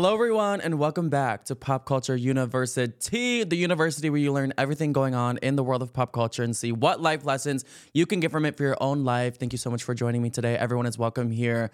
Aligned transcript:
Hello, 0.00 0.14
everyone, 0.14 0.60
and 0.60 0.78
welcome 0.78 1.08
back 1.08 1.42
to 1.46 1.56
Pop 1.56 1.84
Culture 1.84 2.14
University, 2.14 3.42
the 3.42 3.56
university 3.56 4.08
where 4.08 4.20
you 4.20 4.32
learn 4.32 4.52
everything 4.56 4.92
going 4.92 5.16
on 5.16 5.38
in 5.38 5.56
the 5.56 5.64
world 5.64 5.82
of 5.82 5.92
pop 5.92 6.12
culture 6.12 6.44
and 6.44 6.56
see 6.56 6.70
what 6.70 7.02
life 7.02 7.24
lessons 7.24 7.64
you 7.92 8.06
can 8.06 8.20
get 8.20 8.30
from 8.30 8.44
it 8.44 8.56
for 8.56 8.62
your 8.62 8.76
own 8.80 9.02
life. 9.02 9.40
Thank 9.40 9.52
you 9.52 9.58
so 9.58 9.70
much 9.70 9.82
for 9.82 9.94
joining 9.94 10.22
me 10.22 10.30
today. 10.30 10.56
Everyone 10.56 10.86
is 10.86 10.96
welcome 10.96 11.32
here, 11.32 11.72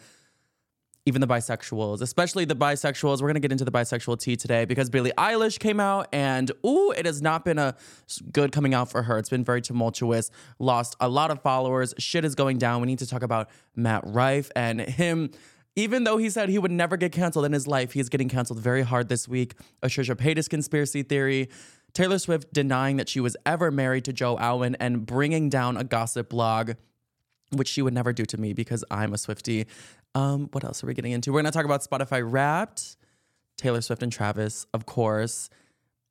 even 1.04 1.20
the 1.20 1.26
bisexuals, 1.26 2.00
especially 2.00 2.46
the 2.46 2.56
bisexuals. 2.56 3.20
We're 3.20 3.28
going 3.28 3.34
to 3.34 3.40
get 3.40 3.52
into 3.52 3.66
the 3.66 3.70
bisexual 3.70 4.18
tea 4.18 4.36
today 4.36 4.64
because 4.64 4.88
Billie 4.88 5.12
Eilish 5.18 5.58
came 5.58 5.78
out, 5.78 6.08
and 6.10 6.50
ooh, 6.64 6.92
it 6.92 7.04
has 7.04 7.20
not 7.20 7.44
been 7.44 7.58
a 7.58 7.76
good 8.32 8.52
coming 8.52 8.72
out 8.72 8.90
for 8.90 9.02
her. 9.02 9.18
It's 9.18 9.28
been 9.28 9.44
very 9.44 9.60
tumultuous, 9.60 10.30
lost 10.58 10.96
a 10.98 11.10
lot 11.10 11.30
of 11.30 11.42
followers. 11.42 11.92
Shit 11.98 12.24
is 12.24 12.34
going 12.34 12.56
down. 12.56 12.80
We 12.80 12.86
need 12.86 13.00
to 13.00 13.06
talk 13.06 13.22
about 13.22 13.50
Matt 13.76 14.00
Rife 14.06 14.50
and 14.56 14.80
him 14.80 15.30
even 15.76 16.04
though 16.04 16.16
he 16.16 16.30
said 16.30 16.48
he 16.48 16.58
would 16.58 16.70
never 16.70 16.96
get 16.96 17.12
canceled 17.12 17.44
in 17.44 17.52
his 17.52 17.66
life, 17.66 17.92
he 17.92 18.00
is 18.00 18.08
getting 18.08 18.28
canceled 18.28 18.60
very 18.60 18.82
hard 18.82 19.08
this 19.08 19.26
week. 19.26 19.54
A 19.82 19.88
Trisha 19.88 20.14
Paytas 20.14 20.48
conspiracy 20.48 21.02
theory. 21.02 21.48
Taylor 21.92 22.18
Swift 22.18 22.52
denying 22.52 22.96
that 22.96 23.08
she 23.08 23.20
was 23.20 23.36
ever 23.46 23.70
married 23.70 24.04
to 24.04 24.12
Joe 24.12 24.36
Alwyn 24.38 24.76
and 24.80 25.06
bringing 25.06 25.48
down 25.48 25.76
a 25.76 25.84
gossip 25.84 26.28
blog, 26.28 26.72
which 27.52 27.68
she 27.68 27.82
would 27.82 27.94
never 27.94 28.12
do 28.12 28.24
to 28.24 28.38
me 28.38 28.52
because 28.52 28.84
I'm 28.90 29.12
a 29.12 29.16
Swiftie. 29.16 29.66
Um, 30.14 30.48
what 30.52 30.64
else 30.64 30.82
are 30.82 30.86
we 30.86 30.94
getting 30.94 31.12
into? 31.12 31.32
We're 31.32 31.42
to 31.42 31.50
talk 31.50 31.64
about 31.64 31.82
Spotify 31.82 32.22
Wrapped, 32.24 32.96
Taylor 33.56 33.80
Swift 33.80 34.02
and 34.02 34.12
Travis, 34.12 34.66
of 34.74 34.86
course, 34.86 35.50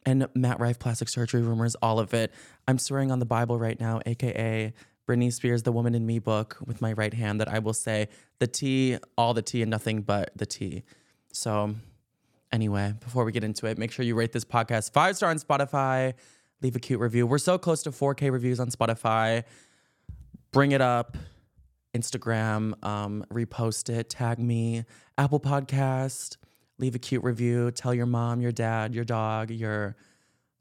and 0.06 0.28
Matt 0.36 0.60
Rife 0.60 0.80
plastic 0.80 1.08
surgery 1.08 1.42
rumors, 1.42 1.76
all 1.76 2.00
of 2.00 2.14
it. 2.14 2.34
I'm 2.68 2.78
swearing 2.78 3.12
on 3.12 3.20
the 3.20 3.26
Bible 3.26 3.58
right 3.58 3.80
now, 3.80 4.02
aka 4.06 4.74
Britney 5.08 5.32
Spears' 5.32 5.64
The 5.64 5.72
Woman 5.72 5.96
in 5.96 6.06
Me 6.06 6.20
book 6.20 6.58
with 6.66 6.82
my 6.82 6.94
right 6.94 7.14
hand 7.14 7.42
that 7.42 7.48
I 7.48 7.60
will 7.60 7.74
say 7.74 8.08
the 8.40 8.48
tea, 8.48 8.98
all 9.18 9.34
the 9.34 9.42
tea, 9.42 9.62
and 9.62 9.70
nothing 9.70 10.02
but 10.02 10.32
the 10.36 10.46
tea. 10.46 10.84
So, 11.32 11.76
anyway, 12.52 12.94
before 13.00 13.26
we 13.26 13.32
get 13.32 13.44
into 13.44 13.66
it, 13.66 13.78
make 13.78 13.92
sure 13.92 14.06
you 14.06 14.16
rate 14.16 14.32
this 14.32 14.46
podcast 14.46 14.94
five 14.94 15.16
star 15.18 15.30
on 15.30 15.40
Spotify, 15.40 16.14
leave 16.62 16.76
a 16.76 16.80
cute 16.80 17.00
review. 17.00 17.28
We're 17.28 17.38
so 17.38 17.58
close 17.58 17.84
to 17.84 17.92
4K 17.92 18.32
reviews 18.32 18.60
on 18.60 18.70
Spotify. 18.70 19.44
Bring 20.52 20.72
it 20.72 20.82
up. 20.82 21.18
Instagram, 21.96 22.84
um, 22.84 23.24
repost 23.32 23.90
it, 23.90 24.10
tag 24.10 24.40
me, 24.40 24.84
Apple 25.18 25.40
Podcast, 25.40 26.38
leave 26.80 26.96
a 26.96 27.00
cute 27.00 27.24
review, 27.24 27.72
tell 27.72 27.94
your 27.94 28.08
mom, 28.08 28.42
your 28.42 28.52
dad, 28.52 28.96
your 28.96 29.04
dog, 29.04 29.52
your 29.52 29.96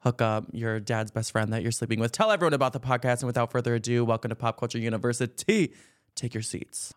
hook 0.03 0.21
up 0.21 0.47
your 0.53 0.81
dad's 0.81 1.11
best 1.11 1.31
friend 1.33 1.53
that 1.53 1.63
you're 1.63 1.73
sleeping 1.73 2.01
with. 2.01 2.13
Tell 2.13 2.31
everyone 2.31 2.55
about 2.55 2.73
the 2.73 2.81
podcast. 2.81 3.21
And 3.21 3.27
without 3.27 3.51
further 3.53 3.75
ado, 3.75 4.05
welcome 4.05 4.29
to 4.31 4.35
Pop 4.35 4.59
Culture 4.59 4.79
University. 4.79 5.75
Take 6.15 6.35
your 6.35 6.43
seats. 6.43 6.93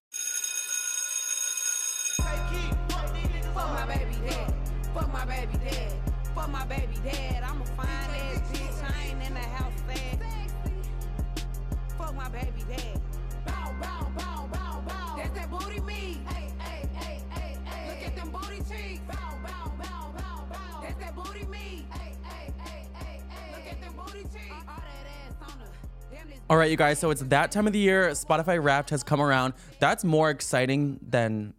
All 26.48 26.58
right, 26.58 26.70
you 26.70 26.78
guys. 26.78 27.00
So 27.00 27.10
it's 27.10 27.23
that 27.23 27.52
time 27.52 27.66
of 27.66 27.73
the 27.73 27.80
year. 27.80 28.10
Spotify 28.11 28.64
Wrapped 28.64 28.92
has 28.92 29.02
come 29.02 29.20
around. 29.20 29.56
That's 29.80 30.04
more 30.04 30.30
exciting 30.30 31.00
than 31.02 31.56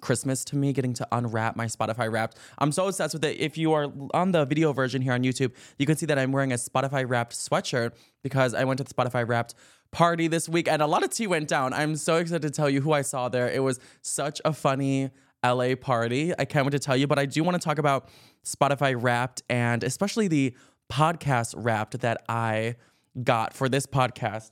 Christmas 0.00 0.44
to 0.44 0.56
me, 0.56 0.72
getting 0.72 0.94
to 0.94 1.08
unwrap 1.10 1.56
my 1.56 1.66
Spotify 1.66 2.08
Wrapped. 2.10 2.38
I'm 2.58 2.70
so 2.70 2.86
obsessed 2.86 3.14
with 3.14 3.24
it. 3.24 3.40
If 3.40 3.58
you 3.58 3.72
are 3.72 3.88
on 4.14 4.30
the 4.30 4.44
video 4.44 4.72
version 4.72 5.02
here 5.02 5.12
on 5.12 5.24
YouTube, 5.24 5.52
you 5.76 5.86
can 5.86 5.96
see 5.96 6.06
that 6.06 6.20
I'm 6.20 6.30
wearing 6.30 6.52
a 6.52 6.54
Spotify 6.54 7.04
Wrapped 7.06 7.32
sweatshirt 7.32 7.94
because 8.22 8.54
I 8.54 8.62
went 8.62 8.78
to 8.78 8.84
the 8.84 8.94
Spotify 8.94 9.26
Wrapped 9.26 9.56
party 9.90 10.28
this 10.28 10.48
week 10.48 10.68
and 10.68 10.80
a 10.80 10.86
lot 10.86 11.02
of 11.02 11.10
tea 11.10 11.26
went 11.26 11.48
down. 11.48 11.72
I'm 11.72 11.96
so 11.96 12.18
excited 12.18 12.42
to 12.42 12.50
tell 12.50 12.70
you 12.70 12.80
who 12.80 12.92
I 12.92 13.02
saw 13.02 13.28
there. 13.28 13.50
It 13.50 13.64
was 13.64 13.80
such 14.02 14.40
a 14.44 14.52
funny 14.52 15.10
LA 15.44 15.74
party. 15.74 16.32
I 16.38 16.44
can't 16.44 16.64
wait 16.64 16.70
to 16.70 16.78
tell 16.78 16.96
you, 16.96 17.08
but 17.08 17.18
I 17.18 17.26
do 17.26 17.42
want 17.42 17.60
to 17.60 17.64
talk 17.64 17.78
about 17.78 18.08
Spotify 18.46 18.94
Wrapped 18.96 19.42
and 19.50 19.82
especially 19.82 20.28
the 20.28 20.54
podcast 20.92 21.54
Wrapped 21.56 21.98
that 22.02 22.22
I 22.28 22.76
got 23.22 23.54
for 23.54 23.68
this 23.68 23.86
podcast. 23.86 24.50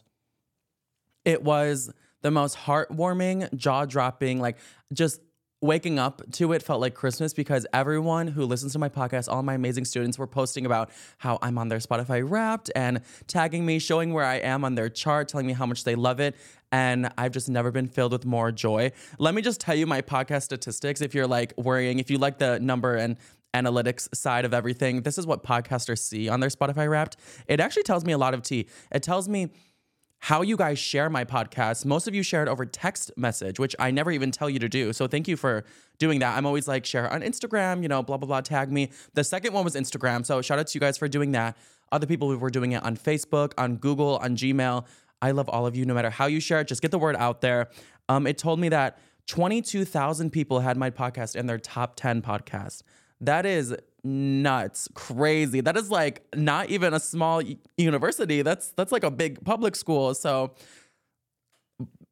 It 1.25 1.43
was 1.43 1.93
the 2.23 2.31
most 2.31 2.57
heartwarming, 2.57 3.55
jaw 3.57 3.85
dropping, 3.85 4.41
like 4.41 4.59
just 4.93 5.21
waking 5.63 5.99
up 5.99 6.23
to 6.33 6.53
it 6.55 6.63
felt 6.63 6.81
like 6.81 6.95
Christmas 6.95 7.35
because 7.35 7.67
everyone 7.73 8.27
who 8.27 8.47
listens 8.47 8.73
to 8.73 8.79
my 8.79 8.89
podcast, 8.89 9.31
all 9.31 9.43
my 9.43 9.55
amazing 9.55 9.85
students 9.85 10.19
were 10.19 10.27
posting 10.27 10.65
about 10.65 10.91
how 11.19 11.39
I'm 11.43 11.59
on 11.59 11.69
their 11.69 11.79
Spotify 11.79 12.23
wrapped 12.27 12.71
and 12.75 13.03
tagging 13.27 13.67
me, 13.67 13.79
showing 13.79 14.15
where 14.15 14.25
I 14.25 14.37
am 14.37 14.65
on 14.65 14.75
their 14.75 14.89
chart, 14.89 15.29
telling 15.29 15.47
me 15.47 15.53
how 15.53 15.67
much 15.67 15.85
they 15.85 15.95
love 15.95 16.19
it. 16.19 16.35
And 16.73 17.11
I've 17.19 17.33
just 17.33 17.49
never 17.49 17.71
been 17.71 17.89
filled 17.89 18.13
with 18.13 18.25
more 18.25 18.53
joy. 18.53 18.93
Let 19.19 19.35
me 19.35 19.43
just 19.43 19.61
tell 19.61 19.75
you 19.75 19.87
my 19.87 20.01
podcast 20.01 20.45
statistics 20.45 21.03
if 21.03 21.15
you're 21.15 21.27
like 21.27 21.53
worrying, 21.59 21.99
if 21.99 22.11
you 22.11 22.17
like 22.17 22.39
the 22.39 22.59
number 22.61 22.97
and 22.97 23.17
analytics 23.55 24.15
side 24.15 24.45
of 24.45 24.55
everything, 24.55 25.03
this 25.03 25.19
is 25.19 25.27
what 25.27 25.43
podcasters 25.43 25.99
see 25.99 26.29
on 26.29 26.41
their 26.41 26.51
Spotify 26.51 26.89
wrapped. 26.89 27.17
It 27.47 27.61
actually 27.61 27.83
tells 27.83 28.05
me 28.05 28.13
a 28.13 28.19
lot 28.19 28.35
of 28.35 28.43
tea. 28.43 28.67
It 28.93 29.03
tells 29.03 29.29
me 29.29 29.51
how 30.21 30.43
you 30.43 30.57
guys 30.57 30.79
share 30.79 31.09
my 31.09 31.25
podcast. 31.25 31.87
Most 31.87 32.07
of 32.07 32.15
you 32.15 32.23
share 32.23 32.43
it 32.43 32.49
over 32.49 32.67
text 32.67 33.11
message, 33.17 33.59
which 33.59 33.75
I 33.79 33.91
never 33.91 34.11
even 34.11 34.31
tell 34.31 34.51
you 34.51 34.59
to 34.59 34.69
do. 34.69 34.93
So 34.93 35.07
thank 35.07 35.27
you 35.27 35.37
for 35.37 35.65
doing 35.99 36.19
that. 36.21 36.37
I'm 36.37 36.45
always 36.45 36.69
like, 36.69 36.85
share 36.85 37.11
on 37.11 37.23
Instagram, 37.23 37.83
you 37.83 37.89
know, 37.89 38.03
blah, 38.03 38.19
blah, 38.19 38.27
blah, 38.27 38.43
tag 38.43 38.71
me. 38.71 38.91
The 39.15 39.25
second 39.25 39.55
one 39.55 39.65
was 39.65 39.75
Instagram. 39.75 40.27
So 40.27 40.43
shout 40.43 40.59
out 40.59 40.67
to 40.69 40.77
you 40.77 40.81
guys 40.81 40.99
for 40.99 41.09
doing 41.09 41.33
that. 41.33 41.57
Other 41.91 42.07
people 42.07 42.31
who 42.31 42.39
were 42.39 42.51
doing 42.51 42.73
it 42.73 42.85
on 42.85 42.97
Facebook, 42.97 43.53
on 43.57 43.77
Google, 43.77 44.19
on 44.19 44.37
Gmail. 44.37 44.85
I 45.23 45.31
love 45.31 45.49
all 45.49 45.67
of 45.67 45.75
you, 45.75 45.87
no 45.87 45.95
matter 45.95 46.11
how 46.11 46.27
you 46.27 46.39
share 46.39 46.61
it, 46.61 46.69
just 46.69 46.83
get 46.83 46.91
the 46.91 46.99
word 46.99 47.17
out 47.17 47.41
there. 47.41 47.71
Um, 48.09 48.27
it 48.27 48.37
told 48.37 48.61
me 48.61 48.69
that 48.69 48.99
22,000 49.27 50.31
people 50.31 50.61
had 50.61 50.77
my 50.77 50.91
podcast 50.91 51.35
in 51.35 51.47
their 51.47 51.59
top 51.59 51.97
10 51.97 52.21
podcasts. 52.21 52.83
That 53.21 53.47
is 53.47 53.75
nuts, 54.03 54.89
crazy. 54.95 55.61
That 55.61 55.77
is 55.77 55.91
like 55.91 56.25
not 56.35 56.71
even 56.71 56.95
a 56.95 57.01
small 57.01 57.43
university. 57.77 58.43
That's 58.43 58.71
that's 58.73 58.93
like 58.93 59.05
a 59.05 59.11
big 59.11 59.45
public 59.45 59.77
school. 59.77 60.15
So 60.15 60.55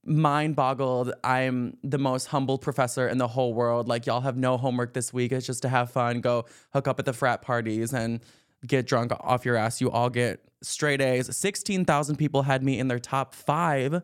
mind 0.05 0.57
boggled. 0.57 1.13
I'm 1.23 1.77
the 1.83 1.99
most 1.99 2.27
humble 2.27 2.59
professor 2.59 3.09
in 3.09 3.19
the 3.19 3.29
whole 3.29 3.55
world. 3.55 3.89
Like 3.89 4.07
y'all 4.07 4.23
have 4.23 4.37
no 4.37 4.57
homework 4.57 4.95
this 4.95 5.13
week. 5.13 5.33
It's 5.33 5.47
just 5.47 5.63
to 5.63 5.69
have 5.69 5.91
fun, 5.91 6.21
go 6.21 6.47
hook 6.73 6.89
up 6.89 6.99
at 6.99 7.05
the 7.05 7.13
frat 7.13 7.43
parties 7.43 7.93
and 7.93 8.21
get 8.67 8.87
drunk 8.87 9.13
off 9.21 9.45
your 9.45 9.57
ass. 9.57 9.81
You 9.81 9.91
all 9.91 10.11
get 10.11 10.41
straight 10.63 11.01
A's. 11.01 11.35
16,000 11.37 12.17
people 12.17 12.43
had 12.43 12.63
me 12.63 12.79
in 12.79 12.89
their 12.89 12.99
top 12.99 13.35
5 13.35 14.03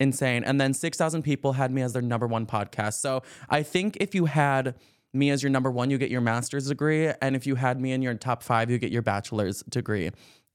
insane. 0.00 0.42
And 0.44 0.60
then 0.60 0.74
6,000 0.74 1.22
people 1.22 1.52
had 1.52 1.70
me 1.70 1.82
as 1.82 1.92
their 1.92 2.02
number 2.02 2.26
one 2.26 2.46
podcast. 2.46 2.94
So 2.94 3.22
I 3.48 3.62
think 3.62 3.96
if 4.00 4.14
you 4.14 4.24
had 4.24 4.74
me 5.12 5.30
as 5.30 5.42
your 5.42 5.50
number 5.50 5.70
one, 5.70 5.90
you 5.90 5.98
get 5.98 6.10
your 6.10 6.20
master's 6.20 6.68
degree. 6.68 7.10
And 7.20 7.36
if 7.36 7.46
you 7.46 7.54
had 7.54 7.80
me 7.80 7.92
in 7.92 8.02
your 8.02 8.14
top 8.14 8.42
five, 8.42 8.70
you 8.70 8.78
get 8.78 8.92
your 8.92 9.02
bachelor's 9.02 9.62
degree. 9.64 10.10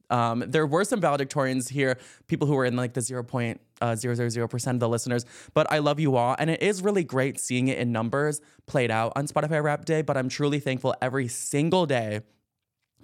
Um, 0.10 0.44
there 0.48 0.66
were 0.66 0.86
some 0.86 1.02
valedictorians 1.02 1.70
here, 1.70 1.98
people 2.28 2.48
who 2.48 2.54
were 2.54 2.66
in 2.66 2.76
like 2.76 2.94
the 2.94 3.02
0.000% 3.02 4.70
of 4.70 4.80
the 4.80 4.90
listeners, 4.90 5.26
but 5.54 5.72
I 5.72 5.80
love 5.80 6.00
you 6.00 6.16
all. 6.16 6.36
And 6.40 6.50
it 6.50 6.62
is 6.62 6.82
really 6.82 7.04
great 7.04 7.40
seeing 7.40 7.68
it 7.68 7.78
in 7.78 7.92
numbers 7.92 8.40
played 8.68 8.90
out 8.90 9.14
on 9.16 9.28
Spotify 9.28 9.62
Rap 9.62 9.86
Day. 9.86 10.02
But 10.02 10.16
I'm 10.16 10.30
truly 10.30 10.60
thankful 10.60 10.96
every 11.02 11.28
single 11.28 11.86
day 11.86 12.22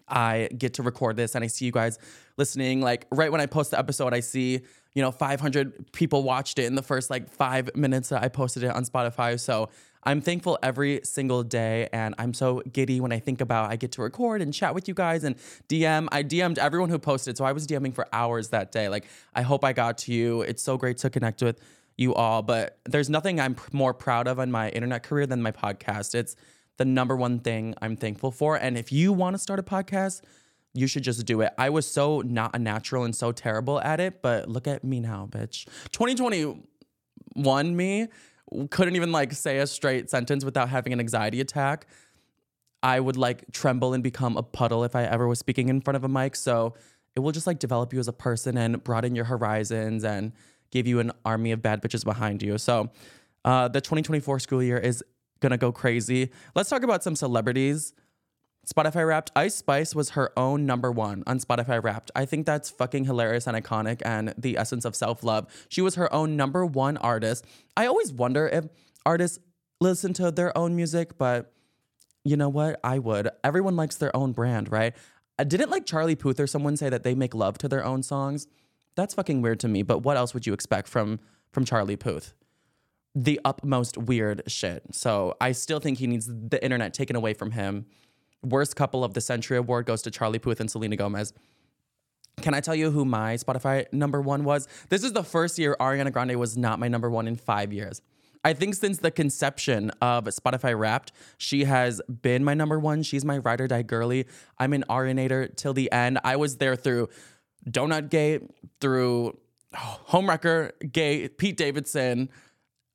I 0.07 0.50
get 0.57 0.75
to 0.75 0.83
record 0.83 1.16
this 1.16 1.36
and 1.36 1.44
I 1.44 1.48
see 1.48 1.66
you 1.66 1.72
guys 1.72 1.98
listening. 2.38 2.81
Like 2.81 3.07
right 3.12 3.31
when 3.31 3.42
I 3.42 3.45
post 3.45 3.72
the 3.72 3.80
episode, 3.80 4.13
I 4.13 4.19
see, 4.19 4.62
you 4.94 5.01
know, 5.01 5.12
500 5.12 5.92
people 5.92 6.24
watched 6.24 6.60
it 6.60 6.66
in 6.66 6.75
the 6.75 6.81
first 6.81 7.10
like 7.10 7.30
five 7.30 7.75
minutes 7.75 8.10
that 8.10 8.24
I 8.24 8.27
posted 8.27 8.63
it 8.63 8.72
on 8.72 8.86
Spotify. 8.86 9.39
So 9.39 9.69
I'm 10.03 10.21
thankful 10.21 10.59
every 10.61 11.01
single 11.03 11.44
day. 11.44 11.89
And 11.94 12.15
I'm 12.17 12.33
so 12.33 12.61
giddy 12.71 13.00
when 13.00 13.11
I 13.11 13.19
think 13.19 13.41
about 13.41 13.71
I 13.71 13.75
get 13.75 13.91
to 13.94 14.01
record 14.01 14.41
and 14.41 14.53
chat 14.53 14.75
with 14.75 14.88
you 14.88 14.94
guys 14.94 15.23
and 15.23 15.35
DM. 15.69 16.07
I 16.11 16.23
DM'd 16.23 16.59
everyone 16.59 16.89
who 16.89 17.00
posted. 17.00 17.38
So 17.38 17.45
I 17.45 17.51
was 17.51 17.65
DMing 17.67 17.94
for 17.94 18.07
hours 18.13 18.50
that 18.50 18.71
day. 18.71 18.89
Like, 18.89 19.05
I 19.33 19.41
hope 19.41 19.63
I 19.63 19.73
got 19.73 19.97
to 20.00 20.13
you. 20.13 20.41
It's 20.41 20.61
so 20.61 20.77
great 20.77 20.97
to 20.97 21.09
connect 21.09 21.41
with 21.41 21.59
you 21.97 22.13
all. 22.13 22.41
But 22.41 22.79
there's 22.85 23.09
nothing 23.09 23.39
I'm 23.39 23.55
more 23.71 23.94
proud 23.94 24.27
of 24.27 24.39
in 24.39 24.51
my 24.51 24.69
internet 24.69 25.03
career 25.03 25.25
than 25.25 25.41
my 25.41 25.51
podcast. 25.51 26.15
It's 26.15 26.35
the 26.77 26.85
number 26.85 27.15
one 27.15 27.39
thing 27.39 27.75
I'm 27.81 27.95
thankful 27.95 28.31
for. 28.31 28.55
And 28.55 28.77
if 28.77 28.91
you 28.91 29.13
want 29.13 29.35
to 29.35 29.38
start 29.38 29.59
a 29.59 29.63
podcast, 29.63 30.21
you 30.73 30.88
should 30.88 31.03
just 31.03 31.23
do 31.25 31.41
it. 31.41 31.53
I 31.57 31.69
was 31.69 31.85
so 31.89 32.21
not 32.21 32.55
a 32.55 32.59
natural 32.59 33.03
and 33.03 33.15
so 33.15 33.31
terrible 33.31 33.79
at 33.79 34.00
it, 34.00 34.21
but 34.21 34.50
look 34.50 34.67
at 34.67 34.83
me 34.83 35.00
now, 35.00 35.27
bitch. 35.31 35.65
2021 35.91 37.75
me 37.75 38.07
couldn't 38.69 38.95
even 38.95 39.12
like 39.12 39.34
say 39.34 39.60
a 39.60 39.68
straight 39.68 40.10
sentence 40.10 40.45
without 40.45 40.69
having 40.69 40.94
an 40.94 41.00
anxiety 41.00 41.42
attack. 41.42 41.88
I 42.81 43.00
would 43.00 43.16
like 43.16 43.45
tremble 43.51 43.94
and 43.94 44.04
become 44.04 44.36
a 44.36 44.44
puddle 44.44 44.84
if 44.84 44.95
I 44.95 45.04
ever 45.04 45.28
was 45.28 45.40
speaking 45.40 45.69
in 45.69 45.81
front 45.81 45.95
of 45.95 46.04
a 46.04 46.10
mic. 46.10 46.36
So 46.36 46.74
it 47.16 47.22
will 47.22 47.31
just 47.31 47.48
like 47.48 47.60
develop 47.60 47.94
you 47.94 48.00
as 48.00 48.07
a 48.07 48.13
person 48.13 48.57
and 48.57 48.84
broaden 48.84 49.16
your 49.16 49.25
horizons 49.25 50.04
and 50.04 50.34
give 50.72 50.88
you 50.88 51.00
an 51.00 51.12
army 51.24 51.51
of 51.51 51.62
bad 51.62 51.81
bitches 51.81 52.04
behind 52.04 52.42
you. 52.42 52.57
So 52.57 52.90
uh, 53.45 53.68
the 53.69 53.80
2024 53.80 54.40
school 54.40 54.62
year 54.62 54.78
is 54.78 55.04
gonna 55.39 55.57
go 55.57 55.72
crazy. 55.72 56.31
Let's 56.56 56.69
talk 56.69 56.84
about 56.84 57.04
some 57.04 57.16
celebrities. 57.16 57.94
Spotify 58.65 59.06
Wrapped. 59.06 59.31
Ice 59.36 59.56
Spice 59.56 59.94
was 59.94 60.12
her 60.12 60.31
own 60.38 60.65
number 60.65 60.92
one 60.92 61.24
on 61.27 61.39
Spotify 61.39 61.83
Wrapped. 61.83 62.12
I 62.15 62.25
think 62.25 62.45
that's 62.45 62.69
fucking 62.69 63.06
hilarious 63.06 63.45
and 63.45 63.57
iconic 63.57 64.01
and 64.06 64.33
the 64.38 64.57
essence 64.57 64.86
of 64.86 64.95
self 64.95 65.24
love. 65.24 65.48
She 65.68 65.81
was 65.81 65.95
her 65.95 66.12
own 66.13 66.38
number 66.38 66.65
one 66.65 66.98
artist. 66.98 67.45
I 67.75 67.88
always 67.88 68.13
wonder 68.13 68.48
if 68.48 68.65
artists 69.06 69.39
listen 69.81 70.13
to 70.13 70.31
their 70.31 70.57
own 70.57 70.75
music, 70.75 71.18
but 71.18 71.51
you 72.24 72.38
know 72.38 72.50
what? 72.50 72.80
I 72.83 73.00
would. 73.00 73.30
Everyone 73.44 73.75
likes 73.75 73.98
their 73.98 74.15
own 74.15 74.31
brand, 74.31 74.71
right? 74.71 74.94
I 75.38 75.44
didn't 75.44 75.69
like 75.69 75.86
Charlie 75.86 76.15
Puth 76.15 76.39
or 76.39 76.48
someone 76.48 76.77
say 76.77 76.89
that 76.89 77.04
they 77.04 77.15
make 77.15 77.33
love 77.33 77.57
to 77.60 77.68
their 77.68 77.83
own 77.83 78.01
songs. 78.01 78.48
That's 78.95 79.13
fucking 79.13 79.42
weird 79.42 79.60
to 79.62 79.68
me. 79.68 79.83
But 79.83 80.00
what 80.00 80.15
else 80.15 80.33
would 80.33 80.45
you 80.48 80.54
expect 80.54 80.88
from 80.88 81.19
from 81.51 81.65
Charlie 81.65 81.98
Puth? 81.98 82.33
The 83.13 83.42
utmost 83.44 83.98
weird 83.98 84.44
shit. 84.48 84.83
So 84.92 85.36
I 85.42 85.51
still 85.51 85.80
think 85.80 85.98
he 86.00 86.07
needs 86.07 86.27
the 86.27 86.63
internet 86.63 86.94
taken 86.94 87.15
away 87.15 87.33
from 87.33 87.51
him. 87.51 87.86
Worst 88.44 88.75
couple 88.75 89.04
of 89.04 89.13
the 89.13 89.22
century 89.22 89.57
award 89.57 89.86
goes 89.86 90.01
to 90.04 90.12
Charlie 90.12 90.40
Puth 90.40 90.60
and 90.60 90.69
Selena 90.69 90.95
Gomez. 90.95 91.34
Can 92.42 92.54
I 92.54 92.60
tell 92.60 92.75
you 92.75 92.92
who 92.92 93.06
my 93.06 93.36
Spotify 93.36 93.86
number 93.94 94.19
one 94.19 94.44
was? 94.44 94.68
This 94.90 95.04
is 95.04 95.13
the 95.13 95.24
first 95.24 95.57
year 95.57 95.75
Ariana 95.80 96.12
Grande 96.12 96.36
was 96.38 96.57
not 96.57 96.80
my 96.80 96.88
number 96.88 97.10
one 97.10 97.28
in 97.28 97.36
five 97.36 97.72
years. 97.72 98.01
I 98.45 98.54
think 98.54 98.75
since 98.75 98.98
the 98.98 99.12
conception 99.12 99.92
of 100.01 100.25
Spotify 100.25 100.78
Wrapped, 100.78 101.13
she 101.38 101.63
has 101.63 102.01
been 102.22 102.44
my 102.44 102.54
number 102.54 102.78
one. 102.78 103.01
She's 103.01 103.24
my 103.24 103.38
ride 103.38 103.62
or 103.62 103.68
die 103.68 103.84
girly. 103.84 104.25
I'm 104.57 104.74
an 104.74 104.84
Arianator 104.89 105.56
till 105.56 105.74
the 105.74 105.89
end. 105.92 106.19
I 106.24 106.36
was 106.36 106.57
there 106.57 106.75
through 106.75 107.07
Donut 107.69 108.10
Gate, 108.10 108.42
through 108.81 109.38
Homewrecker 109.74 110.92
Gate, 110.92 111.38
Pete 111.38 111.56
Davidson. 111.56 112.30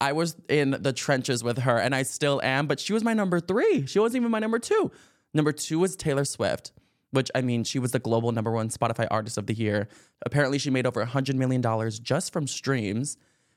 I 0.00 0.12
was 0.12 0.36
in 0.48 0.76
the 0.78 0.92
trenches 0.92 1.42
with 1.42 1.58
her 1.58 1.78
and 1.78 1.94
I 1.94 2.02
still 2.02 2.42
am, 2.42 2.66
but 2.66 2.78
she 2.78 2.92
was 2.92 3.02
my 3.02 3.14
number 3.14 3.40
three. 3.40 3.86
She 3.86 3.98
wasn't 3.98 4.22
even 4.22 4.30
my 4.30 4.38
number 4.38 4.58
two. 4.58 4.92
Number 5.38 5.52
two 5.52 5.78
was 5.78 5.94
Taylor 5.94 6.24
Swift, 6.24 6.72
which 7.12 7.30
I 7.32 7.42
mean, 7.42 7.62
she 7.62 7.78
was 7.78 7.92
the 7.92 8.00
global 8.00 8.32
number 8.32 8.50
one 8.50 8.70
Spotify 8.70 9.06
artist 9.08 9.38
of 9.38 9.46
the 9.46 9.54
year. 9.54 9.86
Apparently, 10.26 10.58
she 10.58 10.68
made 10.68 10.84
over 10.84 11.06
$100 11.06 11.36
million 11.36 11.62
just 12.02 12.32
from 12.32 12.48
streams, 12.48 13.16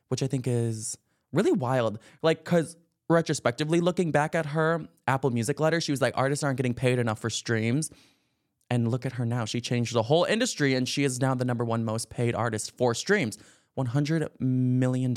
which 0.09 0.21
I 0.21 0.27
think 0.27 0.45
is 0.47 0.95
really 1.33 1.51
wild. 1.51 1.97
Like, 2.21 2.43
because 2.43 2.77
retrospectively 3.09 3.81
looking 3.81 4.11
back 4.11 4.35
at 4.35 4.45
her 4.45 4.87
Apple 5.07 5.31
Music 5.31 5.59
letter, 5.59 5.81
she 5.81 5.91
was 5.91 6.03
like, 6.03 6.13
artists 6.15 6.43
aren't 6.43 6.57
getting 6.57 6.75
paid 6.75 6.99
enough 6.99 7.17
for 7.17 7.31
streams. 7.31 7.89
And 8.69 8.87
look 8.87 9.07
at 9.07 9.13
her 9.13 9.25
now. 9.25 9.45
She 9.45 9.59
changed 9.59 9.95
the 9.95 10.03
whole 10.03 10.25
industry 10.25 10.75
and 10.75 10.87
she 10.87 11.03
is 11.03 11.19
now 11.19 11.33
the 11.33 11.45
number 11.45 11.65
one 11.65 11.83
most 11.83 12.11
paid 12.11 12.35
artist 12.35 12.77
for 12.77 12.93
streams. 12.93 13.39
$100 13.75 14.39
million. 14.39 15.15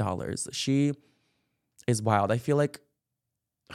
She 0.51 0.95
is 1.87 2.01
wild. 2.01 2.33
I 2.33 2.39
feel 2.39 2.57
like 2.57 2.81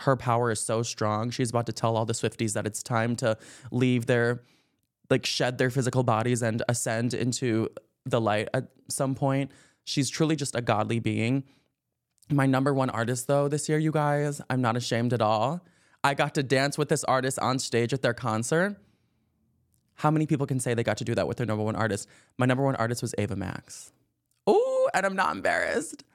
her 0.02 0.16
power 0.16 0.52
is 0.52 0.60
so 0.60 0.84
strong. 0.84 1.30
She's 1.30 1.50
about 1.50 1.66
to 1.68 1.74
tell 1.74 1.96
all 1.96 2.06
the 2.06 2.14
Swifties 2.14 2.54
that 2.54 2.66
it's 2.66 2.84
time 2.84 3.16
to 3.18 3.38
leave 3.72 4.06
their, 4.06 4.44
like, 5.10 5.26
shed 5.26 5.58
their 5.58 5.70
physical 5.70 6.04
bodies 6.04 6.42
and 6.42 6.64
ascend 6.68 7.14
into 7.14 7.70
the 8.06 8.22
light 8.22 8.50
at 8.54 8.70
some 8.90 9.16
point. 9.16 9.52
She's 9.84 10.10
truly 10.10 10.36
just 10.36 10.56
a 10.56 10.62
godly 10.62 11.00
being. 11.00 11.44
My 12.30 12.46
number 12.46 12.74
one 12.74 12.90
artist, 12.90 13.28
though, 13.28 13.48
this 13.48 13.68
year, 13.68 13.80
you 13.80 13.92
guys, 13.92 14.42
I'm 14.50 14.62
not 14.62 14.78
ashamed 14.78 15.14
at 15.14 15.22
all. 15.22 15.66
I 16.04 16.14
got 16.14 16.36
to 16.36 16.44
dance 16.44 16.78
with 16.78 16.90
this 16.90 17.04
artist 17.04 17.40
on 17.40 17.60
stage 17.60 17.92
at 17.92 18.02
their 18.02 18.14
concert. 18.14 18.78
How 19.96 20.12
many 20.12 20.26
people 20.26 20.48
can 20.48 20.60
say 20.60 20.74
they 20.74 20.84
got 20.84 20.98
to 20.98 21.04
do 21.04 21.16
that 21.16 21.28
with 21.28 21.38
their 21.38 21.46
number 21.46 21.64
one 21.64 21.76
artist? 21.76 22.08
My 22.38 22.46
number 22.46 22.64
one 22.64 22.76
artist 22.78 23.02
was 23.02 23.14
Ava 23.18 23.36
Max. 23.36 23.92
Oh, 24.48 24.90
and 24.94 25.06
I'm 25.06 25.16
not 25.16 25.36
embarrassed. 25.36 26.06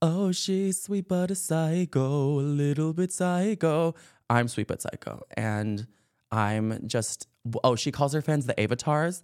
Oh, 0.00 0.30
she's 0.30 0.80
sweet 0.80 1.08
but 1.08 1.30
a 1.30 1.34
psycho, 1.34 2.38
a 2.38 2.40
little 2.40 2.92
bit 2.92 3.10
psycho. 3.12 3.94
I'm 4.30 4.46
sweet 4.46 4.68
but 4.68 4.80
psycho. 4.80 5.24
And 5.36 5.88
I'm 6.30 6.86
just, 6.86 7.26
oh, 7.64 7.74
she 7.74 7.90
calls 7.90 8.12
her 8.12 8.22
fans 8.22 8.46
the 8.46 8.58
avatars. 8.60 9.22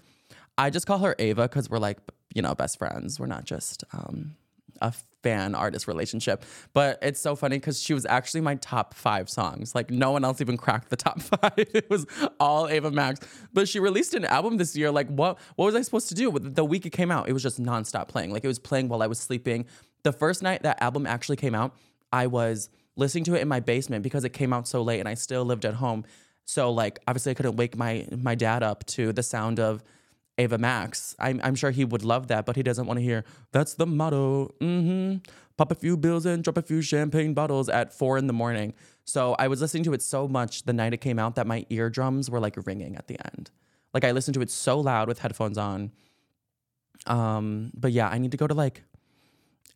I 0.58 0.70
just 0.70 0.86
call 0.86 0.98
her 0.98 1.14
Ava 1.18 1.42
because 1.42 1.68
we're 1.68 1.78
like, 1.78 1.98
you 2.34 2.42
know, 2.42 2.54
best 2.54 2.78
friends. 2.78 3.20
We're 3.20 3.26
not 3.26 3.44
just 3.44 3.84
um, 3.92 4.36
a 4.80 4.92
fan 5.22 5.54
artist 5.54 5.88
relationship. 5.88 6.44
But 6.72 6.98
it's 7.02 7.20
so 7.20 7.34
funny 7.34 7.56
because 7.58 7.80
she 7.80 7.94
was 7.94 8.06
actually 8.06 8.40
my 8.40 8.56
top 8.56 8.94
five 8.94 9.28
songs. 9.30 9.74
Like 9.74 9.90
no 9.90 10.10
one 10.10 10.24
else 10.24 10.40
even 10.40 10.56
cracked 10.56 10.90
the 10.90 10.96
top 10.96 11.20
five. 11.22 11.52
it 11.56 11.88
was 11.88 12.06
all 12.38 12.68
Ava 12.68 12.90
Max. 12.90 13.20
But 13.52 13.68
she 13.68 13.80
released 13.80 14.14
an 14.14 14.24
album 14.24 14.56
this 14.56 14.76
year. 14.76 14.90
Like 14.90 15.08
what 15.08 15.38
what 15.56 15.66
was 15.66 15.74
I 15.74 15.82
supposed 15.82 16.08
to 16.10 16.14
do? 16.14 16.30
The 16.38 16.64
week 16.64 16.86
it 16.86 16.90
came 16.90 17.10
out, 17.10 17.28
it 17.28 17.32
was 17.32 17.42
just 17.42 17.60
nonstop 17.60 18.08
playing. 18.08 18.32
Like 18.32 18.44
it 18.44 18.48
was 18.48 18.58
playing 18.58 18.88
while 18.88 19.02
I 19.02 19.06
was 19.06 19.18
sleeping. 19.18 19.66
The 20.04 20.12
first 20.12 20.42
night 20.42 20.62
that 20.62 20.80
album 20.82 21.06
actually 21.06 21.36
came 21.36 21.54
out, 21.54 21.74
I 22.12 22.28
was 22.28 22.70
listening 22.96 23.24
to 23.24 23.34
it 23.34 23.40
in 23.40 23.48
my 23.48 23.60
basement 23.60 24.02
because 24.02 24.24
it 24.24 24.30
came 24.30 24.52
out 24.52 24.68
so 24.68 24.82
late 24.82 25.00
and 25.00 25.08
I 25.08 25.14
still 25.14 25.44
lived 25.44 25.64
at 25.64 25.74
home. 25.74 26.04
So 26.44 26.70
like 26.70 27.00
obviously 27.08 27.32
I 27.32 27.34
couldn't 27.34 27.56
wake 27.56 27.76
my 27.76 28.06
my 28.16 28.34
dad 28.34 28.62
up 28.62 28.84
to 28.86 29.12
the 29.12 29.22
sound 29.22 29.58
of 29.58 29.82
Ava 30.38 30.58
Max. 30.58 31.14
I'm, 31.18 31.40
I'm 31.42 31.54
sure 31.54 31.70
he 31.70 31.84
would 31.84 32.04
love 32.04 32.28
that, 32.28 32.44
but 32.44 32.56
he 32.56 32.62
doesn't 32.62 32.86
want 32.86 32.98
to 32.98 33.04
hear, 33.04 33.24
that's 33.52 33.74
the 33.74 33.86
motto. 33.86 34.52
Mm-hmm. 34.60 35.18
Pop 35.56 35.70
a 35.70 35.74
few 35.74 35.96
bills 35.96 36.26
and 36.26 36.42
drop 36.42 36.56
a 36.56 36.62
few 36.62 36.82
champagne 36.82 37.34
bottles 37.34 37.68
at 37.68 37.92
four 37.92 38.18
in 38.18 38.26
the 38.26 38.32
morning. 38.32 38.74
So 39.04 39.36
I 39.38 39.48
was 39.48 39.60
listening 39.60 39.84
to 39.84 39.92
it 39.92 40.02
so 40.02 40.26
much 40.26 40.64
the 40.64 40.72
night 40.72 40.92
it 40.92 41.00
came 41.00 41.18
out 41.18 41.36
that 41.36 41.46
my 41.46 41.64
eardrums 41.70 42.28
were 42.28 42.40
like 42.40 42.56
ringing 42.66 42.96
at 42.96 43.06
the 43.06 43.16
end. 43.32 43.50
Like 43.92 44.04
I 44.04 44.10
listened 44.10 44.34
to 44.34 44.42
it 44.42 44.50
so 44.50 44.80
loud 44.80 45.06
with 45.06 45.20
headphones 45.20 45.56
on. 45.56 45.92
Um, 47.06 47.70
but 47.74 47.92
yeah, 47.92 48.08
I 48.08 48.18
need 48.18 48.32
to 48.32 48.36
go 48.36 48.46
to 48.46 48.54
like 48.54 48.82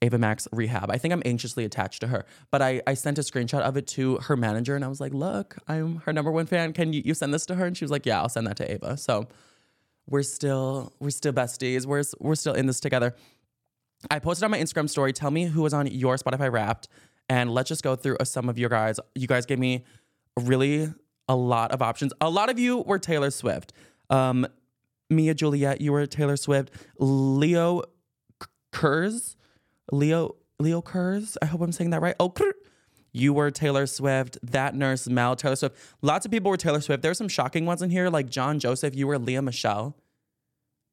Ava 0.00 0.18
Max 0.18 0.46
rehab. 0.52 0.90
I 0.90 0.98
think 0.98 1.12
I'm 1.12 1.22
anxiously 1.24 1.64
attached 1.64 2.00
to 2.00 2.06
her. 2.08 2.24
But 2.50 2.62
I, 2.62 2.80
I 2.86 2.94
sent 2.94 3.18
a 3.18 3.22
screenshot 3.22 3.60
of 3.60 3.76
it 3.76 3.86
to 3.88 4.16
her 4.18 4.36
manager 4.36 4.76
and 4.76 4.84
I 4.84 4.88
was 4.88 5.00
like, 5.00 5.12
look, 5.12 5.56
I'm 5.66 5.96
her 6.06 6.12
number 6.12 6.30
one 6.30 6.46
fan. 6.46 6.72
Can 6.72 6.92
you, 6.92 7.02
you 7.04 7.14
send 7.14 7.34
this 7.34 7.46
to 7.46 7.56
her? 7.56 7.66
And 7.66 7.76
she 7.76 7.84
was 7.84 7.90
like, 7.90 8.06
yeah, 8.06 8.20
I'll 8.20 8.28
send 8.28 8.46
that 8.46 8.56
to 8.58 8.72
Ava. 8.72 8.96
So 8.96 9.26
we're 10.08 10.22
still 10.22 10.92
we're 11.00 11.10
still 11.10 11.32
besties. 11.32 11.86
We're 11.86 12.04
we're 12.18 12.34
still 12.34 12.54
in 12.54 12.66
this 12.66 12.80
together. 12.80 13.14
I 14.10 14.18
posted 14.18 14.44
on 14.44 14.50
my 14.50 14.58
Instagram 14.58 14.88
story. 14.88 15.12
Tell 15.12 15.30
me 15.30 15.46
who 15.46 15.62
was 15.62 15.74
on 15.74 15.86
your 15.88 16.16
Spotify 16.16 16.50
Wrapped, 16.50 16.88
and 17.28 17.52
let's 17.52 17.68
just 17.68 17.82
go 17.82 17.96
through 17.96 18.16
some 18.24 18.48
of 18.48 18.58
your 18.58 18.70
guys. 18.70 19.00
You 19.14 19.26
guys 19.26 19.44
gave 19.44 19.58
me 19.58 19.84
really 20.40 20.92
a 21.28 21.36
lot 21.36 21.72
of 21.72 21.82
options. 21.82 22.12
A 22.20 22.30
lot 22.30 22.48
of 22.48 22.58
you 22.58 22.78
were 22.78 22.98
Taylor 22.98 23.30
Swift. 23.30 23.72
Um, 24.08 24.46
Mia 25.10 25.34
Juliet, 25.34 25.80
you 25.80 25.92
were 25.92 26.06
Taylor 26.06 26.36
Swift. 26.36 26.70
Leo 26.98 27.82
Kurz, 28.72 29.36
Leo 29.92 30.36
Leo 30.58 30.82
Kurz. 30.82 31.36
I 31.40 31.46
hope 31.46 31.60
I'm 31.60 31.72
saying 31.72 31.90
that 31.90 32.02
right. 32.02 32.16
Oh, 32.18 32.32
you 33.12 33.32
were 33.32 33.50
Taylor 33.50 33.86
Swift, 33.86 34.38
that 34.42 34.74
nurse 34.74 35.08
Mel, 35.08 35.34
Taylor 35.34 35.56
Swift. 35.56 35.76
Lots 36.02 36.26
of 36.26 36.32
people 36.32 36.50
were 36.50 36.56
Taylor 36.56 36.80
Swift. 36.80 37.02
There 37.02 37.10
were 37.10 37.14
some 37.14 37.28
shocking 37.28 37.66
ones 37.66 37.82
in 37.82 37.90
here, 37.90 38.10
like 38.10 38.28
John 38.28 38.58
Joseph. 38.58 38.94
You 38.94 39.06
were 39.06 39.18
Lea 39.18 39.40
Michele. 39.40 39.96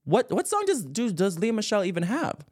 What 0.06 0.32
what 0.32 0.48
song 0.48 0.64
does 0.66 0.84
do, 0.84 1.12
does 1.12 1.40
Lea 1.40 1.52
Michele 1.52 1.84
even 1.84 2.04
have? 2.04 2.46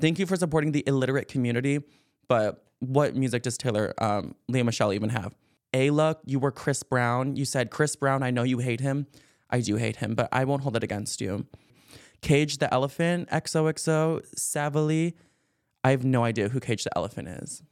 Thank 0.00 0.18
you 0.18 0.26
for 0.26 0.36
supporting 0.36 0.72
the 0.72 0.84
illiterate 0.86 1.28
community, 1.28 1.80
but 2.28 2.64
what 2.80 3.16
music 3.16 3.42
does 3.42 3.58
Taylor 3.58 3.92
um, 3.98 4.34
Lea 4.48 4.62
Michele 4.62 4.92
even 4.92 5.10
have? 5.10 5.34
Ayla, 5.72 6.16
you 6.24 6.38
were 6.38 6.52
Chris 6.52 6.82
Brown. 6.82 7.36
You 7.36 7.44
said 7.44 7.70
Chris 7.70 7.96
Brown. 7.96 8.22
I 8.22 8.30
know 8.30 8.42
you 8.42 8.58
hate 8.58 8.80
him. 8.80 9.06
I 9.50 9.60
do 9.60 9.76
hate 9.76 9.96
him, 9.96 10.14
but 10.14 10.28
I 10.32 10.44
won't 10.44 10.62
hold 10.62 10.76
it 10.76 10.84
against 10.84 11.20
you. 11.20 11.46
Cage 12.20 12.58
the 12.58 12.72
Elephant, 12.72 13.28
XOXO, 13.30 14.24
Savally. 14.36 15.14
I 15.88 15.90
have 15.90 16.04
no 16.04 16.22
idea 16.22 16.48
who 16.48 16.60
Cage 16.60 16.84
the 16.84 16.96
Elephant 16.96 17.28
is 17.28 17.62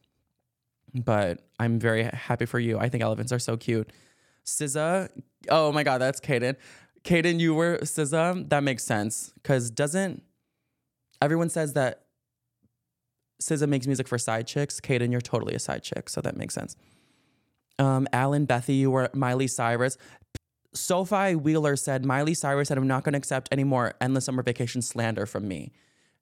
but 1.04 1.40
I'm 1.58 1.78
very 1.78 2.04
happy 2.04 2.46
for 2.46 2.58
you. 2.58 2.78
I 2.78 2.88
think 2.88 3.02
elephants 3.02 3.32
are 3.32 3.38
so 3.38 3.56
cute. 3.56 3.92
SZA, 4.44 5.10
oh 5.50 5.72
my 5.72 5.82
God, 5.82 5.98
that's 5.98 6.20
Kaden. 6.20 6.56
Kaden, 7.04 7.40
you 7.40 7.54
were 7.54 7.78
SZA. 7.78 8.48
That 8.48 8.62
makes 8.62 8.84
sense 8.84 9.32
because 9.34 9.70
doesn't 9.70 10.22
everyone 11.20 11.48
says 11.48 11.72
that 11.74 12.02
SZA 13.42 13.68
makes 13.68 13.86
music 13.86 14.08
for 14.08 14.18
side 14.18 14.46
chicks? 14.46 14.80
Kaden, 14.80 15.10
you're 15.10 15.20
totally 15.20 15.54
a 15.54 15.58
side 15.58 15.82
chick, 15.82 16.08
so 16.08 16.20
that 16.20 16.36
makes 16.36 16.54
sense. 16.54 16.76
Um, 17.78 18.08
Alan 18.12 18.46
Bethy, 18.46 18.78
you 18.78 18.90
were 18.90 19.10
Miley 19.12 19.48
Cyrus. 19.48 19.98
Sophie 20.74 21.34
Wheeler 21.34 21.76
said, 21.76 22.04
Miley 22.04 22.34
Cyrus 22.34 22.68
said, 22.68 22.78
I'm 22.78 22.86
not 22.86 23.04
going 23.04 23.12
to 23.14 23.18
accept 23.18 23.48
any 23.50 23.64
more 23.64 23.94
Endless 24.00 24.26
Summer 24.26 24.42
Vacation 24.42 24.82
slander 24.82 25.26
from 25.26 25.48
me. 25.48 25.72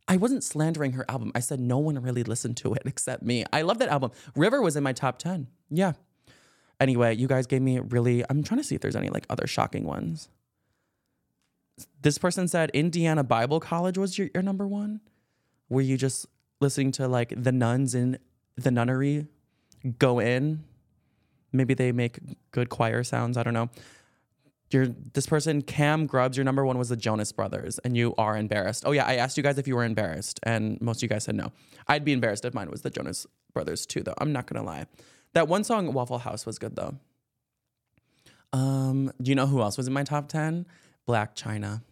I 0.06 0.16
wasn't 0.16 0.44
slandering 0.44 0.92
her 0.92 1.04
album. 1.08 1.32
I 1.34 1.40
said 1.40 1.60
no 1.60 1.78
one 1.78 2.00
really 2.00 2.22
listened 2.24 2.56
to 2.58 2.74
it 2.74 2.82
except 2.86 3.22
me. 3.22 3.44
I 3.52 3.62
love 3.62 3.78
that 3.78 3.88
album. 3.88 4.12
River 4.36 4.60
was 4.60 4.76
in 4.76 4.82
my 4.82 4.92
top 4.92 5.18
10. 5.18 5.46
Yeah. 5.70 5.92
Anyway, 6.80 7.14
you 7.16 7.28
guys 7.28 7.46
gave 7.46 7.62
me 7.62 7.78
really, 7.78 8.24
I'm 8.28 8.42
trying 8.42 8.58
to 8.58 8.64
see 8.64 8.74
if 8.74 8.80
there's 8.80 8.96
any 8.96 9.08
like 9.08 9.26
other 9.30 9.46
shocking 9.46 9.84
ones. 9.84 10.28
This 12.02 12.18
person 12.18 12.46
said 12.46 12.70
Indiana 12.70 13.24
Bible 13.24 13.60
College 13.60 13.98
was 13.98 14.18
your, 14.18 14.28
your 14.34 14.42
number 14.42 14.66
one. 14.66 15.00
Were 15.68 15.80
you 15.80 15.96
just 15.96 16.26
listening 16.60 16.92
to 16.92 17.08
like 17.08 17.32
the 17.36 17.52
nuns 17.52 17.94
in 17.94 18.18
the 18.56 18.70
nunnery 18.70 19.26
go 19.98 20.18
in? 20.18 20.64
Maybe 21.52 21.74
they 21.74 21.92
make 21.92 22.18
good 22.50 22.68
choir 22.68 23.02
sounds. 23.02 23.36
I 23.36 23.42
don't 23.42 23.54
know 23.54 23.70
this 24.82 25.26
person 25.26 25.62
Cam 25.62 26.06
Grubbs, 26.06 26.36
your 26.36 26.44
number 26.44 26.64
one 26.64 26.78
was 26.78 26.88
the 26.88 26.96
Jonas 26.96 27.32
Brothers, 27.32 27.78
and 27.80 27.96
you 27.96 28.14
are 28.18 28.36
embarrassed. 28.36 28.84
Oh 28.86 28.92
yeah, 28.92 29.04
I 29.04 29.16
asked 29.16 29.36
you 29.36 29.42
guys 29.42 29.58
if 29.58 29.68
you 29.68 29.76
were 29.76 29.84
embarrassed, 29.84 30.40
and 30.42 30.80
most 30.80 30.98
of 30.98 31.02
you 31.02 31.08
guys 31.08 31.24
said 31.24 31.34
no. 31.34 31.52
I'd 31.88 32.04
be 32.04 32.12
embarrassed 32.12 32.44
if 32.44 32.54
mine 32.54 32.70
was 32.70 32.82
the 32.82 32.90
Jonas 32.90 33.26
Brothers 33.52 33.86
too, 33.86 34.02
though. 34.02 34.14
I'm 34.18 34.32
not 34.32 34.46
gonna 34.46 34.64
lie. 34.64 34.86
That 35.32 35.48
one 35.48 35.64
song, 35.64 35.92
Waffle 35.92 36.18
House, 36.18 36.46
was 36.46 36.58
good 36.58 36.76
though. 36.76 36.94
Um, 38.52 39.12
do 39.20 39.30
you 39.30 39.34
know 39.34 39.46
who 39.46 39.60
else 39.60 39.76
was 39.76 39.88
in 39.88 39.92
my 39.92 40.04
top 40.04 40.28
10? 40.28 40.64
Blac 41.08 41.34
Chyna. 41.34 41.82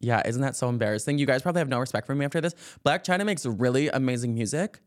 Yeah, 0.00 0.22
isn't 0.26 0.42
that 0.42 0.56
so 0.56 0.68
embarrassing? 0.68 1.18
You 1.18 1.26
guys 1.26 1.42
probably 1.42 1.60
have 1.60 1.68
no 1.68 1.78
respect 1.78 2.06
for 2.06 2.14
me 2.14 2.24
after 2.24 2.40
this. 2.40 2.54
Blac 2.84 3.04
Chyna 3.04 3.24
makes 3.24 3.46
really 3.46 3.88
amazing 3.88 4.34
music. 4.34 4.80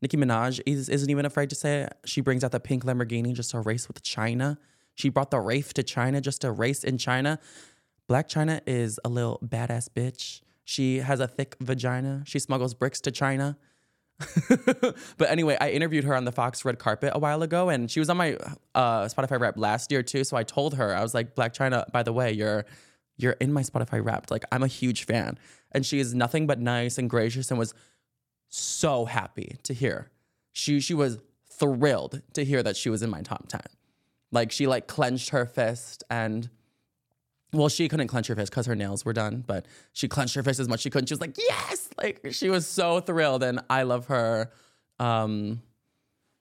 Nicki 0.00 0.16
Minaj 0.16 0.60
is, 0.66 0.88
isn't 0.88 1.10
even 1.10 1.26
afraid 1.26 1.50
to 1.50 1.56
say 1.56 1.82
it. 1.82 1.94
She 2.04 2.20
brings 2.20 2.44
out 2.44 2.52
the 2.52 2.60
pink 2.60 2.84
Lamborghini 2.84 3.32
just 3.32 3.50
to 3.50 3.60
race 3.60 3.88
with 3.88 4.02
China. 4.02 4.58
She 4.98 5.10
brought 5.10 5.30
the 5.30 5.38
Wraith 5.38 5.74
to 5.74 5.84
China 5.84 6.20
just 6.20 6.40
to 6.40 6.50
race 6.50 6.82
in 6.82 6.98
China. 6.98 7.38
Blac 8.10 8.24
Chyna 8.24 8.62
is 8.66 8.98
a 9.04 9.08
little 9.08 9.38
badass 9.44 9.88
bitch. 9.88 10.40
She 10.64 10.96
has 10.96 11.20
a 11.20 11.28
thick 11.28 11.54
vagina. 11.60 12.24
She 12.26 12.40
smuggles 12.40 12.74
bricks 12.74 13.00
to 13.02 13.12
China. 13.12 13.56
but 14.48 15.30
anyway, 15.30 15.56
I 15.60 15.70
interviewed 15.70 16.02
her 16.02 16.16
on 16.16 16.24
the 16.24 16.32
Fox 16.32 16.64
red 16.64 16.80
carpet 16.80 17.12
a 17.14 17.20
while 17.20 17.44
ago, 17.44 17.68
and 17.68 17.88
she 17.88 18.00
was 18.00 18.10
on 18.10 18.16
my 18.16 18.36
uh, 18.74 19.04
Spotify 19.04 19.38
rap 19.38 19.56
last 19.56 19.92
year 19.92 20.02
too. 20.02 20.24
So 20.24 20.36
I 20.36 20.42
told 20.42 20.74
her, 20.74 20.92
I 20.92 21.00
was 21.00 21.14
like, 21.14 21.36
Blac 21.36 21.54
Chyna, 21.54 21.88
by 21.92 22.02
the 22.02 22.12
way, 22.12 22.32
you're 22.32 22.66
you're 23.16 23.36
in 23.40 23.52
my 23.52 23.62
Spotify 23.62 24.04
Wrapped. 24.04 24.32
Like 24.32 24.44
I'm 24.50 24.64
a 24.64 24.68
huge 24.68 25.04
fan, 25.04 25.38
and 25.70 25.86
she 25.86 26.00
is 26.00 26.12
nothing 26.12 26.48
but 26.48 26.58
nice 26.58 26.98
and 26.98 27.08
gracious, 27.08 27.52
and 27.52 27.58
was 27.58 27.72
so 28.48 29.04
happy 29.04 29.58
to 29.62 29.72
hear. 29.72 30.10
She 30.52 30.80
she 30.80 30.94
was 30.94 31.18
thrilled 31.48 32.22
to 32.32 32.44
hear 32.44 32.64
that 32.64 32.76
she 32.76 32.90
was 32.90 33.04
in 33.04 33.10
my 33.10 33.22
top 33.22 33.46
ten. 33.46 33.62
Like 34.30 34.52
she 34.52 34.66
like 34.66 34.86
clenched 34.86 35.30
her 35.30 35.46
fist 35.46 36.04
and. 36.10 36.48
Well, 37.50 37.70
she 37.70 37.88
couldn't 37.88 38.08
clench 38.08 38.26
her 38.26 38.36
fist 38.36 38.52
because 38.52 38.66
her 38.66 38.74
nails 38.74 39.06
were 39.06 39.14
done, 39.14 39.42
but 39.46 39.64
she 39.94 40.06
clenched 40.06 40.34
her 40.34 40.42
fist 40.42 40.60
as 40.60 40.68
much 40.68 40.80
as 40.80 40.82
she 40.82 40.90
could. 40.90 40.98
And 40.98 41.08
She 41.08 41.14
was 41.14 41.20
like, 41.22 41.38
"Yes!" 41.38 41.88
Like 41.96 42.20
she 42.32 42.50
was 42.50 42.66
so 42.66 43.00
thrilled, 43.00 43.42
and 43.42 43.60
I 43.70 43.84
love 43.84 44.08
her. 44.08 44.50
Um, 44.98 45.62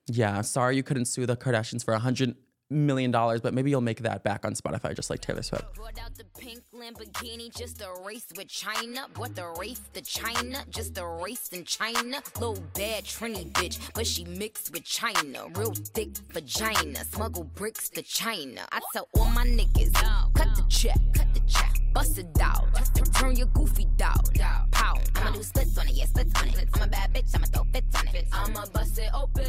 yeah, 0.08 0.42
sorry 0.42 0.76
you 0.76 0.84
couldn't 0.84 1.06
sue 1.06 1.26
the 1.26 1.38
Kardashians 1.38 1.84
for 1.86 1.94
a 1.94 2.00
hundred 2.00 2.36
million 2.70 3.12
dollars, 3.12 3.42
but 3.42 3.54
maybe 3.54 3.70
you'll 3.70 3.82
make 3.82 4.02
that 4.02 4.24
back 4.24 4.46
on 4.46 4.54
Spotify, 4.54 4.96
just 4.96 5.10
like 5.10 5.22
Taylor 5.22 5.44
Swift. 5.44 5.74
Brought 5.74 6.00
out 6.00 6.16
the 6.16 6.26
pink 6.40 6.62
Lamborghini 6.74 7.56
just 7.56 7.82
a 7.82 7.90
race 8.06 8.28
with 8.36 8.48
China. 8.48 9.08
Bought 9.14 9.36
the 9.36 9.48
race 9.60 9.82
China, 10.08 10.64
just 10.70 10.98
a 10.98 11.06
race 11.06 11.50
in 11.50 11.64
China. 11.66 12.22
Little 12.36 12.64
bad 12.74 13.04
Trini 13.04 13.52
bitch, 13.52 13.80
but 13.94 14.08
she 14.08 14.24
mixed 14.26 14.72
with 14.72 14.84
China. 14.84 15.48
Real 15.56 15.74
thick 15.74 16.18
vagina, 16.32 17.04
smuggle 17.06 17.44
bricks 17.44 17.90
to 17.90 18.02
China. 18.02 18.62
I 18.72 18.80
tell 18.94 19.08
all 19.18 19.30
my 19.32 19.46
niggas, 19.46 19.94
cut 20.34 20.56
the 20.56 20.64
check, 20.70 21.00
cut 21.14 21.34
the 21.34 21.42
check. 21.42 21.77
Bust 21.94 22.18
it 22.20 22.28
out, 22.42 22.68
turn 23.14 23.36
your 23.36 23.48
goofy 23.48 23.88
dog. 23.98 24.38
Pow, 24.72 25.00
I'ma 25.16 25.32
do 25.32 25.44
splits 25.44 25.78
on 25.78 25.88
it, 25.88 25.94
yeah, 25.94 26.06
splits 26.06 26.40
on 26.42 26.50
it. 26.50 26.70
I'm 26.74 26.82
a 26.84 26.88
bad 26.88 27.14
bitch, 27.14 27.36
I'ma 27.36 27.46
throw 27.48 27.64
fits 27.72 27.96
on 27.96 28.08
it. 28.16 28.28
I'ma 28.32 28.66
bust 28.74 29.00
it 29.00 29.10
open, 29.14 29.46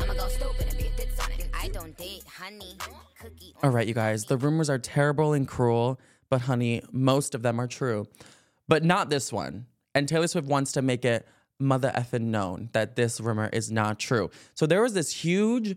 I'ma 0.00 0.14
go 0.14 0.28
stupid 0.28 0.68
and 0.68 0.78
be 0.78 0.86
a 0.86 0.90
fits 0.90 1.20
on 1.24 1.32
it. 1.32 1.48
I 1.54 1.68
don't 1.68 1.96
date 1.96 2.24
honey, 2.26 2.76
cookie. 3.20 3.54
All 3.62 3.70
right, 3.70 3.86
you 3.86 3.94
guys, 3.94 4.24
the 4.24 4.36
rumors 4.36 4.68
are 4.68 4.78
terrible 4.78 5.32
and 5.32 5.46
cruel, 5.46 6.00
but 6.28 6.42
honey, 6.42 6.82
most 6.90 7.34
of 7.34 7.42
them 7.42 7.60
are 7.60 7.68
true. 7.68 8.06
But 8.68 8.84
not 8.84 9.10
this 9.10 9.32
one. 9.32 9.66
And 9.94 10.08
Taylor 10.08 10.26
Swift 10.26 10.48
wants 10.48 10.72
to 10.72 10.82
make 10.82 11.04
it 11.04 11.28
mother 11.58 11.92
effing 11.94 12.22
known 12.22 12.70
that 12.72 12.96
this 12.96 13.20
rumor 13.20 13.48
is 13.52 13.70
not 13.70 13.98
true. 13.98 14.30
So 14.54 14.66
there 14.66 14.82
was 14.82 14.94
this 14.94 15.12
huge 15.12 15.76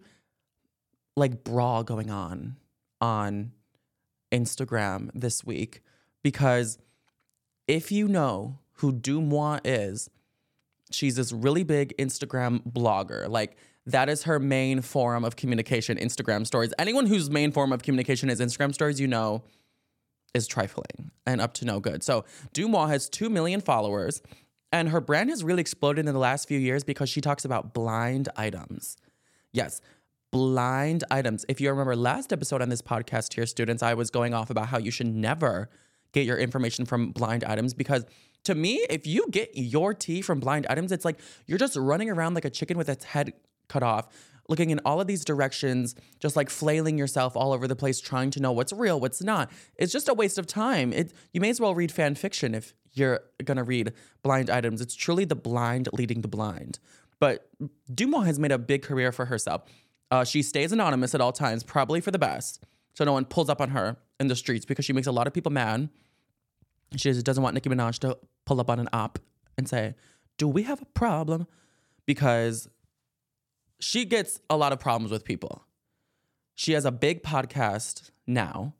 like 1.15 1.43
brawl 1.43 1.83
going 1.83 2.09
on 2.09 2.55
on 2.99 3.51
Instagram 4.31 5.09
this 5.13 5.43
week 5.45 5.81
because 6.25 6.79
if 7.67 7.91
you 7.91 8.07
know 8.07 8.57
who 8.77 8.91
Deuxmoi 8.91 9.59
is, 9.63 10.09
she's 10.89 11.17
this 11.17 11.31
really 11.31 11.61
big 11.61 11.95
Instagram 11.99 12.63
blogger. 12.67 13.29
Like 13.29 13.57
that 13.85 14.09
is 14.09 14.23
her 14.23 14.39
main 14.39 14.81
form 14.81 15.23
of 15.23 15.35
communication, 15.35 15.99
Instagram 15.99 16.47
stories. 16.47 16.73
Anyone 16.79 17.05
whose 17.05 17.29
main 17.29 17.51
form 17.51 17.71
of 17.71 17.83
communication 17.83 18.31
is 18.31 18.39
Instagram 18.39 18.73
stories, 18.73 18.99
you 18.99 19.05
know, 19.05 19.43
is 20.33 20.47
trifling 20.47 21.11
and 21.27 21.41
up 21.41 21.53
to 21.53 21.65
no 21.65 21.79
good. 21.79 22.01
So 22.01 22.25
Deuxmoi 22.55 22.89
has 22.89 23.07
2 23.07 23.29
million 23.29 23.61
followers 23.61 24.23
and 24.71 24.89
her 24.89 25.01
brand 25.01 25.29
has 25.29 25.43
really 25.43 25.61
exploded 25.61 26.07
in 26.07 26.13
the 26.15 26.19
last 26.19 26.47
few 26.47 26.57
years 26.57 26.83
because 26.83 27.07
she 27.07 27.21
talks 27.21 27.45
about 27.45 27.71
blind 27.71 28.29
items. 28.35 28.97
Yes, 29.51 29.79
blind 30.31 31.03
items. 31.11 31.45
If 31.47 31.61
you 31.61 31.69
remember 31.69 31.95
last 31.95 32.33
episode 32.33 32.63
on 32.63 32.69
this 32.69 32.81
podcast 32.81 33.35
here, 33.35 33.45
students, 33.45 33.83
I 33.83 33.93
was 33.93 34.09
going 34.09 34.33
off 34.33 34.49
about 34.49 34.69
how 34.69 34.79
you 34.79 34.89
should 34.89 35.05
never 35.05 35.69
get 36.15 36.25
your 36.25 36.37
information 36.37 36.85
from 36.85 37.11
blind 37.11 37.43
items 37.43 37.73
because 37.73 38.05
to 38.45 38.55
me, 38.55 38.85
if 38.89 39.05
you 39.05 39.27
get 39.29 39.51
your 39.53 39.93
tea 39.93 40.21
from 40.21 40.39
blind 40.39 40.65
items, 40.69 40.91
it's 40.91 41.03
like 41.03 41.19
you're 41.45 41.57
just 41.57 41.75
running 41.75 42.09
around 42.09 42.35
like 42.35 42.45
a 42.45 42.49
chicken 42.49 42.77
with 42.77 42.87
its 42.87 43.03
head 43.03 43.33
cut 43.67 43.83
off, 43.83 44.07
looking 44.47 44.69
in 44.69 44.79
all 44.85 45.01
of 45.01 45.07
these 45.07 45.25
directions, 45.25 45.93
just 46.19 46.35
like 46.35 46.49
flailing 46.49 46.97
yourself 46.97 47.35
all 47.35 47.51
over 47.51 47.67
the 47.67 47.75
place, 47.75 47.99
trying 47.99 48.31
to 48.31 48.39
know 48.39 48.51
what's 48.51 48.71
real, 48.71 48.99
what's 48.99 49.21
not. 49.21 49.51
It's 49.75 49.91
just 49.91 50.07
a 50.07 50.13
waste 50.13 50.37
of 50.37 50.47
time. 50.47 50.93
It 50.93 51.11
you 51.33 51.41
may 51.41 51.49
as 51.49 51.59
well 51.59 51.75
read 51.75 51.91
fan 51.91 52.15
fiction 52.15 52.55
if 52.55 52.73
you're 52.93 53.19
gonna 53.43 53.63
read 53.63 53.91
blind 54.23 54.49
items. 54.49 54.79
It's 54.79 54.95
truly 54.95 55.25
the 55.25 55.35
blind 55.35 55.89
leading 55.91 56.21
the 56.21 56.29
blind. 56.29 56.79
But 57.19 57.49
Deuxmoi 57.91 58.25
has 58.25 58.39
made 58.39 58.51
a 58.51 58.57
big 58.57 58.83
career 58.83 59.11
for 59.11 59.25
herself. 59.25 59.63
Uh, 60.11 60.23
she 60.23 60.43
stays 60.43 60.71
anonymous 60.71 61.15
at 61.15 61.19
all 61.19 61.31
times, 61.31 61.63
probably 61.63 61.99
for 61.99 62.11
the 62.11 62.19
best, 62.19 62.63
so 62.93 63.03
no 63.03 63.13
one 63.13 63.25
pulls 63.25 63.49
up 63.49 63.59
on 63.59 63.69
her 63.69 63.97
in 64.19 64.27
the 64.27 64.35
streets 64.35 64.65
because 64.65 64.85
she 64.85 64.93
makes 64.93 65.07
a 65.07 65.11
lot 65.11 65.25
of 65.27 65.33
people 65.33 65.51
mad. 65.51 65.89
She 66.95 67.11
doesn't 67.11 67.43
want 67.43 67.53
Nicki 67.53 67.69
Minaj 67.69 67.99
to 67.99 68.17
pull 68.45 68.59
up 68.59 68.69
on 68.69 68.79
an 68.79 68.89
op 68.93 69.19
and 69.57 69.67
say, 69.67 69.95
"Do 70.37 70.47
we 70.47 70.63
have 70.63 70.81
a 70.81 70.85
problem?" 70.85 71.47
Because 72.05 72.67
she 73.79 74.05
gets 74.05 74.39
a 74.49 74.57
lot 74.57 74.71
of 74.71 74.79
problems 74.79 75.11
with 75.11 75.23
people. 75.23 75.63
She 76.55 76.73
has 76.73 76.85
a 76.85 76.91
big 76.91 77.23
podcast 77.23 78.11
now, 78.27 78.73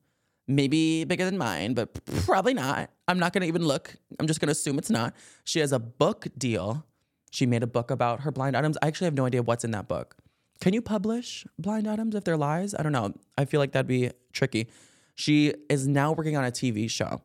maybe 0.47 1.03
bigger 1.03 1.25
than 1.25 1.37
mine, 1.37 1.73
but 1.73 2.05
probably 2.23 2.53
not. 2.53 2.89
I'm 3.07 3.19
not 3.19 3.33
gonna 3.33 3.47
even 3.47 3.65
look. 3.65 3.95
I'm 4.19 4.27
just 4.27 4.39
gonna 4.39 4.51
assume 4.53 4.77
it's 4.77 4.89
not. 4.89 5.13
She 5.43 5.59
has 5.59 5.71
a 5.71 5.79
book 5.79 6.27
deal. 6.37 6.85
She 7.31 7.45
made 7.45 7.63
a 7.63 7.67
book 7.67 7.91
about 7.91 8.21
her 8.21 8.31
blind 8.31 8.55
items. 8.55 8.77
I 8.81 8.87
actually 8.87 9.05
have 9.05 9.13
no 9.13 9.25
idea 9.25 9.43
what's 9.43 9.65
in 9.65 9.71
that 9.71 9.87
book. 9.87 10.15
Can 10.61 10.73
you 10.73 10.81
publish 10.81 11.45
blind 11.59 11.87
items 11.87 12.15
if 12.15 12.23
they're 12.23 12.37
lies? 12.37 12.73
I 12.73 12.81
don't 12.81 12.93
know. 12.93 13.13
I 13.37 13.43
feel 13.45 13.59
like 13.59 13.73
that'd 13.73 13.87
be 13.87 14.11
tricky. 14.31 14.69
She 15.15 15.53
is 15.69 15.87
now 15.87 16.13
working 16.13 16.37
on 16.37 16.45
a 16.45 16.51
TV 16.51 16.89
show. 16.89 17.21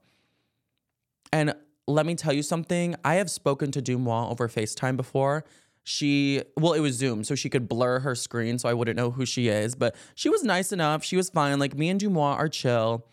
And 1.32 1.54
let 1.86 2.06
me 2.06 2.14
tell 2.14 2.32
you 2.32 2.42
something. 2.42 2.96
I 3.04 3.14
have 3.14 3.30
spoken 3.30 3.70
to 3.72 3.82
Deuxmoi 3.82 4.30
over 4.30 4.48
FaceTime 4.48 4.96
before. 4.96 5.44
She, 5.82 6.42
well, 6.56 6.72
it 6.72 6.80
was 6.80 6.94
Zoom, 6.94 7.24
so 7.24 7.34
she 7.34 7.48
could 7.48 7.68
blur 7.68 8.00
her 8.00 8.14
screen 8.14 8.58
so 8.58 8.68
I 8.68 8.74
wouldn't 8.74 8.96
know 8.96 9.10
who 9.10 9.24
she 9.24 9.48
is. 9.48 9.74
But 9.74 9.96
she 10.14 10.28
was 10.28 10.44
nice 10.44 10.72
enough. 10.72 11.02
She 11.02 11.16
was 11.16 11.30
fine. 11.30 11.58
Like 11.58 11.76
me 11.76 11.88
and 11.88 12.00
Deuxmoi 12.00 12.36
are 12.36 12.48
chill. 12.48 13.06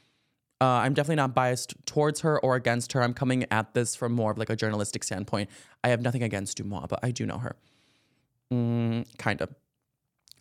Uh, 0.60 0.66
I'm 0.66 0.94
definitely 0.94 1.18
not 1.18 1.36
biased 1.36 1.76
towards 1.86 2.22
her 2.22 2.40
or 2.40 2.56
against 2.56 2.94
her. 2.94 3.04
I'm 3.04 3.14
coming 3.14 3.46
at 3.52 3.74
this 3.74 3.96
from 3.96 4.14
more 4.14 4.32
of 4.32 4.38
like 4.38 4.50
a 4.50 4.56
journalistic 4.56 5.04
standpoint. 5.04 5.50
I 5.84 5.90
have 5.90 6.02
nothing 6.02 6.24
against 6.24 6.58
Deuxmoi, 6.58 6.90
but 6.90 7.00
I 7.04 7.12
do 7.12 7.26
know 7.26 7.38
her. 7.38 7.56
Mm, 8.52 9.06
kind 9.18 9.42
of. 9.42 9.54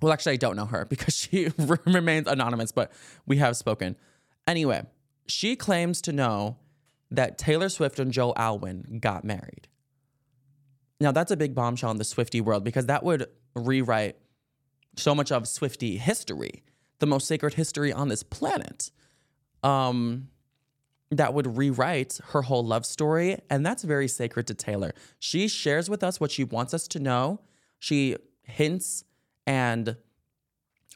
Well, 0.00 0.12
actually, 0.12 0.32
I 0.32 0.36
don't 0.36 0.56
know 0.56 0.66
her 0.66 0.84
because 0.88 1.14
she 1.14 1.48
remains 1.86 2.28
anonymous, 2.28 2.72
but 2.72 2.92
we 3.26 3.36
have 3.38 3.56
spoken. 3.56 3.96
Anyway, 4.46 4.84
she 5.26 5.54
claims 5.54 6.00
to 6.02 6.12
know 6.12 6.56
that 7.10 7.38
Taylor 7.38 7.68
Swift 7.68 7.98
and 7.98 8.12
Joe 8.12 8.32
Alwyn 8.36 8.98
got 9.00 9.24
married. 9.24 9.68
Now, 11.00 11.12
that's 11.12 11.30
a 11.30 11.36
big 11.36 11.54
bombshell 11.54 11.90
in 11.90 11.98
the 11.98 12.04
Swifty 12.04 12.40
world 12.40 12.64
because 12.64 12.86
that 12.86 13.02
would 13.02 13.26
rewrite 13.54 14.16
so 14.96 15.14
much 15.14 15.30
of 15.30 15.46
Swifty 15.46 15.98
history, 15.98 16.64
the 16.98 17.06
most 17.06 17.26
sacred 17.28 17.54
history 17.54 17.92
on 17.92 18.08
this 18.08 18.22
planet. 18.22 18.90
Um, 19.62 20.28
that 21.10 21.34
would 21.34 21.56
rewrite 21.56 22.18
her 22.30 22.42
whole 22.42 22.64
love 22.64 22.84
story. 22.84 23.38
And 23.48 23.64
that's 23.64 23.82
very 23.82 24.08
sacred 24.08 24.46
to 24.48 24.54
Taylor. 24.54 24.92
She 25.18 25.48
shares 25.48 25.88
with 25.88 26.02
us 26.02 26.18
what 26.18 26.30
she 26.30 26.44
wants 26.44 26.74
us 26.74 26.88
to 26.88 26.98
know. 26.98 27.40
She 27.78 28.16
hints 28.42 29.04
and 29.46 29.96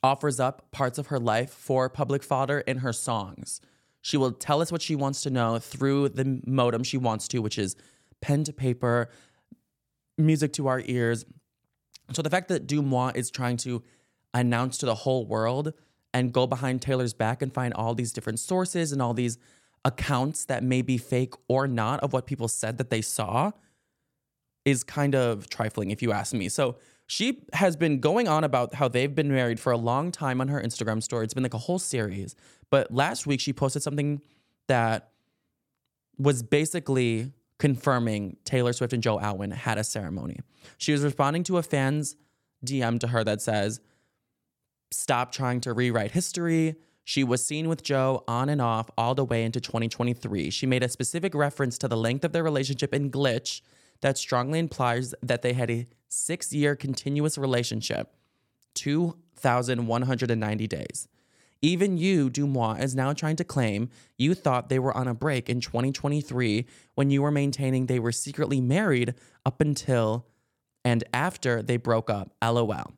offers 0.03 0.41
up 0.41 0.71
parts 0.73 0.99
of 0.99 1.09
her 1.09 1.19
life 1.19 1.51
for 1.51 1.89
public 1.89 2.23
fodder 2.23 2.61
in 2.61 2.79
her 2.79 2.93
songs. 2.93 3.61
She 4.03 4.17
will 4.17 4.33
tell 4.33 4.63
us 4.63 4.73
what 4.73 4.83
she 4.83 4.97
wants 4.97 5.23
to 5.23 5.31
know 5.31 5.59
through 5.59 6.11
the 6.11 6.41
modem 6.47 6.83
she 6.83 6.97
wants 6.97 7.29
to, 7.29 7.41
which 7.41 7.59
is 7.59 7.77
pen 8.21 8.45
to 8.45 8.53
paper, 8.53 9.11
music 10.17 10.53
to 10.55 10.69
our 10.69 10.83
ears. 10.87 11.25
So 12.13 12.23
the 12.23 12.31
fact 12.31 12.49
that 12.49 12.67
Deuxmoi 12.67 13.17
is 13.17 13.31
trying 13.31 13.57
to 13.59 13.83
announce 14.35 14.79
to 14.79 14.87
the 14.87 14.95
whole 14.95 15.27
world 15.27 15.73
and 16.13 16.33
go 16.33 16.47
behind 16.47 16.83
Taylor's 16.83 17.13
back 17.13 17.43
and 17.43 17.53
find 17.53 17.73
all 17.75 17.95
these 17.95 18.13
different 18.13 18.41
sources 18.41 18.93
and 18.93 19.01
all 19.01 19.15
these 19.15 19.39
accounts 19.85 20.45
that 20.47 20.63
may 20.63 20.83
be 20.83 20.99
fake 20.99 21.35
or 21.49 21.67
not 21.67 22.01
of 22.01 22.13
what 22.13 22.27
people 22.27 22.49
said 22.49 22.79
that 22.79 22.91
they 22.91 23.01
saw 23.01 23.53
is 24.65 24.85
kind 24.85 25.15
of 25.15 25.49
trifling, 25.49 25.91
if 25.91 26.03
you 26.03 26.13
ask 26.13 26.35
me. 26.35 26.49
So 26.49 26.77
she 27.07 27.43
has 27.55 27.77
been 27.77 27.99
going 27.99 28.29
on 28.29 28.45
about 28.45 28.75
how 28.75 28.89
they've 28.89 29.15
been 29.15 29.33
married 29.33 29.59
for 29.59 29.73
a 29.73 29.77
long 29.77 30.13
time 30.13 30.41
on 30.41 30.49
her 30.49 30.61
Instagram 30.61 31.03
story. 31.03 31.25
It's 31.25 31.35
been 31.35 31.43
like 31.43 31.55
a 31.55 31.59
whole 31.59 31.79
series. 31.79 32.37
But 32.71 32.93
last 32.93 33.27
week 33.27 33.41
she 33.41 33.53
posted 33.53 33.83
something 33.83 34.21
that 34.69 35.11
was 36.19 36.43
basically 36.43 37.33
confirming 37.59 38.37
Taylor 38.45 38.73
Swift 38.73 38.93
and 38.93 39.03
Joe 39.03 39.19
Alwyn 39.21 39.51
had 39.51 39.79
a 39.79 39.85
ceremony. 39.85 40.39
She 40.79 40.93
was 40.93 41.03
responding 41.03 41.43
to 41.45 41.59
a 41.59 41.63
fan's 41.63 42.17
DM 42.65 42.99
to 43.01 43.09
her 43.09 43.25
that 43.25 43.43
says, 43.43 43.81
stop 44.91 45.33
trying 45.33 45.61
to 45.63 45.73
rewrite 45.73 46.13
history. 46.13 46.77
She 47.05 47.25
was 47.25 47.45
seen 47.45 47.69
with 47.69 47.83
Joe 47.83 48.25
on 48.29 48.49
and 48.49 48.63
off 48.63 48.91
all 48.97 49.15
the 49.15 49.25
way 49.25 49.45
into 49.45 49.61
2023. 49.61 50.51
She 50.51 50.67
made 50.67 50.83
a 50.83 50.89
specific 50.89 51.35
reference 51.35 51.77
to 51.79 51.89
the 51.89 51.97
length 51.97 52.25
of 52.25 52.33
their 52.33 52.45
relationship 52.45 52.95
in 52.95 53.11
Glitch 53.11 53.63
that 54.01 54.17
strongly 54.17 54.59
implies 54.59 55.15
that 55.23 55.43
they 55.43 55.53
had 55.53 55.71
a 55.71 55.87
six 56.09 56.53
year 56.53 56.77
continuous 56.77 57.37
relationship, 57.37 58.15
2,190 58.75 60.67
days. 60.67 61.09
Even 61.63 61.99
you, 61.99 62.31
Deuxmoi, 62.31 62.83
is 62.83 62.95
now 62.95 63.13
trying 63.13 63.37
to 63.37 63.45
claim 63.45 63.91
you 64.17 64.35
thought 64.35 64.69
they 64.69 64.79
were 64.79 64.97
on 64.97 65.09
a 65.09 65.15
break 65.15 65.51
in 65.51 65.61
2023 65.61 66.67
when 66.95 67.11
you 67.11 67.21
were 67.23 67.31
maintaining 67.31 67.87
they 67.87 67.99
were 67.99 68.13
secretly 68.13 68.61
married 68.61 69.15
up 69.45 69.61
until 69.61 70.27
and 70.85 71.05
after 71.13 71.63
they 71.63 71.77
broke 71.77 72.09
up. 72.09 72.33
LOL. 72.43 72.95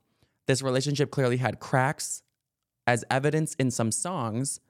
This 0.47 0.63
relationship 0.63 1.11
clearly 1.11 1.39
had 1.39 1.59
cracks, 1.59 2.23
as 2.87 3.05
evidence 3.11 3.55
in 3.55 3.71
some 3.71 3.93
songs, 3.93 4.61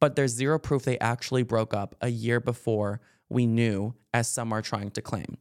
but 0.00 0.16
there's 0.16 0.32
zero 0.32 0.58
proof 0.58 0.82
they 0.82 0.98
actually 0.98 1.42
broke 1.42 1.74
up 1.74 1.94
a 2.00 2.08
year 2.08 2.40
before 2.40 3.00
we 3.28 3.46
knew, 3.46 3.94
as 4.12 4.28
some 4.28 4.52
are 4.52 4.62
trying 4.62 4.90
to 4.90 5.02
claim. 5.02 5.36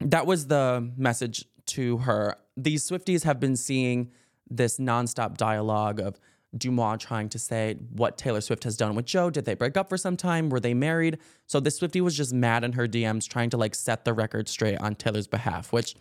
That 0.00 0.26
was 0.26 0.48
the 0.48 0.92
message 0.96 1.44
to 1.66 1.98
her. 1.98 2.36
These 2.56 2.88
Swifties 2.88 3.24
have 3.24 3.40
been 3.40 3.56
seeing 3.56 4.10
this 4.56 4.78
nonstop 4.78 5.36
dialogue 5.36 6.00
of 6.00 6.18
Deuxmoi 6.56 6.98
trying 6.98 7.28
to 7.30 7.38
say 7.38 7.76
what 7.92 8.18
Taylor 8.18 8.40
Swift 8.40 8.64
has 8.64 8.76
done 8.76 8.94
with 8.94 9.06
Joe. 9.06 9.30
Did 9.30 9.46
they 9.46 9.54
break 9.54 9.76
up 9.76 9.88
for 9.88 9.96
some 9.96 10.16
time? 10.16 10.50
Were 10.50 10.60
they 10.60 10.74
married? 10.74 11.18
So 11.46 11.60
this 11.60 11.80
Swiftie 11.80 12.02
was 12.02 12.16
just 12.16 12.32
mad 12.32 12.62
in 12.62 12.72
her 12.72 12.86
DMs 12.86 13.26
trying 13.28 13.50
to 13.50 13.56
like 13.56 13.74
set 13.74 14.04
the 14.04 14.12
record 14.12 14.48
straight 14.48 14.78
on 14.78 14.94
Taylor's 14.94 15.26
behalf, 15.26 15.72
which 15.72 15.94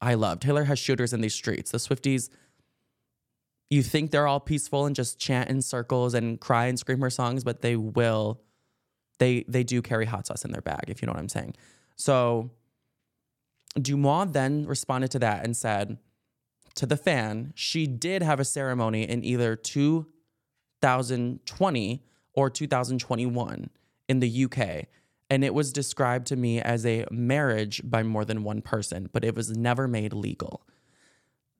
I 0.00 0.14
love. 0.14 0.40
Taylor 0.40 0.64
has 0.64 0.78
shooters 0.78 1.12
in 1.12 1.20
these 1.20 1.34
streets. 1.34 1.70
The 1.70 1.78
Swifties, 1.78 2.30
you 3.68 3.82
think 3.82 4.10
they're 4.10 4.26
all 4.26 4.40
peaceful 4.40 4.86
and 4.86 4.96
just 4.96 5.18
chant 5.18 5.50
in 5.50 5.60
circles 5.60 6.14
and 6.14 6.40
cry 6.40 6.66
and 6.66 6.78
scream 6.78 7.00
her 7.00 7.10
songs, 7.10 7.44
but 7.44 7.60
they 7.60 7.76
will, 7.76 8.40
they 9.18 9.44
they 9.46 9.64
do 9.64 9.82
carry 9.82 10.06
hot 10.06 10.26
sauce 10.26 10.44
in 10.44 10.52
their 10.52 10.62
bag, 10.62 10.84
if 10.88 11.02
you 11.02 11.06
know 11.06 11.12
what 11.12 11.20
I'm 11.20 11.28
saying. 11.28 11.54
So 11.96 12.50
Deuxmoi 13.76 14.32
then 14.32 14.66
responded 14.66 15.10
to 15.10 15.18
that 15.18 15.44
and 15.44 15.54
said 15.54 15.98
to 16.78 16.86
the 16.86 16.96
fan, 16.96 17.52
she 17.54 17.86
did 17.86 18.22
have 18.22 18.40
a 18.40 18.44
ceremony 18.44 19.02
in 19.02 19.22
either 19.24 19.54
2020 19.56 22.02
or 22.34 22.48
2021 22.48 23.70
in 24.08 24.20
the 24.20 24.44
UK. 24.44 24.86
And 25.28 25.44
it 25.44 25.52
was 25.52 25.72
described 25.72 26.28
to 26.28 26.36
me 26.36 26.60
as 26.60 26.86
a 26.86 27.04
marriage 27.10 27.82
by 27.84 28.04
more 28.04 28.24
than 28.24 28.44
one 28.44 28.62
person, 28.62 29.10
but 29.12 29.24
it 29.24 29.34
was 29.34 29.56
never 29.56 29.88
made 29.88 30.12
legal. 30.12 30.62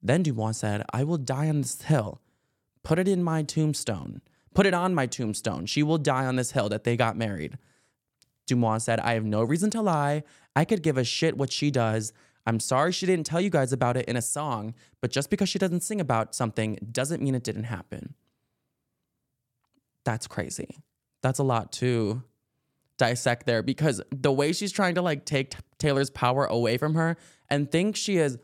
Then 0.00 0.22
Deuxmoi 0.22 0.54
said, 0.54 0.84
I 0.92 1.02
will 1.02 1.18
die 1.18 1.48
on 1.48 1.62
this 1.62 1.82
hill. 1.82 2.20
Put 2.84 3.00
it 3.00 3.08
in 3.08 3.24
my 3.24 3.42
tombstone. 3.42 4.22
Put 4.54 4.66
it 4.66 4.74
on 4.74 4.94
my 4.94 5.06
tombstone. 5.06 5.66
She 5.66 5.82
will 5.82 5.98
die 5.98 6.26
on 6.26 6.36
this 6.36 6.52
hill 6.52 6.68
that 6.68 6.84
they 6.84 6.96
got 6.96 7.16
married. 7.16 7.58
Deuxmoi 8.46 8.80
said, 8.80 9.00
I 9.00 9.14
have 9.14 9.24
no 9.24 9.42
reason 9.42 9.70
to 9.70 9.82
lie. 9.82 10.22
I 10.54 10.64
could 10.64 10.82
give 10.82 10.96
a 10.96 11.02
shit 11.04 11.36
what 11.36 11.52
she 11.52 11.72
does. 11.72 12.12
I'm 12.48 12.60
sorry 12.60 12.92
she 12.92 13.04
didn't 13.04 13.26
tell 13.26 13.42
you 13.42 13.50
guys 13.50 13.74
about 13.74 13.98
it 13.98 14.06
in 14.06 14.16
a 14.16 14.22
song, 14.22 14.72
but 15.02 15.10
just 15.10 15.28
because 15.28 15.50
she 15.50 15.58
doesn't 15.58 15.82
sing 15.82 16.00
about 16.00 16.34
something 16.34 16.78
doesn't 16.90 17.22
mean 17.22 17.34
it 17.34 17.44
didn't 17.44 17.64
happen. 17.64 18.14
That's 20.06 20.26
crazy. 20.26 20.78
That's 21.20 21.38
a 21.38 21.42
lot 21.42 21.72
to 21.72 22.22
dissect 22.96 23.44
there 23.44 23.62
because 23.62 24.00
the 24.10 24.32
way 24.32 24.54
she's 24.54 24.72
trying 24.72 24.94
to 24.94 25.02
like 25.02 25.26
take 25.26 25.56
Taylor's 25.76 26.08
power 26.08 26.46
away 26.46 26.78
from 26.78 26.94
her 26.94 27.18
and 27.50 27.70
think 27.70 27.96
she 27.96 28.16
is 28.16 28.38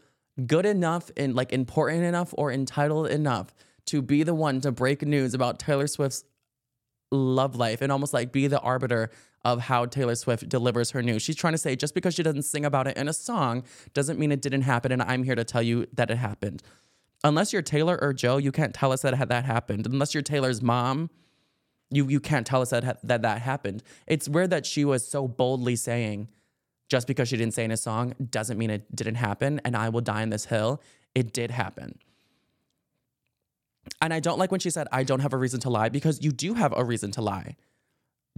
good 0.45 0.67
enough 0.67 1.11
and 1.17 1.35
like 1.35 1.51
important 1.51 2.05
enough 2.05 2.35
or 2.37 2.53
entitled 2.53 3.07
enough 3.07 3.55
to 3.87 4.03
be 4.03 4.23
the 4.23 4.35
one 4.35 4.61
to 4.61 4.71
break 4.71 5.01
news 5.01 5.33
about 5.33 5.59
Taylor 5.59 5.87
Swift's 5.87 6.25
love 7.15 7.57
life 7.57 7.81
and 7.81 7.91
almost 7.91 8.13
like 8.13 8.33
be 8.33 8.47
the 8.47 8.61
arbiter 8.61 9.11
of 9.45 9.61
how 9.61 9.87
Taylor 9.87 10.15
Swift 10.15 10.49
delivers 10.49 10.91
her 10.93 11.03
news. 11.03 11.23
She's 11.23 11.37
trying 11.37 11.53
to 11.53 11.59
say 11.59 11.77
just 11.77 11.95
because 11.95 12.15
she 12.15 12.23
doesn't 12.23 12.43
sing 12.43 12.65
about 12.65 12.87
it 12.87 12.97
in 12.97 13.09
a 13.09 13.13
song 13.13 13.65
doesn't 13.93 14.19
mean 14.19 14.33
it 14.33 14.41
didn't 14.41 14.63
happen. 14.63 14.91
And 14.91 15.03
I'm 15.03 15.23
here 15.23 15.35
to 15.35 15.45
tell 15.45 15.63
you 15.63 15.87
that 15.93 16.11
it 16.11 16.17
happened. 16.17 16.63
Unless 17.23 17.53
you're 17.53 17.63
Taylor 17.63 17.99
or 18.01 18.13
Joe, 18.13 18.37
you 18.37 18.53
can't 18.53 18.75
tell 18.75 18.93
us 18.93 19.03
that 19.03 19.29
that 19.29 19.45
happened. 19.45 19.87
Unless 19.87 20.15
you're 20.15 20.23
Taylor's 20.23 20.61
mom, 20.63 21.11
you 21.91 22.09
you 22.09 22.21
can't 22.21 22.47
tell 22.47 22.61
us 22.63 22.71
that 22.71 22.99
that 23.03 23.23
that 23.23 23.41
happened. 23.41 23.83
It's 24.07 24.29
weird 24.29 24.51
that 24.51 24.67
she 24.67 24.85
was 24.85 25.07
so 25.07 25.29
boldly 25.29 25.77
saying, 25.77 26.29
just 26.89 27.07
because 27.07 27.29
she 27.29 27.37
didn't 27.37 27.55
say 27.55 27.65
in 27.65 27.71
a 27.71 27.77
song 27.77 28.15
doesn't 28.31 28.59
mean 28.59 28.71
it 28.71 28.95
didn't 28.95 29.17
happen. 29.17 29.61
And 29.65 29.77
I 29.77 29.89
will 29.89 30.01
die 30.01 30.23
on 30.23 30.31
this 30.31 30.47
hill. 30.47 30.83
It 31.15 31.33
did 31.33 31.51
happen. 31.51 31.99
And 34.01 34.13
I 34.13 34.21
don't 34.21 34.39
like 34.39 34.51
when 34.51 34.61
she 34.61 34.71
said, 34.71 34.87
I 34.93 35.03
don't 35.03 35.21
have 35.21 35.33
a 35.33 35.37
reason 35.37 35.61
to 35.61 35.71
lie 35.71 35.89
because 35.89 36.23
you 36.23 36.33
do 36.33 36.55
have 36.55 36.73
a 36.77 36.85
reason 36.85 37.11
to 37.13 37.23
lie. 37.23 37.57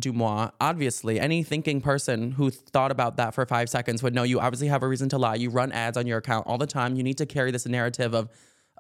Deuxmoi, 0.01 0.53
obviously, 0.61 1.19
any 1.19 1.43
thinking 1.43 1.81
person 1.81 2.33
who 2.33 2.51
thought 2.51 2.91
about 2.91 3.17
that 3.17 3.35
for 3.35 3.47
five 3.47 3.71
seconds 3.71 4.03
would 4.03 4.15
know 4.15 4.25
you 4.25 4.39
obviously 4.39 4.69
have 4.69 4.83
a 4.83 4.89
reason 4.89 5.09
to 5.09 5.19
lie. 5.19 5.37
You 5.37 5.49
run 5.49 5.73
ads 5.73 5.97
on 5.97 6.07
your 6.07 6.19
account 6.19 6.47
all 6.47 6.59
the 6.59 6.67
time. 6.67 6.97
You 6.97 7.03
need 7.03 7.17
to 7.19 7.27
carry 7.27 7.51
this 7.51 7.67
narrative 7.67 8.15
of, 8.15 8.29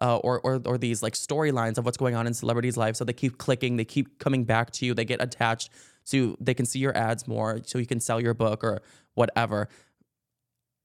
uh, 0.02 0.18
or, 0.18 0.40
or, 0.40 0.60
or 0.66 0.76
these 0.76 1.02
like 1.02 1.14
storylines 1.14 1.78
of 1.78 1.86
what's 1.86 1.96
going 1.96 2.14
on 2.14 2.26
in 2.26 2.34
celebrities' 2.34 2.76
lives. 2.76 2.98
So 2.98 3.04
they 3.04 3.14
keep 3.14 3.38
clicking, 3.38 3.76
they 3.78 3.84
keep 3.86 4.18
coming 4.18 4.44
back 4.44 4.70
to 4.72 4.84
you, 4.84 4.92
they 4.92 5.06
get 5.06 5.22
attached 5.22 5.70
so 6.04 6.36
they 6.38 6.52
can 6.52 6.66
see 6.66 6.80
your 6.80 6.96
ads 6.96 7.26
more, 7.26 7.60
so 7.64 7.78
you 7.78 7.86
can 7.86 7.98
sell 7.98 8.20
your 8.20 8.34
book 8.34 8.62
or 8.62 8.82
whatever. 9.14 9.68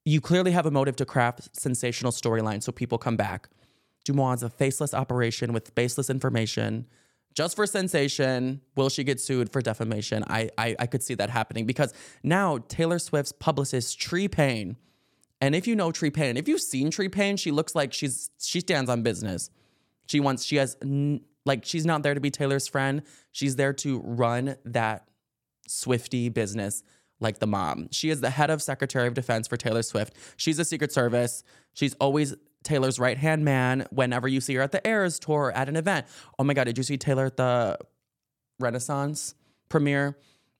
You 0.06 0.22
clearly 0.22 0.52
have 0.52 0.65
a 0.65 0.72
motive 0.72 0.96
to 0.96 1.06
craft 1.06 1.50
sensational 1.60 2.12
storylines 2.12 2.63
so 2.63 2.72
people 2.72 2.98
come 2.98 3.17
back. 3.17 3.50
Deuxmoi 4.06 4.44
a 4.44 4.50
faceless 4.50 4.94
operation 4.94 5.54
with 5.54 5.74
baseless 5.76 6.10
information 6.10 6.88
just 7.34 7.56
for 7.56 7.66
sensation. 7.66 8.62
Will 8.76 8.90
she 8.90 9.04
get 9.04 9.20
sued 9.20 9.52
for 9.52 9.62
defamation? 9.62 10.24
I, 10.28 10.50
I, 10.58 10.76
I 10.80 10.88
could 10.88 11.04
see 11.04 11.14
that 11.16 11.30
happening 11.30 11.66
because 11.66 11.94
now 12.24 12.60
Taylor 12.68 13.00
Swift's 13.00 13.32
publicist 13.32 14.00
Tree 14.00 14.28
Paine, 14.28 14.78
and 15.40 15.56
if 15.56 15.68
you 15.68 15.76
know 15.76 15.92
Tree 15.92 16.12
Paine, 16.12 16.38
if 16.38 16.48
you've 16.48 16.62
seen 16.62 16.92
Tree 16.92 17.10
Paine, 17.10 17.38
she 17.38 17.52
looks 17.52 17.74
like 17.74 17.94
she's 17.94 18.30
she 18.40 18.60
stands 18.60 18.90
on 18.90 19.02
business. 19.02 19.50
She 20.08 20.20
wants 20.20 20.44
she 20.44 20.58
has 20.58 20.78
like 21.46 21.66
she's 21.66 21.86
not 21.86 22.04
there 22.04 22.14
to 22.14 22.20
be 22.20 22.32
Taylor's 22.32 22.68
friend. 22.68 23.02
She's 23.32 23.56
there 23.56 23.74
to 23.74 24.02
run 24.04 24.56
that 24.66 25.08
Swifty 25.68 26.30
business 26.30 26.84
like 27.20 27.40
the 27.40 27.48
mom. 27.48 27.88
She 27.92 28.10
is 28.10 28.20
the 28.20 28.32
head 28.32 28.50
of 28.50 28.62
Secretary 28.62 29.08
of 29.08 29.14
Defense 29.14 29.48
for 29.48 29.56
Taylor 29.56 29.84
Swift. 29.84 30.16
She's 30.38 30.60
a 30.60 30.66
Secret 30.66 30.92
Service. 30.92 31.44
She's 31.74 31.94
always 31.96 32.36
Taylor's 32.63 33.00
right 33.00 33.17
hand 33.17 33.43
man 33.43 33.88
whenever 33.91 34.28
you 34.28 34.41
see 34.41 34.56
her 34.56 34.62
at 34.62 34.71
the 34.71 34.86
Eras 34.88 35.19
tour 35.19 35.52
at 35.56 35.69
an 35.69 35.76
event. 35.76 36.06
Oh 36.38 36.43
my 36.43 36.54
God, 36.54 36.65
did 36.65 36.78
you 36.78 36.84
see 36.84 36.97
Taylor 36.97 37.26
at 37.26 37.38
the 37.38 37.78
Renaissance 38.60 39.36
premiere? 39.69 40.17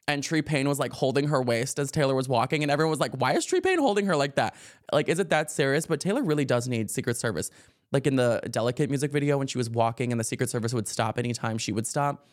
And 0.08 0.24
Tree 0.24 0.42
Paine 0.42 0.68
was 0.68 0.80
like 0.80 0.92
holding 0.92 1.28
her 1.28 1.42
waist 1.42 1.80
as 1.80 1.92
Taylor 1.92 2.16
was 2.16 2.28
walking, 2.28 2.64
and 2.64 2.72
everyone 2.72 2.90
was 2.90 3.00
like, 3.00 3.14
Why 3.14 3.34
is 3.34 3.46
Tree 3.46 3.62
Paine 3.62 3.80
holding 3.80 4.08
her 4.08 4.16
like 4.16 4.36
that? 4.36 4.56
Like, 4.92 5.08
is 5.08 5.20
it 5.20 5.30
that 5.30 5.52
serious? 5.52 5.86
But 5.86 6.00
Taylor 6.00 6.24
really 6.24 6.44
does 6.44 6.68
need 6.68 6.90
Secret 6.90 7.18
Service. 7.18 7.50
Like 7.92 8.08
in 8.08 8.16
the 8.16 8.42
Delicate 8.50 8.90
music 8.90 9.12
video, 9.12 9.38
when 9.38 9.48
she 9.48 9.58
was 9.58 9.70
walking 9.70 10.12
and 10.12 10.20
the 10.20 10.24
Secret 10.24 10.50
Service 10.50 10.74
would 10.74 10.88
stop 10.88 11.20
anytime 11.20 11.58
she 11.58 11.72
would 11.72 11.86
stop. 11.86 12.28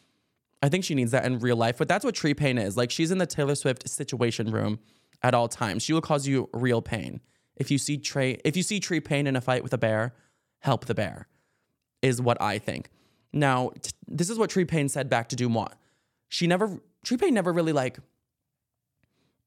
I 0.63 0.69
think 0.69 0.83
she 0.83 0.95
needs 0.95 1.13
that 1.13 1.25
in 1.25 1.39
real 1.39 1.57
life, 1.57 1.79
but 1.79 1.87
that's 1.89 2.05
what 2.05 2.15
Tree 2.15 2.35
Paine 2.35 2.59
is. 2.59 2.77
Like, 2.77 2.91
she's 2.91 3.11
in 3.11 3.19
the 3.19 3.27
Taylor 3.27 3.55
Swift 3.55 3.89
situation 3.89 4.51
room 4.51 4.81
at 5.23 5.35
all 5.35 5.47
times. 5.47 5.83
She 5.83 5.93
will 5.93 6.01
cause 6.01 6.27
you 6.27 6.49
real 6.53 6.83
pain. 6.83 7.21
If 7.59 7.71
you 7.71 7.79
see 7.79 7.99
Trey, 7.99 8.41
if 8.45 8.57
you 8.57 8.63
see 8.63 8.81
Tree 8.81 9.01
Paine 9.01 9.27
in 9.27 9.37
a 9.37 9.41
fight 9.41 9.63
with 9.63 9.73
a 9.73 9.79
bear, 9.79 10.15
help 10.61 10.87
the 10.87 10.95
bear, 10.95 11.27
is 12.01 12.23
what 12.23 12.41
I 12.41 12.59
think. 12.59 12.89
Now, 13.33 13.73
t- 13.83 13.91
this 14.07 14.31
is 14.31 14.39
what 14.39 14.49
Tree 14.49 14.65
Paine 14.65 14.89
said 14.89 15.11
back 15.11 15.29
to 15.31 15.37
Deuxmoi. 15.37 15.73
She 16.29 16.47
never, 16.47 16.81
Tree 17.05 17.17
Paine 17.17 17.35
never 17.35 17.53
really 17.53 17.73
like. 17.73 17.99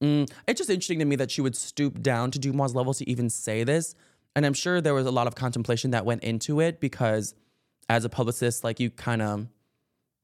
Mm, 0.01 0.29
it's 0.47 0.57
just 0.57 0.69
interesting 0.69 0.99
to 0.99 1.05
me 1.05 1.15
that 1.15 1.31
she 1.31 1.41
would 1.41 1.55
stoop 1.55 2.01
down 2.01 2.31
to 2.31 2.39
Deuxmoi' 2.39 2.75
level 2.75 2.93
to 2.93 3.09
even 3.09 3.29
say 3.29 3.63
this, 3.63 3.95
and 4.35 4.45
I'm 4.45 4.53
sure 4.53 4.81
there 4.81 4.93
was 4.93 5.05
a 5.05 5.11
lot 5.11 5.27
of 5.27 5.35
contemplation 5.35 5.91
that 5.91 6.05
went 6.05 6.23
into 6.23 6.59
it 6.59 6.79
because, 6.79 7.33
as 7.87 8.03
a 8.03 8.09
publicist, 8.09 8.63
like 8.63 8.79
you 8.79 8.89
kind 8.89 9.21
of. 9.21 9.47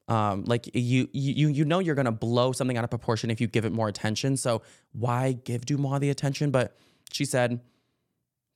Um, 0.10 0.46
like 0.46 0.74
you, 0.74 1.10
you, 1.12 1.50
you 1.50 1.66
know, 1.66 1.80
you're 1.80 1.94
gonna 1.94 2.14
blow 2.14 2.54
something 2.54 2.78
out 2.78 2.86
of 2.86 2.90
proportion 2.90 3.30
if 3.30 3.42
you 3.42 3.48
give 3.48 3.66
it 3.66 3.74
more 3.74 3.90
attention. 3.90 4.38
So 4.38 4.62
why 4.94 5.34
give 5.34 5.66
Deuxmoi 5.66 6.00
the 6.00 6.10
attention? 6.10 6.50
But 6.50 6.78
she 7.12 7.26
said, 7.26 7.60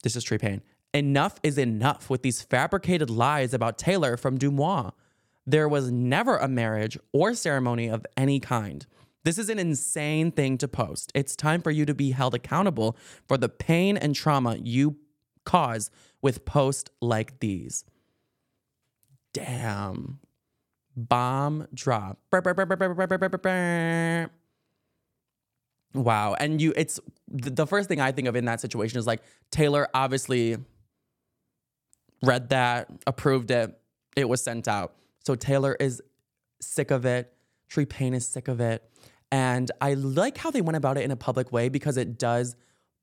this 0.01 0.15
is 0.15 0.23
Tree 0.23 0.37
Paine. 0.37 0.61
Enough 0.93 1.39
is 1.43 1.57
enough 1.57 2.09
with 2.09 2.21
these 2.21 2.41
fabricated 2.41 3.09
lies 3.09 3.53
about 3.53 3.77
Taylor 3.77 4.17
from 4.17 4.37
Deuxmoi. 4.37 4.91
There 5.45 5.69
was 5.69 5.91
never 5.91 6.37
a 6.37 6.47
marriage 6.47 6.97
or 7.13 7.33
ceremony 7.33 7.89
of 7.89 8.05
any 8.17 8.39
kind. 8.39 8.85
This 9.23 9.37
is 9.37 9.49
an 9.49 9.59
insane 9.59 10.31
thing 10.31 10.57
to 10.57 10.67
post. 10.67 11.11
It's 11.13 11.35
time 11.35 11.61
for 11.61 11.71
you 11.71 11.85
to 11.85 11.93
be 11.93 12.11
held 12.11 12.33
accountable 12.33 12.97
for 13.27 13.37
the 13.37 13.49
pain 13.49 13.95
and 13.97 14.15
trauma 14.15 14.57
you 14.57 14.97
cause 15.45 15.91
with 16.21 16.45
posts 16.45 16.89
like 17.01 17.39
these. 17.39 17.85
Damn. 19.33 20.19
Bomb 20.95 21.67
drop. 21.73 22.19
Wow. 25.93 26.36
And 26.36 26.62
you, 26.62 26.73
it's 26.75 26.99
the 27.27 27.67
first 27.67 27.89
thing 27.89 27.99
I 27.99 28.12
think 28.12 28.27
of 28.27 28.36
in 28.36 28.45
that 28.45 28.62
situation 28.62 28.97
is 28.97 29.08
like 29.08 29.21
Taylor 29.51 29.88
obviously 29.93 30.58
read 32.23 32.49
that, 32.49 32.89
approved 33.08 33.51
it. 33.51 33.77
It 34.15 34.30
was 34.30 34.43
sent 34.43 34.67
out. 34.67 34.95
So 35.25 35.36
Taylor 35.36 35.75
is 35.80 36.01
sick 36.62 36.91
of 36.91 37.06
it. 37.06 37.34
Tree 37.69 37.86
Paine 37.86 38.13
is 38.13 38.27
sick 38.27 38.47
of 38.47 38.60
it. 38.60 38.84
And 39.32 39.71
I 39.80 39.93
like 39.93 40.38
how 40.38 40.51
they 40.51 40.62
went 40.62 40.75
about 40.75 40.97
it 40.97 41.04
in 41.04 41.12
a 41.12 41.15
public 41.15 41.51
way 41.51 41.69
because 41.69 41.97
it 41.97 42.19
does 42.19 42.56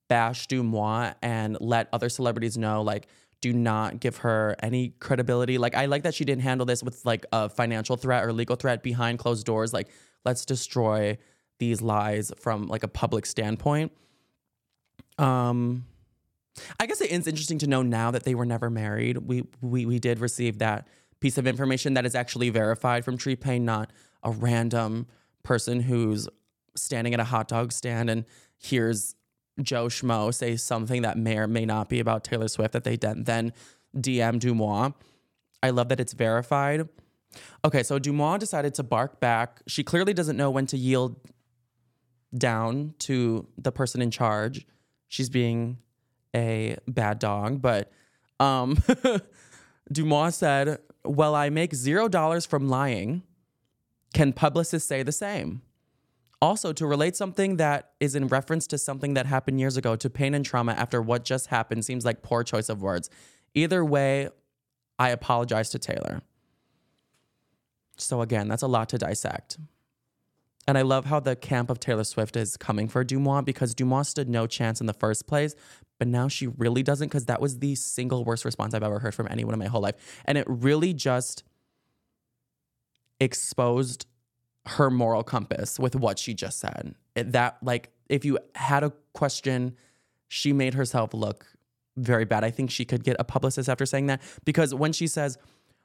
bash 0.09 0.47
Deuxmoi 0.47 1.15
and 1.23 1.57
let 1.61 1.89
other 1.93 2.09
celebrities 2.09 2.59
know, 2.59 2.83
like, 2.83 3.09
do 3.41 3.53
not 3.53 4.01
give 4.01 4.19
her 4.19 4.57
any 4.61 4.91
credibility. 5.01 5.59
Like, 5.59 5.75
I 5.75 5.87
like 5.87 6.03
that 6.03 6.15
she 6.15 6.25
didn't 6.25 6.43
handle 6.43 6.67
this 6.67 6.83
with 6.83 7.05
like 7.05 7.25
a 7.33 7.49
financial 7.49 7.97
threat 7.97 8.25
or 8.25 8.33
legal 8.33 8.57
threat 8.57 8.83
behind 8.83 9.19
closed 9.19 9.47
doors. 9.47 9.73
Like, 9.73 9.89
let's 10.25 10.45
destroy 10.45 11.17
these 11.59 11.83
lies 11.83 12.33
from 12.39 12.67
like 12.67 12.83
a 12.83 12.89
public 12.89 13.27
standpoint. 13.27 13.93
Um, 15.19 15.85
I 16.79 16.87
guess 16.87 17.01
it 17.01 17.11
is 17.11 17.27
interesting 17.27 17.59
to 17.59 17.67
know 17.67 17.83
now 17.83 18.11
that 18.11 18.25
they 18.25 18.35
were 18.35 18.47
never 18.47 18.71
married. 18.71 19.19
We 19.19 19.45
we 19.61 19.87
we 19.87 19.99
did 19.99 20.21
receive 20.21 20.59
that 20.59 20.89
piece 21.21 21.39
of 21.39 21.47
information 21.47 21.95
that 21.95 22.07
is 22.07 22.15
actually 22.15 22.51
verified 22.51 23.05
from 23.05 23.17
Tree 23.17 23.37
Paine, 23.37 23.65
not 23.65 23.93
a 24.23 24.31
random 24.31 25.07
person 25.43 25.81
who's 25.81 26.29
standing 26.77 27.15
at 27.15 27.21
a 27.21 27.25
hot 27.25 27.49
dog 27.49 27.73
stand 27.73 28.09
and 28.11 28.25
hears 28.57 29.17
Joe 29.61 29.87
Schmo 29.87 30.33
say 30.33 30.57
something 30.57 31.03
that 31.03 31.19
may 31.19 31.39
or 31.39 31.49
may 31.49 31.65
not 31.65 31.89
be 31.89 32.01
about 32.01 32.25
Taylor 32.25 32.49
Swift 32.49 32.73
that 32.73 32.85
they 32.85 32.97
then 32.97 33.25
then 33.25 33.53
DM 33.97 34.39
Deuxmoi. 34.41 34.95
I 35.63 35.71
love 35.71 35.89
that 35.89 35.99
it's 35.99 36.13
verified. 36.13 36.89
Okay, 37.65 37.83
so 37.83 37.99
Dumois 37.99 38.39
decided 38.39 38.75
to 38.75 38.83
bark 38.83 39.21
back. 39.21 39.61
She 39.67 39.83
clearly 39.83 40.15
doesn't 40.15 40.37
know 40.37 40.51
when 40.51 40.67
to 40.67 40.79
yield 40.79 41.17
down 42.37 42.95
to 43.01 43.47
the 43.57 43.73
person 43.73 44.03
in 44.03 44.11
charge. 44.11 44.67
She's 45.09 45.31
being 45.31 45.79
a 46.35 46.77
bad 46.87 47.19
dog, 47.19 47.63
but 47.63 47.91
um, 48.41 48.77
Deuxmoi 49.93 50.33
said, 50.33 50.79
Well, 51.05 51.35
I 51.35 51.51
make 51.51 51.75
zero 51.75 52.09
dollars 52.09 52.47
from 52.47 52.69
lying. 52.69 53.23
Can 54.15 54.33
publicists 54.33 54.89
say 54.89 55.03
the 55.03 55.13
same? 55.13 55.63
Also, 56.41 56.73
to 56.73 56.87
relate 56.87 57.17
something 57.17 57.57
that 57.57 57.93
is 57.99 58.15
in 58.15 58.29
reference 58.29 58.67
to 58.69 58.79
something 58.79 59.15
that 59.15 59.27
happened 59.27 59.59
years 59.59 59.77
ago 59.77 59.97
to 59.97 60.09
pain 60.09 60.35
and 60.35 60.45
trauma 60.45 60.73
after 60.73 61.03
what 61.03 61.25
just 61.25 61.49
happened 61.49 61.85
seems 61.85 62.05
like 62.05 62.23
poor 62.23 62.45
choice 62.45 62.69
of 62.69 62.81
words. 62.81 63.11
Either 63.55 63.85
way, 63.85 64.29
I 64.99 65.11
apologize 65.11 65.71
to 65.71 65.79
Taylor. 65.79 66.23
So, 67.97 68.23
again, 68.23 68.47
that's 68.47 68.63
a 68.63 68.69
lot 68.69 68.89
to 68.91 68.99
dissect. 68.99 69.59
And 70.69 70.77
I 70.77 70.83
love 70.83 71.07
how 71.07 71.19
the 71.19 71.35
camp 71.35 71.71
of 71.71 71.81
Taylor 71.81 72.05
Swift 72.05 72.37
is 72.37 72.59
coming 72.59 72.89
for 72.89 73.03
Deuxmoi 73.03 73.43
because 73.43 73.75
Deuxmoi 73.75 74.05
stood 74.05 74.29
no 74.29 74.47
chance 74.47 74.83
in 74.83 74.87
the 74.87 74.93
first 74.93 75.27
place, 75.27 75.55
but 75.99 76.07
now 76.07 76.29
she 76.29 76.47
really 76.47 76.83
doesn't 76.83 77.09
because 77.09 77.25
that 77.25 77.41
was 77.41 77.61
the 77.61 77.75
single 77.75 78.23
worst 78.23 78.45
response 78.45 78.75
I've 78.75 78.83
ever 78.83 78.99
heard 78.99 79.15
from 79.15 79.29
anyone 79.31 79.55
in 79.55 79.59
my 79.59 79.67
whole 79.67 79.81
life. 79.81 79.95
And 80.27 80.37
it 80.37 80.45
really 80.47 80.93
just 80.93 81.43
exposed 83.19 84.07
her 84.67 84.91
moral 84.91 85.23
compass 85.23 85.79
with 85.79 85.97
what 85.97 86.19
she 86.19 86.35
just 86.35 86.61
said. 86.61 86.95
It, 87.17 87.33
that, 87.33 87.57
like, 87.63 87.91
if 88.11 88.27
you 88.27 88.39
had 88.55 88.85
a 88.85 88.93
question, 89.15 89.75
she 90.29 90.53
made 90.53 90.75
herself 90.75 91.15
look 91.15 91.47
very 91.97 92.27
bad. 92.27 92.45
I 92.45 92.51
think 92.51 92.71
she 92.71 92.85
could 92.85 93.05
get 93.05 93.17
a 93.19 93.25
publicist 93.25 93.71
after 93.71 93.87
saying 93.87 94.07
that 94.09 94.21
because 94.45 94.75
when 94.75 94.93
she 94.93 95.07
says, 95.07 95.39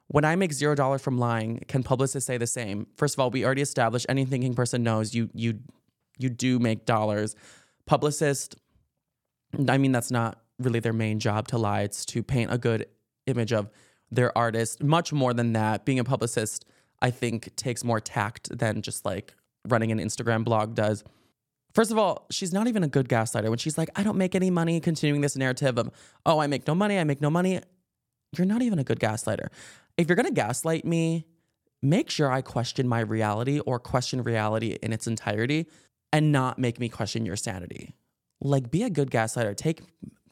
when 0.07 0.25
I 0.25 0.35
make 0.35 0.53
zero 0.53 0.75
dollars 0.75 1.01
from 1.01 1.17
lying, 1.17 1.63
can 1.67 1.83
publicists 1.83 2.27
say 2.27 2.37
the 2.37 2.47
same? 2.47 2.87
First 2.97 3.15
of 3.15 3.19
all, 3.19 3.31
we 3.31 3.45
already 3.45 3.61
established 3.61 4.05
any 4.09 4.25
thinking 4.25 4.53
person 4.53 4.83
knows 4.83 5.13
you 5.15 5.29
you 5.33 5.59
you 6.17 6.29
do 6.29 6.59
make 6.59 6.85
dollars. 6.85 7.35
Publicist, 7.85 8.55
I 9.67 9.77
mean, 9.77 9.91
that's 9.91 10.11
not 10.11 10.41
really 10.59 10.79
their 10.79 10.93
main 10.93 11.19
job 11.19 11.47
to 11.49 11.57
lie. 11.57 11.81
It's 11.81 12.05
to 12.07 12.23
paint 12.23 12.51
a 12.51 12.57
good 12.57 12.87
image 13.25 13.51
of 13.51 13.69
their 14.11 14.35
artist. 14.37 14.83
Much 14.83 15.11
more 15.11 15.33
than 15.33 15.53
that, 15.53 15.85
being 15.85 15.99
a 15.99 16.03
publicist, 16.03 16.65
I 17.01 17.11
think, 17.11 17.55
takes 17.55 17.83
more 17.83 17.99
tact 17.99 18.55
than 18.57 18.81
just 18.81 19.05
like 19.05 19.35
running 19.67 19.91
an 19.91 19.99
Instagram 19.99 20.43
blog 20.43 20.75
does. 20.75 21.03
First 21.73 21.91
of 21.91 21.97
all, 21.97 22.27
she's 22.29 22.53
not 22.53 22.67
even 22.67 22.83
a 22.83 22.87
good 22.87 23.09
gaslighter. 23.09 23.49
When 23.49 23.57
she's 23.57 23.77
like, 23.77 23.89
I 23.95 24.03
don't 24.03 24.17
make 24.17 24.35
any 24.35 24.51
money, 24.51 24.79
continuing 24.79 25.21
this 25.21 25.35
narrative 25.35 25.77
of, 25.77 25.89
oh, 26.25 26.39
I 26.39 26.47
make 26.47 26.67
no 26.67 26.75
money, 26.75 26.99
I 26.99 27.03
make 27.03 27.19
no 27.19 27.31
money. 27.31 27.61
You're 28.37 28.45
not 28.45 28.61
even 28.61 28.77
a 28.77 28.83
good 28.83 28.99
gaslighter. 28.99 29.47
If 29.97 30.07
you're 30.07 30.15
gonna 30.15 30.31
gaslight 30.31 30.85
me, 30.85 31.27
make 31.81 32.09
sure 32.09 32.31
I 32.31 32.41
question 32.41 32.87
my 32.87 33.01
reality 33.01 33.59
or 33.59 33.79
question 33.79 34.23
reality 34.23 34.77
in 34.81 34.93
its 34.93 35.07
entirety 35.07 35.67
and 36.11 36.31
not 36.31 36.59
make 36.59 36.79
me 36.79 36.89
question 36.89 37.25
your 37.25 37.35
sanity. 37.35 37.93
Like 38.41 38.71
be 38.71 38.83
a 38.83 38.89
good 38.89 39.11
gaslighter. 39.11 39.55
Take 39.55 39.81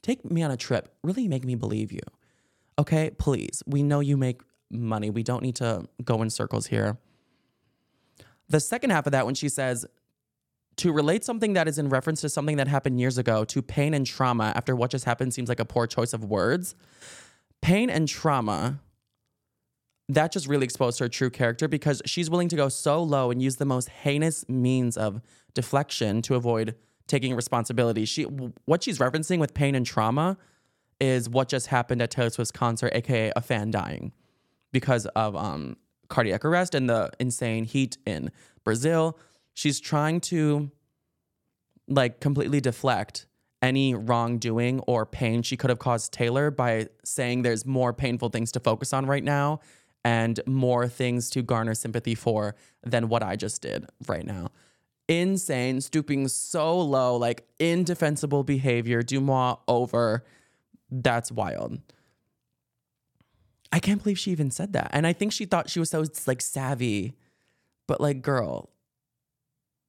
take 0.01 0.29
me 0.29 0.43
on 0.43 0.51
a 0.51 0.57
trip. 0.57 0.93
Really 1.03 1.27
make 1.27 1.45
me 1.45 1.55
believe 1.55 1.91
you. 1.91 2.01
Okay? 2.79 3.11
Please. 3.11 3.61
We 3.67 3.83
know 3.83 3.99
you 3.99 4.17
make 4.17 4.41
money. 4.71 5.09
We 5.09 5.23
don't 5.23 5.43
need 5.43 5.55
to 5.57 5.85
go 6.03 6.21
in 6.21 6.29
circles 6.29 6.67
here. 6.67 6.97
The 8.49 8.59
second 8.59 8.89
half 8.89 9.05
of 9.05 9.11
that 9.11 9.25
when 9.25 9.35
she 9.35 9.49
says 9.49 9.85
to 10.77 10.91
relate 10.91 11.23
something 11.23 11.53
that 11.53 11.67
is 11.67 11.77
in 11.77 11.89
reference 11.89 12.21
to 12.21 12.29
something 12.29 12.57
that 12.57 12.67
happened 12.67 12.99
years 12.99 13.17
ago 13.17 13.43
to 13.45 13.61
pain 13.61 13.93
and 13.93 14.05
trauma 14.05 14.51
after 14.55 14.75
what 14.75 14.89
just 14.89 15.05
happened 15.05 15.33
seems 15.33 15.49
like 15.49 15.59
a 15.59 15.65
poor 15.65 15.85
choice 15.85 16.13
of 16.13 16.25
words. 16.25 16.75
Pain 17.61 17.89
and 17.89 18.07
trauma 18.07 18.79
that 20.15 20.31
just 20.31 20.47
really 20.47 20.65
exposed 20.65 20.99
her 20.99 21.07
true 21.07 21.29
character 21.29 21.67
because 21.67 22.01
she's 22.05 22.29
willing 22.29 22.49
to 22.49 22.55
go 22.55 22.67
so 22.69 23.01
low 23.01 23.31
and 23.31 23.41
use 23.41 23.55
the 23.55 23.65
most 23.65 23.89
heinous 23.89 24.47
means 24.49 24.97
of 24.97 25.21
deflection 25.53 26.21
to 26.23 26.35
avoid 26.35 26.75
taking 27.07 27.33
responsibility. 27.33 28.05
She 28.05 28.23
what 28.23 28.83
she's 28.83 28.99
referencing 28.99 29.39
with 29.39 29.53
pain 29.53 29.75
and 29.75 29.85
trauma 29.85 30.37
is 30.99 31.29
what 31.29 31.47
just 31.47 31.67
happened 31.67 32.01
at 32.01 32.11
Taylor 32.11 32.29
Swift's 32.29 32.51
concert, 32.51 32.91
aka 32.93 33.31
a 33.35 33.41
fan 33.41 33.71
dying 33.71 34.11
because 34.71 35.05
of 35.07 35.35
um, 35.35 35.77
cardiac 36.09 36.43
arrest 36.45 36.75
and 36.75 36.89
the 36.89 37.09
insane 37.19 37.63
heat 37.63 37.97
in 38.05 38.31
Brazil. 38.63 39.17
She's 39.53 39.79
trying 39.79 40.19
to 40.21 40.71
like 41.87 42.19
completely 42.19 42.61
deflect 42.61 43.27
any 43.61 43.93
wrongdoing 43.93 44.79
or 44.81 45.05
pain 45.05 45.41
she 45.43 45.55
could 45.55 45.69
have 45.69 45.79
caused 45.79 46.11
Taylor 46.11 46.49
by 46.49 46.87
saying 47.05 47.43
there's 47.43 47.65
more 47.65 47.93
painful 47.93 48.29
things 48.29 48.51
to 48.53 48.59
focus 48.59 48.91
on 48.91 49.05
right 49.05 49.23
now 49.23 49.59
and 50.03 50.39
more 50.45 50.87
things 50.87 51.29
to 51.31 51.41
garner 51.41 51.75
sympathy 51.75 52.15
for 52.15 52.55
than 52.83 53.09
what 53.09 53.23
I 53.23 53.35
just 53.35 53.61
did 53.61 53.85
right 54.07 54.25
now. 54.25 54.49
Insane, 55.07 55.81
stooping 55.81 56.27
so 56.27 56.79
low, 56.79 57.17
like 57.17 57.47
indefensible 57.59 58.43
behavior, 58.43 59.03
Deuxmoi 59.03 59.59
over. 59.67 60.23
That's 60.89 61.31
wild. 61.31 61.79
I 63.71 63.79
can't 63.79 64.03
believe 64.03 64.19
she 64.19 64.31
even 64.31 64.51
said 64.51 64.73
that. 64.73 64.89
And 64.91 65.07
I 65.07 65.13
think 65.13 65.31
she 65.31 65.45
thought 65.45 65.69
she 65.69 65.79
was 65.79 65.89
so 65.89 66.03
like 66.27 66.41
savvy. 66.41 67.13
But 67.87 68.01
like, 68.01 68.21
girl, 68.21 68.69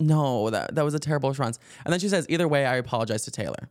no, 0.01 0.51
that, 0.51 0.75
that 0.75 0.85
was 0.85 0.94
a 0.94 0.98
terrible 0.98 1.29
response. 1.29 1.59
And 1.85 1.92
then 1.92 2.01
she 2.01 2.09
says, 2.09 2.27
either 2.29 2.48
way, 2.48 2.66
I 2.66 2.77
apologize 2.77 3.22
to 3.25 3.31
Taylor. 3.31 3.70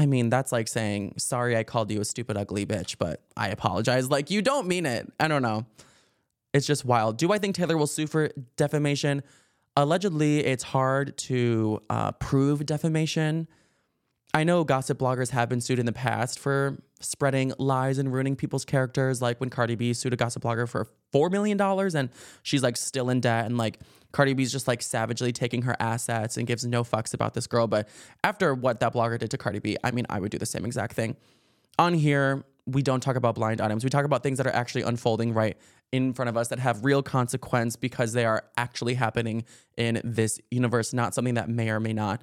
I 0.00 0.06
mean, 0.06 0.30
that's 0.30 0.50
like 0.50 0.66
saying, 0.66 1.16
sorry, 1.18 1.54
I 1.58 1.62
called 1.62 1.90
you 1.90 2.00
a 2.00 2.06
stupid, 2.06 2.38
ugly 2.38 2.64
bitch, 2.64 2.96
but 2.98 3.20
I 3.36 3.48
apologize. 3.48 4.08
Like, 4.08 4.30
you 4.30 4.40
don't 4.40 4.66
mean 4.66 4.86
it. 4.86 5.12
I 5.20 5.28
don't 5.28 5.42
know. 5.42 5.66
It's 6.54 6.66
just 6.66 6.86
wild. 6.86 7.18
Do 7.18 7.32
I 7.32 7.38
think 7.38 7.54
Taylor 7.54 7.76
will 7.76 7.86
sue 7.86 8.06
for 8.06 8.30
defamation? 8.56 9.22
Allegedly, 9.76 10.38
it's 10.40 10.64
hard 10.64 11.18
to 11.18 11.82
uh, 11.90 12.12
prove 12.12 12.64
defamation. 12.64 13.46
I 14.32 14.44
know 14.44 14.62
gossip 14.62 14.98
bloggers 14.98 15.30
have 15.30 15.48
been 15.48 15.60
sued 15.60 15.78
in 15.80 15.86
the 15.86 15.92
past 15.92 16.38
for 16.38 16.80
spreading 17.00 17.52
lies 17.58 17.98
and 17.98 18.12
ruining 18.12 18.36
people's 18.36 18.64
characters, 18.64 19.20
like 19.20 19.40
when 19.40 19.50
Cardi 19.50 19.74
B 19.74 19.92
sued 19.92 20.12
a 20.12 20.16
gossip 20.16 20.42
blogger 20.42 20.68
for 20.68 20.86
$4 21.12 21.30
million 21.32 21.60
and 21.60 22.10
she's 22.42 22.62
like 22.62 22.76
still 22.76 23.10
in 23.10 23.20
debt 23.20 23.46
and 23.46 23.58
like 23.58 23.80
Cardi 24.12 24.34
B's 24.34 24.52
just 24.52 24.68
like 24.68 24.82
savagely 24.82 25.32
taking 25.32 25.62
her 25.62 25.76
assets 25.80 26.36
and 26.36 26.46
gives 26.46 26.64
no 26.64 26.84
fucks 26.84 27.12
about 27.12 27.34
this 27.34 27.46
girl. 27.48 27.66
But 27.66 27.88
after 28.22 28.54
what 28.54 28.80
that 28.80 28.92
blogger 28.92 29.18
did 29.18 29.30
to 29.32 29.38
Cardi 29.38 29.58
B, 29.58 29.76
I 29.82 29.90
mean, 29.90 30.06
I 30.08 30.20
would 30.20 30.30
do 30.30 30.38
the 30.38 30.46
same 30.46 30.64
exact 30.64 30.94
thing. 30.94 31.16
On 31.78 31.94
here, 31.94 32.44
we 32.66 32.82
don't 32.82 33.00
talk 33.00 33.16
about 33.16 33.34
blind 33.34 33.60
items. 33.60 33.82
We 33.82 33.90
talk 33.90 34.04
about 34.04 34.22
things 34.22 34.38
that 34.38 34.46
are 34.46 34.54
actually 34.54 34.82
unfolding 34.82 35.34
right 35.34 35.56
in 35.90 36.12
front 36.12 36.28
of 36.28 36.36
us 36.36 36.48
that 36.48 36.60
have 36.60 36.84
real 36.84 37.02
consequence 37.02 37.74
because 37.74 38.12
they 38.12 38.24
are 38.24 38.44
actually 38.56 38.94
happening 38.94 39.44
in 39.76 40.00
this 40.04 40.38
universe, 40.50 40.92
not 40.92 41.14
something 41.14 41.34
that 41.34 41.48
may 41.48 41.70
or 41.70 41.80
may 41.80 41.92
not 41.92 42.22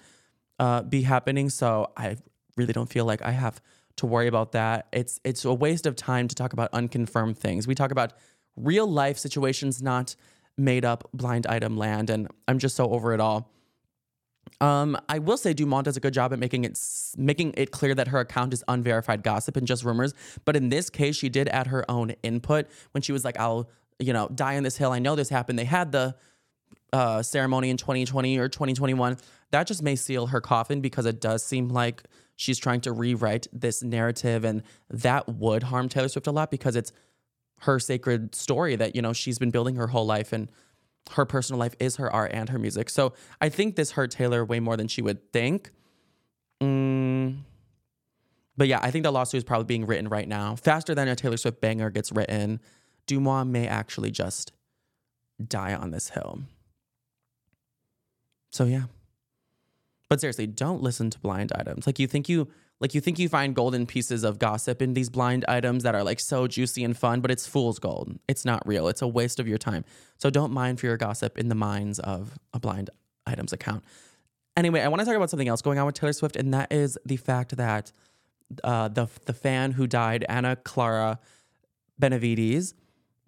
uh, 0.60 0.84
be 0.84 1.04
happening. 1.04 1.50
So 1.50 1.92
I 1.96 2.18
really 2.56 2.74
don't 2.74 2.90
feel 2.90 3.06
like 3.06 3.22
I 3.22 3.32
have 3.32 3.62
to 3.98 4.06
worry 4.06 4.28
about 4.28 4.52
that. 4.54 4.88
It's 4.92 5.20
it's 5.24 5.46
a 5.46 5.54
waste 5.54 5.86
of 5.86 5.96
time 5.96 6.28
to 6.28 6.36
talk 6.36 6.54
about 6.54 6.70
unconfirmed 6.74 7.38
things. 7.38 7.68
We 7.68 7.76
talk 7.76 7.92
about 7.92 8.14
real 8.56 8.88
life 8.88 9.18
situations, 9.18 9.82
not 9.82 10.16
made 10.58 10.86
up 10.86 11.10
blind 11.14 11.46
item 11.48 11.78
land, 11.78 12.10
and 12.10 12.28
I'm 12.48 12.60
just 12.60 12.76
so 12.76 12.90
over 12.90 13.14
it 13.14 13.20
all. 13.20 13.52
Um, 14.62 14.98
I 15.08 15.20
will 15.20 15.38
say 15.38 15.54
Deuxmoi 15.54 15.84
does 15.84 15.98
a 15.98 16.00
good 16.00 16.14
job 16.14 16.34
at 16.34 16.40
making 16.40 16.64
it 16.64 16.80
making 17.18 17.54
it 17.58 17.72
clear 17.72 17.94
that 17.96 18.08
her 18.08 18.20
account 18.20 18.54
is 18.54 18.64
unverified 18.68 19.22
gossip 19.22 19.58
and 19.58 19.68
just 19.68 19.84
rumors. 19.84 20.14
But 20.46 20.56
in 20.56 20.70
this 20.70 20.90
case, 20.90 21.16
she 21.16 21.30
did 21.30 21.48
add 21.50 21.68
her 21.68 21.90
own 21.90 22.12
input 22.24 22.68
when 22.92 23.02
she 23.02 23.12
was 23.12 23.24
like, 23.24 23.40
"I'll, 23.40 23.70
you 24.00 24.14
know, 24.14 24.28
die 24.30 24.58
on 24.58 24.64
this 24.64 24.78
hill. 24.78 24.92
I 24.92 25.00
know 25.00 25.16
this 25.16 25.30
happened." 25.30 25.60
They 25.60 25.66
had 25.66 25.92
the 25.92 26.16
uh, 26.94 27.22
ceremony 27.22 27.70
in 27.70 27.78
2020 27.78 28.38
or 28.38 28.50
2021. 28.50 29.18
That 29.52 29.68
just 29.68 29.82
may 29.82 29.96
seal 29.96 30.28
her 30.28 30.42
coffin 30.42 30.82
because 30.82 31.06
it 31.06 31.22
does 31.22 31.44
seem 31.44 31.70
like 31.70 32.04
she's 32.36 32.58
trying 32.58 32.82
to 32.82 32.92
rewrite 32.92 33.48
this 33.52 33.84
narrative 33.84 34.44
and 34.44 34.64
that 34.90 35.28
would 35.28 35.64
harm 35.64 35.90
Taylor 35.90 36.08
Swift 36.08 36.28
a 36.28 36.32
lot 36.32 36.52
because 36.52 36.76
it's 36.76 36.92
her 37.62 37.80
sacred 37.80 38.36
story 38.36 38.76
that, 38.76 38.96
you 38.96 39.02
know, 39.02 39.14
she's 39.14 39.40
been 39.40 39.52
building 39.52 39.76
her 39.76 39.88
whole 39.88 40.06
life 40.06 40.32
and 40.32 40.50
her 41.12 41.26
personal 41.26 41.60
life 41.60 41.74
is 41.80 41.96
her 41.96 42.12
art 42.12 42.32
and 42.34 42.50
her 42.50 42.60
music. 42.60 42.90
So 42.90 43.14
I 43.42 43.50
think 43.50 43.76
this 43.76 43.92
hurt 43.92 44.12
Taylor 44.12 44.46
way 44.46 44.60
more 44.60 44.78
than 44.78 44.88
she 44.88 45.02
would 45.02 45.32
think. 45.32 45.72
Mm. 46.62 47.40
But 48.56 48.68
yeah, 48.68 48.80
I 48.82 48.92
think 48.92 49.04
the 49.04 49.12
lawsuit 49.12 49.40
is 49.40 49.44
probably 49.44 49.66
being 49.66 49.86
written 49.86 50.10
right 50.10 50.28
now. 50.28 50.56
Faster 50.56 50.94
than 50.96 51.08
a 51.08 51.16
Taylor 51.16 51.38
Swift 51.38 51.62
banger 51.62 51.90
gets 51.90 52.12
written, 52.12 52.60
Deuxmoi 53.08 53.48
may 53.48 53.68
actually 53.68 54.12
just 54.12 54.52
die 55.46 55.74
on 55.74 55.92
this 55.92 56.10
hill. 56.10 56.42
So 58.58 58.66
yeah. 58.66 58.86
But 60.10 60.20
seriously, 60.20 60.48
don't 60.48 60.82
listen 60.82 61.12
to 61.12 61.20
blind 61.20 61.52
items. 61.54 61.86
Like 61.86 62.00
you 62.00 62.08
think 62.08 62.28
you 62.28 62.48
like 62.80 62.96
you 62.96 63.02
think 63.02 63.20
you 63.20 63.30
find 63.30 63.54
golden 63.54 63.86
pieces 63.86 64.24
of 64.24 64.40
gossip 64.40 64.82
in 64.82 64.96
these 64.96 65.12
blind 65.12 65.46
items 65.48 65.84
that 65.84 65.94
are 65.94 66.04
like 66.04 66.20
so 66.20 66.48
juicy 66.48 66.84
and 66.84 66.98
fun, 66.98 67.22
but 67.22 67.30
it's 67.30 67.46
fool's 67.46 67.78
gold. 67.78 68.18
It's 68.28 68.46
not 68.46 68.68
real. 68.68 68.88
It's 68.88 69.04
a 69.04 69.08
waste 69.08 69.40
of 69.40 69.48
your 69.48 69.60
time. 69.60 69.86
So 70.18 70.32
don't 70.32 70.52
mind 70.52 70.80
for 70.80 70.88
your 70.88 70.98
gossip 70.98 71.38
in 71.38 71.50
the 71.50 71.56
minds 71.56 72.00
of 72.00 72.40
a 72.52 72.60
blind 72.60 72.90
items 73.28 73.54
account. 73.54 73.84
Anyway, 74.56 74.82
I 74.82 74.88
want 74.88 75.02
to 75.02 75.06
talk 75.06 75.16
about 75.16 75.30
something 75.30 75.48
else 75.48 75.62
going 75.62 75.78
on 75.78 75.86
with 75.86 75.94
Taylor 75.94 76.14
Swift, 76.14 76.36
and 76.36 76.52
that 76.56 76.72
is 76.72 76.98
the 77.06 77.18
fact 77.18 77.58
that 77.58 77.92
uh, 78.64 78.88
the 78.88 79.08
the 79.26 79.34
fan 79.34 79.74
who 79.74 79.86
died, 79.86 80.26
Anna 80.28 80.56
Clara 80.56 81.20
Benevides. 82.00 82.74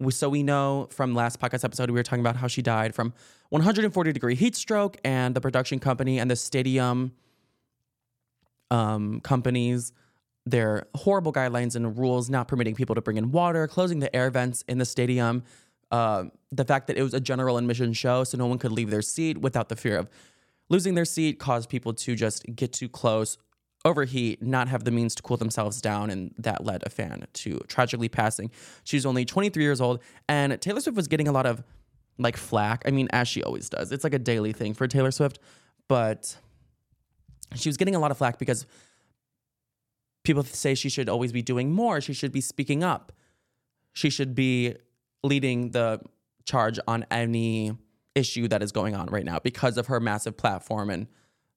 So 0.08 0.28
we 0.28 0.42
know 0.42 0.88
from 0.90 1.14
last 1.14 1.40
podcast 1.40 1.64
episode 1.64 1.90
we 1.90 1.96
were 1.96 2.02
talking 2.02 2.20
about 2.20 2.36
how 2.36 2.46
she 2.46 2.62
died 2.62 2.94
from 2.94 3.12
140 3.50 4.12
degree 4.12 4.34
heat 4.34 4.56
stroke, 4.56 4.96
and 5.04 5.34
the 5.34 5.40
production 5.40 5.78
company 5.78 6.18
and 6.18 6.30
the 6.30 6.36
stadium 6.36 7.12
um, 8.70 9.20
companies 9.20 9.92
their 10.46 10.86
horrible 10.94 11.32
guidelines 11.32 11.76
and 11.76 11.98
rules 11.98 12.30
not 12.30 12.48
permitting 12.48 12.74
people 12.74 12.94
to 12.94 13.00
bring 13.00 13.16
in 13.16 13.30
water, 13.30 13.66
closing 13.68 13.98
the 13.98 14.14
air 14.14 14.30
vents 14.30 14.64
in 14.68 14.78
the 14.78 14.84
stadium, 14.84 15.42
uh, 15.90 16.24
the 16.50 16.64
fact 16.64 16.86
that 16.86 16.96
it 16.96 17.02
was 17.02 17.14
a 17.14 17.20
general 17.20 17.58
admission 17.58 17.92
show, 17.92 18.24
so 18.24 18.38
no 18.38 18.46
one 18.46 18.58
could 18.58 18.72
leave 18.72 18.90
their 18.90 19.02
seat 19.02 19.38
without 19.38 19.68
the 19.68 19.76
fear 19.76 19.98
of 19.98 20.08
losing 20.68 20.94
their 20.94 21.04
seat, 21.04 21.38
caused 21.38 21.68
people 21.68 21.92
to 21.92 22.14
just 22.14 22.44
get 22.54 22.72
too 22.72 22.88
close, 22.88 23.36
overheat, 23.84 24.42
not 24.42 24.68
have 24.68 24.84
the 24.84 24.90
means 24.90 25.14
to 25.14 25.22
cool 25.22 25.36
themselves 25.36 25.80
down, 25.80 26.10
and 26.10 26.34
that 26.38 26.64
led 26.64 26.82
a 26.84 26.90
fan 26.90 27.26
to 27.32 27.58
tragically 27.66 28.08
passing. 28.08 28.50
She's 28.84 29.06
only 29.06 29.24
23 29.24 29.62
years 29.62 29.80
old, 29.80 30.00
and 30.28 30.60
Taylor 30.60 30.80
Swift 30.80 30.96
was 30.96 31.08
getting 31.08 31.28
a 31.28 31.32
lot 31.32 31.46
of 31.46 31.62
like 32.18 32.36
flack. 32.36 32.82
I 32.86 32.90
mean, 32.90 33.08
as 33.12 33.28
she 33.28 33.42
always 33.42 33.70
does. 33.70 33.92
It's 33.92 34.04
like 34.04 34.14
a 34.14 34.18
daily 34.18 34.52
thing 34.52 34.74
for 34.74 34.86
Taylor 34.86 35.10
Swift, 35.10 35.38
but 35.88 36.36
she 37.54 37.68
was 37.68 37.76
getting 37.76 37.94
a 37.94 37.98
lot 37.98 38.10
of 38.10 38.18
flack 38.18 38.38
because 38.38 38.66
people 40.24 40.42
say 40.44 40.74
she 40.74 40.88
should 40.88 41.08
always 41.08 41.32
be 41.32 41.42
doing 41.42 41.72
more. 41.72 42.00
She 42.00 42.12
should 42.12 42.32
be 42.32 42.40
speaking 42.40 42.84
up. 42.84 43.12
She 43.92 44.10
should 44.10 44.34
be 44.34 44.76
leading 45.24 45.70
the 45.70 46.00
charge 46.44 46.78
on 46.86 47.06
any 47.10 47.76
issue 48.14 48.48
that 48.48 48.62
is 48.62 48.72
going 48.72 48.94
on 48.94 49.06
right 49.06 49.24
now 49.24 49.38
because 49.38 49.76
of 49.76 49.86
her 49.86 50.00
massive 50.00 50.36
platform 50.36 50.90
and 50.90 51.06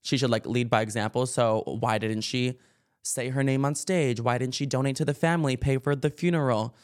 she 0.03 0.17
should 0.17 0.29
like 0.29 0.45
lead 0.45 0.69
by 0.69 0.81
example. 0.81 1.25
So 1.25 1.63
why 1.65 1.97
didn't 1.97 2.21
she 2.21 2.59
say 3.01 3.29
her 3.29 3.43
name 3.43 3.65
on 3.65 3.73
stage? 3.73 4.21
Why 4.21 4.37
didn't 4.37 4.53
she 4.53 4.65
donate 4.65 4.95
to 4.97 5.05
the 5.05 5.13
family, 5.13 5.57
pay 5.57 5.77
for 5.77 5.95
the 5.95 6.09
funeral? 6.09 6.75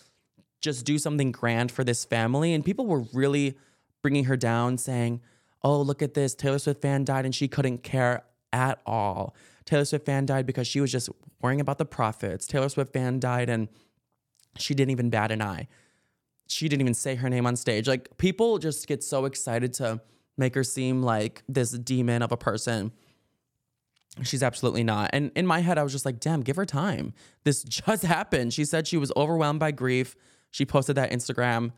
Just 0.62 0.86
do 0.86 0.98
something 0.98 1.32
grand 1.32 1.72
for 1.72 1.84
this 1.84 2.04
family. 2.04 2.54
And 2.54 2.66
people 2.66 2.88
were 2.88 3.06
really 3.14 3.58
bringing 4.02 4.26
her 4.26 4.36
down 4.36 4.78
saying, 4.78 5.22
"Oh, 5.64 5.82
look 5.82 6.02
at 6.02 6.16
this. 6.16 6.34
Taylor 6.34 6.60
Swift 6.60 6.82
fan 6.82 7.06
died 7.06 7.26
and 7.26 7.36
she 7.36 7.48
couldn't 7.48 7.84
care 7.84 8.24
at 8.52 8.80
all. 8.86 9.36
Taylor 9.66 9.86
Swift 9.86 10.06
fan 10.06 10.26
died 10.26 10.46
because 10.46 10.68
she 10.68 10.82
was 10.82 10.92
just 10.92 11.10
worrying 11.42 11.62
about 11.62 11.78
the 11.78 11.86
profits. 11.86 12.48
Taylor 12.48 12.70
Swift 12.70 12.92
fan 12.92 13.20
died 13.20 13.50
and 13.50 13.68
she 14.58 14.74
didn't 14.74 14.92
even 14.92 15.10
bat 15.10 15.32
an 15.32 15.42
eye. 15.42 15.68
She 16.48 16.68
didn't 16.68 16.82
even 16.82 16.94
say 16.96 17.16
her 17.16 17.30
name 17.30 17.46
on 17.46 17.56
stage. 17.56 17.88
Like 17.88 18.18
people 18.18 18.58
just 18.58 18.88
get 18.88 19.04
so 19.04 19.26
excited 19.26 19.74
to 19.76 20.02
make 20.38 20.56
her 20.56 20.64
seem 20.64 21.04
like 21.04 21.44
this 21.48 21.72
demon 21.72 22.22
of 22.22 22.32
a 22.32 22.38
person. 22.38 22.92
She's 24.24 24.44
absolutely 24.44 24.84
not. 24.84 25.10
And 25.14 25.32
in 25.36 25.46
my 25.46 25.60
head, 25.60 25.78
I 25.78 25.84
was 25.84 25.92
just 25.92 26.06
like, 26.06 26.20
damn, 26.20 26.42
give 26.42 26.56
her 26.56 26.66
time. 26.66 27.14
This 27.44 27.64
just 27.68 28.04
happened. 28.04 28.54
She 28.54 28.66
said 28.66 28.88
she 28.88 28.98
was 28.98 29.12
overwhelmed 29.16 29.60
by 29.60 29.72
grief. 29.72 30.16
She 30.52 30.66
posted 30.66 30.96
that 30.96 31.12
Instagram 31.12 31.72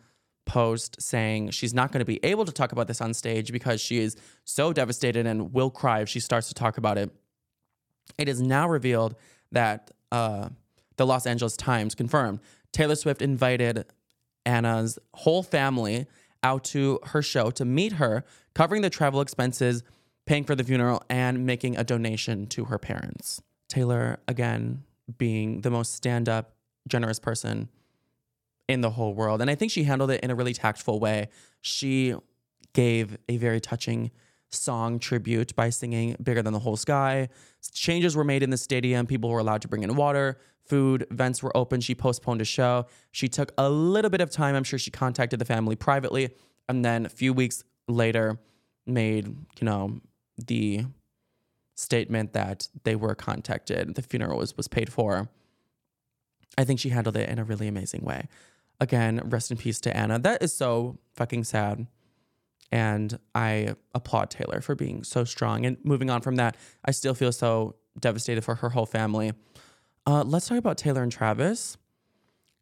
post 0.46 1.02
saying 1.02 1.52
she's 1.52 1.74
not 1.74 1.92
going 1.92 2.00
to 2.00 2.06
be 2.06 2.20
able 2.24 2.46
to 2.46 2.52
talk 2.52 2.72
about 2.72 2.88
this 2.88 3.00
on 3.00 3.14
stage 3.14 3.52
because 3.52 3.80
she 3.80 4.00
is 4.00 4.16
so 4.44 4.74
devastated 4.74 5.26
and 5.26 5.54
will 5.54 5.70
cry 5.70 6.02
if 6.02 6.10
she 6.10 6.20
starts 6.20 6.48
to 6.48 6.54
talk 6.54 6.78
about 6.78 6.98
it. 6.98 7.12
It 8.18 8.28
is 8.28 8.42
now 8.42 8.68
revealed 8.68 9.16
that 9.52 9.92
uh, 10.12 10.50
the 10.98 11.06
Los 11.06 11.26
Angeles 11.26 11.56
Times 11.56 11.96
confirmed 11.96 12.40
Taylor 12.72 12.96
Swift 12.96 13.22
invited 13.22 13.86
Anna's 14.46 14.98
whole 15.14 15.44
family 15.44 16.08
out 16.44 16.64
to 16.64 17.00
her 17.08 17.22
show 17.22 17.52
to 17.52 17.66
meet 17.66 17.94
her, 17.94 18.24
covering 18.56 18.82
the 18.82 18.90
travel 18.90 19.22
expenses, 19.22 19.84
paying 20.32 20.46
for 20.46 20.56
the 20.56 20.64
funeral, 20.64 21.04
and 21.10 21.46
making 21.46 21.76
a 21.76 21.84
donation 21.84 22.48
to 22.48 22.64
her 22.64 22.80
parents. 22.80 23.42
Taylor, 23.68 24.18
again, 24.30 24.82
being 25.18 25.60
the 25.60 25.70
most 25.70 25.94
stand 25.94 26.30
up, 26.30 26.54
generous 26.88 27.20
person 27.20 27.68
in 28.70 28.80
the 28.80 28.92
whole 28.92 29.14
world. 29.14 29.42
And 29.42 29.50
I 29.50 29.56
think 29.56 29.74
she 29.74 29.84
handled 29.84 30.10
it 30.10 30.22
in 30.24 30.32
a 30.32 30.36
really 30.36 30.54
tactful 30.54 31.02
way. 31.02 31.28
She 31.60 32.16
gave 32.72 33.18
a 33.28 33.36
very 33.36 33.60
touching 33.60 34.10
song 34.52 35.00
tribute 35.00 35.54
by 35.54 35.70
singing 35.70 36.16
Bigger 36.24 36.42
Than 36.42 36.54
the 36.54 36.60
Whole 36.60 36.78
Sky. 36.78 37.28
Changes 37.74 38.16
were 38.16 38.24
made 38.24 38.42
in 38.42 38.52
the 38.52 38.58
stadium. 38.58 39.08
People 39.08 39.30
were 39.30 39.40
allowed 39.40 39.62
to 39.64 39.68
bring 39.68 39.84
in 39.84 39.98
water, 39.98 40.40
food, 40.64 41.08
vents 41.12 41.44
were 41.44 41.52
open. 41.58 41.82
She 41.82 41.94
postponed 41.94 42.40
a 42.40 42.46
show. 42.46 42.86
She 43.12 43.28
took 43.28 43.52
a 43.58 43.70
little 43.70 44.10
bit 44.10 44.22
of 44.22 44.30
time. 44.30 44.56
I'm 44.56 44.64
sure 44.64 44.80
she 44.80 44.92
contacted 44.92 45.40
the 45.40 45.46
family 45.46 45.76
privately. 45.76 46.30
And 46.70 46.86
then 46.86 47.06
a 47.06 47.10
few 47.10 47.34
weeks 47.34 47.66
later, 47.90 48.40
made, 48.86 49.28
you 49.28 49.66
know, 49.66 50.00
the 50.38 50.86
statement 51.76 52.34
that 52.34 52.68
they 52.84 52.96
were 52.96 53.16
contacted. 53.16 53.96
The 53.96 54.02
funeral 54.02 54.38
was, 54.38 54.56
was 54.56 54.68
paid 54.68 54.92
for. 54.92 55.30
I 56.58 56.64
think 56.64 56.80
she 56.80 56.90
handled 56.90 57.18
it 57.18 57.30
in 57.30 57.40
a 57.40 57.44
really 57.44 57.68
amazing 57.68 58.04
way. 58.04 58.28
Again, 58.80 59.22
rest 59.26 59.52
in 59.52 59.58
peace 59.58 59.80
to 59.82 59.96
Anna. 59.96 60.20
That 60.20 60.44
is 60.44 60.54
so 60.54 60.98
fucking 61.16 61.44
sad. 61.46 61.88
And 62.72 63.20
I 63.36 63.76
applaud 63.94 64.30
Taylor 64.30 64.62
for 64.62 64.76
being 64.76 65.04
so 65.04 65.24
strong. 65.24 65.66
And 65.66 65.78
moving 65.84 66.10
on 66.10 66.22
from 66.22 66.36
that, 66.36 66.56
I 66.86 66.92
still 66.92 67.14
feel 67.14 67.32
so 67.32 67.76
devastated 68.00 68.44
for 68.44 68.56
her 68.56 68.70
whole 68.70 68.86
family. 68.86 69.34
Uh, 70.06 70.24
let's 70.24 70.48
talk 70.48 70.58
about 70.58 70.78
Taylor 70.78 71.04
and 71.04 71.12
Travis. 71.12 71.78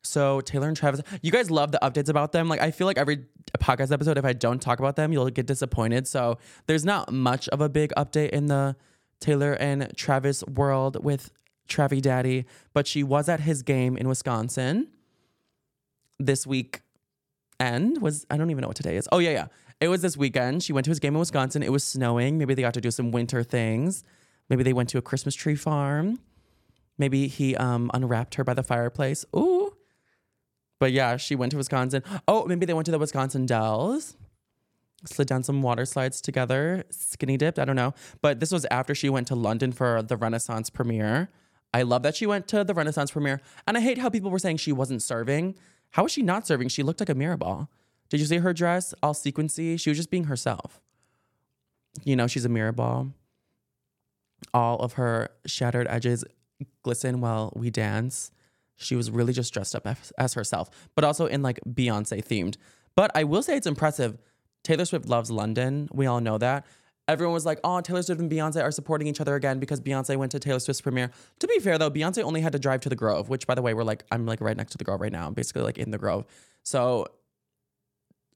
So 0.04 0.42
Taylor 0.42 0.68
and 0.68 0.78
Travis, 0.78 1.02
you 1.22 1.32
guys 1.32 1.52
love 1.52 1.72
the 1.72 1.80
updates 1.82 2.10
about 2.10 2.32
them. 2.32 2.48
Like 2.48 2.62
I 2.62 2.72
feel 2.72 2.88
like 2.88 2.98
every 2.98 3.26
podcast 3.60 3.92
episode, 3.92 4.18
if 4.18 4.26
I 4.26 4.34
don't 4.34 4.62
talk 4.62 4.80
about 4.80 4.96
them, 4.96 5.12
you'll 5.12 5.30
get 5.30 5.46
disappointed. 5.46 6.08
So 6.08 6.38
there's 6.68 6.86
not 6.86 7.12
much 7.12 7.50
of 7.50 7.62
a 7.62 7.70
big 7.70 7.92
update 7.98 8.30
in 8.30 8.48
the 8.48 8.76
Taylor 9.20 9.54
and 9.54 9.92
Travis 9.96 10.44
world 10.46 11.04
with 11.04 11.32
Travi 11.68 12.02
Daddy, 12.02 12.46
but 12.74 12.88
she 12.88 13.04
was 13.04 13.30
at 13.30 13.42
his 13.42 13.62
game 13.62 13.98
in 13.98 14.08
Wisconsin 14.08 14.88
this 16.18 16.48
week. 16.48 16.82
And 17.60 18.02
was 18.02 18.26
I 18.30 18.38
don't 18.38 18.50
even 18.52 18.62
know 18.62 18.70
what 18.70 18.78
today 18.78 18.96
is. 18.96 19.08
Oh 19.12 19.20
yeah, 19.20 19.32
yeah. 19.32 19.48
It 19.82 19.90
was 19.90 20.02
this 20.02 20.16
weekend. 20.18 20.64
She 20.64 20.74
went 20.74 20.86
to 20.86 20.92
his 20.92 21.00
game 21.00 21.14
in 21.14 21.20
Wisconsin. 21.20 21.62
It 21.62 21.72
was 21.72 21.84
snowing. 21.84 22.38
Maybe 22.38 22.54
they 22.54 22.62
got 22.62 22.74
to 22.76 22.82
do 22.82 22.92
some 22.92 23.12
winter 23.12 23.44
things. 23.44 24.04
Maybe 24.50 24.64
they 24.64 24.74
went 24.74 24.90
to 24.90 24.98
a 24.98 25.02
Christmas 25.02 25.36
tree 25.36 25.56
farm. 25.56 26.20
Maybe 26.98 27.28
he 27.28 27.56
um, 27.56 27.90
unwrapped 27.94 28.36
her 28.36 28.44
by 28.44 28.54
the 28.54 28.64
fireplace. 28.64 29.26
Ooh. 29.36 29.59
But 30.80 30.92
yeah, 30.92 31.18
she 31.18 31.36
went 31.36 31.52
to 31.52 31.58
Wisconsin. 31.58 32.04
Oh, 32.28 32.46
maybe 32.46 32.66
they 32.66 32.74
went 32.74 32.86
to 32.86 32.92
the 32.92 33.00
Wisconsin 33.00 33.46
Dells. 33.46 34.16
Slid 35.06 35.28
down 35.28 35.44
some 35.44 35.62
water 35.62 35.86
slides 35.86 36.20
together, 36.20 36.84
skinny 36.90 37.38
dipped. 37.38 37.58
I 37.58 37.66
don't 37.66 37.76
know. 37.76 37.94
But 38.22 38.40
this 38.40 38.52
was 38.52 38.66
after 38.70 38.94
she 38.94 39.10
went 39.10 39.28
to 39.28 39.36
London 39.36 39.72
for 39.72 40.02
the 40.02 40.18
Renaissance 40.18 40.70
premiere. 40.70 41.30
I 41.74 41.84
love 41.84 42.04
that 42.04 42.16
she 42.16 42.26
went 42.26 42.48
to 42.50 42.64
the 42.64 42.74
Renaissance 42.74 43.12
premiere. 43.12 43.42
And 43.68 43.78
I 43.78 43.82
hate 43.82 43.98
how 43.98 44.10
people 44.10 44.32
were 44.32 44.40
saying 44.40 44.58
she 44.58 44.72
wasn't 44.72 45.02
serving. 45.02 45.56
How 45.92 46.04
was 46.04 46.12
she 46.12 46.22
not 46.22 46.46
serving? 46.48 46.70
She 46.70 46.84
looked 46.84 47.00
like 47.00 47.10
a 47.10 47.16
mirror 47.16 47.38
ball. 47.38 47.70
Did 48.10 48.20
you 48.20 48.26
see 48.26 48.38
her 48.38 48.54
dress? 48.54 48.94
All 49.02 49.14
sequency. 49.14 49.80
She 49.80 49.90
was 49.90 49.98
just 49.98 50.10
being 50.10 50.26
herself. 50.26 50.82
You 52.04 52.16
know, 52.16 52.28
she's 52.28 52.46
a 52.46 52.50
mirror 52.50 52.72
ball. 52.72 53.14
All 54.54 54.80
of 54.80 54.94
her 54.94 55.30
shattered 55.46 55.88
edges 55.90 56.24
glisten 56.84 57.22
while 57.22 57.54
we 57.56 57.70
dance. 57.70 58.32
She 58.80 58.96
was 58.96 59.12
really 59.12 59.34
just 59.34 59.54
dressed 59.54 59.76
up 59.76 59.86
as, 59.86 60.12
as 60.18 60.34
herself, 60.34 60.70
but 60.96 61.04
also 61.04 61.26
in 61.26 61.42
like 61.42 61.60
Beyonce 61.68 62.26
themed. 62.26 62.58
But 62.96 63.12
I 63.14 63.26
will 63.26 63.44
say 63.44 63.56
it's 63.56 63.68
impressive. 63.68 64.18
Taylor 64.64 64.86
Swift 64.86 65.06
loves 65.06 65.30
London. 65.30 65.90
We 65.94 66.06
all 66.06 66.22
know 66.22 66.38
that. 66.38 66.66
Everyone 67.08 67.34
was 67.34 67.46
like, 67.46 67.60
oh, 67.64 67.82
Taylor 67.82 68.04
Swift 68.04 68.22
and 68.22 68.32
Beyonce 68.32 68.64
are 68.64 68.72
supporting 68.72 69.08
each 69.08 69.20
other 69.20 69.36
again 69.36 69.60
because 69.60 69.82
Beyonce 69.82 70.16
went 70.16 70.32
to 70.32 70.40
Taylor 70.40 70.60
Swift's 70.60 70.82
premiere. 70.82 71.12
To 71.40 71.48
be 71.48 71.60
fair 71.60 71.78
though, 71.78 71.90
Beyonce 71.90 72.24
only 72.24 72.42
had 72.42 72.54
to 72.54 72.60
drive 72.60 72.82
to 72.82 72.90
the 72.90 72.96
Grove, 72.96 73.30
which 73.30 73.48
by 73.48 73.56
the 73.56 73.62
way, 73.62 73.74
we're 73.74 73.84
like, 73.84 74.04
I'm 74.12 74.26
like 74.26 74.42
right 74.42 74.56
next 74.56 74.72
to 74.74 74.78
the 74.78 74.84
Grove 74.84 75.02
right 75.02 75.12
now. 75.12 75.28
I'm 75.28 75.34
basically 75.34 75.64
like 75.64 75.78
in 75.78 75.92
the 75.92 75.98
Grove. 75.98 76.26
So 76.64 77.08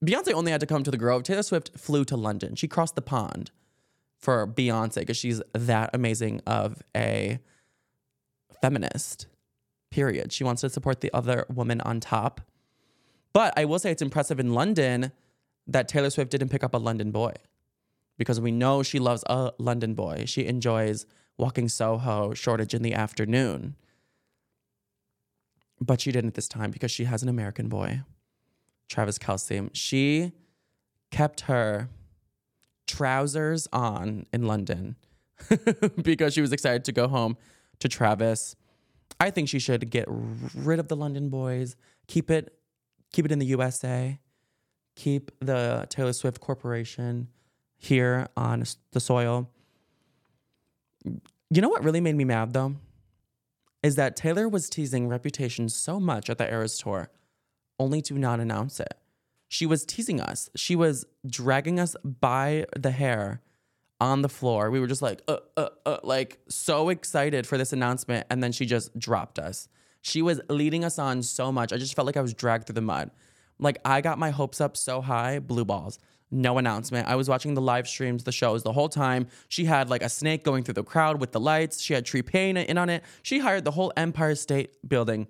Beyonce 0.04 0.34
only 0.34 0.52
had 0.52 0.60
to 0.60 0.66
come 0.66 0.84
to 0.84 0.92
the 0.92 0.98
Grove. 0.98 1.24
Taylor 1.24 1.44
Swift 1.44 1.72
flew 1.78 2.04
to 2.06 2.18
London. 2.18 2.56
She 2.56 2.68
crossed 2.68 2.96
the 2.96 3.02
pond 3.02 3.52
for 4.20 4.46
Beyonce 4.48 4.96
because 4.96 5.18
she's 5.18 5.42
that 5.54 5.92
amazing 5.94 6.42
of 6.48 6.82
a 6.96 7.40
feminist. 8.62 9.28
Period. 9.94 10.34
She 10.34 10.44
wants 10.44 10.62
to 10.62 10.72
support 10.72 11.02
the 11.02 11.14
other 11.14 11.46
woman 11.54 11.80
on 11.82 12.00
top. 12.00 12.42
But 13.32 13.54
I 13.56 13.66
will 13.66 13.78
say 13.78 13.92
it's 13.92 14.02
impressive 14.02 14.40
in 14.40 14.52
London 14.52 15.12
that 15.68 15.88
Taylor 15.88 16.10
Swift 16.10 16.32
didn't 16.32 16.50
pick 16.50 16.64
up 16.64 16.74
a 16.74 16.80
London 16.80 17.12
boy 17.12 17.34
because 18.18 18.42
we 18.42 18.50
know 18.50 18.82
she 18.82 18.98
loves 18.98 19.24
a 19.28 19.52
London 19.60 19.94
boy. 19.94 20.24
She 20.26 20.48
enjoys 20.48 21.06
walking 21.38 21.70
Soho, 21.70 22.34
Shoreditch 22.34 22.74
in 22.74 22.82
the 22.82 22.96
afternoon. 22.96 23.76
But 25.80 26.02
she 26.02 26.12
didn't 26.12 26.34
this 26.34 26.48
time 26.48 26.72
because 26.72 26.90
she 26.90 27.04
has 27.04 27.22
an 27.22 27.30
American 27.30 27.70
boy, 27.70 28.02
Travis 28.90 29.20
Kelce. 29.20 29.70
She 29.74 30.32
kept 31.12 31.42
her 31.42 31.88
trousers 32.88 33.68
on 33.72 34.26
in 34.34 34.48
London 34.48 34.96
because 36.02 36.34
she 36.34 36.42
was 36.42 36.52
excited 36.52 36.84
to 36.86 36.92
go 36.92 37.08
home 37.08 37.38
to 37.78 37.88
Travis. 37.88 38.56
I 39.20 39.30
think 39.30 39.50
she 39.50 39.60
should 39.60 39.90
get 39.90 40.06
rid 40.10 40.80
of 40.80 40.88
the 40.88 40.96
London 40.96 41.30
boys, 41.30 41.76
keep 42.08 42.30
it 42.30 42.58
keep 43.14 43.26
it 43.26 43.32
in 43.32 43.40
the 43.40 43.46
USA, 43.46 44.20
keep 44.96 45.32
the 45.40 45.86
Taylor 45.90 46.14
Swift 46.14 46.42
Corporation 46.42 47.30
here 47.78 48.28
on 48.36 48.64
the 48.92 49.00
soil. 49.00 49.50
You 51.06 51.62
know 51.62 51.70
what 51.70 51.84
really 51.84 52.02
made 52.02 52.16
me 52.16 52.26
mad 52.26 52.54
though? 52.54 52.76
Is 53.82 53.96
that 53.96 54.16
Taylor 54.16 54.50
was 54.50 54.70
teasing 54.70 55.08
Reputation 55.08 55.70
so 55.70 56.00
much 56.00 56.30
at 56.30 56.38
the 56.38 56.50
Eras 56.50 56.78
tour, 56.78 57.10
only 57.78 58.02
to 58.04 58.14
not 58.16 58.40
announce 58.40 58.80
it. 58.80 58.96
She 59.50 59.66
was 59.66 59.86
teasing 59.86 60.20
us. 60.20 60.50
She 60.56 60.76
was 60.76 61.06
dragging 61.28 61.80
us 61.80 61.96
by 62.04 62.66
the 62.76 62.92
hair 62.92 63.42
on 64.00 64.22
the 64.22 64.30
floor. 64.30 64.70
We 64.70 64.80
were 64.80 64.88
just 64.88 65.02
like, 65.02 65.22
uh, 65.28 65.38
uh, 65.56 65.70
uh, 65.86 65.98
like 66.04 66.40
so 66.50 66.90
excited 66.90 67.48
for 67.48 67.58
this 67.58 67.74
announcement. 67.74 68.28
And 68.30 68.44
then 68.44 68.52
she 68.52 68.66
just 68.66 68.98
dropped 68.98 69.40
us. 69.40 69.68
She 70.02 70.22
was 70.22 70.42
leading 70.50 70.84
us 70.84 71.00
on 71.00 71.24
so 71.24 71.52
much. 71.52 71.72
I 71.72 71.78
just 71.78 71.96
felt 71.96 72.06
like 72.06 72.18
I 72.18 72.22
was 72.22 72.34
dragged 72.34 72.68
through 72.68 72.76
the 72.76 72.82
mud. 72.82 73.12
Like 73.60 73.80
I 73.86 74.02
got 74.02 74.20
my 74.20 74.32
hopes 74.32 74.60
up 74.60 74.76
so 74.76 75.02
high, 75.02 75.40
blue 75.40 75.64
balls. 75.64 76.00
No 76.30 76.58
announcement. 76.58 77.08
I 77.08 77.16
was 77.16 77.30
watching 77.30 77.54
the 77.54 77.62
live 77.62 77.88
streams, 77.88 78.24
the 78.24 78.32
shows 78.32 78.64
the 78.64 78.74
whole 78.74 78.90
time. 78.90 79.28
She 79.48 79.66
had 79.66 79.90
like 79.90 80.02
a 80.02 80.10
snake 80.10 80.44
going 80.44 80.64
through 80.64 80.74
the 80.74 80.84
crowd 80.84 81.22
with 81.22 81.32
the 81.32 81.40
lights. 81.40 81.80
She 81.80 81.94
had 81.94 82.06
Tree 82.06 82.24
Paine 82.24 82.58
in 82.58 82.78
on 82.78 82.90
it. 82.90 83.04
She 83.22 83.40
hired 83.40 83.64
the 83.64 83.72
whole 83.72 83.94
Empire 83.96 84.36
State 84.36 84.72
Building 84.88 85.28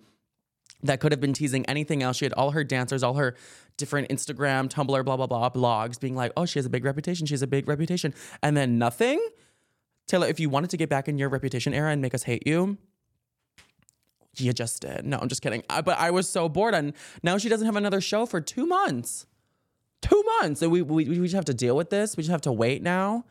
that 0.83 0.99
could 0.99 1.11
have 1.11 1.21
been 1.21 1.33
teasing 1.33 1.65
anything 1.65 2.03
else. 2.03 2.17
She 2.17 2.25
had 2.25 2.33
all 2.33 2.51
her 2.51 2.63
dancers, 2.63 3.03
all 3.03 3.15
her 3.15 3.35
different 3.77 4.09
Instagram, 4.09 4.69
Tumblr, 4.69 5.05
blah, 5.05 5.17
blah, 5.17 5.27
blah, 5.27 5.49
blogs 5.49 5.99
being 5.99 6.15
like, 6.15 6.31
oh, 6.37 6.45
she 6.45 6.59
has 6.59 6.65
a 6.65 6.69
big 6.69 6.85
reputation. 6.85 7.25
She 7.25 7.33
has 7.33 7.41
a 7.41 7.47
big 7.47 7.67
reputation. 7.67 8.13
And 8.41 8.55
then 8.55 8.77
nothing. 8.77 9.25
Taylor, 10.07 10.27
if 10.27 10.39
you 10.39 10.49
wanted 10.49 10.69
to 10.71 10.77
get 10.77 10.89
back 10.89 11.07
in 11.07 11.17
your 11.17 11.29
reputation 11.29 11.73
era 11.73 11.91
and 11.91 12.01
make 12.01 12.13
us 12.13 12.23
hate 12.23 12.45
you, 12.45 12.77
you 14.35 14.51
just 14.51 14.81
did. 14.81 15.05
No, 15.05 15.17
I'm 15.19 15.27
just 15.27 15.41
kidding. 15.41 15.63
I, 15.69 15.81
but 15.81 15.97
I 15.97 16.11
was 16.11 16.27
so 16.29 16.49
bored. 16.49 16.73
And 16.73 16.93
now 17.21 17.37
she 17.37 17.49
doesn't 17.49 17.65
have 17.65 17.75
another 17.75 18.01
show 18.01 18.25
for 18.25 18.41
two 18.41 18.65
months. 18.65 19.25
Two 20.01 20.21
months. 20.41 20.61
And 20.61 20.71
we, 20.71 20.81
we, 20.81 21.05
we 21.05 21.15
just 21.15 21.35
have 21.35 21.45
to 21.45 21.53
deal 21.53 21.77
with 21.77 21.89
this. 21.89 22.17
We 22.17 22.23
just 22.23 22.31
have 22.31 22.41
to 22.41 22.51
wait 22.51 22.81
now. 22.81 23.25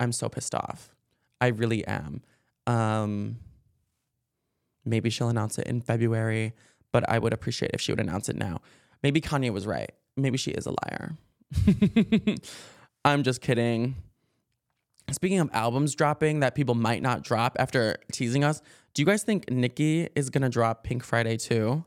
I'm 0.00 0.10
so 0.10 0.28
pissed 0.28 0.54
off. 0.54 0.94
I 1.40 1.48
really 1.48 1.86
am. 1.86 2.22
Um, 2.66 3.36
maybe 4.84 5.10
she'll 5.10 5.28
announce 5.28 5.58
it 5.58 5.66
in 5.66 5.80
February, 5.80 6.52
but 6.92 7.08
I 7.08 7.18
would 7.18 7.32
appreciate 7.32 7.72
if 7.74 7.80
she 7.80 7.92
would 7.92 8.00
announce 8.00 8.28
it 8.28 8.36
now. 8.36 8.60
Maybe 9.02 9.20
Kanye 9.20 9.52
was 9.52 9.66
right. 9.66 9.90
Maybe 10.16 10.38
she 10.38 10.52
is 10.52 10.66
a 10.66 10.70
liar. 10.70 11.16
I'm 13.04 13.22
just 13.22 13.40
kidding. 13.40 13.96
Speaking 15.12 15.40
of 15.40 15.50
albums 15.52 15.94
dropping 15.94 16.40
that 16.40 16.54
people 16.54 16.74
might 16.74 17.02
not 17.02 17.22
drop 17.22 17.56
after 17.58 17.96
teasing 18.12 18.44
us, 18.44 18.62
do 18.94 19.02
you 19.02 19.06
guys 19.06 19.22
think 19.22 19.50
Nicki 19.50 20.08
is 20.14 20.30
gonna 20.30 20.48
drop 20.48 20.84
Pink 20.84 21.04
Friday 21.04 21.36
2? 21.36 21.84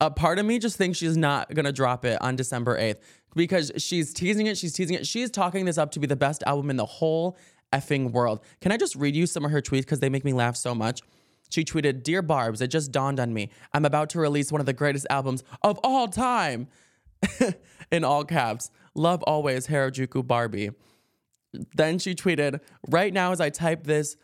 A 0.00 0.10
part 0.10 0.38
of 0.38 0.46
me 0.46 0.58
just 0.58 0.76
thinks 0.76 0.98
she's 0.98 1.16
not 1.16 1.52
gonna 1.54 1.72
drop 1.72 2.04
it 2.04 2.20
on 2.22 2.36
December 2.36 2.78
8th 2.78 2.98
because 3.34 3.72
she's 3.76 4.14
teasing 4.14 4.46
it, 4.46 4.56
she's 4.56 4.72
teasing 4.72 4.96
it. 4.96 5.06
She's 5.06 5.30
talking 5.30 5.66
this 5.66 5.76
up 5.76 5.90
to 5.92 6.00
be 6.00 6.06
the 6.06 6.16
best 6.16 6.42
album 6.46 6.70
in 6.70 6.76
the 6.76 6.86
whole 6.86 7.36
effing 7.72 8.12
world. 8.12 8.40
Can 8.60 8.72
I 8.72 8.76
just 8.76 8.96
read 8.96 9.14
you 9.14 9.26
some 9.26 9.44
of 9.44 9.50
her 9.50 9.60
tweets 9.60 9.80
because 9.80 10.00
they 10.00 10.08
make 10.08 10.24
me 10.24 10.32
laugh 10.32 10.56
so 10.56 10.74
much? 10.74 11.02
She 11.48 11.64
tweeted, 11.64 12.02
Dear 12.02 12.22
Barbs, 12.22 12.60
it 12.60 12.68
just 12.68 12.92
dawned 12.92 13.20
on 13.20 13.32
me. 13.32 13.50
I'm 13.72 13.84
about 13.84 14.10
to 14.10 14.18
release 14.18 14.50
one 14.50 14.60
of 14.60 14.66
the 14.66 14.72
greatest 14.72 15.06
albums 15.10 15.44
of 15.62 15.78
all 15.82 16.08
time. 16.08 16.68
in 17.90 18.04
all 18.04 18.24
caps. 18.24 18.70
Love 18.94 19.22
always, 19.24 19.66
Harajuku 19.66 20.26
Barbie. 20.26 20.70
Then 21.74 21.98
she 21.98 22.14
tweeted, 22.14 22.60
Right 22.88 23.12
now, 23.12 23.32
as 23.32 23.40
I 23.40 23.50
type 23.50 23.84
this, 23.84 24.16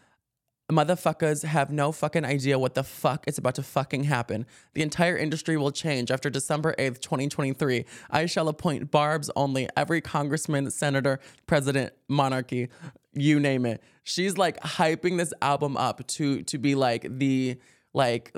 motherfuckers 0.71 1.45
have 1.45 1.71
no 1.71 1.93
fucking 1.93 2.25
idea 2.25 2.59
what 2.59 2.75
the 2.75 2.83
fuck 2.83 3.25
is 3.27 3.39
about 3.39 3.55
to 3.57 3.63
fucking 3.63 4.05
happen. 4.05 4.47
The 4.75 4.83
entire 4.83 5.17
industry 5.17 5.57
will 5.57 5.71
change 5.71 6.11
after 6.11 6.31
December 6.31 6.75
8th, 6.79 7.01
2023. 7.01 7.85
I 8.11 8.27
shall 8.27 8.49
appoint 8.49 8.91
barbs 8.91 9.31
only, 9.37 9.69
every 9.77 10.01
congressman, 10.01 10.71
senator, 10.71 11.21
president, 11.47 11.93
monarchy, 12.09 12.69
you 13.15 13.41
name 13.41 13.67
it. 13.67 13.83
She's 14.05 14.39
like 14.39 14.61
hyping 14.61 15.19
this 15.19 15.33
album 15.43 15.77
up 15.77 16.07
to 16.09 16.43
to 16.43 16.59
be 16.59 16.75
like 16.75 17.07
the 17.19 17.59
like 17.93 18.35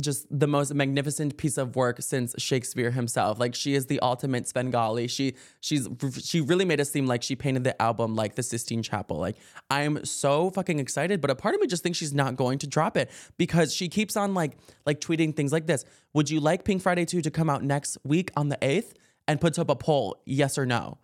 just 0.00 0.26
the 0.30 0.46
most 0.46 0.74
magnificent 0.74 1.36
piece 1.36 1.56
of 1.56 1.76
work 1.76 2.02
since 2.02 2.34
Shakespeare 2.38 2.90
himself. 2.90 3.38
Like 3.38 3.54
she 3.54 3.74
is 3.74 3.86
the 3.86 4.00
ultimate 4.00 4.48
Svengali. 4.48 5.06
She 5.06 5.34
she's 5.60 5.88
she 6.20 6.40
really 6.40 6.64
made 6.64 6.80
it 6.80 6.86
seem 6.86 7.06
like 7.06 7.22
she 7.22 7.36
painted 7.36 7.64
the 7.64 7.80
album 7.80 8.14
like 8.14 8.34
the 8.34 8.42
Sistine 8.42 8.82
Chapel. 8.82 9.18
Like 9.18 9.36
I'm 9.70 10.04
so 10.04 10.50
fucking 10.50 10.78
excited, 10.78 11.20
but 11.20 11.30
a 11.30 11.34
part 11.34 11.54
of 11.54 11.60
me 11.60 11.66
just 11.66 11.82
thinks 11.82 11.98
she's 11.98 12.14
not 12.14 12.36
going 12.36 12.58
to 12.58 12.66
drop 12.66 12.96
it 12.96 13.10
because 13.36 13.74
she 13.74 13.88
keeps 13.88 14.16
on 14.16 14.34
like 14.34 14.56
like 14.86 15.00
tweeting 15.00 15.34
things 15.34 15.52
like 15.52 15.66
this. 15.66 15.84
Would 16.12 16.30
you 16.30 16.40
like 16.40 16.64
Pink 16.64 16.82
Friday 16.82 17.04
2 17.04 17.22
to 17.22 17.30
come 17.30 17.48
out 17.48 17.62
next 17.62 17.98
week 18.04 18.30
on 18.36 18.48
the 18.48 18.56
8th 18.56 18.92
and 19.26 19.40
puts 19.40 19.58
up 19.58 19.70
a 19.70 19.76
poll, 19.76 20.20
yes 20.24 20.58
or 20.58 20.66
no? 20.66 20.98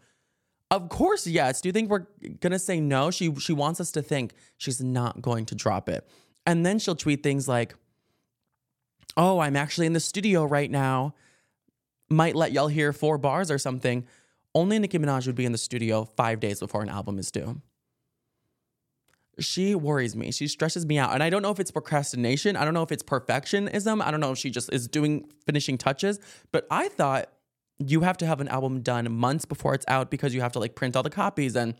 Of 0.70 0.88
course, 0.88 1.26
yes. 1.26 1.60
Do 1.60 1.68
you 1.68 1.72
think 1.72 1.90
we're 1.90 2.06
gonna 2.40 2.58
say 2.58 2.80
no? 2.80 3.10
She 3.10 3.34
she 3.36 3.52
wants 3.52 3.80
us 3.80 3.90
to 3.92 4.02
think 4.02 4.34
she's 4.56 4.80
not 4.80 5.20
going 5.20 5.46
to 5.46 5.54
drop 5.54 5.88
it. 5.88 6.08
And 6.46 6.64
then 6.64 6.78
she'll 6.78 6.96
tweet 6.96 7.22
things 7.22 7.48
like 7.48 7.74
oh, 9.16 9.40
I'm 9.40 9.56
actually 9.56 9.86
in 9.86 9.92
the 9.92 10.00
studio 10.00 10.44
right 10.44 10.70
now. 10.70 11.14
Might 12.08 12.34
let 12.36 12.52
y'all 12.52 12.68
hear 12.68 12.92
four 12.92 13.18
bars 13.18 13.50
or 13.50 13.58
something. 13.58 14.06
Only 14.54 14.78
Nicki 14.78 14.98
Minaj 14.98 15.26
would 15.26 15.36
be 15.36 15.44
in 15.44 15.52
the 15.52 15.58
studio 15.58 16.04
five 16.04 16.40
days 16.40 16.60
before 16.60 16.82
an 16.82 16.88
album 16.88 17.18
is 17.18 17.30
due. 17.30 17.60
She 19.38 19.74
worries 19.74 20.16
me. 20.16 20.32
She 20.32 20.48
stresses 20.48 20.84
me 20.84 20.98
out. 20.98 21.14
And 21.14 21.22
I 21.22 21.30
don't 21.30 21.42
know 21.42 21.50
if 21.50 21.60
it's 21.60 21.70
procrastination. 21.70 22.56
I 22.56 22.64
don't 22.64 22.74
know 22.74 22.82
if 22.82 22.92
it's 22.92 23.02
perfectionism. 23.02 24.02
I 24.02 24.10
don't 24.10 24.20
know 24.20 24.32
if 24.32 24.38
she 24.38 24.50
just 24.50 24.72
is 24.72 24.88
doing 24.88 25.30
finishing 25.46 25.78
touches. 25.78 26.18
But 26.52 26.66
I 26.70 26.88
thought 26.88 27.30
you 27.86 28.02
have 28.02 28.18
to 28.18 28.26
have 28.26 28.40
an 28.40 28.48
album 28.48 28.82
done 28.82 29.10
months 29.10 29.44
before 29.44 29.74
it's 29.74 29.86
out 29.88 30.10
because 30.10 30.34
you 30.34 30.42
have 30.42 30.52
to 30.52 30.58
like 30.58 30.74
print 30.74 30.96
all 30.96 31.02
the 31.02 31.10
copies 31.10 31.56
and, 31.56 31.74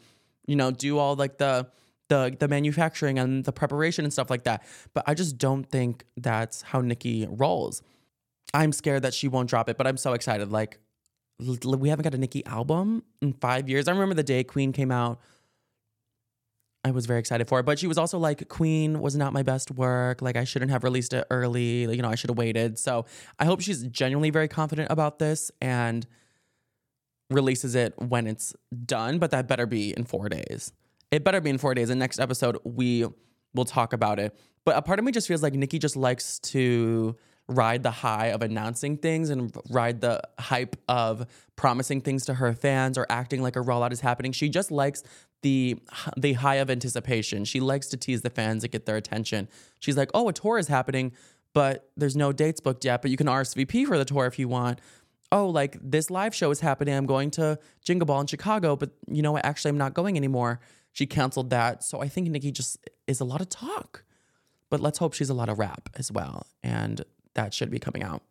you 0.46 0.56
know, 0.56 0.70
do 0.70 0.98
all 0.98 1.14
like 1.14 1.38
the 1.38 1.68
the 2.08 2.34
the 2.38 2.48
manufacturing 2.48 3.18
and 3.18 3.44
the 3.44 3.52
preparation 3.52 4.04
and 4.04 4.12
stuff 4.12 4.30
like 4.30 4.44
that. 4.44 4.64
But 4.94 5.04
I 5.06 5.14
just 5.14 5.38
don't 5.38 5.64
think 5.64 6.04
that's 6.16 6.62
how 6.62 6.80
Nicki 6.80 7.26
rolls. 7.30 7.82
I'm 8.54 8.72
scared 8.72 9.02
that 9.02 9.14
she 9.14 9.28
won't 9.28 9.48
drop 9.48 9.68
it, 9.68 9.76
but 9.76 9.86
I'm 9.86 9.98
so 9.98 10.14
excited. 10.14 10.50
Like 10.50 10.78
we 11.38 11.88
haven't 11.88 12.02
got 12.02 12.14
a 12.14 12.18
Nicki 12.18 12.44
album 12.46 13.04
in 13.22 13.34
five 13.34 13.68
years. 13.68 13.86
I 13.86 13.92
remember 13.92 14.14
the 14.14 14.22
day 14.22 14.42
Queen 14.42 14.72
came 14.72 14.90
out. 14.90 15.20
I 16.82 16.92
was 16.92 17.04
very 17.04 17.20
excited 17.20 17.46
for 17.46 17.60
it, 17.60 17.64
but 17.64 17.78
she 17.78 17.86
was 17.86 17.98
also 17.98 18.18
like, 18.18 18.48
Queen 18.48 19.00
was 19.00 19.14
not 19.14 19.34
my 19.34 19.42
best 19.42 19.70
work. 19.70 20.22
Like, 20.22 20.36
I 20.36 20.44
shouldn't 20.44 20.70
have 20.70 20.82
released 20.82 21.12
it 21.12 21.26
early. 21.30 21.86
Like, 21.86 21.96
you 21.96 22.02
know, 22.02 22.08
I 22.08 22.14
should 22.14 22.30
have 22.30 22.38
waited. 22.38 22.78
So 22.78 23.04
I 23.38 23.44
hope 23.44 23.60
she's 23.60 23.82
genuinely 23.82 24.30
very 24.30 24.48
confident 24.48 24.90
about 24.90 25.18
this 25.18 25.50
and 25.60 26.06
releases 27.28 27.74
it 27.74 27.94
when 27.98 28.26
it's 28.26 28.54
done, 28.86 29.18
but 29.18 29.30
that 29.30 29.46
better 29.46 29.66
be 29.66 29.94
in 29.94 30.04
four 30.04 30.28
days. 30.28 30.72
It 31.10 31.22
better 31.22 31.40
be 31.40 31.50
in 31.50 31.58
four 31.58 31.74
days. 31.74 31.90
In 31.90 31.98
next 31.98 32.18
episode, 32.18 32.56
we 32.64 33.06
will 33.54 33.64
talk 33.64 33.92
about 33.92 34.18
it. 34.18 34.38
But 34.64 34.76
a 34.76 34.82
part 34.82 34.98
of 34.98 35.04
me 35.04 35.12
just 35.12 35.28
feels 35.28 35.42
like 35.42 35.54
Nicki 35.54 35.78
just 35.78 35.96
likes 35.96 36.38
to 36.40 37.16
ride 37.48 37.82
the 37.82 37.90
high 37.90 38.26
of 38.26 38.42
announcing 38.42 38.96
things 38.96 39.28
and 39.28 39.54
ride 39.70 40.00
the 40.00 40.20
hype 40.38 40.76
of 40.88 41.26
promising 41.56 42.00
things 42.00 42.24
to 42.26 42.34
her 42.34 42.52
fans 42.52 42.96
or 42.96 43.06
acting 43.10 43.42
like 43.42 43.56
a 43.56 43.60
rollout 43.60 43.92
is 43.92 44.00
happening. 44.00 44.30
She 44.30 44.48
just 44.48 44.70
likes 44.70 45.02
the 45.42 45.78
the 46.16 46.34
high 46.34 46.56
of 46.56 46.70
anticipation. 46.70 47.44
She 47.44 47.60
likes 47.60 47.88
to 47.88 47.96
tease 47.96 48.22
the 48.22 48.30
fans 48.30 48.64
and 48.64 48.72
get 48.72 48.86
their 48.86 48.96
attention. 48.96 49.48
She's 49.78 49.96
like, 49.96 50.10
"Oh, 50.14 50.28
a 50.28 50.32
tour 50.32 50.58
is 50.58 50.68
happening, 50.68 51.12
but 51.54 51.90
there's 51.96 52.16
no 52.16 52.32
dates 52.32 52.60
booked 52.60 52.84
yet, 52.84 53.02
but 53.02 53.10
you 53.10 53.16
can 53.16 53.26
RSVP 53.26 53.86
for 53.86 53.98
the 53.98 54.04
tour 54.04 54.26
if 54.26 54.38
you 54.38 54.48
want." 54.48 54.80
Oh, 55.32 55.48
like 55.48 55.78
this 55.80 56.10
live 56.10 56.34
show 56.34 56.50
is 56.50 56.60
happening. 56.60 56.94
I'm 56.94 57.06
going 57.06 57.30
to 57.32 57.58
Jingle 57.84 58.06
Ball 58.06 58.20
in 58.20 58.26
Chicago, 58.26 58.74
but 58.74 58.90
you 59.06 59.22
know 59.22 59.32
what? 59.32 59.44
Actually, 59.44 59.70
I'm 59.70 59.78
not 59.78 59.94
going 59.94 60.16
anymore. 60.16 60.60
She 60.92 61.06
canceled 61.06 61.50
that. 61.50 61.84
So 61.84 62.00
I 62.00 62.08
think 62.08 62.28
Nicki 62.28 62.50
just 62.50 62.78
is 63.06 63.20
a 63.20 63.24
lot 63.24 63.40
of 63.40 63.48
talk. 63.48 64.02
But 64.70 64.80
let's 64.80 64.98
hope 64.98 65.14
she's 65.14 65.30
a 65.30 65.34
lot 65.34 65.48
of 65.48 65.58
rap 65.58 65.88
as 65.96 66.10
well. 66.10 66.46
And 66.62 67.04
that 67.34 67.52
should 67.54 67.70
be 67.70 67.78
coming 67.78 68.02
out 68.02 68.22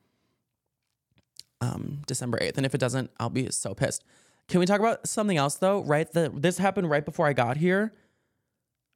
um, 1.61 2.01
December 2.07 2.37
8th. 2.39 2.57
And 2.57 2.65
if 2.65 2.73
it 2.73 2.79
doesn't, 2.79 3.11
I'll 3.19 3.29
be 3.29 3.49
so 3.51 3.73
pissed. 3.73 4.03
Can 4.49 4.59
we 4.59 4.65
talk 4.65 4.79
about 4.79 5.07
something 5.07 5.37
else 5.37 5.55
though? 5.55 5.81
Right? 5.83 6.11
The, 6.11 6.31
this 6.35 6.57
happened 6.57 6.89
right 6.89 7.05
before 7.05 7.27
I 7.27 7.33
got 7.33 7.57
here. 7.57 7.93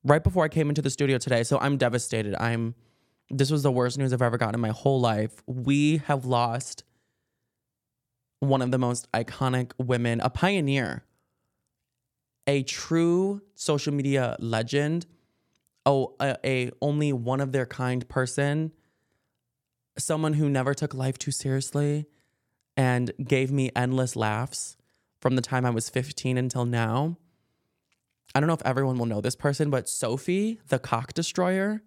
right 0.03 0.23
before 0.23 0.43
I 0.43 0.49
came 0.49 0.69
into 0.69 0.81
the 0.81 0.89
studio 0.89 1.17
today. 1.17 1.43
So 1.43 1.59
I'm 1.59 1.77
devastated. 1.77 2.35
I'm 2.35 2.75
this 3.29 3.49
was 3.49 3.63
the 3.63 3.71
worst 3.71 3.97
news 3.97 4.13
I've 4.13 4.21
ever 4.21 4.37
gotten 4.37 4.55
in 4.55 4.61
my 4.61 4.69
whole 4.69 4.99
life. 4.99 5.41
We 5.47 5.97
have 6.07 6.25
lost 6.25 6.83
one 8.39 8.61
of 8.61 8.71
the 8.71 8.77
most 8.77 9.09
iconic 9.13 9.71
women, 9.77 10.19
a 10.21 10.29
pioneer, 10.29 11.05
a 12.45 12.63
true 12.63 13.41
social 13.55 13.93
media 13.93 14.35
legend, 14.39 15.05
oh, 15.85 16.15
a, 16.19 16.37
a 16.45 16.71
only 16.81 17.13
one 17.13 17.39
of 17.39 17.53
their 17.53 17.65
kind 17.65 18.07
person, 18.09 18.73
someone 19.97 20.33
who 20.33 20.49
never 20.49 20.73
took 20.73 20.93
life 20.93 21.17
too 21.17 21.31
seriously 21.31 22.05
and 22.75 23.11
gave 23.23 23.51
me 23.51 23.71
endless 23.75 24.15
laughs 24.15 24.77
from 25.23 25.37
the 25.37 25.41
time 25.41 25.65
I 25.65 25.69
was 25.69 25.89
15 25.89 26.37
until 26.37 26.65
now. 26.65 27.17
I 28.35 28.41
don't 28.41 28.47
know 28.47 28.55
if 28.55 28.61
everyone 28.65 28.97
will 28.97 29.05
know 29.05 29.21
this 29.21 29.37
person, 29.37 29.69
but 29.69 29.87
Sophie, 29.87 30.59
the 30.67 30.79
cock 30.79 31.13
destroyer, 31.13 31.81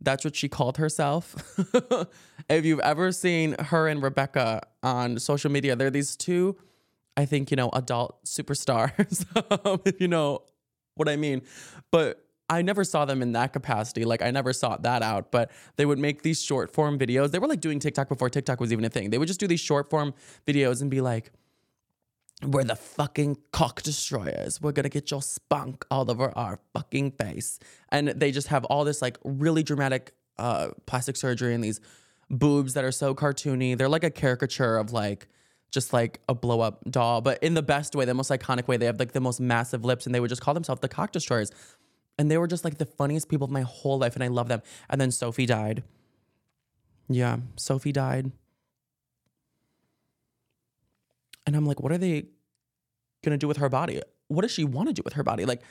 that's 0.00 0.24
what 0.24 0.34
she 0.34 0.48
called 0.48 0.78
herself. 0.78 1.36
if 2.50 2.64
you've 2.64 2.80
ever 2.80 3.12
seen 3.12 3.54
her 3.56 3.86
and 3.86 4.02
Rebecca 4.02 4.62
on 4.82 5.20
social 5.20 5.48
media, 5.48 5.76
they're 5.76 5.90
these 5.92 6.16
two, 6.16 6.56
I 7.16 7.24
think, 7.24 7.52
you 7.52 7.56
know, 7.56 7.70
adult 7.72 8.24
superstars, 8.24 9.26
if 9.86 10.00
you 10.00 10.08
know 10.08 10.40
what 10.96 11.08
I 11.08 11.14
mean. 11.14 11.42
But 11.92 12.26
I 12.50 12.62
never 12.62 12.82
saw 12.82 13.04
them 13.04 13.22
in 13.22 13.30
that 13.32 13.52
capacity. 13.52 14.04
Like, 14.04 14.22
I 14.22 14.32
never 14.32 14.52
sought 14.52 14.82
that 14.82 15.04
out, 15.04 15.30
but 15.30 15.52
they 15.76 15.86
would 15.86 16.00
make 16.00 16.22
these 16.22 16.42
short 16.42 16.72
form 16.72 16.98
videos. 16.98 17.30
They 17.30 17.38
were 17.38 17.46
like 17.46 17.60
doing 17.60 17.78
TikTok 17.78 18.08
before 18.08 18.28
TikTok 18.28 18.58
was 18.58 18.72
even 18.72 18.84
a 18.84 18.90
thing. 18.90 19.10
They 19.10 19.18
would 19.18 19.28
just 19.28 19.38
do 19.38 19.46
these 19.46 19.60
short 19.60 19.88
form 19.88 20.14
videos 20.48 20.82
and 20.82 20.90
be 20.90 21.00
like, 21.00 21.30
we're 22.44 22.64
the 22.64 22.76
fucking 22.76 23.38
cock 23.52 23.82
destroyers. 23.82 24.60
We're 24.60 24.72
gonna 24.72 24.88
get 24.88 25.10
your 25.10 25.22
spunk 25.22 25.84
all 25.90 26.10
over 26.10 26.36
our 26.36 26.58
fucking 26.72 27.12
face. 27.12 27.58
And 27.90 28.08
they 28.08 28.32
just 28.32 28.48
have 28.48 28.64
all 28.66 28.84
this 28.84 29.02
like 29.02 29.18
really 29.24 29.62
dramatic 29.62 30.14
uh, 30.38 30.70
plastic 30.86 31.16
surgery 31.16 31.54
and 31.54 31.62
these 31.62 31.80
boobs 32.30 32.74
that 32.74 32.84
are 32.84 32.92
so 32.92 33.14
cartoony. 33.14 33.76
They're 33.76 33.88
like 33.88 34.04
a 34.04 34.10
caricature 34.10 34.76
of 34.76 34.92
like 34.92 35.28
just 35.70 35.92
like 35.92 36.20
a 36.28 36.34
blow 36.34 36.60
up 36.60 36.82
doll, 36.90 37.20
but 37.20 37.42
in 37.42 37.54
the 37.54 37.62
best 37.62 37.94
way, 37.94 38.04
the 38.04 38.14
most 38.14 38.30
iconic 38.30 38.68
way. 38.68 38.76
They 38.76 38.86
have 38.86 38.98
like 38.98 39.12
the 39.12 39.20
most 39.20 39.40
massive 39.40 39.84
lips 39.84 40.06
and 40.06 40.14
they 40.14 40.20
would 40.20 40.28
just 40.28 40.42
call 40.42 40.54
themselves 40.54 40.80
the 40.80 40.88
cock 40.88 41.12
destroyers. 41.12 41.50
And 42.18 42.30
they 42.30 42.36
were 42.36 42.46
just 42.46 42.64
like 42.64 42.78
the 42.78 42.86
funniest 42.86 43.28
people 43.28 43.46
of 43.46 43.50
my 43.50 43.62
whole 43.62 43.98
life 43.98 44.14
and 44.14 44.22
I 44.22 44.28
love 44.28 44.48
them. 44.48 44.62
And 44.90 45.00
then 45.00 45.10
Sophie 45.10 45.46
died. 45.46 45.82
Yeah, 47.08 47.38
Sophie 47.56 47.92
died. 47.92 48.32
And 51.46 51.56
I'm 51.56 51.66
like, 51.66 51.80
what 51.80 51.92
are 51.92 51.98
they 51.98 52.26
gonna 53.24 53.38
do 53.38 53.48
with 53.48 53.58
her 53.58 53.68
body? 53.68 54.00
What 54.28 54.42
does 54.42 54.50
she 54.50 54.64
want 54.64 54.88
to 54.88 54.94
do 54.94 55.02
with 55.04 55.14
her 55.14 55.22
body? 55.22 55.44
Like, 55.44 55.62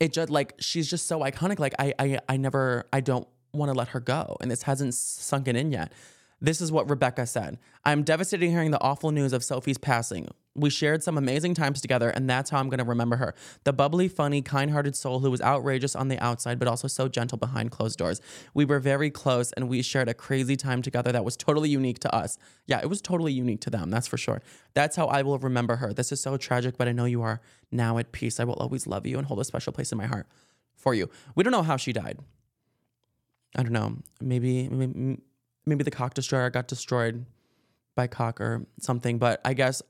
it 0.00 0.12
just 0.12 0.30
like 0.30 0.54
she's 0.58 0.88
just 0.88 1.06
so 1.06 1.20
iconic. 1.20 1.58
Like, 1.58 1.74
I 1.78 1.94
I 1.98 2.18
I 2.28 2.36
never 2.36 2.86
I 2.92 3.00
don't 3.00 3.26
want 3.52 3.70
to 3.72 3.78
let 3.78 3.88
her 3.88 4.00
go, 4.00 4.36
and 4.40 4.50
this 4.50 4.62
hasn't 4.62 4.94
sunken 4.94 5.56
in 5.56 5.72
yet. 5.72 5.92
This 6.40 6.60
is 6.60 6.70
what 6.70 6.88
Rebecca 6.88 7.26
said. 7.26 7.58
I'm 7.84 8.04
devastated 8.04 8.48
hearing 8.48 8.70
the 8.70 8.80
awful 8.80 9.10
news 9.10 9.32
of 9.32 9.42
Sophie's 9.42 9.78
passing. 9.78 10.28
We 10.54 10.70
shared 10.70 11.02
some 11.02 11.18
amazing 11.18 11.54
times 11.54 11.80
together, 11.80 12.10
and 12.10 12.30
that's 12.30 12.50
how 12.50 12.58
I'm 12.58 12.68
going 12.68 12.78
to 12.78 12.84
remember 12.84 13.16
her. 13.16 13.34
The 13.64 13.72
bubbly, 13.72 14.06
funny, 14.08 14.40
kind 14.42 14.70
hearted 14.70 14.94
soul 14.94 15.20
who 15.20 15.30
was 15.30 15.40
outrageous 15.40 15.96
on 15.96 16.08
the 16.08 16.18
outside, 16.20 16.58
but 16.58 16.68
also 16.68 16.86
so 16.86 17.08
gentle 17.08 17.38
behind 17.38 17.72
closed 17.72 17.98
doors. 17.98 18.20
We 18.54 18.64
were 18.64 18.78
very 18.78 19.10
close, 19.10 19.52
and 19.52 19.68
we 19.68 19.82
shared 19.82 20.08
a 20.08 20.14
crazy 20.14 20.56
time 20.56 20.80
together 20.80 21.10
that 21.10 21.24
was 21.24 21.36
totally 21.36 21.70
unique 21.70 21.98
to 22.00 22.14
us. 22.14 22.38
Yeah, 22.66 22.80
it 22.80 22.88
was 22.88 23.00
totally 23.00 23.32
unique 23.32 23.60
to 23.62 23.70
them, 23.70 23.90
that's 23.90 24.06
for 24.06 24.18
sure. 24.18 24.40
That's 24.74 24.94
how 24.94 25.06
I 25.06 25.22
will 25.22 25.38
remember 25.38 25.76
her. 25.76 25.92
This 25.92 26.12
is 26.12 26.20
so 26.20 26.36
tragic, 26.36 26.76
but 26.76 26.86
I 26.86 26.92
know 26.92 27.04
you 27.04 27.22
are 27.22 27.40
now 27.72 27.98
at 27.98 28.12
peace. 28.12 28.38
I 28.38 28.44
will 28.44 28.54
always 28.54 28.86
love 28.86 29.06
you 29.06 29.18
and 29.18 29.26
hold 29.26 29.40
a 29.40 29.44
special 29.44 29.72
place 29.72 29.90
in 29.90 29.98
my 29.98 30.06
heart 30.06 30.28
for 30.76 30.94
you. 30.94 31.10
We 31.34 31.42
don't 31.42 31.52
know 31.52 31.62
how 31.62 31.76
she 31.76 31.92
died. 31.92 32.18
I 33.56 33.62
don't 33.62 33.72
know. 33.72 33.96
Maybe, 34.20 34.68
maybe 34.68 35.18
maybe 35.68 35.84
the 35.84 35.90
cock 35.90 36.14
destroyer 36.14 36.50
got 36.50 36.66
destroyed 36.68 37.26
by 37.94 38.06
cock 38.06 38.40
or 38.40 38.66
something, 38.80 39.18
but 39.18 39.40
I 39.44 39.54
guess 39.54 39.82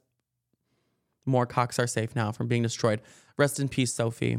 more 1.24 1.46
cocks 1.46 1.78
are 1.78 1.86
safe 1.86 2.16
now 2.16 2.32
from 2.32 2.48
being 2.48 2.62
destroyed. 2.62 3.00
Rest 3.36 3.60
in 3.60 3.68
peace, 3.68 3.94
Sophie. 3.94 4.38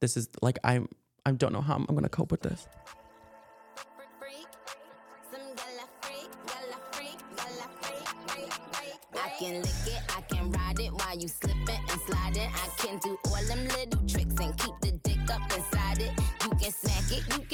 This 0.00 0.16
is 0.16 0.28
like 0.42 0.58
I'm 0.64 0.88
I 1.24 1.32
don't 1.32 1.52
know 1.52 1.60
how 1.60 1.74
I'm, 1.74 1.86
I'm 1.88 1.94
gonna 1.94 2.08
cope 2.08 2.30
with 2.30 2.42
this. 2.42 2.66
I 9.14 9.28
can 9.38 9.62
lick 9.62 9.86
it, 9.86 10.02
I 10.16 10.20
can 10.22 10.50
ride 10.50 10.80
it 10.80 10.92
while 10.92 11.16
you 11.16 11.28
and. 11.28 12.50
I 12.54 12.68
can 12.78 12.98
do 12.98 13.16
all 13.26 13.44
them 13.44 13.68
little 13.68 14.02
tricks 14.08 14.34
and 14.40 14.56
keep 14.56 14.74
the 14.80 14.92
dick 15.02 15.30
up 15.30 15.42
inside 15.56 15.98
it. 16.00 16.12
You 16.42 16.50
can 16.50 16.72
smack 16.72 17.12
it, 17.12 17.22
you 17.36 17.44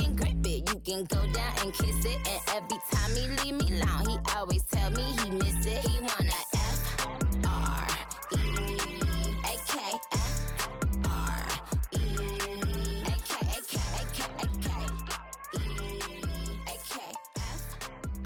can 0.84 1.04
go 1.04 1.26
down 1.32 1.52
and 1.62 1.72
kiss 1.72 2.04
it. 2.04 2.18
And 2.28 2.40
every 2.48 2.78
time 2.92 3.10
he 3.16 3.28
leave 3.42 3.54
me 3.54 3.80
alone, 3.80 4.08
he 4.08 4.18
always 4.36 4.62
tell 4.64 4.90
me 4.90 5.02
he 5.02 5.30
miss 5.30 5.66
it. 5.66 5.78
He 5.78 5.98
wanna 6.00 6.30
F 6.54 7.06
R 7.46 7.88
E 8.32 8.38
A 9.44 9.54
K 9.66 9.78
F 10.12 10.58
R 11.06 11.46
E 11.92 12.04
A 13.02 13.16
K 13.24 13.32
A 13.40 13.62
K 13.62 13.80
A 13.94 14.04
K 14.12 14.24
A 14.38 14.46
K 14.60 14.68
E 15.54 15.60
A 16.66 16.76
K 16.90 17.00
F 17.36 17.62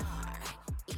R 0.01 0.41
E. 0.89 0.95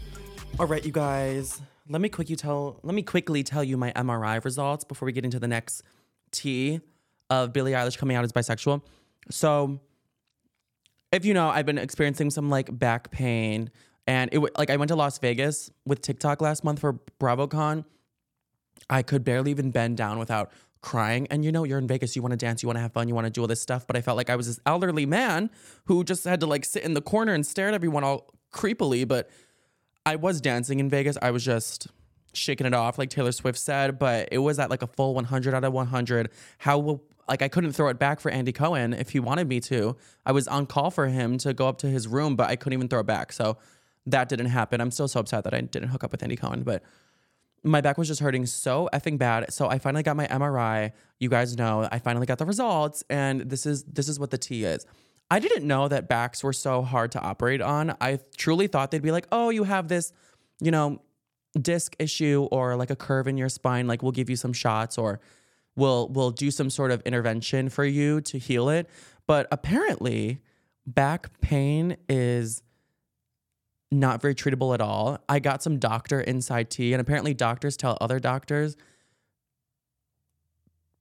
All 0.59 0.67
right, 0.67 0.85
you 0.85 0.93
guys. 0.93 1.61
Let 1.91 2.01
me 2.01 2.09
quickly 2.09 2.37
tell 2.37 2.81
let 2.83 2.95
me 2.95 3.03
quickly 3.03 3.43
tell 3.43 3.63
you 3.65 3.77
my 3.77 3.93
MRI 3.93 4.43
results 4.43 4.85
before 4.85 5.05
we 5.07 5.13
get 5.13 5.25
into 5.27 5.39
the 5.39 5.49
next 5.49 5.83
T 6.33 6.81
of 7.29 7.53
Billie 7.53 7.73
Eilish 7.73 7.99
coming 7.99 8.17
out 8.17 8.25
as 8.25 8.33
bisexual. 8.33 8.81
So, 9.31 9.81
if 11.13 11.25
you 11.25 11.35
know, 11.35 11.49
I've 11.49 11.67
been 11.67 11.79
experiencing 11.79 12.31
some 12.31 12.51
like 12.51 12.77
back 12.79 13.11
pain, 13.11 13.71
and 14.07 14.33
it 14.33 14.41
like 14.59 14.71
I 14.71 14.77
went 14.77 14.89
to 14.89 14.97
Las 14.97 15.19
Vegas 15.19 15.71
with 15.85 16.01
TikTok 16.01 16.41
last 16.41 16.65
month 16.65 16.81
for 16.81 17.01
BravoCon. 17.21 17.85
I 18.89 19.03
could 19.03 19.25
barely 19.25 19.51
even 19.51 19.71
bend 19.71 19.97
down 19.97 20.19
without 20.19 20.51
crying. 20.83 21.27
And 21.31 21.45
you 21.45 21.53
know, 21.53 21.65
you're 21.65 21.79
in 21.79 21.87
Vegas, 21.87 22.17
you 22.17 22.23
want 22.23 22.33
to 22.33 22.37
dance, 22.37 22.63
you 22.63 22.67
want 22.67 22.77
to 22.77 22.81
have 22.81 22.93
fun, 22.93 23.09
you 23.09 23.15
want 23.15 23.27
to 23.27 23.31
do 23.31 23.43
all 23.43 23.47
this 23.47 23.61
stuff. 23.61 23.87
But 23.87 23.97
I 23.97 24.01
felt 24.01 24.17
like 24.17 24.31
I 24.31 24.37
was 24.37 24.47
this 24.47 24.61
elderly 24.67 25.07
man 25.07 25.51
who 25.85 26.03
just 26.05 26.25
had 26.25 26.41
to 26.41 26.47
like 26.47 26.65
sit 26.65 26.83
in 26.83 26.95
the 26.95 27.03
corner 27.03 27.35
and 27.35 27.47
stare 27.47 27.69
at 27.69 27.75
everyone 27.75 28.05
all 28.05 28.33
creepily. 28.53 29.07
But 29.07 29.31
I 30.07 30.17
was 30.17 30.41
dancing 30.41 30.81
in 30.81 30.89
Vegas. 30.89 31.17
I 31.21 31.31
was 31.31 31.45
just 31.45 31.89
shaking 32.33 32.67
it 32.67 32.75
off, 32.75 32.99
like 32.99 33.11
Taylor 33.11 33.33
Swift 33.33 33.59
said, 33.59 33.99
but 33.99 34.29
it 34.33 34.39
was 34.39 34.59
at 34.59 34.71
like 34.71 34.83
a 34.83 34.87
full 34.87 35.15
100 35.15 35.55
out 35.55 35.65
of 35.65 35.73
100. 35.73 36.31
How 36.59 36.79
will 36.79 37.03
like 37.29 37.43
I 37.43 37.49
couldn't 37.49 37.73
throw 37.73 37.89
it 37.89 37.99
back 37.99 38.21
for 38.21 38.31
Andy 38.31 38.53
Cohen 38.53 38.93
if 38.93 39.11
he 39.11 39.21
wanted 39.21 39.49
me 39.49 39.61
to. 39.61 39.97
I 40.27 40.33
was 40.33 40.49
on 40.49 40.67
call 40.67 40.91
for 40.91 41.07
him 41.07 41.39
to 41.39 41.55
go 41.55 41.69
up 41.69 41.79
to 41.79 41.87
his 41.89 42.09
room, 42.09 42.37
but 42.37 42.49
I 42.51 42.57
couldn't 42.57 42.75
even 42.75 42.89
throw 42.89 43.01
it 43.01 43.07
back. 43.07 43.33
So 43.33 43.59
that 44.07 44.29
didn't 44.29 44.47
happen. 44.47 44.81
I'm 44.81 44.91
still 44.91 45.09
so 45.09 45.21
upset 45.21 45.45
that 45.45 45.55
I 45.55 45.61
didn't 45.61 45.89
hook 45.89 46.05
up 46.05 46.13
with 46.13 46.23
Andy 46.23 46.37
Cohen, 46.37 46.63
but 46.63 46.83
my 47.63 47.81
back 47.81 47.99
was 47.99 48.09
just 48.09 48.21
hurting 48.21 48.47
so 48.47 48.89
effing 48.93 49.19
bad. 49.19 49.53
So 49.53 49.69
I 49.69 49.79
finally 49.79 50.03
got 50.03 50.17
my 50.17 50.27
MRI. 50.27 50.93
You 51.19 51.29
guys 51.29 51.57
know 51.57 51.89
I 51.91 51.99
finally 51.99 52.27
got 52.27 52.39
the 52.39 52.47
results, 52.47 53.05
and 53.11 53.43
this 53.43 53.67
is 53.67 53.85
this 53.85 54.09
is 54.09 54.19
what 54.19 54.31
the 54.31 54.39
T 54.39 54.65
is. 54.65 54.87
I 55.31 55.39
didn't 55.39 55.65
know 55.65 55.87
that 55.87 56.09
backs 56.09 56.43
were 56.43 56.53
so 56.53 56.83
hard 56.83 57.13
to 57.13 57.21
operate 57.21 57.61
on. 57.61 57.97
I 58.01 58.19
truly 58.37 58.67
thought 58.67 58.91
they'd 58.91 59.03
be 59.03 59.13
like, 59.13 59.29
oh, 59.31 59.51
you 59.51 59.63
have 59.63 59.87
this, 59.87 60.13
you 60.61 60.73
know, 60.73 61.01
disc 61.61 61.95
issue 62.01 62.49
or 62.51 62.75
like 62.77 62.91
a 62.91 62.97
curve 62.97 63.29
in 63.29 63.37
your 63.37 63.49
spine. 63.49 63.87
Like 63.87 64.03
we'll 64.03 64.13
give 64.13 64.29
you 64.29 64.37
some 64.37 64.53
shots 64.53 64.99
or 64.99 65.21
we'll 65.81 66.09
we'll 66.09 66.31
do 66.31 66.51
some 66.51 66.71
sort 66.71 66.91
of 66.91 67.01
intervention 67.03 67.69
for 67.69 67.85
you 67.85 68.21
to 68.23 68.39
heal 68.39 68.69
it. 68.69 68.89
But 69.27 69.49
apparently, 69.51 70.43
back 70.87 71.41
pain 71.41 71.97
is 72.09 72.63
not 73.91 74.23
very 74.23 74.35
treatable 74.35 74.73
at 74.75 74.81
all. 74.81 75.19
I 75.29 75.41
got 75.41 75.63
some 75.63 75.79
doctor 75.79 76.21
inside 76.21 76.71
tea, 76.71 76.93
and 76.93 77.01
apparently 77.01 77.35
doctors 77.35 77.77
tell 77.77 77.99
other 78.01 78.21
doctors 78.21 78.77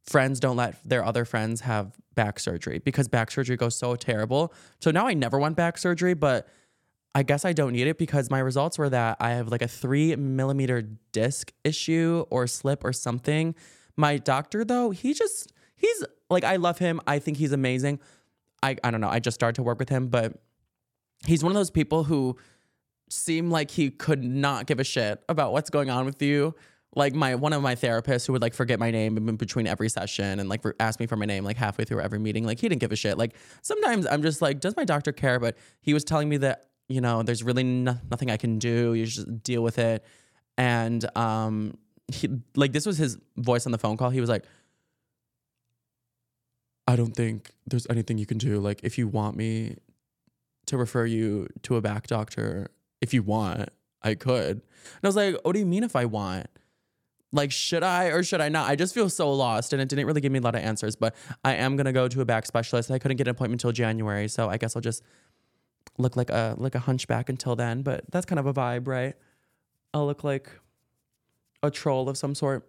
friends 0.10 0.40
don't 0.40 0.58
let 0.58 0.76
their 0.84 1.06
other 1.06 1.24
friends 1.24 1.62
have 1.62 1.96
back 2.16 2.40
surgery 2.40 2.80
because 2.80 3.08
back 3.08 3.30
surgery 3.30 3.56
goes 3.56 3.76
so 3.76 3.96
terrible. 3.96 4.52
So 4.82 4.90
now 4.90 5.08
I 5.08 5.14
never 5.14 5.38
want 5.38 5.56
back 5.56 5.78
surgery, 5.78 6.16
but 6.16 6.48
I 7.14 7.24
guess 7.24 7.46
I 7.46 7.54
don't 7.54 7.74
need 7.74 7.88
it 7.88 7.98
because 7.98 8.30
my 8.30 8.40
results 8.40 8.78
were 8.78 8.90
that 8.90 9.18
I 9.20 9.32
have 9.32 9.50
like 9.50 9.62
a 9.62 9.68
three 9.68 10.16
millimeter 10.16 10.82
disc 11.12 11.54
issue 11.64 12.26
or 12.30 12.48
slip 12.48 12.84
or 12.84 12.92
something. 12.92 13.56
My 14.00 14.16
doctor, 14.16 14.64
though, 14.64 14.92
he 14.92 15.14
just, 15.14 15.52
he's 15.76 16.06
like, 16.30 16.46
I 16.46 16.56
love 16.56 16.80
him. 16.80 17.02
I 17.06 17.20
think 17.20 17.36
he's 17.36 17.52
amazing. 17.52 18.00
I, 18.64 18.78
I 18.82 18.92
don't 18.92 19.02
know. 19.02 19.10
I 19.10 19.20
just 19.20 19.36
started 19.36 19.56
to 19.56 19.64
work 19.64 19.78
with 19.78 19.90
him, 19.90 20.08
but 20.08 20.40
he's 21.28 21.44
one 21.44 21.52
of 21.52 21.56
those 21.56 21.70
people 21.70 22.06
who 22.06 22.38
seem 23.10 23.52
like 23.52 23.72
he 23.72 23.90
could 23.90 24.24
not 24.24 24.68
give 24.68 24.80
a 24.80 24.86
shit 24.86 25.22
about 25.28 25.52
what's 25.52 25.70
going 25.70 25.90
on 25.90 26.06
with 26.06 26.22
you. 26.22 26.56
Like 26.96 27.14
my 27.14 27.36
one 27.36 27.52
of 27.52 27.62
my 27.62 27.76
therapists 27.76 28.26
who 28.26 28.32
would 28.32 28.42
like 28.42 28.54
forget 28.54 28.80
my 28.80 28.90
name 28.90 29.18
in 29.18 29.36
between 29.36 29.68
every 29.68 29.90
session 29.90 30.40
and 30.40 30.48
like 30.48 30.64
ask 30.80 30.98
me 31.02 31.06
for 31.06 31.18
my 31.18 31.26
name 31.26 31.44
like 31.44 31.58
halfway 31.58 31.84
through 31.84 32.00
every 32.00 32.20
meeting. 32.20 32.46
Like 32.46 32.62
he 32.62 32.70
didn't 32.70 32.80
give 32.80 32.94
a 32.94 32.96
shit. 32.96 33.18
Like 33.18 33.36
sometimes 33.62 34.08
I'm 34.08 34.22
just 34.22 34.42
like, 34.42 34.62
does 34.62 34.78
my 34.78 34.86
doctor 34.86 35.12
care? 35.12 35.42
But 35.42 35.58
he 35.82 35.94
was 35.94 36.06
telling 36.06 36.30
me 36.30 36.38
that 36.38 36.68
you 36.88 37.02
know 37.02 37.22
there's 37.22 37.44
really 37.44 37.64
no, 37.64 37.98
nothing 38.10 38.32
I 38.32 38.38
can 38.38 38.60
do. 38.60 38.94
You 38.94 39.06
just 39.06 39.44
deal 39.44 39.62
with 39.62 39.78
it. 39.78 40.06
And 40.58 41.06
um, 41.18 41.78
he 42.14 42.30
like 42.56 42.72
this 42.72 42.86
was 42.86 42.98
his 42.98 43.18
voice 43.38 43.66
on 43.66 43.72
the 43.72 43.78
phone 43.78 43.98
call. 43.98 44.10
He 44.10 44.22
was 44.22 44.30
like, 44.30 44.46
I 46.88 46.96
don't 46.96 47.16
think 47.16 47.52
there's 47.68 47.86
anything 47.88 48.18
you 48.18 48.26
can 48.26 48.40
do. 48.40 48.60
Like, 48.60 48.80
if 48.84 48.98
you 48.98 49.08
want 49.08 49.38
me 49.38 49.76
to 50.66 50.78
refer 50.78 51.06
you 51.06 51.48
to 51.64 51.76
a 51.76 51.82
back 51.82 52.08
doctor, 52.08 52.72
if 53.00 53.14
you 53.14 53.22
want, 53.22 53.70
I 54.02 54.16
could. 54.16 54.58
And 54.58 55.04
I 55.04 55.08
was 55.08 55.16
like, 55.16 55.36
what 55.44 55.54
do 55.54 55.60
you 55.60 55.66
mean 55.66 55.84
if 55.84 55.96
I 55.96 56.06
want? 56.06 56.48
Like, 57.32 57.52
should 57.52 57.84
I 57.84 58.06
or 58.06 58.24
should 58.24 58.42
I 58.42 58.50
not? 58.50 58.70
I 58.70 58.76
just 58.76 58.96
feel 58.96 59.08
so 59.08 59.32
lost 59.32 59.72
and 59.72 59.82
it 59.82 59.88
didn't 59.88 60.08
really 60.08 60.22
give 60.22 60.32
me 60.32 60.40
a 60.40 60.42
lot 60.42 60.56
of 60.56 60.62
answers, 60.62 60.96
but 60.96 61.16
I 61.46 61.54
am 61.54 61.78
gonna 61.78 61.94
go 61.94 62.08
to 62.08 62.22
a 62.22 62.26
back 62.26 62.48
specialist. 62.48 62.90
I 62.90 62.98
couldn't 62.98 63.18
get 63.18 63.28
an 63.28 63.32
appointment 63.32 63.62
until 63.62 63.72
January, 63.72 64.28
so 64.28 64.50
I 64.50 64.58
guess 64.58 64.76
I'll 64.76 64.82
just 64.82 65.04
look 66.00 66.16
like 66.16 66.32
a 66.32 66.56
like 66.58 66.74
a 66.74 66.80
hunchback 66.80 67.30
until 67.30 67.56
then. 67.56 67.84
But 67.84 68.10
that's 68.10 68.26
kind 68.26 68.40
of 68.40 68.48
a 68.48 68.54
vibe, 68.54 68.88
right? 68.88 69.14
I'll 69.94 70.08
look 70.08 70.24
like 70.24 70.50
a 71.64 71.72
troll 71.72 72.10
of 72.10 72.18
some 72.18 72.36
sort. 72.36 72.68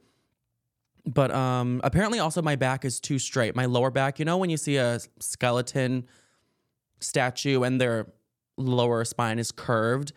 But 1.07 1.31
um 1.31 1.81
apparently 1.85 2.19
also 2.19 2.43
my 2.43 2.57
back 2.57 2.85
is 2.85 3.01
too 3.01 3.19
straight. 3.19 3.57
My 3.57 3.67
lower 3.67 3.91
back, 3.91 4.19
you 4.19 4.25
know 4.25 4.37
when 4.37 4.51
you 4.51 4.57
see 4.57 4.77
a 4.77 5.01
skeleton 5.19 6.07
statue 7.01 7.63
and 7.63 7.81
their 7.81 8.07
lower 8.57 9.05
spine 9.05 9.39
is 9.39 9.51
curved, 9.51 10.13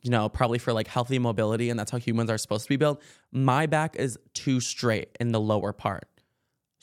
you 0.00 0.10
know, 0.10 0.28
probably 0.28 0.58
for 0.58 0.72
like 0.72 0.88
healthy 0.88 1.18
mobility 1.18 1.68
and 1.70 1.78
that's 1.78 1.90
how 1.90 1.98
humans 1.98 2.30
are 2.30 2.38
supposed 2.38 2.64
to 2.64 2.68
be 2.68 2.76
built. 2.76 3.02
My 3.30 3.66
back 3.66 3.96
is 3.96 4.18
too 4.34 4.60
straight 4.60 5.16
in 5.20 5.32
the 5.32 5.40
lower 5.40 5.72
part. 5.72 6.08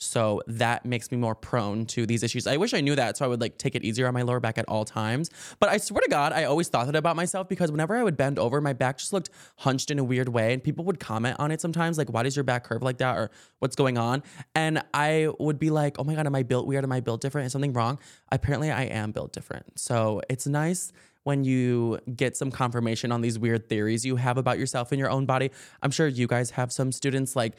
So 0.02 0.40
that 0.46 0.86
makes 0.86 1.12
me 1.12 1.18
more 1.18 1.34
prone 1.34 1.84
to 1.86 2.06
these 2.06 2.22
issues. 2.22 2.46
I 2.46 2.56
wish 2.56 2.72
I 2.72 2.80
knew 2.80 2.96
that 2.96 3.18
so 3.18 3.24
I 3.26 3.28
would 3.28 3.40
like 3.40 3.58
take 3.58 3.74
it 3.74 3.84
easier 3.84 4.08
on 4.08 4.14
my 4.14 4.22
lower 4.22 4.40
back 4.40 4.56
at 4.56 4.64
all 4.66 4.86
times. 4.86 5.28
But 5.58 5.68
I 5.68 5.76
swear 5.76 6.00
to 6.00 6.08
God, 6.08 6.32
I 6.32 6.44
always 6.44 6.68
thought 6.68 6.86
that 6.86 6.96
about 6.96 7.16
myself 7.16 7.50
because 7.50 7.70
whenever 7.70 7.94
I 7.94 8.02
would 8.02 8.16
bend 8.16 8.38
over, 8.38 8.62
my 8.62 8.72
back 8.72 8.96
just 8.96 9.12
looked 9.12 9.28
hunched 9.56 9.90
in 9.90 9.98
a 9.98 10.04
weird 10.04 10.30
way. 10.30 10.54
And 10.54 10.64
people 10.64 10.86
would 10.86 10.98
comment 10.98 11.36
on 11.38 11.50
it 11.50 11.60
sometimes, 11.60 11.98
like, 11.98 12.10
why 12.10 12.22
does 12.22 12.34
your 12.34 12.44
back 12.44 12.64
curve 12.64 12.82
like 12.82 12.96
that? 12.98 13.18
Or 13.18 13.30
what's 13.58 13.76
going 13.76 13.98
on? 13.98 14.22
And 14.54 14.82
I 14.94 15.28
would 15.38 15.58
be 15.58 15.68
like, 15.68 15.98
oh 15.98 16.04
my 16.04 16.14
God, 16.14 16.26
am 16.26 16.34
I 16.34 16.44
built 16.44 16.66
weird? 16.66 16.82
Am 16.82 16.92
I 16.92 17.00
built 17.00 17.20
different? 17.20 17.46
Is 17.46 17.52
something 17.52 17.74
wrong? 17.74 17.98
Apparently, 18.32 18.70
I 18.70 18.84
am 18.84 19.12
built 19.12 19.34
different. 19.34 19.78
So 19.78 20.22
it's 20.30 20.46
nice 20.46 20.92
when 21.24 21.44
you 21.44 21.98
get 22.16 22.38
some 22.38 22.50
confirmation 22.50 23.12
on 23.12 23.20
these 23.20 23.38
weird 23.38 23.68
theories 23.68 24.06
you 24.06 24.16
have 24.16 24.38
about 24.38 24.58
yourself 24.58 24.92
and 24.92 24.98
your 24.98 25.10
own 25.10 25.26
body. 25.26 25.50
I'm 25.82 25.90
sure 25.90 26.08
you 26.08 26.26
guys 26.26 26.52
have 26.52 26.72
some 26.72 26.90
students 26.90 27.36
like 27.36 27.54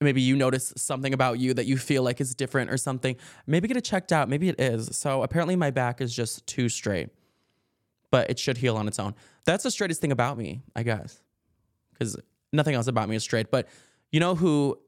maybe 0.00 0.20
you 0.20 0.36
notice 0.36 0.72
something 0.76 1.12
about 1.12 1.38
you 1.38 1.54
that 1.54 1.66
you 1.66 1.76
feel 1.76 2.02
like 2.02 2.20
is 2.20 2.34
different 2.34 2.70
or 2.70 2.76
something. 2.76 3.16
Maybe 3.46 3.68
get 3.68 3.76
it 3.76 3.84
checked 3.84 4.12
out. 4.12 4.28
Maybe 4.28 4.48
it 4.48 4.60
is. 4.60 4.96
So 4.96 5.22
apparently 5.22 5.56
my 5.56 5.70
back 5.70 6.00
is 6.00 6.14
just 6.14 6.46
too 6.46 6.68
straight, 6.68 7.08
but 8.10 8.30
it 8.30 8.38
should 8.38 8.58
heal 8.58 8.76
on 8.76 8.86
its 8.88 8.98
own. 8.98 9.14
That's 9.44 9.64
the 9.64 9.70
straightest 9.70 10.00
thing 10.00 10.12
about 10.12 10.38
me, 10.38 10.62
I 10.76 10.82
guess, 10.82 11.20
because 11.92 12.16
nothing 12.52 12.74
else 12.74 12.86
about 12.86 13.08
me 13.08 13.16
is 13.16 13.22
straight. 13.22 13.50
But 13.50 13.68
you 14.12 14.20
know 14.20 14.34
who 14.34 14.78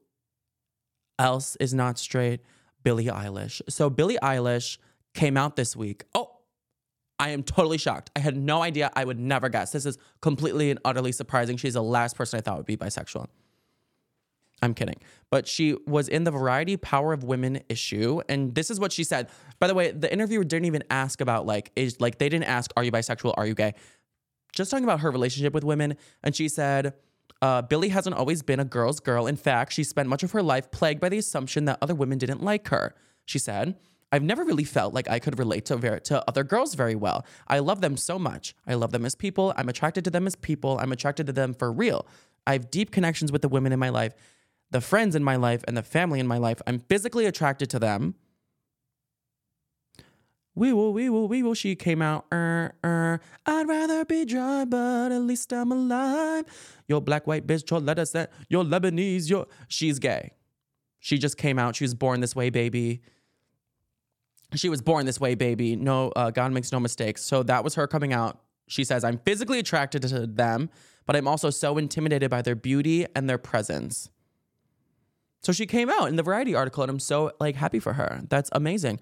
else 1.19 1.55
is 1.57 1.73
not 1.73 1.99
straight? 1.99 2.41
Billie 2.83 3.05
Eilish. 3.05 3.61
So 3.69 3.89
Billie 3.89 4.17
Eilish 4.23 4.77
came 5.13 5.37
out 5.37 5.55
this 5.55 5.75
week. 5.75 6.05
Oh, 6.15 6.37
I 7.19 7.29
am 7.29 7.43
totally 7.43 7.77
shocked. 7.77 8.09
I 8.15 8.19
had 8.19 8.35
no 8.35 8.63
idea. 8.63 8.89
I 8.95 9.05
would 9.05 9.19
never 9.19 9.49
guess. 9.49 9.71
This 9.71 9.85
is 9.85 9.97
completely 10.21 10.71
and 10.71 10.79
utterly 10.83 11.11
surprising. 11.11 11.57
She's 11.57 11.75
the 11.75 11.83
last 11.83 12.15
person 12.15 12.39
I 12.39 12.41
thought 12.41 12.57
would 12.57 12.65
be 12.65 12.77
bisexual. 12.77 13.27
I'm 14.61 14.73
kidding. 14.73 15.01
But 15.29 15.47
she 15.47 15.75
was 15.87 16.07
in 16.07 16.23
the 16.23 16.31
Variety 16.31 16.77
Power 16.77 17.13
of 17.13 17.23
Women 17.23 17.61
issue. 17.69 18.21
And 18.29 18.53
this 18.53 18.69
is 18.69 18.79
what 18.79 18.91
she 18.91 19.03
said. 19.03 19.29
By 19.59 19.67
the 19.67 19.73
way, 19.73 19.91
the 19.91 20.11
interviewer 20.11 20.43
didn't 20.43 20.65
even 20.65 20.83
ask 20.89 21.21
about 21.21 21.45
like, 21.45 21.71
is 21.75 21.99
like, 21.99 22.19
they 22.19 22.29
didn't 22.29 22.45
ask, 22.45 22.71
are 22.77 22.83
you 22.83 22.91
bisexual? 22.91 23.33
Are 23.37 23.47
you 23.47 23.55
gay? 23.55 23.73
Just 24.53 24.69
talking 24.69 24.83
about 24.83 24.99
her 24.99 25.09
relationship 25.09 25.53
with 25.53 25.63
women. 25.63 25.97
And 26.23 26.35
she 26.35 26.47
said, 26.47 26.93
uh, 27.41 27.63
Billie 27.63 27.89
hasn't 27.89 28.15
always 28.15 28.43
been 28.43 28.59
a 28.59 28.65
girl's 28.65 28.99
girl. 28.99 29.25
In 29.25 29.35
fact, 29.35 29.73
she 29.73 29.83
spent 29.83 30.07
much 30.07 30.21
of 30.21 30.31
her 30.31 30.43
life 30.43 30.69
plagued 30.69 30.99
by 30.99 31.09
the 31.09 31.17
assumption 31.17 31.65
that 31.65 31.79
other 31.81 31.95
women 31.95 32.17
didn't 32.17 32.43
like 32.43 32.67
her. 32.67 32.93
She 33.25 33.39
said, 33.39 33.77
I've 34.11 34.21
never 34.21 34.43
really 34.43 34.65
felt 34.65 34.93
like 34.93 35.09
I 35.09 35.19
could 35.19 35.39
relate 35.39 35.65
to, 35.65 35.77
ver- 35.77 35.99
to 35.99 36.23
other 36.27 36.43
girls 36.43 36.75
very 36.75 36.95
well. 36.95 37.25
I 37.47 37.59
love 37.59 37.81
them 37.81 37.95
so 37.95 38.19
much. 38.19 38.53
I 38.67 38.73
love 38.73 38.91
them 38.91 39.05
as 39.05 39.15
people. 39.15 39.53
I'm 39.55 39.69
attracted 39.69 40.03
to 40.03 40.11
them 40.11 40.27
as 40.27 40.35
people. 40.35 40.77
I'm 40.79 40.91
attracted 40.91 41.27
to 41.27 41.33
them 41.33 41.53
for 41.53 41.71
real. 41.71 42.05
I 42.45 42.53
have 42.53 42.69
deep 42.69 42.91
connections 42.91 43.31
with 43.31 43.41
the 43.41 43.47
women 43.47 43.71
in 43.71 43.79
my 43.79 43.89
life 43.89 44.13
the 44.71 44.81
friends 44.81 45.15
in 45.15 45.23
my 45.23 45.35
life 45.35 45.63
and 45.67 45.77
the 45.77 45.83
family 45.83 46.19
in 46.19 46.27
my 46.27 46.37
life. 46.37 46.61
I'm 46.65 46.79
physically 46.79 47.25
attracted 47.25 47.69
to 47.71 47.79
them. 47.79 48.15
We 50.53 50.73
will, 50.73 50.91
we 50.91 51.09
will, 51.09 51.27
we 51.27 51.43
will. 51.43 51.53
She 51.53 51.75
came 51.75 52.01
out. 52.01 52.25
Er, 52.33 52.73
er. 52.83 53.21
I'd 53.45 53.67
rather 53.67 54.03
be 54.03 54.25
dry, 54.25 54.65
but 54.65 55.11
at 55.11 55.21
least 55.21 55.53
I'm 55.53 55.71
alive. 55.71 56.45
Your 56.87 57.01
black, 57.01 57.25
white 57.25 57.47
bitch, 57.47 57.69
your 57.69 57.79
lettuce, 57.79 58.11
that 58.11 58.31
your 58.49 58.63
Lebanese, 58.63 59.29
your. 59.29 59.47
She's 59.69 59.99
gay. 59.99 60.33
She 60.99 61.17
just 61.17 61.37
came 61.37 61.57
out. 61.57 61.75
She 61.75 61.83
was 61.83 61.93
born 61.93 62.19
this 62.19 62.35
way, 62.35 62.49
baby. 62.49 63.01
She 64.55 64.67
was 64.67 64.81
born 64.81 65.05
this 65.05 65.19
way, 65.19 65.35
baby. 65.35 65.77
No, 65.77 66.09
uh, 66.09 66.31
God 66.31 66.51
makes 66.51 66.71
no 66.71 66.79
mistakes. 66.79 67.23
So 67.23 67.43
that 67.43 67.63
was 67.63 67.75
her 67.75 67.87
coming 67.87 68.11
out. 68.11 68.41
She 68.67 68.83
says, 68.83 69.03
I'm 69.03 69.17
physically 69.19 69.59
attracted 69.59 70.01
to 70.03 70.27
them, 70.27 70.69
but 71.05 71.15
I'm 71.15 71.27
also 71.27 71.49
so 71.49 71.77
intimidated 71.77 72.29
by 72.29 72.41
their 72.41 72.55
beauty 72.55 73.05
and 73.15 73.29
their 73.29 73.37
presence. 73.37 74.09
So 75.41 75.51
she 75.51 75.65
came 75.65 75.89
out 75.89 76.07
in 76.07 76.15
the 76.15 76.23
Variety 76.23 76.55
article, 76.55 76.83
and 76.83 76.89
I'm 76.89 76.99
so 76.99 77.31
like 77.39 77.55
happy 77.55 77.79
for 77.79 77.93
her. 77.93 78.21
That's 78.29 78.49
amazing. 78.53 78.99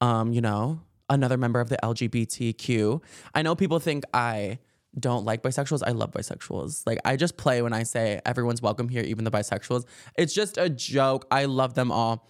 Um, 0.00 0.32
you 0.32 0.40
know, 0.40 0.80
another 1.08 1.36
member 1.36 1.60
of 1.60 1.68
the 1.68 1.78
LGBTQ. 1.82 3.02
I 3.34 3.42
know 3.42 3.54
people 3.54 3.78
think 3.78 4.04
I 4.12 4.58
don't 4.98 5.24
like 5.24 5.42
bisexuals. 5.42 5.82
I 5.86 5.90
love 5.90 6.12
bisexuals. 6.12 6.86
Like 6.86 6.98
I 7.04 7.16
just 7.16 7.36
play 7.36 7.62
when 7.62 7.72
I 7.72 7.82
say 7.82 8.20
everyone's 8.24 8.62
welcome 8.62 8.88
here, 8.88 9.02
even 9.02 9.24
the 9.24 9.30
bisexuals. 9.30 9.84
It's 10.16 10.34
just 10.34 10.56
a 10.56 10.70
joke. 10.70 11.26
I 11.30 11.44
love 11.46 11.74
them 11.74 11.90
all. 11.90 12.28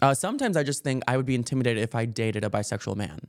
Uh, 0.00 0.14
sometimes 0.14 0.56
I 0.56 0.62
just 0.62 0.82
think 0.82 1.02
I 1.06 1.16
would 1.16 1.26
be 1.26 1.34
intimidated 1.34 1.82
if 1.82 1.94
I 1.94 2.06
dated 2.06 2.44
a 2.44 2.48
bisexual 2.48 2.96
man. 2.96 3.20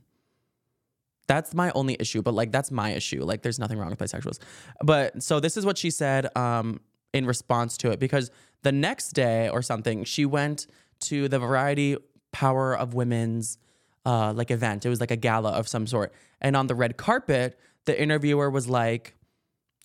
That's 1.28 1.54
my 1.54 1.70
only 1.74 1.96
issue, 2.00 2.22
but 2.22 2.34
like 2.34 2.50
that's 2.50 2.70
my 2.70 2.90
issue. 2.90 3.24
Like 3.24 3.42
there's 3.42 3.58
nothing 3.58 3.78
wrong 3.78 3.90
with 3.90 3.98
bisexuals. 3.98 4.38
But 4.82 5.22
so 5.22 5.40
this 5.40 5.56
is 5.56 5.66
what 5.66 5.78
she 5.78 5.90
said 5.90 6.34
um, 6.36 6.80
in 7.12 7.26
response 7.26 7.76
to 7.78 7.90
it 7.90 8.00
because 8.00 8.30
the 8.62 8.72
next 8.72 9.10
day 9.12 9.48
or 9.48 9.62
something, 9.62 10.04
she 10.04 10.24
went 10.24 10.66
to 11.00 11.28
the 11.28 11.38
Variety 11.38 11.96
Power 12.32 12.76
of 12.76 12.94
Women's 12.94 13.58
uh, 14.06 14.32
like 14.32 14.50
event. 14.50 14.84
It 14.86 14.88
was 14.88 15.00
like 15.00 15.10
a 15.10 15.16
gala 15.16 15.50
of 15.50 15.68
some 15.68 15.86
sort. 15.86 16.12
And 16.40 16.56
on 16.56 16.66
the 16.66 16.74
red 16.74 16.96
carpet, 16.96 17.58
the 17.84 18.00
interviewer 18.00 18.50
was 18.50 18.68
like, 18.68 19.14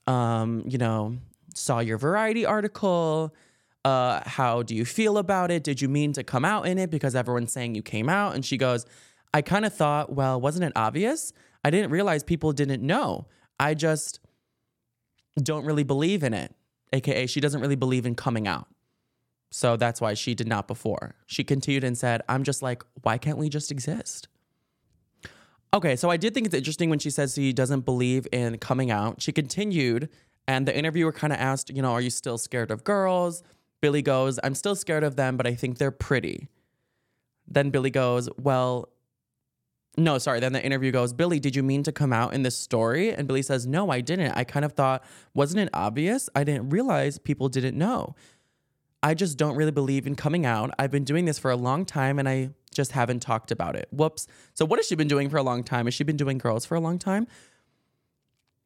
um, 0.06 0.64
you 0.68 0.78
know, 0.78 1.18
saw 1.54 1.80
your 1.80 1.98
Variety 1.98 2.46
article. 2.46 3.34
Uh, 3.84 4.22
how 4.26 4.64
do 4.64 4.76
you 4.76 4.86
feel 4.86 5.18
about 5.18 5.52
it? 5.52 5.64
Did 5.64 5.82
you 5.82 5.88
mean 5.88 6.14
to 6.14 6.24
come 6.24 6.46
out 6.46 6.68
in 6.68 6.78
it 6.78 6.90
because 6.90 7.16
everyone's 7.16 7.52
saying 7.52 7.76
you 7.76 7.82
came 7.82 8.10
out? 8.10 8.36
And 8.36 8.46
she 8.46 8.58
goes, 8.58 8.86
I 9.34 9.42
kind 9.42 9.66
of 9.66 9.74
thought, 9.74 10.14
well, 10.14 10.40
wasn't 10.40 10.66
it 10.66 10.74
obvious? 10.76 11.34
I 11.64 11.70
didn't 11.70 11.92
realize 11.92 12.24
people 12.24 12.52
didn't 12.54 12.82
know. 12.82 13.28
I 13.60 13.74
just 13.74 14.20
don't 15.42 15.66
really 15.66 15.84
believe 15.84 16.24
in 16.24 16.34
it. 16.34 16.54
AKA, 16.94 17.28
she 17.28 17.40
doesn't 17.40 17.62
really 17.62 17.76
believe 17.76 18.06
in 18.06 18.16
coming 18.16 18.48
out. 18.48 18.68
So 19.52 19.78
that's 19.78 20.02
why 20.02 20.14
she 20.14 20.36
did 20.36 20.48
not 20.48 20.68
before. 20.68 21.16
She 21.26 21.44
continued 21.44 21.84
and 21.84 21.98
said, 21.98 22.22
I'm 22.28 22.44
just 22.44 22.62
like, 22.62 22.84
why 23.04 23.18
can't 23.18 23.38
we 23.38 23.50
just 23.50 23.72
exist? 23.72 24.28
Okay, 25.74 25.96
so 25.96 26.10
I 26.10 26.18
did 26.18 26.34
think 26.34 26.46
it's 26.46 26.56
interesting 26.56 26.90
when 26.90 27.00
she 27.00 27.10
says 27.10 27.34
she 27.34 27.54
doesn't 27.54 27.82
believe 27.82 28.28
in 28.32 28.58
coming 28.58 28.90
out. 28.90 29.22
She 29.22 29.32
continued, 29.32 30.10
and 30.48 30.68
the 30.68 30.76
interviewer 30.76 31.12
kind 31.12 31.34
of 31.34 31.40
asked, 31.40 31.70
you 31.70 31.82
know, 31.82 31.92
are 31.92 32.02
you 32.02 32.10
still 32.10 32.38
scared 32.38 32.72
of 32.72 32.84
girls? 32.84 33.44
Billie 33.82 34.02
goes, 34.02 34.40
I'm 34.44 34.56
still 34.56 34.76
scared 34.76 35.04
of 35.04 35.18
them, 35.18 35.38
but 35.38 35.46
I 35.46 35.56
think 35.56 35.78
they're 35.78 35.92
pretty. 35.92 36.48
Then 37.48 37.70
Billie 37.70 37.92
goes, 37.92 38.30
well, 38.38 38.90
no, 39.98 40.20
sorry. 40.20 40.40
Then 40.40 40.54
the 40.54 40.64
interview 40.64 40.92
goes, 40.92 41.12
Billie, 41.12 41.40
did 41.40 41.56
you 41.56 41.64
mean 41.64 41.82
to 41.84 41.92
come 41.92 42.14
out 42.14 42.34
in 42.34 42.44
this 42.44 42.56
story? 42.56 43.12
And 43.12 43.28
Billie 43.28 43.42
says, 43.42 43.66
No, 43.66 43.90
I 43.90 44.02
didn't. 44.02 44.32
I 44.32 44.44
kind 44.44 44.64
of 44.64 44.74
thought, 44.74 45.04
wasn't 45.34 45.62
it 45.62 45.70
obvious? 45.74 46.30
I 46.36 46.44
didn't 46.44 46.70
realize 46.70 47.18
people 47.18 47.50
didn't 47.50 47.76
know. 47.76 48.16
I 49.02 49.16
just 49.16 49.38
don't 49.38 49.56
really 49.56 49.72
believe 49.72 50.06
in 50.06 50.16
coming 50.16 50.46
out. 50.46 50.72
I've 50.78 50.92
been 50.92 51.04
doing 51.04 51.26
this 51.26 51.40
for 51.40 51.50
a 51.50 51.56
long 51.56 51.84
time 51.84 52.20
and 52.20 52.30
I 52.30 52.52
just 52.74 52.92
haven't 52.92 53.22
talked 53.22 53.52
about 53.52 53.76
it. 53.76 53.88
Whoops. 53.92 54.28
So, 54.54 54.66
what 54.66 54.78
has 54.78 54.88
she 54.88 54.96
been 54.96 55.08
doing 55.08 55.30
for 55.30 55.38
a 55.38 55.44
long 55.44 55.64
time? 55.64 55.86
Has 55.86 55.96
she 55.96 56.04
been 56.04 56.18
doing 56.18 56.38
girls 56.38 56.66
for 56.66 56.76
a 56.76 56.80
long 56.80 57.00
time? 57.00 57.28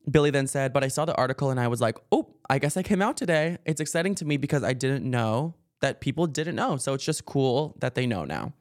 Billie 0.10 0.32
then 0.32 0.48
said, 0.48 0.74
But 0.74 0.84
I 0.84 0.90
saw 0.90 1.06
the 1.06 1.16
article 1.16 1.50
and 1.50 1.60
I 1.60 1.68
was 1.70 1.80
like, 1.80 1.98
Oh, 2.12 2.36
I 2.50 2.60
guess 2.60 2.76
I 2.76 2.84
came 2.84 3.02
out 3.02 3.16
today. 3.16 3.58
It's 3.66 3.80
exciting 3.80 4.16
to 4.16 4.26
me 4.26 4.36
because 4.36 4.64
I 4.64 4.74
didn't 4.74 5.10
know 5.10 5.56
that 5.80 6.02
people 6.02 6.28
didn't 6.28 6.56
know. 6.56 6.76
So, 6.76 6.94
it's 6.94 7.06
just 7.06 7.26
cool 7.26 7.76
that 7.80 7.96
they 7.96 8.06
know 8.06 8.26
now. 8.26 8.54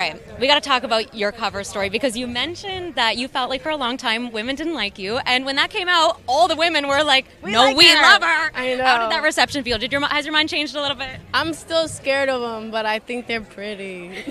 All 0.00 0.08
right, 0.08 0.38
we 0.38 0.46
got 0.46 0.54
to 0.54 0.68
talk 0.68 0.84
about 0.84 1.12
your 1.12 1.32
cover 1.32 1.64
story 1.64 1.88
because 1.88 2.16
you 2.16 2.28
mentioned 2.28 2.94
that 2.94 3.16
you 3.16 3.26
felt 3.26 3.50
like 3.50 3.62
for 3.62 3.70
a 3.70 3.76
long 3.76 3.96
time 3.96 4.30
women 4.30 4.54
didn't 4.54 4.74
like 4.74 4.96
you, 4.96 5.16
and 5.16 5.44
when 5.44 5.56
that 5.56 5.70
came 5.70 5.88
out, 5.88 6.20
all 6.28 6.46
the 6.46 6.54
women 6.54 6.86
were 6.86 7.02
like, 7.02 7.26
"No, 7.42 7.64
like 7.64 7.76
we 7.76 7.88
her." 7.88 8.00
love 8.00 8.22
her." 8.22 8.50
I 8.54 8.76
know. 8.76 8.84
How 8.84 8.98
did 9.02 9.10
that 9.10 9.24
reception 9.24 9.64
feel? 9.64 9.76
Did 9.76 9.90
your 9.90 10.00
has 10.06 10.24
your 10.24 10.32
mind 10.32 10.50
changed 10.50 10.76
a 10.76 10.80
little 10.80 10.96
bit? 10.96 11.18
I'm 11.34 11.52
still 11.52 11.88
scared 11.88 12.28
of 12.28 12.40
them, 12.42 12.70
but 12.70 12.86
I 12.86 13.00
think 13.00 13.26
they're 13.26 13.40
pretty. 13.40 14.24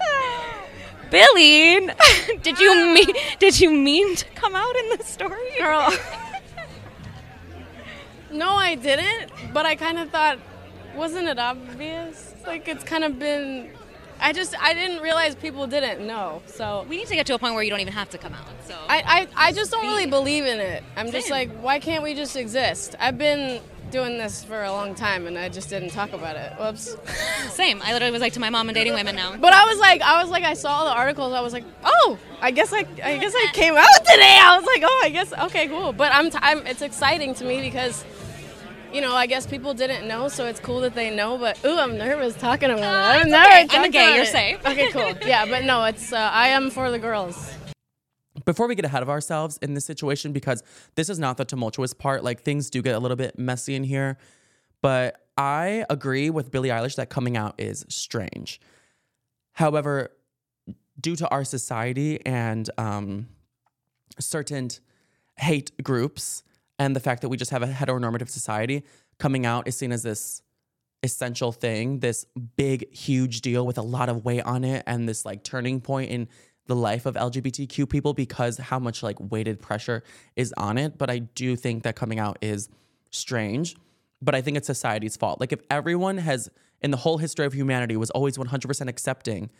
Billie, 1.10 1.90
did 2.42 2.60
you 2.60 2.72
mean 2.94 3.12
did 3.40 3.58
you 3.58 3.72
mean 3.72 4.14
to 4.14 4.24
come 4.36 4.54
out 4.54 4.76
in 4.76 4.96
the 4.96 5.02
story, 5.02 5.58
Girl. 5.58 5.92
no, 8.30 8.50
I 8.52 8.76
didn't, 8.76 9.32
but 9.52 9.66
I 9.66 9.74
kind 9.74 9.98
of 9.98 10.10
thought, 10.10 10.38
wasn't 10.94 11.26
it 11.26 11.40
obvious? 11.40 12.32
Like, 12.46 12.68
it's 12.68 12.84
kind 12.84 13.02
of 13.02 13.18
been 13.18 13.72
I 14.20 14.32
just 14.32 14.54
I 14.60 14.74
didn't 14.74 15.02
realize 15.02 15.34
people 15.34 15.66
didn't 15.66 16.06
know. 16.06 16.42
So 16.46 16.86
We 16.88 16.96
need 16.96 17.08
to 17.08 17.14
get 17.14 17.26
to 17.26 17.34
a 17.34 17.38
point 17.38 17.54
where 17.54 17.62
you 17.62 17.70
don't 17.70 17.80
even 17.80 17.92
have 17.92 18.10
to 18.10 18.18
come 18.18 18.34
out. 18.34 18.46
So 18.66 18.76
I, 18.88 19.28
I, 19.36 19.48
I 19.48 19.52
just 19.52 19.70
don't 19.70 19.86
really 19.86 20.06
believe 20.06 20.44
in 20.44 20.60
it. 20.60 20.82
I'm 20.96 21.10
just 21.10 21.30
like, 21.30 21.50
why 21.60 21.78
can't 21.78 22.02
we 22.02 22.14
just 22.14 22.36
exist? 22.36 22.94
I've 23.00 23.18
been 23.18 23.60
doing 23.90 24.18
this 24.18 24.44
for 24.44 24.62
a 24.62 24.70
long 24.70 24.94
time 24.94 25.26
and 25.26 25.36
I 25.36 25.48
just 25.48 25.68
didn't 25.68 25.90
talk 25.90 26.12
about 26.12 26.36
it. 26.36 26.52
Whoops. 26.60 26.96
same. 27.54 27.82
I 27.82 27.92
literally 27.92 28.12
was 28.12 28.20
like 28.20 28.34
to 28.34 28.40
my 28.40 28.50
mom 28.50 28.68
and 28.68 28.76
dating 28.76 28.94
women 28.94 29.16
now. 29.16 29.36
But 29.36 29.52
I 29.52 29.64
was 29.64 29.78
like, 29.78 30.00
I 30.02 30.22
was 30.22 30.30
like, 30.30 30.44
I 30.44 30.54
saw 30.54 30.84
the 30.84 30.92
articles. 30.92 31.32
I 31.32 31.40
was 31.40 31.52
like, 31.52 31.64
oh, 31.84 32.18
I 32.40 32.52
guess 32.52 32.72
I, 32.72 32.86
I 33.02 33.18
guess 33.18 33.34
I 33.34 33.46
came 33.52 33.74
out 33.76 33.86
today. 34.06 34.38
I 34.40 34.56
was 34.56 34.64
like, 34.66 34.82
oh, 34.84 35.00
I 35.04 35.10
guess 35.10 35.32
okay, 35.46 35.66
cool. 35.68 35.92
But 35.92 36.12
I'm, 36.12 36.30
t- 36.30 36.38
I'm 36.40 36.66
it's 36.66 36.82
exciting 36.82 37.34
to 37.34 37.44
me 37.44 37.60
because, 37.60 38.04
you 38.92 39.00
know, 39.00 39.14
I 39.14 39.26
guess 39.26 39.46
people 39.46 39.74
didn't 39.74 40.06
know, 40.06 40.28
so 40.28 40.46
it's 40.46 40.60
cool 40.60 40.80
that 40.80 40.94
they 40.94 41.14
know. 41.14 41.38
But 41.38 41.64
ooh, 41.64 41.78
I'm 41.78 41.96
nervous 41.96 42.34
talking 42.36 42.70
about 42.70 42.82
it. 42.82 42.86
I'm 42.86 43.20
it's 43.22 43.30
nervous. 43.30 43.64
okay. 43.64 43.76
I'm 43.78 43.84
a 43.84 43.88
gay, 43.88 44.14
you're 44.14 44.24
it. 44.24 44.28
safe. 44.28 44.66
Okay, 44.66 44.90
cool. 44.90 45.14
Yeah, 45.26 45.46
but 45.46 45.64
no, 45.64 45.84
it's 45.84 46.12
uh, 46.12 46.16
I 46.32 46.48
am 46.48 46.70
for 46.70 46.90
the 46.90 46.98
girls. 46.98 47.52
before 48.44 48.66
we 48.66 48.74
get 48.74 48.84
ahead 48.84 49.02
of 49.02 49.08
ourselves 49.08 49.58
in 49.62 49.74
this 49.74 49.84
situation, 49.84 50.32
because 50.32 50.62
this 50.94 51.08
is 51.08 51.18
not 51.18 51.36
the 51.36 51.44
tumultuous 51.44 51.94
part, 51.94 52.24
like 52.24 52.42
things 52.42 52.70
do 52.70 52.82
get 52.82 52.94
a 52.94 52.98
little 52.98 53.16
bit 53.16 53.38
messy 53.38 53.74
in 53.74 53.84
here. 53.84 54.18
But 54.82 55.20
I 55.36 55.84
agree 55.90 56.30
with 56.30 56.50
Billie 56.50 56.70
Eilish 56.70 56.96
that 56.96 57.10
coming 57.10 57.36
out 57.36 57.54
is 57.58 57.84
strange. 57.88 58.60
However, 59.52 60.10
due 61.00 61.16
to 61.16 61.28
our 61.28 61.44
society 61.44 62.24
and 62.26 62.68
um, 62.78 63.28
certain 64.18 64.70
hate 65.36 65.70
groups 65.82 66.42
and 66.80 66.96
the 66.96 67.00
fact 67.00 67.20
that 67.20 67.28
we 67.28 67.36
just 67.36 67.50
have 67.50 67.62
a 67.62 67.66
heteronormative 67.66 68.30
society, 68.30 68.84
coming 69.18 69.44
out 69.44 69.68
is 69.68 69.76
seen 69.76 69.92
as 69.92 70.02
this 70.02 70.40
essential 71.02 71.52
thing, 71.52 72.00
this 72.00 72.24
big, 72.56 72.90
huge 72.92 73.42
deal 73.42 73.66
with 73.66 73.76
a 73.76 73.82
lot 73.82 74.08
of 74.08 74.24
weight 74.24 74.40
on 74.40 74.64
it, 74.64 74.82
and 74.86 75.06
this 75.06 75.26
like 75.26 75.44
turning 75.44 75.82
point 75.82 76.10
in 76.10 76.26
the 76.68 76.74
life 76.74 77.04
of 77.04 77.16
LGBTQ 77.16 77.86
people 77.86 78.14
because 78.14 78.56
how 78.56 78.78
much 78.78 79.02
like 79.02 79.16
weighted 79.20 79.60
pressure 79.60 80.02
is 80.36 80.54
on 80.56 80.78
it. 80.78 80.96
But 80.96 81.10
I 81.10 81.18
do 81.18 81.54
think 81.54 81.82
that 81.82 81.96
coming 81.96 82.18
out 82.18 82.38
is 82.40 82.70
strange, 83.10 83.76
but 84.22 84.34
I 84.34 84.40
think 84.40 84.56
it's 84.56 84.66
society's 84.66 85.18
fault. 85.18 85.38
Like 85.38 85.52
if 85.52 85.60
everyone 85.70 86.16
has 86.16 86.48
in 86.80 86.92
the 86.92 86.96
whole 86.96 87.18
history 87.18 87.44
of 87.44 87.52
humanity 87.52 87.98
was 87.98 88.08
always 88.10 88.38
100% 88.38 88.88
accepting, 88.88 89.50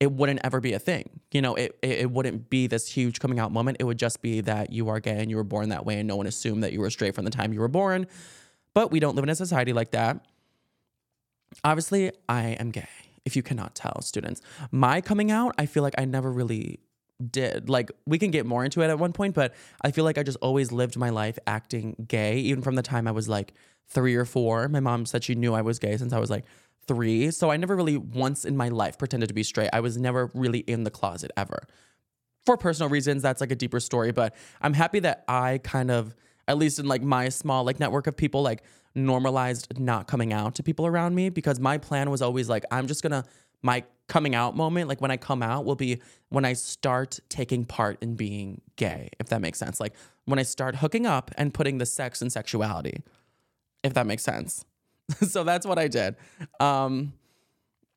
it 0.00 0.12
wouldn't 0.12 0.40
ever 0.44 0.60
be 0.60 0.72
a 0.72 0.78
thing. 0.78 1.20
You 1.32 1.42
know, 1.42 1.54
it, 1.54 1.76
it 1.82 1.98
it 2.00 2.10
wouldn't 2.10 2.50
be 2.50 2.66
this 2.66 2.88
huge 2.88 3.18
coming 3.20 3.38
out 3.38 3.52
moment. 3.52 3.78
It 3.80 3.84
would 3.84 3.98
just 3.98 4.22
be 4.22 4.40
that 4.42 4.72
you 4.72 4.88
are 4.88 5.00
gay 5.00 5.20
and 5.20 5.30
you 5.30 5.36
were 5.36 5.44
born 5.44 5.70
that 5.70 5.84
way 5.84 5.98
and 5.98 6.06
no 6.06 6.16
one 6.16 6.26
assumed 6.26 6.62
that 6.62 6.72
you 6.72 6.80
were 6.80 6.90
straight 6.90 7.14
from 7.14 7.24
the 7.24 7.30
time 7.30 7.52
you 7.52 7.60
were 7.60 7.68
born. 7.68 8.06
But 8.74 8.90
we 8.90 9.00
don't 9.00 9.16
live 9.16 9.24
in 9.24 9.28
a 9.28 9.34
society 9.34 9.72
like 9.72 9.90
that. 9.90 10.24
Obviously, 11.64 12.12
I 12.28 12.50
am 12.60 12.70
gay, 12.70 12.88
if 13.24 13.34
you 13.34 13.42
cannot 13.42 13.74
tell, 13.74 14.00
students. 14.02 14.40
My 14.70 15.00
coming 15.00 15.30
out, 15.30 15.54
I 15.58 15.66
feel 15.66 15.82
like 15.82 15.94
I 15.98 16.04
never 16.04 16.30
really 16.30 16.78
did. 17.30 17.68
Like, 17.68 17.90
we 18.06 18.18
can 18.18 18.30
get 18.30 18.46
more 18.46 18.64
into 18.64 18.82
it 18.82 18.88
at 18.88 18.98
one 18.98 19.12
point, 19.12 19.34
but 19.34 19.54
I 19.82 19.90
feel 19.90 20.04
like 20.04 20.18
I 20.18 20.22
just 20.22 20.38
always 20.40 20.70
lived 20.70 20.96
my 20.96 21.10
life 21.10 21.38
acting 21.46 22.06
gay, 22.06 22.38
even 22.38 22.62
from 22.62 22.76
the 22.76 22.82
time 22.82 23.08
I 23.08 23.12
was 23.12 23.28
like 23.28 23.54
three 23.88 24.14
or 24.14 24.24
four. 24.24 24.68
My 24.68 24.80
mom 24.80 25.06
said 25.06 25.24
she 25.24 25.34
knew 25.34 25.54
I 25.54 25.62
was 25.62 25.78
gay 25.78 25.96
since 25.96 26.12
I 26.12 26.18
was 26.18 26.30
like 26.30 26.44
three. 26.88 27.30
So 27.30 27.50
I 27.50 27.56
never 27.56 27.76
really 27.76 27.96
once 27.96 28.44
in 28.44 28.56
my 28.56 28.68
life 28.68 28.98
pretended 28.98 29.28
to 29.28 29.34
be 29.34 29.44
straight. 29.44 29.70
I 29.72 29.80
was 29.80 29.96
never 29.96 30.30
really 30.34 30.60
in 30.60 30.84
the 30.84 30.90
closet 30.90 31.30
ever 31.36 31.66
for 32.48 32.56
personal 32.56 32.88
reasons 32.88 33.20
that's 33.20 33.42
like 33.42 33.52
a 33.52 33.54
deeper 33.54 33.78
story 33.78 34.10
but 34.10 34.34
i'm 34.62 34.72
happy 34.72 35.00
that 35.00 35.22
i 35.28 35.58
kind 35.58 35.90
of 35.90 36.14
at 36.46 36.56
least 36.56 36.78
in 36.78 36.86
like 36.86 37.02
my 37.02 37.28
small 37.28 37.62
like 37.62 37.78
network 37.78 38.06
of 38.06 38.16
people 38.16 38.40
like 38.40 38.62
normalized 38.94 39.78
not 39.78 40.06
coming 40.06 40.32
out 40.32 40.54
to 40.54 40.62
people 40.62 40.86
around 40.86 41.14
me 41.14 41.28
because 41.28 41.60
my 41.60 41.76
plan 41.76 42.10
was 42.10 42.22
always 42.22 42.48
like 42.48 42.64
i'm 42.70 42.86
just 42.86 43.02
gonna 43.02 43.22
my 43.60 43.84
coming 44.06 44.34
out 44.34 44.56
moment 44.56 44.88
like 44.88 44.98
when 45.02 45.10
i 45.10 45.16
come 45.18 45.42
out 45.42 45.66
will 45.66 45.76
be 45.76 46.00
when 46.30 46.46
i 46.46 46.54
start 46.54 47.20
taking 47.28 47.66
part 47.66 48.02
in 48.02 48.14
being 48.14 48.62
gay 48.76 49.10
if 49.20 49.26
that 49.26 49.42
makes 49.42 49.58
sense 49.58 49.78
like 49.78 49.92
when 50.24 50.38
i 50.38 50.42
start 50.42 50.76
hooking 50.76 51.04
up 51.04 51.30
and 51.36 51.52
putting 51.52 51.76
the 51.76 51.84
sex 51.84 52.22
and 52.22 52.32
sexuality 52.32 53.02
if 53.84 53.92
that 53.92 54.06
makes 54.06 54.22
sense 54.24 54.64
so 55.28 55.44
that's 55.44 55.66
what 55.66 55.78
i 55.78 55.88
did 55.88 56.16
um 56.60 57.12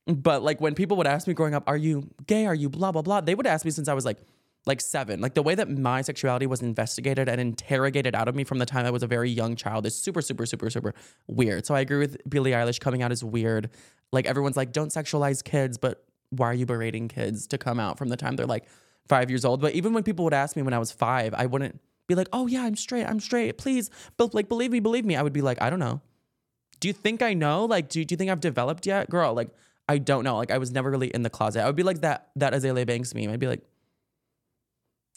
but 0.08 0.44
like 0.44 0.60
when 0.60 0.74
people 0.76 0.98
would 0.98 1.08
ask 1.08 1.28
me 1.28 1.34
growing 1.34 1.54
up, 1.54 1.64
"Are 1.68 1.78
you 1.78 2.10
gay? 2.26 2.46
Are 2.46 2.56
you 2.56 2.70
blah 2.70 2.92
blah 2.92 3.02
blah?" 3.02 3.22
They 3.22 3.36
would 3.36 3.48
ask 3.48 3.66
me 3.66 3.72
since 3.72 3.88
I 3.88 3.94
was 3.94 4.06
like 4.06 4.18
like 4.68 4.82
7. 4.82 5.22
Like 5.22 5.34
the 5.34 5.42
way 5.42 5.56
that 5.56 5.70
my 5.70 6.02
sexuality 6.02 6.46
was 6.46 6.62
investigated 6.62 7.28
and 7.28 7.42
interrogated 7.42 8.14
out 8.14 8.28
of 8.28 8.36
me 8.36 8.44
from 8.44 8.60
the 8.60 8.66
time 8.66 8.86
I 8.86 8.92
was 8.92 9.02
a 9.02 9.08
very 9.08 9.30
young 9.30 9.56
child 9.56 9.86
is 9.86 9.96
super 9.96 10.22
super 10.22 10.46
super 10.46 10.70
super 10.70 10.94
weird. 11.28 11.66
So 11.66 11.76
I 11.76 11.82
agree 11.82 11.98
with 12.00 12.18
Billie 12.30 12.52
Eilish 12.52 12.80
coming 12.80 13.02
out 13.02 13.12
is 13.12 13.24
weird. 13.24 13.70
Like 14.12 14.26
everyone's 14.26 14.58
like, 14.58 14.72
"Don't 14.72 14.90
sexualize 14.90 15.44
kids," 15.44 15.78
but 15.78 16.04
why 16.30 16.48
are 16.48 16.54
you 16.54 16.66
berating 16.66 17.08
kids 17.08 17.48
to 17.48 17.58
come 17.58 17.80
out 17.80 17.98
from 17.98 18.10
the 18.10 18.18
time 18.18 18.36
they're 18.36 18.46
like 18.46 18.68
5 19.08 19.30
years 19.30 19.46
old? 19.46 19.62
But 19.62 19.74
even 19.74 19.94
when 19.94 20.04
people 20.04 20.26
would 20.26 20.34
ask 20.34 20.56
me 20.56 20.62
when 20.64 20.74
I 20.74 20.80
was 20.80 20.92
5, 20.92 21.34
I 21.36 21.46
wouldn't 21.46 21.80
be 22.08 22.16
like, 22.16 22.28
"Oh 22.34 22.48
yeah, 22.48 22.64
I'm 22.64 22.76
straight. 22.76 23.06
I'm 23.06 23.20
straight. 23.20 23.58
Please, 23.58 23.90
but 24.18 24.34
like 24.34 24.50
believe 24.50 24.72
me, 24.72 24.80
believe 24.80 25.06
me." 25.06 25.16
I 25.16 25.22
would 25.22 25.34
be 25.34 25.42
like, 25.42 25.62
"I 25.62 25.70
don't 25.70 25.80
know." 25.80 26.02
Do 26.82 26.90
you 26.90 26.94
think 26.94 27.22
I 27.22 27.34
know? 27.34 27.64
Like, 27.66 27.88
do, 27.88 28.04
do 28.04 28.12
you 28.12 28.18
think 28.18 28.30
I've 28.30 28.42
developed 28.42 28.86
yet? 28.86 29.10
Girl, 29.10 29.34
like, 29.34 29.50
I 29.88 30.00
don't 30.00 30.24
know. 30.24 30.36
Like, 30.36 30.52
I 30.52 30.58
was 30.58 30.72
never 30.72 30.90
really 30.90 31.08
in 31.08 31.22
the 31.22 31.30
closet. 31.30 31.62
I 31.62 31.68
would 31.68 31.76
be 31.76 31.84
like 31.84 32.02
that 32.02 32.30
that 32.36 32.54
Azealia 32.54 32.86
Banks 32.86 33.16
meme. 33.16 33.30
I'd 33.30 33.40
be 33.40 33.48
like, 33.48 33.62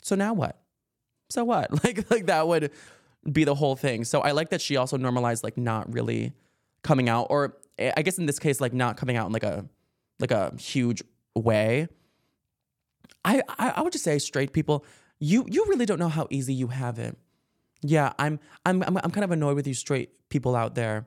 so 0.03 0.15
now 0.15 0.35
what? 0.35 0.61
So 1.31 1.45
what? 1.45 1.71
Like, 1.85 2.09
like 2.11 2.27
that 2.27 2.47
would 2.47 2.71
be 3.31 3.45
the 3.45 3.55
whole 3.55 3.75
thing. 3.75 4.05
So 4.05 4.21
I 4.21 4.33
like 4.33 4.51
that 4.51 4.61
she 4.61 4.77
also 4.77 4.97
normalized 4.97 5.43
like 5.43 5.57
not 5.57 5.93
really 5.93 6.33
coming 6.83 7.09
out, 7.09 7.29
or 7.31 7.57
eh, 7.79 7.93
I 7.97 8.03
guess 8.03 8.19
in 8.19 8.27
this 8.27 8.39
case, 8.39 8.61
like 8.61 8.73
not 8.73 8.97
coming 8.97 9.17
out 9.17 9.27
in 9.27 9.33
like 9.33 9.45
a 9.45 9.65
like 10.21 10.31
a 10.31 10.55
huge 10.57 11.03
way. 11.35 11.89
I 13.25 13.43
I, 13.49 13.73
I 13.77 13.83
would 13.83 13.93
just 13.93 14.05
say 14.05 14.19
straight 14.19 14.53
people, 14.53 14.85
you 15.19 15.47
you 15.49 15.65
really 15.69 15.87
don't 15.87 15.99
know 15.99 16.11
how 16.11 16.27
easy 16.31 16.53
you 16.53 16.69
have 16.69 16.99
it. 16.99 17.17
Yeah, 17.81 18.13
I'm 18.19 18.39
I'm 18.67 18.83
I'm, 18.83 18.99
I'm 18.99 19.11
kind 19.11 19.25
of 19.25 19.31
annoyed 19.31 19.57
with 19.57 19.67
you 19.67 19.75
straight 19.75 20.11
people 20.29 20.55
out 20.55 20.75
there. 20.75 21.07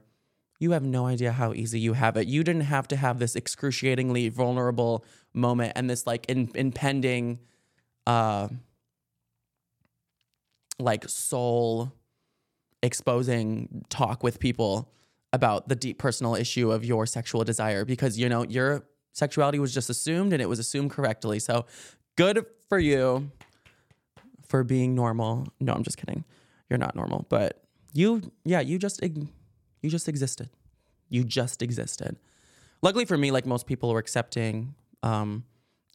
You 0.59 0.71
have 0.71 0.83
no 0.83 1.05
idea 1.05 1.31
how 1.31 1.53
easy 1.53 1.79
you 1.79 1.93
have 1.93 2.17
it. 2.17 2.27
You 2.27 2.43
didn't 2.43 2.63
have 2.63 2.87
to 2.89 2.95
have 2.95 3.19
this 3.19 3.35
excruciatingly 3.35 4.29
vulnerable 4.29 5.05
moment 5.33 5.73
and 5.75 5.89
this 5.89 6.07
like 6.07 6.25
in, 6.27 6.49
impending 6.55 7.39
uh 8.07 8.47
like 10.79 11.07
soul 11.07 11.91
exposing 12.81 13.85
talk 13.89 14.23
with 14.23 14.39
people 14.39 14.91
about 15.33 15.67
the 15.67 15.75
deep 15.75 15.97
personal 15.97 16.35
issue 16.35 16.71
of 16.71 16.85
your 16.85 17.05
sexual 17.05 17.43
desire 17.43 17.85
because 17.85 18.17
you 18.17 18.29
know 18.29 18.43
your 18.43 18.83
sexuality 19.13 19.59
was 19.59 19.73
just 19.73 19.89
assumed 19.89 20.31
and 20.33 20.41
it 20.41 20.47
was 20.47 20.59
assumed 20.59 20.91
correctly. 20.91 21.39
So 21.39 21.65
good 22.15 22.45
for 22.69 22.79
you 22.79 23.31
for 24.47 24.63
being 24.63 24.95
normal. 24.95 25.47
No, 25.59 25.73
I'm 25.73 25.83
just 25.83 25.97
kidding. 25.97 26.23
You're 26.69 26.79
not 26.79 26.95
normal, 26.95 27.25
but 27.29 27.63
you 27.93 28.31
yeah, 28.45 28.59
you 28.59 28.77
just 28.79 29.01
you 29.81 29.89
just 29.89 30.07
existed. 30.09 30.49
You 31.09 31.23
just 31.23 31.61
existed. 31.61 32.17
Luckily 32.81 33.05
for 33.05 33.17
me, 33.17 33.31
like 33.31 33.45
most 33.45 33.65
people 33.65 33.91
were 33.91 33.99
accepting 33.99 34.75
um, 35.03 35.45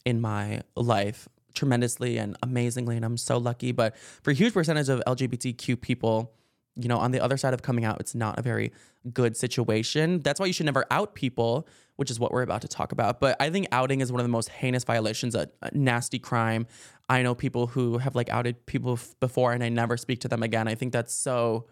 in 0.05 0.21
my 0.21 0.63
life 0.75 1.29
tremendously 1.55 2.17
and 2.19 2.37
amazingly, 2.43 2.97
and 2.97 3.05
I'm 3.05 3.17
so 3.17 3.39
lucky. 3.39 3.73
But 3.73 3.97
for 3.97 4.31
a 4.31 4.35
huge 4.35 4.55
percentage 4.55 4.89
of 4.89 5.03
LGBTQ 5.07 5.81
people, 5.81 6.33
you 6.77 6.89
know, 6.89 6.97
on 6.99 7.11
the 7.11 7.21
other 7.21 7.37
side 7.37 7.55
of 7.55 7.63
coming 7.63 7.85
out, 7.85 8.01
it's 8.01 8.15
not 8.15 8.39
a 8.39 8.43
very 8.43 8.73
good 9.13 9.37
situation. 9.37 10.21
That's 10.21 10.41
why 10.41 10.47
you 10.47 10.53
should 10.53 10.67
never 10.67 10.87
out 10.91 11.15
people, 11.15 11.69
which 11.97 12.11
is 12.11 12.19
what 12.19 12.33
we're 12.33 12.43
about 12.43 12.63
to 12.63 12.69
talk 12.69 12.93
about. 12.93 13.21
But 13.21 13.37
I 13.41 13.51
think 13.51 13.67
outing 13.73 14.01
is 14.01 14.11
one 14.11 14.21
of 14.21 14.25
the 14.25 14.31
most 14.31 14.49
heinous 14.49 14.85
violations, 14.85 15.35
a, 15.35 15.49
a 15.61 15.77
nasty 15.77 16.19
crime. 16.19 16.67
I 17.09 17.23
know 17.23 17.35
people 17.35 17.67
who 17.67 17.99
have 17.99 18.15
like 18.15 18.31
outed 18.31 18.65
people 18.67 18.95
f- 18.95 19.15
before 19.21 19.53
and 19.53 19.63
I 19.63 19.69
never 19.69 19.97
speak 19.97 20.21
to 20.21 20.29
them 20.29 20.43
again. 20.43 20.67
I 20.67 20.75
think 20.75 20.93
that's 20.93 21.15
so 21.15 21.67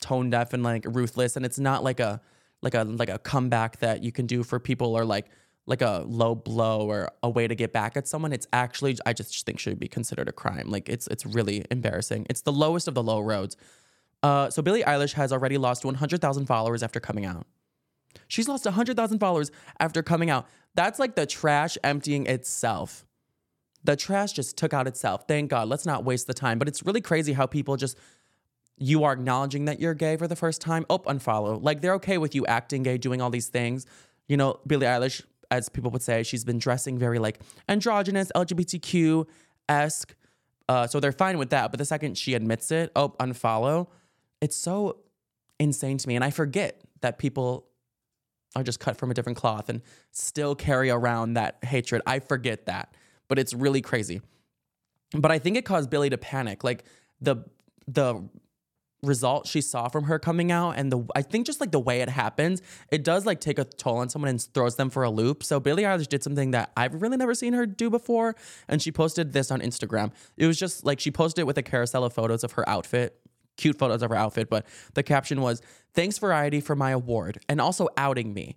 tone 0.00 0.30
deaf 0.30 0.52
and 0.52 0.62
like 0.62 0.84
ruthless 0.86 1.36
and 1.36 1.46
it's 1.46 1.58
not 1.58 1.82
like 1.82 2.00
a 2.00 2.20
like 2.62 2.74
a 2.74 2.84
like 2.84 3.08
a 3.08 3.18
comeback 3.18 3.78
that 3.78 4.02
you 4.02 4.12
can 4.12 4.26
do 4.26 4.42
for 4.42 4.58
people 4.58 4.96
or 4.96 5.04
like 5.04 5.26
like 5.66 5.82
a 5.82 6.04
low 6.06 6.34
blow 6.34 6.88
or 6.88 7.10
a 7.22 7.28
way 7.28 7.48
to 7.48 7.54
get 7.54 7.72
back 7.72 7.96
at 7.96 8.06
someone. 8.06 8.32
It's 8.32 8.46
actually 8.52 8.96
i 9.04 9.12
just 9.12 9.44
think 9.44 9.58
should 9.58 9.78
be 9.78 9.88
considered 9.88 10.28
a 10.28 10.32
crime. 10.32 10.68
Like 10.68 10.88
it's 10.88 11.06
it's 11.08 11.26
really 11.26 11.64
embarrassing. 11.70 12.26
It's 12.30 12.42
the 12.42 12.52
lowest 12.52 12.88
of 12.88 12.94
the 12.94 13.02
low 13.02 13.20
roads. 13.20 13.56
Uh, 14.22 14.50
so 14.50 14.62
billie 14.62 14.82
eilish 14.82 15.12
has 15.12 15.32
already 15.32 15.58
lost 15.58 15.84
100000 15.84 16.46
followers 16.46 16.82
after 16.82 17.00
coming 17.00 17.24
out. 17.24 17.46
She's 18.28 18.48
lost 18.48 18.64
100000 18.64 19.18
followers 19.18 19.50
after 19.78 20.02
coming 20.02 20.30
out. 20.30 20.46
That's 20.74 20.98
like 20.98 21.14
the 21.14 21.26
trash 21.26 21.76
emptying 21.84 22.26
itself. 22.26 23.04
The 23.84 23.96
trash 23.96 24.32
just 24.32 24.56
took 24.56 24.72
out 24.72 24.86
itself. 24.86 25.24
Thank 25.28 25.50
god. 25.50 25.68
Let's 25.68 25.86
not 25.86 26.04
waste 26.04 26.26
the 26.26 26.34
time. 26.34 26.58
But 26.58 26.66
it's 26.66 26.84
really 26.84 27.00
crazy 27.00 27.34
how 27.34 27.46
people 27.46 27.76
just 27.76 27.96
you 28.78 29.04
are 29.04 29.12
acknowledging 29.12 29.64
that 29.66 29.80
you're 29.80 29.94
gay 29.94 30.16
for 30.16 30.28
the 30.28 30.36
first 30.36 30.60
time, 30.60 30.84
oh, 30.90 30.98
unfollow. 31.00 31.62
Like 31.62 31.80
they're 31.80 31.94
okay 31.94 32.18
with 32.18 32.34
you 32.34 32.44
acting 32.46 32.82
gay, 32.82 32.98
doing 32.98 33.22
all 33.22 33.30
these 33.30 33.48
things. 33.48 33.86
You 34.28 34.36
know, 34.36 34.60
Billie 34.66 34.86
Eilish, 34.86 35.22
as 35.50 35.68
people 35.68 35.90
would 35.92 36.02
say, 36.02 36.22
she's 36.22 36.44
been 36.44 36.58
dressing 36.58 36.98
very 36.98 37.18
like 37.18 37.40
androgynous, 37.68 38.30
LGBTQ 38.34 39.26
esque. 39.68 40.14
Uh, 40.68 40.86
so 40.86 41.00
they're 41.00 41.12
fine 41.12 41.38
with 41.38 41.50
that. 41.50 41.70
But 41.70 41.78
the 41.78 41.84
second 41.84 42.18
she 42.18 42.34
admits 42.34 42.70
it, 42.70 42.90
oh, 42.96 43.10
unfollow. 43.20 43.88
It's 44.40 44.56
so 44.56 44.98
insane 45.58 45.96
to 45.98 46.08
me. 46.08 46.16
And 46.16 46.24
I 46.24 46.30
forget 46.30 46.80
that 47.00 47.18
people 47.18 47.66
are 48.54 48.62
just 48.62 48.80
cut 48.80 48.96
from 48.96 49.10
a 49.10 49.14
different 49.14 49.38
cloth 49.38 49.68
and 49.68 49.82
still 50.12 50.54
carry 50.54 50.90
around 50.90 51.34
that 51.34 51.58
hatred. 51.62 52.02
I 52.06 52.18
forget 52.18 52.66
that, 52.66 52.94
but 53.28 53.38
it's 53.38 53.54
really 53.54 53.80
crazy. 53.80 54.20
But 55.12 55.30
I 55.30 55.38
think 55.38 55.56
it 55.56 55.64
caused 55.64 55.88
Billie 55.88 56.10
to 56.10 56.18
panic. 56.18 56.64
Like 56.64 56.84
the 57.20 57.36
the 57.86 58.28
result 59.02 59.46
she 59.46 59.60
saw 59.60 59.88
from 59.88 60.04
her 60.04 60.18
coming 60.18 60.50
out 60.50 60.72
and 60.72 60.90
the 60.90 61.04
I 61.14 61.22
think 61.22 61.46
just 61.46 61.60
like 61.60 61.70
the 61.70 61.80
way 61.80 62.00
it 62.00 62.08
happens, 62.08 62.62
it 62.90 63.04
does 63.04 63.26
like 63.26 63.40
take 63.40 63.58
a 63.58 63.64
toll 63.64 63.98
on 63.98 64.08
someone 64.08 64.28
and 64.28 64.40
throws 64.40 64.76
them 64.76 64.90
for 64.90 65.02
a 65.02 65.10
loop. 65.10 65.44
So 65.44 65.60
Billie 65.60 65.84
Eilish 65.84 66.08
did 66.08 66.22
something 66.22 66.52
that 66.52 66.72
I've 66.76 67.00
really 67.00 67.16
never 67.16 67.34
seen 67.34 67.52
her 67.52 67.66
do 67.66 67.90
before 67.90 68.36
and 68.68 68.80
she 68.80 68.90
posted 68.90 69.32
this 69.32 69.50
on 69.50 69.60
Instagram. 69.60 70.12
It 70.36 70.46
was 70.46 70.58
just 70.58 70.84
like 70.84 71.00
she 71.00 71.10
posted 71.10 71.42
it 71.42 71.46
with 71.46 71.58
a 71.58 71.62
carousel 71.62 72.04
of 72.04 72.12
photos 72.12 72.42
of 72.42 72.52
her 72.52 72.68
outfit, 72.68 73.18
cute 73.56 73.78
photos 73.78 74.02
of 74.02 74.10
her 74.10 74.16
outfit, 74.16 74.50
but 74.50 74.66
the 74.94 75.02
caption 75.02 75.40
was, 75.40 75.62
"Thanks 75.94 76.18
Variety 76.18 76.60
for 76.60 76.76
my 76.76 76.90
award 76.90 77.38
and 77.48 77.60
also 77.60 77.88
outing 77.96 78.34
me." 78.34 78.56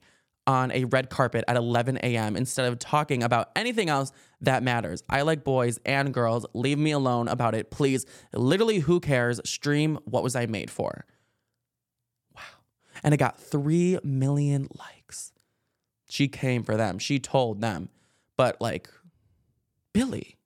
On 0.49 0.71
a 0.71 0.85
red 0.85 1.11
carpet 1.11 1.45
at 1.47 1.57
11 1.57 1.99
a.m. 2.01 2.35
instead 2.35 2.65
of 2.65 2.79
talking 2.79 3.21
about 3.21 3.51
anything 3.55 3.87
else 3.87 4.11
that 4.41 4.63
matters. 4.63 5.03
I 5.07 5.21
like 5.21 5.43
boys 5.43 5.79
and 5.85 6.11
girls. 6.11 6.43
Leave 6.55 6.79
me 6.79 6.89
alone 6.89 7.27
about 7.27 7.53
it, 7.53 7.69
please. 7.69 8.07
Literally, 8.33 8.79
who 8.79 8.99
cares? 8.99 9.39
Stream 9.45 9.99
What 10.05 10.23
Was 10.23 10.35
I 10.35 10.47
Made 10.47 10.71
For? 10.71 11.05
Wow. 12.35 12.41
And 13.03 13.13
it 13.13 13.17
got 13.17 13.39
3 13.39 13.99
million 14.03 14.67
likes. 14.73 15.33
She 16.09 16.27
came 16.27 16.63
for 16.63 16.75
them. 16.75 16.97
She 16.97 17.19
told 17.19 17.61
them. 17.61 17.89
But 18.35 18.59
like, 18.59 18.89
Billie, 19.93 20.39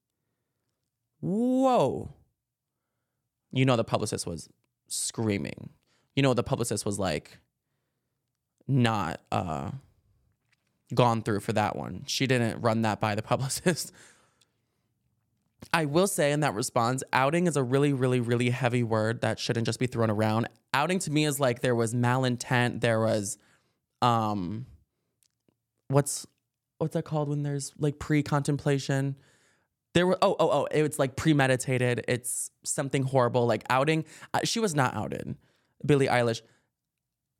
whoa. 1.22 2.12
You 3.54 3.64
know, 3.64 3.78
the 3.78 3.86
publicist 3.86 4.28
was 4.28 4.50
screaming. 4.90 5.70
You 6.14 6.24
know, 6.24 6.34
the 6.34 6.44
publicist 6.44 6.86
was 6.86 7.00
like, 7.00 7.40
not 8.68 9.22
uh 9.32 9.72
gone 10.94 11.22
through 11.22 11.42
for 11.42 11.54
that 11.54 11.76
one. 11.76 12.04
She 12.08 12.28
didn't 12.28 12.62
run 12.62 12.82
that 12.84 13.00
by 13.00 13.16
the 13.16 13.22
publicist. 13.24 13.92
I 15.72 15.86
will 15.86 16.08
say 16.08 16.32
in 16.32 16.42
that 16.42 16.54
response, 16.56 17.04
outing 17.14 17.48
is 17.48 17.56
a 17.56 17.64
really, 17.64 17.94
really, 17.94 18.20
really 18.20 18.50
heavy 18.50 18.84
word 18.84 19.22
that 19.22 19.40
shouldn't 19.40 19.66
just 19.66 19.80
be 19.80 19.88
thrown 19.88 20.10
around. 20.10 20.50
Outing 20.74 21.00
to 21.00 21.12
me 21.12 21.26
is 21.26 21.40
like 21.40 21.62
there 21.62 21.76
was 21.76 21.94
malintent, 21.94 22.82
there 22.82 23.00
was 23.00 23.38
um 24.02 24.66
what's 25.88 26.28
what's 26.80 26.94
that 26.94 27.06
called 27.06 27.30
when 27.30 27.44
there's 27.44 27.74
like 27.78 28.00
pre-contemplation? 28.00 29.16
There 29.94 30.08
were 30.08 30.18
oh 30.22 30.36
oh 30.40 30.50
oh 30.50 30.68
it's 30.72 31.00
like 31.00 31.16
premeditated. 31.16 32.04
It's 32.08 32.52
something 32.64 33.04
horrible 33.04 33.46
like 33.46 33.64
outing. 33.70 34.06
She 34.44 34.60
was 34.60 34.76
not 34.76 34.96
outed. 34.96 35.36
Billie 35.86 36.08
Eilish. 36.08 36.42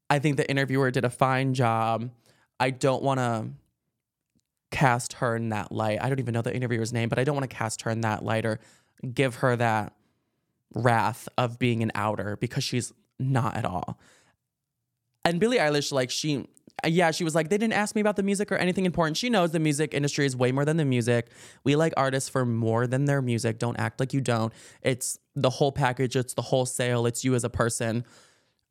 I 0.10 0.20
think 0.20 0.38
the 0.38 0.50
interviewer 0.50 0.92
did 0.92 1.06
a 1.06 1.10
fine 1.10 1.54
job. 1.54 2.12
I 2.60 2.70
don't 2.70 3.04
want 3.04 3.20
to 3.20 3.48
cast 4.72 5.14
her 5.14 5.36
in 5.36 5.50
that 5.50 5.72
light. 5.72 6.00
I 6.02 6.10
don't 6.10 6.20
even 6.20 6.34
know 6.34 6.42
the 6.42 6.54
interviewer's 6.54 6.92
name, 6.92 7.10
but 7.10 7.20
I 7.20 7.24
don't 7.24 7.36
want 7.36 7.50
to 7.50 7.56
cast 7.56 7.84
her 7.84 7.92
in 7.92 8.02
that 8.02 8.24
light 8.24 8.46
or 8.46 8.60
give 9.14 9.36
her 9.36 9.56
that 9.56 9.94
wrath 10.74 11.30
of 11.38 11.60
being 11.60 11.84
an 11.84 11.92
outer 11.94 12.38
because 12.38 12.64
she's 12.64 12.92
not 13.20 13.56
at 13.56 13.66
all. 13.66 14.00
And 15.26 15.40
Billie 15.40 15.58
Eilish, 15.58 15.92
like, 15.92 16.10
she, 16.10 16.48
yeah, 16.86 17.12
she 17.12 17.24
was 17.24 17.36
like, 17.36 17.50
they 17.50 17.58
didn't 17.58 17.74
ask 17.74 17.96
me 17.96 18.02
about 18.02 18.16
the 18.16 18.24
music 18.24 18.52
or 18.52 18.56
anything 18.56 18.86
important. 18.86 19.16
She 19.16 19.30
knows 19.30 19.52
the 19.52 19.60
music 19.60 19.94
industry 19.94 20.26
is 20.26 20.36
way 20.36 20.52
more 20.52 20.66
than 20.66 20.78
the 20.78 20.86
music. 20.86 21.30
We 21.64 21.76
like 21.76 21.94
artists 21.96 22.30
for 22.30 22.46
more 22.46 22.88
than 22.88 23.06
their 23.06 23.22
music. 23.22 23.60
Don't 23.60 23.80
act 23.80 24.00
like 24.00 24.12
you 24.14 24.22
don't. 24.22 24.52
It's 24.82 25.20
the 25.36 25.50
whole 25.50 25.72
package, 25.72 26.16
it's 26.16 26.34
the 26.34 26.42
whole 26.42 26.66
sale, 26.66 27.06
it's 27.06 27.24
you 27.24 27.36
as 27.36 27.44
a 27.44 27.50
person. 27.50 28.06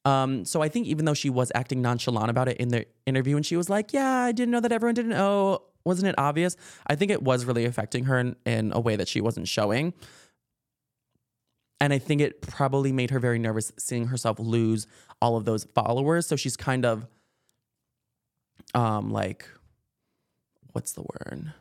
Um, 0.05 0.45
so 0.45 0.63
I 0.63 0.69
think 0.69 0.87
even 0.87 1.05
though 1.05 1.15
she 1.15 1.31
was 1.31 1.53
acting 1.55 1.81
nonchalant 1.81 2.29
about 2.31 2.49
it 2.49 2.57
in 2.57 2.69
the 2.69 2.87
interview, 3.07 3.37
and 3.37 3.47
she 3.47 3.57
was 3.57 3.71
like, 3.71 3.93
"Yeah, 3.93 4.11
I 4.11 4.33
didn't 4.33 4.51
know 4.51 4.61
that 4.61 4.73
everyone 4.73 4.95
didn't 4.95 5.11
know," 5.11 5.63
wasn't 5.85 6.09
it 6.09 6.15
obvious? 6.19 6.57
I 6.87 6.97
think 6.97 7.11
it 7.11 7.23
was 7.23 7.45
really 7.45 7.65
affecting 7.65 8.05
her 8.05 8.19
in, 8.19 8.37
in 8.45 8.73
a 8.73 8.81
way 8.81 8.97
that 8.97 9.07
she 9.07 9.21
wasn't 9.21 9.47
showing, 9.47 9.95
and 11.81 11.93
I 11.93 11.99
think 11.99 12.21
it 12.21 12.43
probably 12.43 12.93
made 12.93 13.11
her 13.11 13.21
very 13.21 13.39
nervous 13.39 13.73
seeing 13.79 14.09
herself 14.09 14.39
lose 14.41 14.87
all 15.21 15.37
of 15.37 15.45
those 15.45 15.65
followers. 15.65 16.27
So 16.27 16.37
she's 16.37 16.57
kind 16.57 16.85
of, 16.85 17.07
um, 18.75 19.11
like, 19.11 19.49
what's 20.73 20.93
the 20.93 21.03
word? 21.03 21.53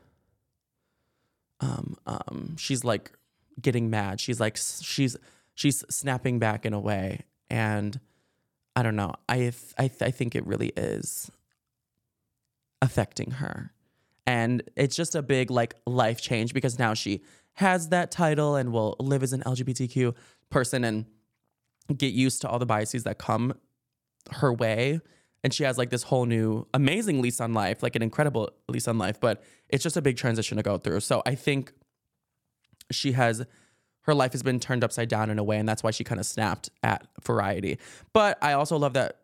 Um, 1.60 1.96
um, 2.08 2.56
she's 2.58 2.84
like 2.84 3.12
getting 3.62 3.92
mad. 3.92 4.20
She's 4.20 4.40
like, 4.40 4.58
she's 4.58 5.16
she's 5.54 5.84
snapping 5.90 6.40
back 6.40 6.66
in 6.66 6.74
a 6.74 6.80
way, 6.80 7.22
and 7.52 8.00
I 8.76 8.84
don't 8.84 8.96
know. 8.96 9.14
I 9.28 9.38
th- 9.38 9.74
I, 9.78 9.88
th- 9.88 10.02
I 10.02 10.12
think 10.12 10.36
it 10.36 10.46
really 10.46 10.70
is 10.78 11.30
affecting 12.82 13.32
her. 13.32 13.72
And 14.26 14.64
it's 14.76 14.96
just 14.96 15.16
a 15.16 15.22
big 15.22 15.52
like 15.52 15.76
life 15.86 16.22
change 16.22 16.54
because 16.54 16.80
now 16.80 16.94
she 16.94 17.22
has 17.54 17.90
that 17.90 18.12
title 18.12 18.56
and 18.56 18.72
will 18.72 18.96
live 19.00 19.24
as 19.24 19.34
an 19.34 19.44
LGBTQ 19.46 20.16
person 20.50 20.84
and 20.84 21.06
get 21.98 22.14
used 22.14 22.42
to 22.42 22.50
all 22.50 22.60
the 22.60 22.66
biases 22.66 23.04
that 23.04 23.18
come 23.18 23.54
her 24.32 24.54
way. 24.54 25.02
And 25.44 25.54
she 25.54 25.64
has 25.64 25.78
like 25.78 25.90
this 25.90 26.04
whole 26.04 26.26
new 26.26 26.68
amazing 26.74 27.22
lease 27.22 27.42
on 27.42 27.54
life, 27.54 27.82
like 27.82 27.96
an 27.96 28.04
incredible 28.04 28.52
lease 28.70 28.88
on 28.88 28.98
life, 28.98 29.20
but 29.20 29.44
it's 29.70 29.84
just 29.84 29.98
a 29.98 30.02
big 30.02 30.16
transition 30.16 30.58
to 30.58 30.64
go 30.64 30.78
through. 30.78 31.00
So 31.00 31.24
I 31.26 31.36
think 31.36 31.74
she 32.92 33.14
has 33.14 33.44
her 34.04 34.14
life 34.14 34.32
has 34.32 34.44
been 34.44 34.60
turned 34.60 34.84
upside 34.84 35.10
down 35.10 35.30
in 35.30 35.40
a 35.40 35.44
way, 35.44 35.58
and 35.58 35.68
that's 35.68 35.84
why 35.84 35.92
she 35.92 36.04
kind 36.04 36.20
of 36.20 36.26
snapped 36.26 36.70
at 36.84 37.08
Variety. 37.24 37.78
But 38.14 38.38
I 38.42 38.54
also 38.54 38.78
love 38.78 38.94
that 38.94 39.18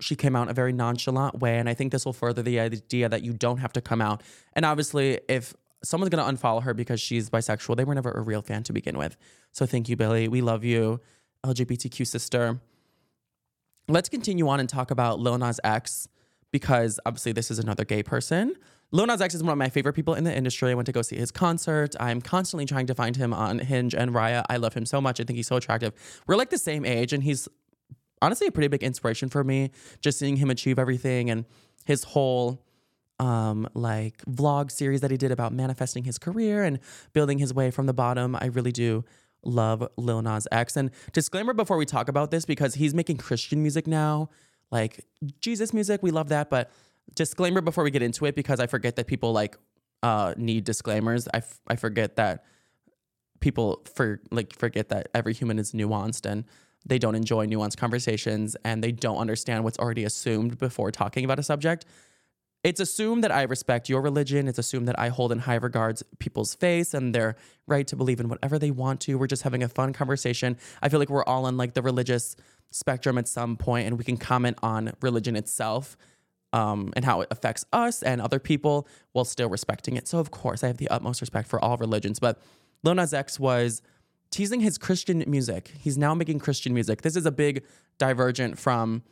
she 0.00 0.14
came 0.14 0.36
out 0.36 0.44
in 0.44 0.48
a 0.50 0.54
very 0.54 0.72
nonchalant 0.72 1.40
way, 1.40 1.58
and 1.58 1.68
I 1.68 1.74
think 1.74 1.92
this 1.92 2.04
will 2.04 2.12
further 2.12 2.42
the 2.42 2.60
idea 2.60 3.08
that 3.08 3.22
you 3.22 3.32
don't 3.32 3.58
have 3.58 3.72
to 3.74 3.80
come 3.80 4.00
out. 4.00 4.22
And 4.52 4.64
obviously, 4.64 5.20
if 5.28 5.54
someone's 5.82 6.10
gonna 6.10 6.30
unfollow 6.30 6.62
her 6.62 6.74
because 6.74 7.00
she's 7.00 7.30
bisexual, 7.30 7.76
they 7.76 7.84
were 7.84 7.94
never 7.94 8.10
a 8.12 8.20
real 8.20 8.42
fan 8.42 8.62
to 8.64 8.72
begin 8.72 8.98
with. 8.98 9.16
So 9.52 9.66
thank 9.66 9.88
you, 9.88 9.96
Billie. 9.96 10.28
We 10.28 10.40
love 10.40 10.64
you, 10.64 11.00
LGBTQ 11.44 12.06
sister. 12.06 12.60
Let's 13.88 14.08
continue 14.08 14.48
on 14.48 14.60
and 14.60 14.68
talk 14.68 14.90
about 14.90 15.20
Lil 15.20 15.38
Nas 15.38 15.60
X 15.62 16.08
because 16.50 16.98
obviously 17.06 17.32
this 17.32 17.50
is 17.50 17.58
another 17.58 17.84
gay 17.84 18.02
person. 18.02 18.56
Lil 18.92 19.06
Nas 19.06 19.20
X 19.20 19.34
is 19.34 19.42
one 19.42 19.52
of 19.52 19.58
my 19.58 19.68
favorite 19.68 19.94
people 19.94 20.14
in 20.14 20.24
the 20.24 20.34
industry. 20.34 20.70
I 20.70 20.74
went 20.74 20.86
to 20.86 20.92
go 20.92 21.02
see 21.02 21.16
his 21.16 21.30
concert. 21.30 21.94
I'm 21.98 22.20
constantly 22.20 22.66
trying 22.66 22.86
to 22.86 22.94
find 22.94 23.16
him 23.16 23.32
on 23.32 23.58
Hinge 23.58 23.94
and 23.94 24.12
Raya. 24.12 24.44
I 24.48 24.56
love 24.58 24.74
him 24.74 24.86
so 24.86 25.00
much. 25.00 25.20
I 25.20 25.24
think 25.24 25.36
he's 25.36 25.48
so 25.48 25.56
attractive. 25.56 25.92
We're 26.26 26.36
like 26.36 26.50
the 26.50 26.58
same 26.58 26.84
age, 26.84 27.12
and 27.12 27.22
he's 27.22 27.48
honestly 28.22 28.46
a 28.46 28.52
pretty 28.52 28.68
big 28.68 28.82
inspiration 28.82 29.28
for 29.28 29.42
me. 29.42 29.70
Just 30.00 30.18
seeing 30.18 30.36
him 30.36 30.50
achieve 30.50 30.78
everything 30.78 31.30
and 31.30 31.44
his 31.84 32.04
whole 32.04 32.62
um 33.18 33.66
like 33.72 34.18
vlog 34.26 34.70
series 34.70 35.00
that 35.00 35.10
he 35.10 35.16
did 35.16 35.32
about 35.32 35.50
manifesting 35.50 36.04
his 36.04 36.18
career 36.18 36.62
and 36.62 36.78
building 37.14 37.38
his 37.38 37.52
way 37.54 37.70
from 37.70 37.86
the 37.86 37.94
bottom. 37.94 38.36
I 38.36 38.46
really 38.46 38.72
do 38.72 39.04
love 39.42 39.86
Lil 39.96 40.22
Nas 40.22 40.46
X. 40.52 40.76
And 40.76 40.90
disclaimer 41.12 41.54
before 41.54 41.76
we 41.76 41.86
talk 41.86 42.08
about 42.08 42.30
this, 42.30 42.44
because 42.44 42.74
he's 42.74 42.94
making 42.94 43.16
Christian 43.16 43.62
music 43.62 43.86
now, 43.86 44.28
like 44.70 45.04
Jesus 45.40 45.72
music, 45.72 46.02
we 46.02 46.10
love 46.10 46.28
that, 46.28 46.50
but 46.50 46.70
disclaimer 47.14 47.60
before 47.60 47.84
we 47.84 47.90
get 47.90 48.02
into 48.02 48.26
it 48.26 48.34
because 48.34 48.60
I 48.60 48.66
forget 48.66 48.96
that 48.96 49.06
people 49.06 49.32
like 49.32 49.56
uh, 50.02 50.34
need 50.36 50.64
disclaimers. 50.64 51.28
I, 51.32 51.38
f- 51.38 51.60
I 51.66 51.76
forget 51.76 52.16
that 52.16 52.44
people 53.40 53.82
for 53.94 54.20
like 54.30 54.54
forget 54.54 54.88
that 54.88 55.08
every 55.14 55.34
human 55.34 55.58
is 55.58 55.72
nuanced 55.72 56.30
and 56.30 56.44
they 56.84 56.98
don't 56.98 57.14
enjoy 57.14 57.46
nuanced 57.46 57.76
conversations 57.76 58.56
and 58.64 58.82
they 58.82 58.92
don't 58.92 59.18
understand 59.18 59.64
what's 59.64 59.78
already 59.78 60.04
assumed 60.04 60.58
before 60.58 60.90
talking 60.90 61.24
about 61.24 61.38
a 61.38 61.42
subject. 61.42 61.84
It's 62.62 62.80
assumed 62.80 63.22
that 63.22 63.30
I 63.30 63.42
respect 63.42 63.88
your 63.88 64.00
religion. 64.00 64.48
It's 64.48 64.58
assumed 64.58 64.88
that 64.88 64.98
I 64.98 65.08
hold 65.08 65.30
in 65.30 65.38
high 65.40 65.56
regards 65.56 66.02
people's 66.18 66.54
faith 66.54 66.94
and 66.94 67.14
their 67.14 67.36
right 67.66 67.86
to 67.86 67.96
believe 67.96 68.18
in 68.18 68.28
whatever 68.28 68.58
they 68.58 68.70
want 68.70 69.00
to. 69.02 69.18
We're 69.18 69.28
just 69.28 69.42
having 69.42 69.62
a 69.62 69.68
fun 69.68 69.92
conversation. 69.92 70.56
I 70.82 70.88
feel 70.88 70.98
like 70.98 71.10
we're 71.10 71.24
all 71.24 71.46
on 71.46 71.56
like 71.56 71.74
the 71.74 71.82
religious 71.82 72.34
spectrum 72.70 73.18
at 73.18 73.28
some 73.28 73.56
point 73.56 73.86
and 73.86 73.98
we 73.98 74.04
can 74.04 74.16
comment 74.16 74.58
on 74.62 74.92
religion 75.00 75.36
itself 75.36 75.96
um, 76.56 76.90
and 76.96 77.04
how 77.04 77.20
it 77.20 77.28
affects 77.30 77.66
us 77.74 78.02
and 78.02 78.18
other 78.18 78.38
people 78.38 78.88
while 79.12 79.26
still 79.26 79.50
respecting 79.50 79.94
it. 79.94 80.08
So, 80.08 80.18
of 80.18 80.30
course, 80.30 80.64
I 80.64 80.68
have 80.68 80.78
the 80.78 80.88
utmost 80.88 81.20
respect 81.20 81.48
for 81.48 81.62
all 81.62 81.76
religions. 81.76 82.18
But 82.18 82.40
Lil 82.82 82.94
Nas 82.94 83.12
X 83.12 83.38
was 83.38 83.82
teasing 84.30 84.60
his 84.60 84.78
Christian 84.78 85.22
music. 85.26 85.72
He's 85.78 85.98
now 85.98 86.14
making 86.14 86.38
Christian 86.38 86.72
music. 86.72 87.02
This 87.02 87.14
is 87.14 87.26
a 87.26 87.30
big 87.30 87.62
divergent 87.98 88.58
from 88.58 89.02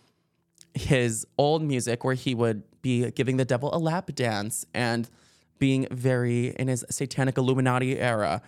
his 0.72 1.26
old 1.36 1.62
music 1.62 2.03
where 2.03 2.14
he 2.14 2.34
would 2.34 2.62
be 2.80 3.11
giving 3.11 3.36
the 3.36 3.45
devil 3.45 3.68
a 3.74 3.78
lap 3.78 4.11
dance 4.14 4.64
and 4.72 5.11
being 5.59 5.86
very 5.90 6.49
in 6.59 6.68
his 6.68 6.82
satanic 6.88 7.36
Illuminati 7.36 8.01
era. 8.01 8.40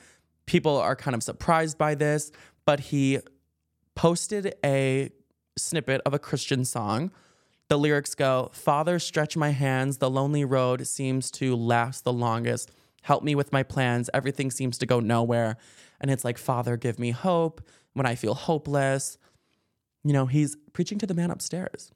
People 0.46 0.78
are 0.78 0.96
kind 0.96 1.14
of 1.14 1.22
surprised 1.22 1.76
by 1.76 1.94
this, 1.94 2.32
but 2.64 2.80
he 2.80 3.18
posted 3.94 4.54
a 4.64 5.10
snippet 5.58 6.00
of 6.06 6.14
a 6.14 6.18
Christian 6.18 6.64
song 6.64 7.10
the 7.68 7.78
lyrics 7.78 8.14
go 8.14 8.50
Father, 8.52 8.98
stretch 8.98 9.36
my 9.36 9.50
hands. 9.50 9.98
The 9.98 10.10
lonely 10.10 10.44
road 10.44 10.86
seems 10.86 11.30
to 11.32 11.56
last 11.56 12.04
the 12.04 12.12
longest. 12.12 12.70
Help 13.02 13.22
me 13.22 13.34
with 13.34 13.52
my 13.52 13.62
plans. 13.62 14.10
Everything 14.14 14.50
seems 14.50 14.78
to 14.78 14.86
go 14.86 15.00
nowhere. 15.00 15.56
And 16.00 16.10
it's 16.10 16.24
like, 16.24 16.38
Father, 16.38 16.76
give 16.76 16.98
me 16.98 17.10
hope 17.12 17.62
when 17.94 18.06
I 18.06 18.14
feel 18.14 18.34
hopeless. 18.34 19.18
You 20.04 20.12
know, 20.12 20.26
he's 20.26 20.56
preaching 20.72 20.98
to 20.98 21.06
the 21.06 21.14
man 21.14 21.30
upstairs. 21.30 21.90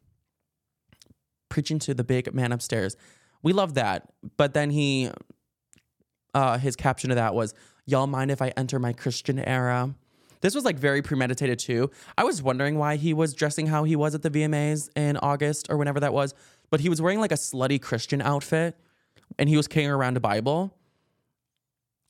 preaching 1.48 1.78
to 1.80 1.94
the 1.94 2.04
big 2.04 2.32
man 2.34 2.52
upstairs. 2.52 2.96
We 3.42 3.52
love 3.52 3.74
that. 3.74 4.12
But 4.36 4.54
then 4.54 4.70
he, 4.70 5.10
uh, 6.34 6.58
his 6.58 6.76
caption 6.76 7.10
of 7.10 7.16
that 7.16 7.34
was, 7.34 7.54
Y'all 7.86 8.06
mind 8.06 8.30
if 8.30 8.40
I 8.40 8.52
enter 8.56 8.78
my 8.78 8.92
Christian 8.92 9.38
era? 9.40 9.94
This 10.40 10.54
was 10.54 10.64
like 10.64 10.78
very 10.78 11.02
premeditated 11.02 11.58
too. 11.58 11.90
I 12.16 12.24
was 12.24 12.42
wondering 12.42 12.78
why 12.78 12.96
he 12.96 13.12
was 13.12 13.34
dressing 13.34 13.66
how 13.66 13.84
he 13.84 13.96
was 13.96 14.14
at 14.14 14.22
the 14.22 14.30
VMAs 14.30 14.88
in 14.96 15.16
August 15.18 15.66
or 15.70 15.76
whenever 15.76 16.00
that 16.00 16.12
was, 16.12 16.34
but 16.70 16.80
he 16.80 16.88
was 16.88 17.02
wearing 17.02 17.20
like 17.20 17.32
a 17.32 17.36
slutty 17.36 17.80
Christian 17.80 18.22
outfit 18.22 18.76
and 19.38 19.48
he 19.48 19.56
was 19.56 19.68
carrying 19.68 19.90
around 19.90 20.16
a 20.16 20.20
Bible. 20.20 20.74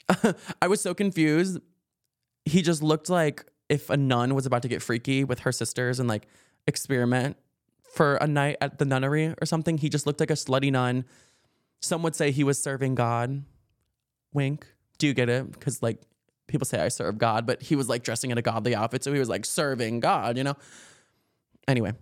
I 0.62 0.68
was 0.68 0.80
so 0.80 0.94
confused. 0.94 1.58
He 2.44 2.62
just 2.62 2.82
looked 2.82 3.08
like 3.08 3.44
if 3.68 3.90
a 3.90 3.96
nun 3.96 4.34
was 4.34 4.46
about 4.46 4.62
to 4.62 4.68
get 4.68 4.82
freaky 4.82 5.24
with 5.24 5.40
her 5.40 5.52
sisters 5.52 6.00
and 6.00 6.08
like 6.08 6.26
experiment 6.66 7.36
for 7.92 8.16
a 8.16 8.26
night 8.26 8.56
at 8.60 8.78
the 8.78 8.84
nunnery 8.84 9.34
or 9.40 9.46
something. 9.46 9.78
He 9.78 9.88
just 9.88 10.06
looked 10.06 10.20
like 10.20 10.30
a 10.30 10.34
slutty 10.34 10.70
nun. 10.70 11.04
Some 11.80 12.02
would 12.02 12.14
say 12.14 12.30
he 12.30 12.44
was 12.44 12.62
serving 12.62 12.94
God. 12.94 13.44
Wink. 14.32 14.66
Do 14.98 15.06
you 15.06 15.14
get 15.14 15.28
it? 15.28 15.50
Because 15.50 15.82
like 15.82 16.00
people 16.50 16.66
say 16.66 16.80
I 16.80 16.88
serve 16.88 17.18
God, 17.18 17.46
but 17.46 17.62
he 17.62 17.76
was 17.76 17.88
like 17.88 18.02
dressing 18.02 18.30
in 18.30 18.38
a 18.38 18.42
godly 18.42 18.74
outfit, 18.74 19.04
so 19.04 19.12
he 19.12 19.18
was 19.18 19.28
like 19.28 19.44
serving 19.44 20.00
God, 20.00 20.36
you 20.36 20.44
know? 20.44 20.56
Anyway. 21.66 21.92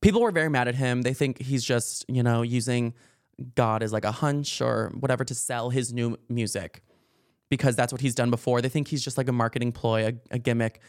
People 0.00 0.20
were 0.20 0.32
very 0.32 0.50
mad 0.50 0.68
at 0.68 0.74
him. 0.74 1.00
They 1.02 1.14
think 1.14 1.40
he's 1.40 1.64
just, 1.64 2.04
you 2.08 2.22
know, 2.22 2.42
using 2.42 2.92
God 3.54 3.82
as 3.82 3.92
like 3.92 4.04
a 4.04 4.12
hunch 4.12 4.60
or 4.60 4.92
whatever 5.00 5.24
to 5.24 5.34
sell 5.34 5.70
his 5.70 5.94
new 5.94 6.18
music 6.28 6.82
because 7.48 7.74
that's 7.76 7.92
what 7.92 8.02
he's 8.02 8.14
done 8.14 8.30
before. 8.30 8.60
They 8.60 8.68
think 8.68 8.88
he's 8.88 9.02
just 9.02 9.16
like 9.16 9.28
a 9.28 9.32
marketing 9.32 9.72
ploy, 9.72 10.08
a, 10.08 10.12
a 10.34 10.38
gimmick. 10.38 10.80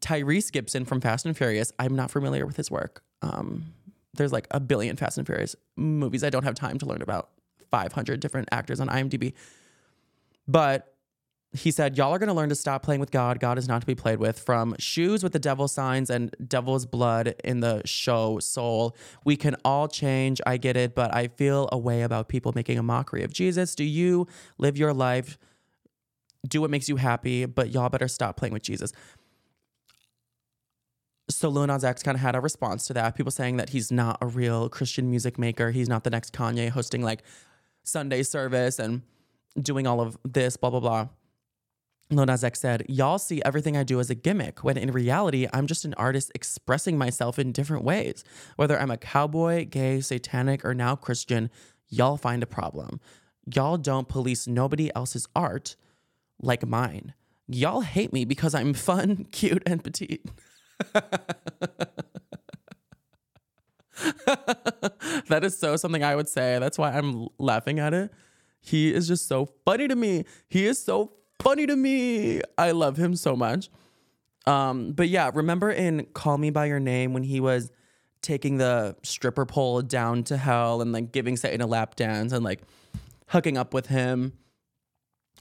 Tyrese 0.00 0.50
Gibson 0.52 0.84
from 0.84 1.00
Fast 1.00 1.26
and 1.26 1.36
Furious, 1.36 1.72
I'm 1.78 1.94
not 1.94 2.10
familiar 2.10 2.46
with 2.46 2.56
his 2.56 2.70
work. 2.70 3.02
Um, 3.20 3.74
there's 4.14 4.32
like 4.32 4.46
a 4.50 4.60
billion 4.60 4.96
Fast 4.96 5.18
and 5.18 5.26
Furious 5.26 5.56
movies. 5.76 6.24
I 6.24 6.30
don't 6.30 6.44
have 6.44 6.54
time 6.54 6.78
to 6.78 6.86
learn 6.86 7.02
about 7.02 7.30
500 7.70 8.20
different 8.20 8.48
actors 8.52 8.80
on 8.80 8.88
IMDb. 8.88 9.34
But 10.46 10.94
he 11.52 11.70
said, 11.70 11.96
Y'all 11.96 12.12
are 12.12 12.18
going 12.18 12.28
to 12.28 12.34
learn 12.34 12.50
to 12.50 12.54
stop 12.54 12.82
playing 12.82 13.00
with 13.00 13.10
God. 13.10 13.40
God 13.40 13.56
is 13.56 13.68
not 13.68 13.80
to 13.80 13.86
be 13.86 13.94
played 13.94 14.18
with. 14.18 14.38
From 14.38 14.74
shoes 14.78 15.22
with 15.22 15.32
the 15.32 15.38
devil 15.38 15.66
signs 15.66 16.10
and 16.10 16.34
devil's 16.46 16.84
blood 16.84 17.34
in 17.42 17.60
the 17.60 17.80
show 17.86 18.38
Soul, 18.38 18.94
we 19.24 19.36
can 19.36 19.56
all 19.64 19.88
change. 19.88 20.40
I 20.46 20.58
get 20.58 20.76
it, 20.76 20.94
but 20.94 21.14
I 21.14 21.28
feel 21.28 21.68
a 21.72 21.78
way 21.78 22.02
about 22.02 22.28
people 22.28 22.52
making 22.54 22.78
a 22.78 22.82
mockery 22.82 23.22
of 23.22 23.32
Jesus. 23.32 23.74
Do 23.74 23.84
you 23.84 24.26
live 24.58 24.76
your 24.76 24.92
life? 24.92 25.38
Do 26.46 26.60
what 26.60 26.70
makes 26.70 26.88
you 26.88 26.96
happy, 26.96 27.46
but 27.46 27.70
y'all 27.70 27.88
better 27.88 28.08
stop 28.08 28.36
playing 28.36 28.52
with 28.52 28.62
Jesus. 28.62 28.92
So 31.30 31.48
Lil 31.48 31.66
Nas 31.66 31.84
X 31.84 32.02
kind 32.02 32.14
of 32.14 32.20
had 32.20 32.36
a 32.36 32.40
response 32.40 32.86
to 32.86 32.94
that. 32.94 33.16
People 33.16 33.32
saying 33.32 33.56
that 33.56 33.70
he's 33.70 33.90
not 33.90 34.18
a 34.20 34.26
real 34.26 34.68
Christian 34.68 35.10
music 35.10 35.38
maker. 35.38 35.70
He's 35.70 35.88
not 35.88 36.04
the 36.04 36.10
next 36.10 36.32
Kanye 36.32 36.70
hosting 36.70 37.02
like 37.02 37.22
Sunday 37.84 38.22
service 38.22 38.78
and 38.78 39.02
doing 39.60 39.86
all 39.86 40.00
of 40.00 40.16
this, 40.24 40.56
blah, 40.56 40.70
blah, 40.70 40.80
blah. 40.80 41.08
Lil 42.10 42.26
Nas 42.26 42.44
said, 42.54 42.86
Y'all 42.88 43.18
see 43.18 43.42
everything 43.44 43.76
I 43.76 43.82
do 43.82 44.00
as 44.00 44.08
a 44.08 44.14
gimmick, 44.14 44.64
when 44.64 44.78
in 44.78 44.90
reality, 44.92 45.46
I'm 45.52 45.66
just 45.66 45.84
an 45.84 45.94
artist 45.94 46.32
expressing 46.34 46.96
myself 46.96 47.38
in 47.38 47.52
different 47.52 47.84
ways. 47.84 48.24
Whether 48.56 48.78
I'm 48.78 48.90
a 48.90 48.96
cowboy, 48.96 49.66
gay, 49.66 50.00
satanic, 50.00 50.64
or 50.64 50.74
now 50.74 50.96
Christian, 50.96 51.50
y'all 51.88 52.16
find 52.16 52.42
a 52.42 52.46
problem. 52.46 53.00
Y'all 53.54 53.76
don't 53.76 54.08
police 54.08 54.46
nobody 54.46 54.90
else's 54.94 55.28
art 55.36 55.76
like 56.40 56.66
mine. 56.66 57.14
Y'all 57.46 57.80
hate 57.80 58.12
me 58.12 58.24
because 58.24 58.54
I'm 58.54 58.74
fun, 58.74 59.26
cute, 59.32 59.62
and 59.66 59.82
petite. 59.84 60.24
that 65.28 65.42
is 65.42 65.58
so 65.58 65.76
something 65.76 66.02
I 66.02 66.14
would 66.16 66.28
say. 66.28 66.58
That's 66.58 66.78
why 66.78 66.92
I'm 66.92 67.28
laughing 67.38 67.78
at 67.78 67.92
it. 67.92 68.10
He 68.60 68.92
is 68.92 69.08
just 69.08 69.28
so 69.28 69.46
funny 69.64 69.88
to 69.88 69.96
me. 69.96 70.24
He 70.48 70.66
is 70.66 70.82
so 70.82 71.12
funny 71.42 71.66
to 71.66 71.76
me. 71.76 72.40
I 72.56 72.72
love 72.72 72.96
him 72.96 73.14
so 73.16 73.36
much. 73.36 73.68
Um, 74.46 74.92
but 74.92 75.08
yeah, 75.08 75.30
remember 75.32 75.70
in 75.70 76.06
Call 76.14 76.38
Me 76.38 76.50
by 76.50 76.66
Your 76.66 76.80
Name 76.80 77.12
when 77.12 77.22
he 77.22 77.40
was 77.40 77.70
taking 78.22 78.58
the 78.58 78.96
stripper 79.02 79.46
pole 79.46 79.82
down 79.82 80.24
to 80.24 80.36
hell 80.36 80.80
and 80.80 80.92
like 80.92 81.12
giving 81.12 81.36
Satan 81.36 81.60
a 81.60 81.66
lap 81.66 81.96
dance 81.96 82.32
and 82.32 82.44
like 82.44 82.62
hooking 83.28 83.56
up 83.56 83.74
with 83.74 83.86
him. 83.86 84.32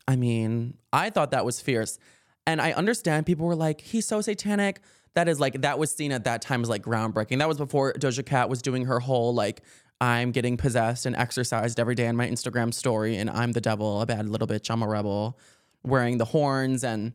I 0.08 0.16
mean, 0.16 0.78
I 0.93 1.10
thought 1.10 1.32
that 1.32 1.45
was 1.45 1.62
fierce. 1.62 2.00
And 2.45 2.62
I 2.62 2.72
understand 2.74 3.26
people 3.26 3.45
were 3.45 3.56
like, 3.56 3.82
he's 3.82 4.06
so 4.06 4.22
satanic. 4.22 4.82
That 5.16 5.28
is 5.28 5.39
like, 5.39 5.62
that 5.62 5.80
was 5.80 5.91
seen 5.91 6.12
at 6.12 6.26
that 6.26 6.41
time 6.41 6.62
as 6.62 6.70
like 6.70 6.84
groundbreaking. 6.84 7.39
That 7.39 7.48
was 7.48 7.58
before 7.58 7.93
Doja 7.93 8.26
Cat 8.26 8.50
was 8.50 8.62
doing 8.62 8.86
her 8.86 9.00
whole 9.00 9.34
like, 9.34 9.62
I'm 10.00 10.32
getting 10.32 10.58
possessed 10.58 11.06
and 11.06 11.16
exercised 11.16 11.80
every 11.80 11.95
day 11.95 12.06
in 12.06 12.16
my 12.16 12.28
Instagram 12.30 12.72
story, 12.72 13.18
and 13.18 13.32
I'm 13.32 13.54
the 13.54 13.62
devil, 13.62 14.00
a 14.00 14.06
bad 14.06 14.30
little 14.30 14.48
bitch, 14.48 14.70
I'm 14.70 14.84
a 14.84 14.88
rebel, 14.88 15.39
wearing 15.88 16.18
the 16.18 16.26
horns 16.26 16.84
and 16.84 17.14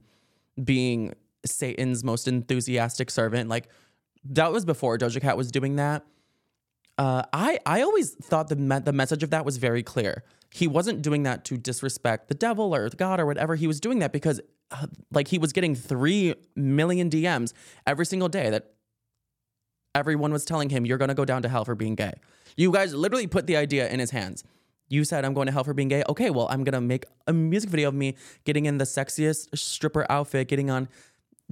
being 0.63 1.15
Satan's 1.45 2.05
most 2.05 2.29
enthusiastic 2.29 3.11
servant. 3.11 3.49
Like, 3.49 3.69
that 4.25 4.53
was 4.53 4.65
before 4.65 4.99
Doja 4.99 5.21
Cat 5.21 5.37
was 5.37 5.51
doing 5.51 5.77
that. 5.77 6.05
Uh, 6.99 7.23
I 7.33 7.59
I 7.65 7.83
always 7.83 8.15
thought 8.15 8.49
the 8.49 8.57
me- 8.57 8.79
the 8.79 8.93
message 8.93 9.23
of 9.23 9.31
that 9.31 9.45
was 9.45 9.57
very 9.57 9.83
clear. 9.83 10.25
He 10.51 10.69
wasn't 10.69 11.03
doing 11.03 11.23
that 11.23 11.45
to 11.47 11.57
disrespect 11.57 12.29
the 12.29 12.35
devil 12.35 12.75
or 12.75 12.89
God 12.91 13.19
or 13.19 13.27
whatever. 13.27 13.57
He 13.57 13.67
was 13.67 13.81
doing 13.81 14.01
that 14.01 14.13
because, 14.13 14.41
uh, 14.71 14.87
like, 15.11 15.29
he 15.29 15.39
was 15.39 15.53
getting 15.53 15.75
three 15.75 16.35
million 16.55 17.09
DMs 17.09 17.55
every 17.87 18.05
single 18.05 18.29
day 18.29 18.51
that 18.51 18.75
everyone 19.95 20.33
was 20.33 20.45
telling 20.45 20.69
him, 20.69 20.85
"You're 20.85 20.99
gonna 20.99 21.15
go 21.15 21.25
down 21.25 21.43
to 21.43 21.49
hell 21.49 21.65
for 21.65 21.75
being 21.75 21.95
gay." 21.95 22.13
You 22.57 22.71
guys 22.71 22.95
literally 22.95 23.27
put 23.27 23.47
the 23.47 23.57
idea 23.57 23.89
in 23.89 23.99
his 23.99 24.11
hands. 24.11 24.45
You 24.93 25.05
said, 25.05 25.25
"I'm 25.25 25.33
going 25.33 25.47
to 25.47 25.53
hell 25.53 25.65
for 25.65 25.73
being 25.73 25.89
gay." 25.89 26.03
Okay, 26.07 26.29
well, 26.29 26.49
I'm 26.51 26.65
gonna 26.65 26.81
make 26.81 27.07
a 27.27 27.33
music 27.33 27.71
video 27.71 27.89
of 27.89 27.95
me 27.95 28.15
getting 28.45 28.67
in 28.67 28.77
the 28.77 28.85
sexiest 28.85 29.57
stripper 29.57 30.05
outfit, 30.11 30.49
getting 30.49 30.69
on 30.69 30.87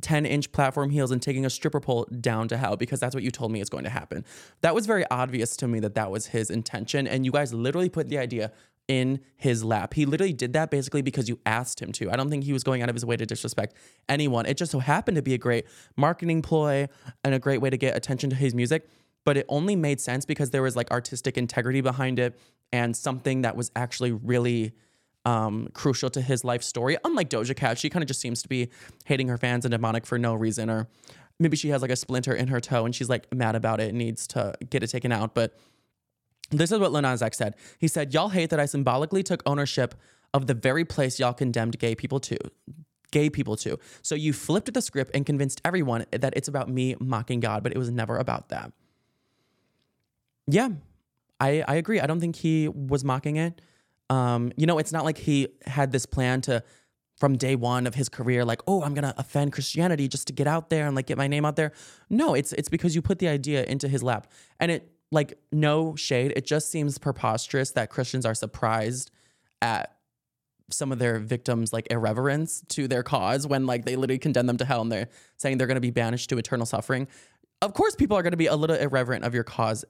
10 0.03 0.26
inch 0.26 0.53
platform 0.53 0.91
heels 0.91 1.11
and 1.11 1.22
taking 1.22 1.47
a 1.47 1.51
stripper 1.51 1.80
pole 1.80 2.07
down 2.20 2.49
to 2.49 2.59
hell 2.59 2.76
because 2.76 3.01
that's 3.01 3.14
what 3.14 3.24
you 3.24 3.30
told 3.30 3.51
me 3.51 3.61
is 3.61 3.70
going 3.70 3.84
to 3.84 3.91
happen. 3.91 4.26
That 4.61 4.74
was 4.74 4.86
very 4.86 5.05
obvious 5.11 5.57
to 5.57 5.68
me 5.68 5.80
that 5.80 5.95
that 5.95 6.11
was 6.11 6.26
his 6.26 6.51
intention. 6.51 7.07
And 7.07 7.24
you 7.24 7.32
guys 7.32 7.55
literally 7.55 7.88
put 7.88 8.09
the 8.09 8.18
idea 8.18 8.53
in 8.88 9.20
his 9.36 9.64
lap. 9.64 9.95
He 9.95 10.05
literally 10.05 10.32
did 10.32 10.53
that 10.55 10.70
basically 10.70 11.01
because 11.01 11.28
you 11.28 11.38
asked 11.47 11.80
him 11.80 11.93
to. 11.93 12.11
I 12.11 12.16
don't 12.16 12.28
think 12.28 12.45
he 12.45 12.53
was 12.53 12.64
going 12.64 12.82
out 12.82 12.88
of 12.88 12.95
his 12.95 13.07
way 13.07 13.16
to 13.16 13.24
disrespect 13.24 13.74
anyone. 14.09 14.47
It 14.47 14.57
just 14.57 14.72
so 14.72 14.80
happened 14.80 15.16
to 15.16 15.22
be 15.22 15.32
a 15.32 15.38
great 15.38 15.66
marketing 15.97 16.43
ploy 16.43 16.88
and 17.24 17.34
a 17.34 17.38
great 17.38 17.61
way 17.61 17.70
to 17.70 17.76
get 17.76 17.97
attention 17.97 18.28
to 18.30 18.36
his 18.36 18.55
music. 18.55 18.88
But 19.24 19.36
it 19.36 19.47
only 19.49 19.76
made 19.76 20.01
sense 20.01 20.24
because 20.24 20.51
there 20.51 20.62
was 20.62 20.76
like 20.76 20.91
artistic 20.91 21.38
integrity 21.38 21.80
behind 21.82 22.18
it 22.18 22.38
and 22.73 22.97
something 22.97 23.43
that 23.43 23.57
was 23.57 23.71
actually 23.75 24.12
really 24.12 24.73
um, 25.25 25.68
crucial 25.73 26.11
to 26.11 26.21
his 26.21 26.45
life 26.45 26.62
story. 26.62 26.97
Unlike 27.05 27.31
Doja 27.31 27.57
Cat, 27.57 27.79
she 27.79 27.91
kind 27.91 28.03
of 28.03 28.09
just 28.09 28.21
seems 28.21 28.43
to 28.43 28.49
be 28.49 28.71
hating 29.05 29.29
her 29.29 29.37
fans 29.37 29.64
and 29.64 29.73
demonic 29.73 30.07
for 30.07 30.18
no 30.18 30.35
reason, 30.35 30.71
or 30.71 30.89
maybe 31.39 31.57
she 31.57 31.68
has 31.68 31.83
like 31.83 31.91
a 31.91 31.97
splinter 31.97 32.35
in 32.35 32.49
her 32.49 32.61
toe 32.61 32.85
and 32.85 32.95
she's 32.95 33.09
like 33.09 33.33
mad 33.35 33.55
about 33.55 33.81
it 33.81 33.91
and 33.91 33.99
needs 33.99 34.27
to 34.29 34.55
get 34.71 34.83
it 34.83 34.89
taken 34.89 35.12
out. 35.12 35.35
But 35.35 35.59
this 36.51 36.73
is 36.73 36.79
what 36.79 36.93
Lil 36.93 37.03
Nas 37.03 37.23
X 37.23 37.37
said. 37.37 37.55
He 37.79 37.89
said, 37.89 38.14
"Y'all 38.14 38.31
hate 38.31 38.51
that 38.51 38.61
I 38.61 38.66
symbolically 38.66 39.23
took 39.23 39.43
ownership 39.47 39.95
of 40.33 40.47
the 40.47 40.55
very 40.55 40.85
place 40.85 41.18
y'all 41.18 41.33
condemned 41.33 41.79
gay 41.79 41.95
people 41.95 42.21
to." 42.21 42.37
Gay 43.12 43.29
people 43.29 43.57
to. 43.57 43.77
So 44.03 44.14
you 44.14 44.33
flipped 44.33 44.73
the 44.73 44.81
script 44.81 45.11
and 45.16 45.27
convinced 45.27 45.61
everyone 45.64 46.07
that 46.12 46.33
it's 46.37 46.47
about 46.47 46.68
me 46.68 46.95
mocking 47.01 47.41
God, 47.41 47.64
but 47.64 47.73
it 47.73 47.79
was 47.79 47.91
never 47.91 48.16
about 48.16 48.51
that. 48.51 48.73
Yeah, 50.47 50.68
I, 51.41 51.64
I 51.66 51.74
agree. 51.76 52.01
I 52.01 52.07
don't 52.07 52.20
think 52.20 52.36
he 52.36 52.68
was 52.68 53.05
mocking 53.05 53.36
it. 53.36 53.61
Um, 54.11 54.53
you 54.57 54.66
know, 54.66 54.78
it's 54.78 54.93
not 54.93 55.05
like 55.05 55.18
he 55.18 55.49
had 55.66 55.93
this 55.93 56.05
plan 56.05 56.41
to, 56.43 56.62
from 57.16 57.36
day 57.36 57.55
one 57.55 57.86
of 57.86 57.95
his 57.95 58.09
career, 58.09 58.45
like, 58.45 58.61
oh, 58.66 58.82
I'm 58.82 58.95
gonna 58.95 59.14
offend 59.16 59.53
Christianity 59.53 60.09
just 60.09 60.26
to 60.28 60.32
get 60.32 60.47
out 60.47 60.70
there 60.70 60.86
and 60.86 60.97
like 60.97 61.07
get 61.07 61.18
my 61.18 61.28
name 61.28 61.45
out 61.45 61.57
there. 61.57 61.72
No, 62.09 62.34
it's 62.34 62.53
it's 62.55 62.68
because 62.68 62.95
you 62.95 63.03
put 63.03 63.18
the 63.18 63.28
idea 63.28 63.64
into 63.64 63.88
his 63.88 64.03
lap, 64.03 64.30
and 64.59 64.70
it 64.70 64.91
like 65.12 65.38
no 65.53 65.97
shade. 65.97 66.32
It 66.36 66.47
just 66.47 66.70
seems 66.70 66.99
preposterous 66.99 67.72
that 67.72 67.91
Christians 67.91 68.24
are 68.24 68.34
surprised 68.34 69.11
at 69.62 69.97
some 70.70 70.93
of 70.93 70.99
their 70.99 71.18
victims 71.18 71.72
like 71.72 71.86
irreverence 71.91 72.62
to 72.68 72.86
their 72.86 73.03
cause 73.03 73.47
when 73.47 73.66
like 73.66 73.84
they 73.84 73.97
literally 73.97 74.18
condemn 74.18 74.47
them 74.47 74.57
to 74.57 74.64
hell 74.64 74.82
and 74.82 74.91
they're 74.91 75.09
saying 75.36 75.59
they're 75.59 75.66
going 75.66 75.74
to 75.74 75.80
be 75.80 75.91
banished 75.91 76.30
to 76.30 76.38
eternal 76.38 76.64
suffering. 76.64 77.09
Of 77.61 77.74
course, 77.74 77.95
people 77.97 78.16
are 78.16 78.22
going 78.22 78.32
to 78.32 78.36
be 78.36 78.47
a 78.47 78.55
little 78.57 78.76
irreverent 78.76 79.24
of 79.24 79.34
your 79.34 79.45
cause 79.45 79.84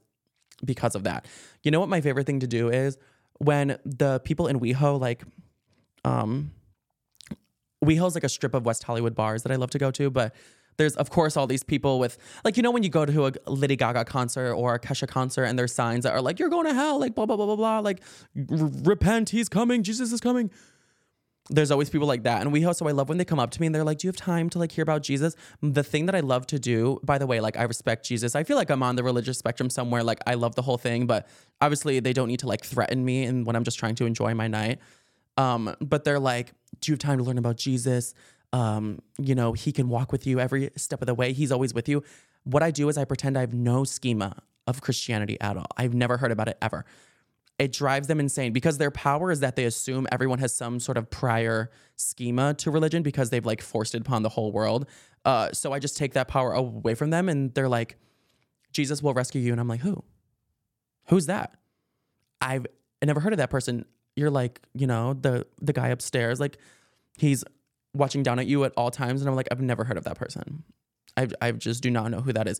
because 0.64 0.94
of 0.94 1.04
that. 1.04 1.26
You 1.62 1.70
know 1.70 1.80
what 1.80 1.88
my 1.88 2.00
favorite 2.00 2.26
thing 2.26 2.40
to 2.40 2.46
do 2.46 2.68
is 2.68 2.98
when 3.38 3.78
the 3.84 4.20
people 4.20 4.46
in 4.46 4.60
WeHo 4.60 5.00
like 5.00 5.22
um 6.04 6.52
WeHo's 7.84 8.14
like 8.14 8.24
a 8.24 8.28
strip 8.28 8.54
of 8.54 8.66
West 8.66 8.84
Hollywood 8.84 9.14
bars 9.14 9.42
that 9.42 9.52
I 9.52 9.56
love 9.56 9.70
to 9.70 9.78
go 9.78 9.90
to, 9.90 10.10
but 10.10 10.34
there's 10.76 10.96
of 10.96 11.10
course 11.10 11.36
all 11.36 11.46
these 11.46 11.62
people 11.62 11.98
with 11.98 12.18
like 12.44 12.56
you 12.56 12.62
know 12.62 12.70
when 12.70 12.82
you 12.82 12.88
go 12.88 13.04
to 13.04 13.26
a 13.26 13.32
Lady 13.46 13.76
Gaga 13.76 14.04
concert 14.06 14.54
or 14.54 14.74
a 14.74 14.80
Kesha 14.80 15.06
concert 15.06 15.44
and 15.44 15.58
there's 15.58 15.74
signs 15.74 16.04
that 16.04 16.12
are 16.12 16.22
like 16.22 16.38
you're 16.38 16.48
going 16.48 16.66
to 16.66 16.74
hell 16.74 16.98
like 16.98 17.14
blah 17.14 17.26
blah 17.26 17.36
blah 17.36 17.46
blah 17.46 17.56
blah 17.56 17.78
like 17.80 18.00
repent 18.34 19.30
he's 19.30 19.48
coming 19.48 19.82
Jesus 19.82 20.10
is 20.12 20.20
coming 20.20 20.50
there's 21.50 21.70
always 21.72 21.90
people 21.90 22.06
like 22.06 22.22
that. 22.22 22.40
And 22.42 22.52
we 22.52 22.64
also, 22.64 22.86
I 22.86 22.92
love 22.92 23.08
when 23.08 23.18
they 23.18 23.24
come 23.24 23.40
up 23.40 23.50
to 23.50 23.60
me 23.60 23.66
and 23.66 23.74
they're 23.74 23.84
like, 23.84 23.98
Do 23.98 24.06
you 24.06 24.08
have 24.10 24.16
time 24.16 24.48
to 24.50 24.58
like 24.58 24.72
hear 24.72 24.82
about 24.82 25.02
Jesus? 25.02 25.34
The 25.60 25.82
thing 25.82 26.06
that 26.06 26.14
I 26.14 26.20
love 26.20 26.46
to 26.48 26.58
do, 26.58 27.00
by 27.02 27.18
the 27.18 27.26
way, 27.26 27.40
like 27.40 27.56
I 27.56 27.64
respect 27.64 28.06
Jesus. 28.06 28.34
I 28.34 28.44
feel 28.44 28.56
like 28.56 28.70
I'm 28.70 28.82
on 28.82 28.96
the 28.96 29.02
religious 29.02 29.38
spectrum 29.38 29.68
somewhere. 29.68 30.02
Like 30.02 30.20
I 30.26 30.34
love 30.34 30.54
the 30.54 30.62
whole 30.62 30.78
thing, 30.78 31.06
but 31.06 31.28
obviously 31.60 31.98
they 32.00 32.12
don't 32.12 32.28
need 32.28 32.40
to 32.40 32.46
like 32.46 32.64
threaten 32.64 33.04
me 33.04 33.24
and 33.24 33.44
when 33.44 33.56
I'm 33.56 33.64
just 33.64 33.78
trying 33.78 33.96
to 33.96 34.06
enjoy 34.06 34.32
my 34.34 34.46
night. 34.46 34.78
Um, 35.36 35.74
but 35.80 36.04
they're 36.04 36.20
like, 36.20 36.52
Do 36.80 36.92
you 36.92 36.94
have 36.94 37.00
time 37.00 37.18
to 37.18 37.24
learn 37.24 37.38
about 37.38 37.56
Jesus? 37.56 38.14
Um, 38.52 39.00
you 39.18 39.34
know, 39.34 39.52
he 39.52 39.72
can 39.72 39.88
walk 39.88 40.12
with 40.12 40.26
you 40.26 40.38
every 40.38 40.70
step 40.76 41.02
of 41.02 41.06
the 41.06 41.14
way. 41.14 41.32
He's 41.32 41.52
always 41.52 41.74
with 41.74 41.88
you. 41.88 42.04
What 42.44 42.62
I 42.62 42.70
do 42.70 42.88
is 42.88 42.96
I 42.96 43.04
pretend 43.04 43.36
I 43.36 43.40
have 43.40 43.54
no 43.54 43.84
schema 43.84 44.36
of 44.66 44.80
Christianity 44.80 45.40
at 45.40 45.56
all. 45.56 45.66
I've 45.76 45.94
never 45.94 46.16
heard 46.16 46.32
about 46.32 46.48
it 46.48 46.58
ever 46.62 46.84
it 47.60 47.72
drives 47.72 48.08
them 48.08 48.18
insane 48.18 48.54
because 48.54 48.78
their 48.78 48.90
power 48.90 49.30
is 49.30 49.40
that 49.40 49.54
they 49.54 49.66
assume 49.66 50.08
everyone 50.10 50.38
has 50.38 50.56
some 50.56 50.80
sort 50.80 50.96
of 50.96 51.10
prior 51.10 51.70
schema 51.94 52.54
to 52.54 52.70
religion 52.70 53.02
because 53.02 53.28
they've 53.28 53.44
like 53.44 53.60
forced 53.60 53.94
it 53.94 54.00
upon 54.00 54.22
the 54.22 54.30
whole 54.30 54.50
world. 54.50 54.88
Uh, 55.26 55.52
so 55.52 55.70
I 55.70 55.78
just 55.78 55.98
take 55.98 56.14
that 56.14 56.26
power 56.26 56.54
away 56.54 56.94
from 56.94 57.10
them 57.10 57.28
and 57.28 57.52
they're 57.52 57.68
like, 57.68 57.98
Jesus 58.72 59.02
will 59.02 59.12
rescue 59.12 59.42
you. 59.42 59.52
And 59.52 59.60
I'm 59.60 59.68
like, 59.68 59.80
who? 59.80 60.02
Who's 61.08 61.26
that? 61.26 61.54
I've 62.40 62.66
never 63.04 63.20
heard 63.20 63.34
of 63.34 63.36
that 63.36 63.50
person. 63.50 63.84
You're 64.16 64.30
like, 64.30 64.60
you 64.72 64.86
know, 64.86 65.12
the 65.12 65.46
the 65.60 65.74
guy 65.74 65.88
upstairs, 65.88 66.40
like 66.40 66.56
he's 67.18 67.44
watching 67.92 68.22
down 68.22 68.38
at 68.38 68.46
you 68.46 68.64
at 68.64 68.72
all 68.74 68.90
times. 68.90 69.20
And 69.20 69.28
I'm 69.28 69.36
like, 69.36 69.48
I've 69.50 69.60
never 69.60 69.84
heard 69.84 69.98
of 69.98 70.04
that 70.04 70.16
person. 70.16 70.64
I 71.14 71.28
I 71.42 71.52
just 71.52 71.82
do 71.82 71.90
not 71.90 72.10
know 72.10 72.22
who 72.22 72.32
that 72.32 72.48
is. 72.48 72.58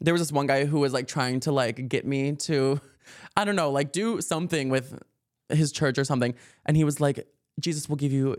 There 0.00 0.14
was 0.14 0.20
this 0.20 0.32
one 0.32 0.46
guy 0.46 0.64
who 0.64 0.80
was 0.80 0.92
like 0.92 1.08
trying 1.08 1.40
to 1.40 1.52
like 1.52 1.88
get 1.88 2.06
me 2.06 2.32
to 2.32 2.80
I 3.36 3.44
don't 3.44 3.56
know, 3.56 3.70
like 3.70 3.92
do 3.92 4.20
something 4.20 4.68
with 4.68 5.00
his 5.48 5.72
church 5.72 5.98
or 5.98 6.04
something. 6.04 6.34
And 6.66 6.76
he 6.76 6.84
was 6.84 7.00
like, 7.00 7.26
Jesus 7.60 7.88
will 7.88 7.96
give 7.96 8.12
you 8.12 8.36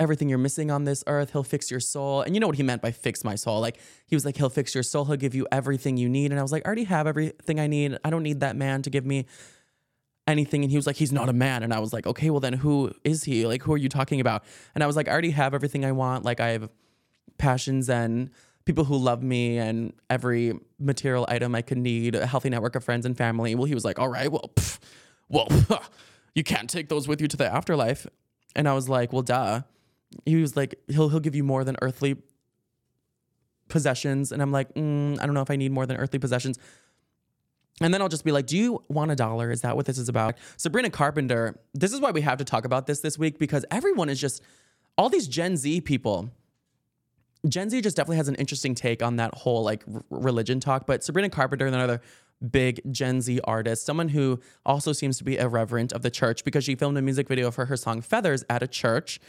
everything 0.00 0.28
you're 0.28 0.38
missing 0.38 0.70
on 0.70 0.84
this 0.84 1.02
earth. 1.06 1.32
He'll 1.32 1.42
fix 1.42 1.70
your 1.70 1.80
soul. 1.80 2.22
And 2.22 2.34
you 2.34 2.40
know 2.40 2.46
what 2.46 2.56
he 2.56 2.62
meant 2.62 2.82
by 2.82 2.92
fix 2.92 3.24
my 3.24 3.34
soul? 3.34 3.60
Like 3.60 3.78
he 4.06 4.14
was 4.14 4.24
like, 4.24 4.36
he'll 4.36 4.48
fix 4.48 4.74
your 4.74 4.84
soul. 4.84 5.04
He'll 5.04 5.16
give 5.16 5.34
you 5.34 5.46
everything 5.50 5.96
you 5.96 6.08
need. 6.08 6.30
And 6.30 6.38
I 6.38 6.42
was 6.42 6.52
like, 6.52 6.64
I 6.64 6.68
already 6.68 6.84
have 6.84 7.06
everything 7.06 7.58
I 7.58 7.66
need. 7.66 7.98
I 8.04 8.10
don't 8.10 8.22
need 8.22 8.40
that 8.40 8.56
man 8.56 8.82
to 8.82 8.90
give 8.90 9.04
me 9.04 9.26
anything. 10.26 10.62
And 10.62 10.70
he 10.70 10.76
was 10.76 10.86
like, 10.86 10.96
he's 10.96 11.12
not 11.12 11.28
a 11.28 11.32
man. 11.32 11.62
And 11.62 11.74
I 11.74 11.80
was 11.80 11.92
like, 11.92 12.06
okay, 12.06 12.30
well 12.30 12.40
then 12.40 12.52
who 12.52 12.92
is 13.02 13.24
he? 13.24 13.46
Like, 13.46 13.62
who 13.62 13.72
are 13.72 13.78
you 13.78 13.88
talking 13.88 14.20
about? 14.20 14.44
And 14.74 14.84
I 14.84 14.86
was 14.86 14.94
like, 14.94 15.08
I 15.08 15.12
already 15.12 15.30
have 15.30 15.54
everything 15.54 15.84
I 15.84 15.92
want. 15.92 16.24
Like 16.24 16.38
I 16.38 16.50
have 16.50 16.70
passions 17.38 17.88
and 17.88 18.30
people 18.68 18.84
who 18.84 18.98
love 18.98 19.22
me 19.22 19.56
and 19.56 19.94
every 20.10 20.52
material 20.78 21.24
item 21.26 21.54
I 21.54 21.62
could 21.62 21.78
need, 21.78 22.14
a 22.14 22.26
healthy 22.26 22.50
network 22.50 22.76
of 22.76 22.84
friends 22.84 23.06
and 23.06 23.16
family. 23.16 23.54
Well, 23.54 23.64
he 23.64 23.72
was 23.72 23.82
like, 23.82 23.98
all 23.98 24.10
right, 24.10 24.30
well, 24.30 24.50
pff, 24.54 24.78
well, 25.30 25.48
you 26.34 26.44
can't 26.44 26.68
take 26.68 26.90
those 26.90 27.08
with 27.08 27.22
you 27.22 27.28
to 27.28 27.36
the 27.38 27.50
afterlife. 27.50 28.06
And 28.54 28.68
I 28.68 28.74
was 28.74 28.86
like, 28.86 29.10
well, 29.10 29.22
duh. 29.22 29.62
He 30.26 30.36
was 30.36 30.54
like, 30.54 30.74
he'll 30.86 31.08
he'll 31.08 31.18
give 31.18 31.34
you 31.34 31.44
more 31.44 31.64
than 31.64 31.76
earthly 31.80 32.16
possessions. 33.68 34.32
And 34.32 34.42
I'm 34.42 34.52
like, 34.52 34.74
mm, 34.74 35.18
I 35.18 35.24
don't 35.24 35.34
know 35.34 35.40
if 35.40 35.50
I 35.50 35.56
need 35.56 35.72
more 35.72 35.86
than 35.86 35.96
earthly 35.96 36.18
possessions. 36.18 36.58
And 37.80 37.94
then 37.94 38.02
I'll 38.02 38.10
just 38.10 38.24
be 38.24 38.32
like, 38.32 38.44
do 38.44 38.58
you 38.58 38.84
want 38.88 39.10
a 39.12 39.16
dollar? 39.16 39.50
Is 39.50 39.62
that 39.62 39.76
what 39.76 39.86
this 39.86 39.96
is 39.96 40.10
about? 40.10 40.36
Sabrina 40.58 40.90
Carpenter, 40.90 41.58
this 41.72 41.94
is 41.94 42.00
why 42.00 42.10
we 42.10 42.20
have 42.20 42.36
to 42.36 42.44
talk 42.44 42.66
about 42.66 42.86
this 42.86 43.00
this 43.00 43.16
week 43.16 43.38
because 43.38 43.64
everyone 43.70 44.10
is 44.10 44.20
just, 44.20 44.42
all 44.98 45.08
these 45.08 45.26
Gen 45.26 45.56
Z 45.56 45.80
people, 45.82 46.30
Gen 47.46 47.70
Z 47.70 47.80
just 47.80 47.96
definitely 47.96 48.16
has 48.16 48.28
an 48.28 48.34
interesting 48.36 48.74
take 48.74 49.02
on 49.02 49.16
that 49.16 49.34
whole 49.34 49.62
like 49.62 49.84
r- 49.92 50.02
religion 50.10 50.60
talk. 50.60 50.86
But 50.86 51.04
Sabrina 51.04 51.28
Carpenter, 51.28 51.66
another 51.66 52.00
big 52.50 52.80
Gen 52.92 53.20
Z 53.20 53.40
artist, 53.44 53.84
someone 53.84 54.08
who 54.08 54.40
also 54.64 54.92
seems 54.92 55.18
to 55.18 55.24
be 55.24 55.36
irreverent 55.36 55.92
of 55.92 56.02
the 56.02 56.10
church 56.10 56.44
because 56.44 56.64
she 56.64 56.74
filmed 56.74 56.96
a 56.98 57.02
music 57.02 57.28
video 57.28 57.50
for 57.50 57.66
her 57.66 57.76
song 57.76 58.00
Feathers 58.00 58.44
at 58.48 58.62
a 58.62 58.66
church. 58.66 59.20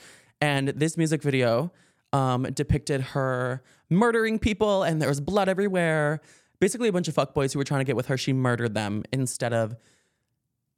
And 0.41 0.69
this 0.69 0.97
music 0.97 1.21
video 1.21 1.71
um, 2.13 2.43
depicted 2.43 3.01
her 3.01 3.61
murdering 3.89 4.39
people 4.39 4.83
and 4.83 5.01
there 5.01 5.09
was 5.09 5.21
blood 5.21 5.49
everywhere. 5.49 6.21
Basically, 6.59 6.89
a 6.89 6.91
bunch 6.91 7.07
of 7.07 7.15
fuckboys 7.15 7.53
who 7.53 7.59
were 7.59 7.65
trying 7.65 7.81
to 7.81 7.85
get 7.85 7.95
with 7.95 8.07
her, 8.07 8.17
she 8.17 8.33
murdered 8.33 8.73
them 8.73 9.03
instead 9.13 9.53
of 9.53 9.75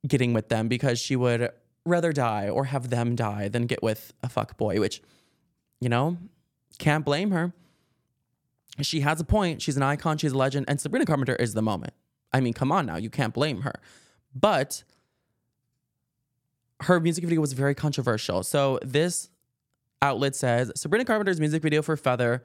getting 0.08 0.34
with 0.34 0.50
them 0.50 0.68
because 0.68 1.00
she 1.00 1.16
would 1.16 1.50
rather 1.86 2.12
die 2.12 2.50
or 2.50 2.66
have 2.66 2.90
them 2.90 3.16
die 3.16 3.48
than 3.48 3.66
get 3.66 3.82
with 3.82 4.14
a 4.22 4.28
fuckboy, 4.28 4.80
which, 4.80 5.02
you 5.80 5.90
know, 5.90 6.18
can't 6.82 7.06
blame 7.06 7.32
her. 7.32 7.54
She 8.82 9.02
has 9.02 9.22
a 9.22 9.24
point. 9.24 9.62
She's 9.62 9.78
an 9.78 9.84
icon. 9.84 10.18
She's 10.18 10.32
a 10.32 10.38
legend. 10.38 10.66
And 10.68 10.82
Sabrina 10.82 11.06
Carpenter 11.06 11.36
is 11.36 11.54
the 11.54 11.62
moment. 11.62 11.94
I 12.34 12.42
mean, 12.42 12.54
come 12.54 12.72
on 12.72 12.86
now. 12.86 12.98
You 12.98 13.10
can't 13.10 13.34
blame 13.34 13.62
her. 13.62 13.76
But 14.34 14.84
her 16.82 17.00
music 17.00 17.24
video 17.24 17.40
was 17.40 17.54
very 17.54 17.76
controversial. 17.76 18.42
So 18.44 18.80
this 18.82 19.30
outlet 20.02 20.36
says 20.36 20.72
Sabrina 20.76 21.06
Carpenter's 21.06 21.40
music 21.40 21.62
video 21.62 21.84
for 21.84 21.96
Feather 21.96 22.44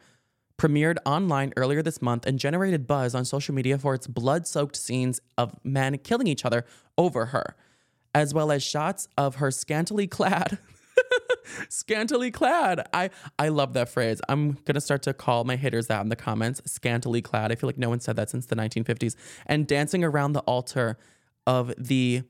premiered 0.58 0.96
online 1.06 1.54
earlier 1.56 1.82
this 1.82 2.02
month 2.02 2.26
and 2.26 2.38
generated 2.38 2.86
buzz 2.86 3.14
on 3.14 3.24
social 3.24 3.54
media 3.54 3.78
for 3.78 3.94
its 3.94 4.06
blood 4.06 4.46
soaked 4.46 4.76
scenes 4.76 5.20
of 5.38 5.54
men 5.64 5.96
killing 5.98 6.26
each 6.26 6.44
other 6.44 6.66
over 6.98 7.26
her, 7.26 7.56
as 8.14 8.34
well 8.34 8.52
as 8.52 8.62
shots 8.62 9.08
of 9.16 9.36
her 9.36 9.50
scantily 9.50 10.06
clad. 10.06 10.58
Scantily 11.68 12.30
clad. 12.30 12.86
I 12.92 13.10
I 13.38 13.48
love 13.48 13.72
that 13.74 13.88
phrase. 13.88 14.20
I'm 14.28 14.58
gonna 14.64 14.80
start 14.80 15.02
to 15.02 15.14
call 15.14 15.44
my 15.44 15.56
haters 15.56 15.86
that 15.88 16.02
in 16.02 16.08
the 16.08 16.16
comments. 16.16 16.60
Scantily 16.66 17.22
clad. 17.22 17.52
I 17.52 17.54
feel 17.54 17.68
like 17.68 17.78
no 17.78 17.88
one 17.88 18.00
said 18.00 18.16
that 18.16 18.30
since 18.30 18.46
the 18.46 18.56
1950s. 18.56 19.16
And 19.46 19.66
dancing 19.66 20.04
around 20.04 20.32
the 20.32 20.40
altar 20.40 20.98
of 21.46 21.72
the 21.78 22.22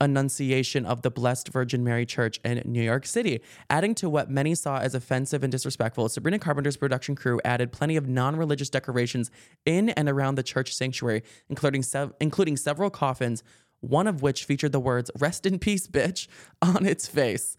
Annunciation 0.00 0.86
of 0.86 1.02
the 1.02 1.10
Blessed 1.10 1.48
Virgin 1.48 1.84
Mary 1.84 2.06
Church 2.06 2.40
in 2.42 2.62
New 2.64 2.82
York 2.82 3.04
City. 3.04 3.40
Adding 3.68 3.94
to 3.96 4.08
what 4.08 4.30
many 4.30 4.54
saw 4.54 4.78
as 4.78 4.94
offensive 4.94 5.42
and 5.42 5.52
disrespectful, 5.52 6.08
Sabrina 6.08 6.38
Carpenter's 6.38 6.78
production 6.78 7.14
crew 7.14 7.38
added 7.44 7.70
plenty 7.70 7.96
of 7.96 8.08
non 8.08 8.34
religious 8.36 8.70
decorations 8.70 9.30
in 9.66 9.90
and 9.90 10.08
around 10.08 10.36
the 10.36 10.42
church 10.42 10.74
sanctuary, 10.74 11.22
including, 11.50 11.82
sev- 11.82 12.14
including 12.18 12.56
several 12.56 12.88
coffins, 12.88 13.44
one 13.80 14.06
of 14.06 14.22
which 14.22 14.44
featured 14.44 14.72
the 14.72 14.80
words, 14.80 15.10
Rest 15.18 15.44
in 15.44 15.58
peace, 15.58 15.86
bitch, 15.86 16.28
on 16.62 16.86
its 16.86 17.06
face. 17.06 17.56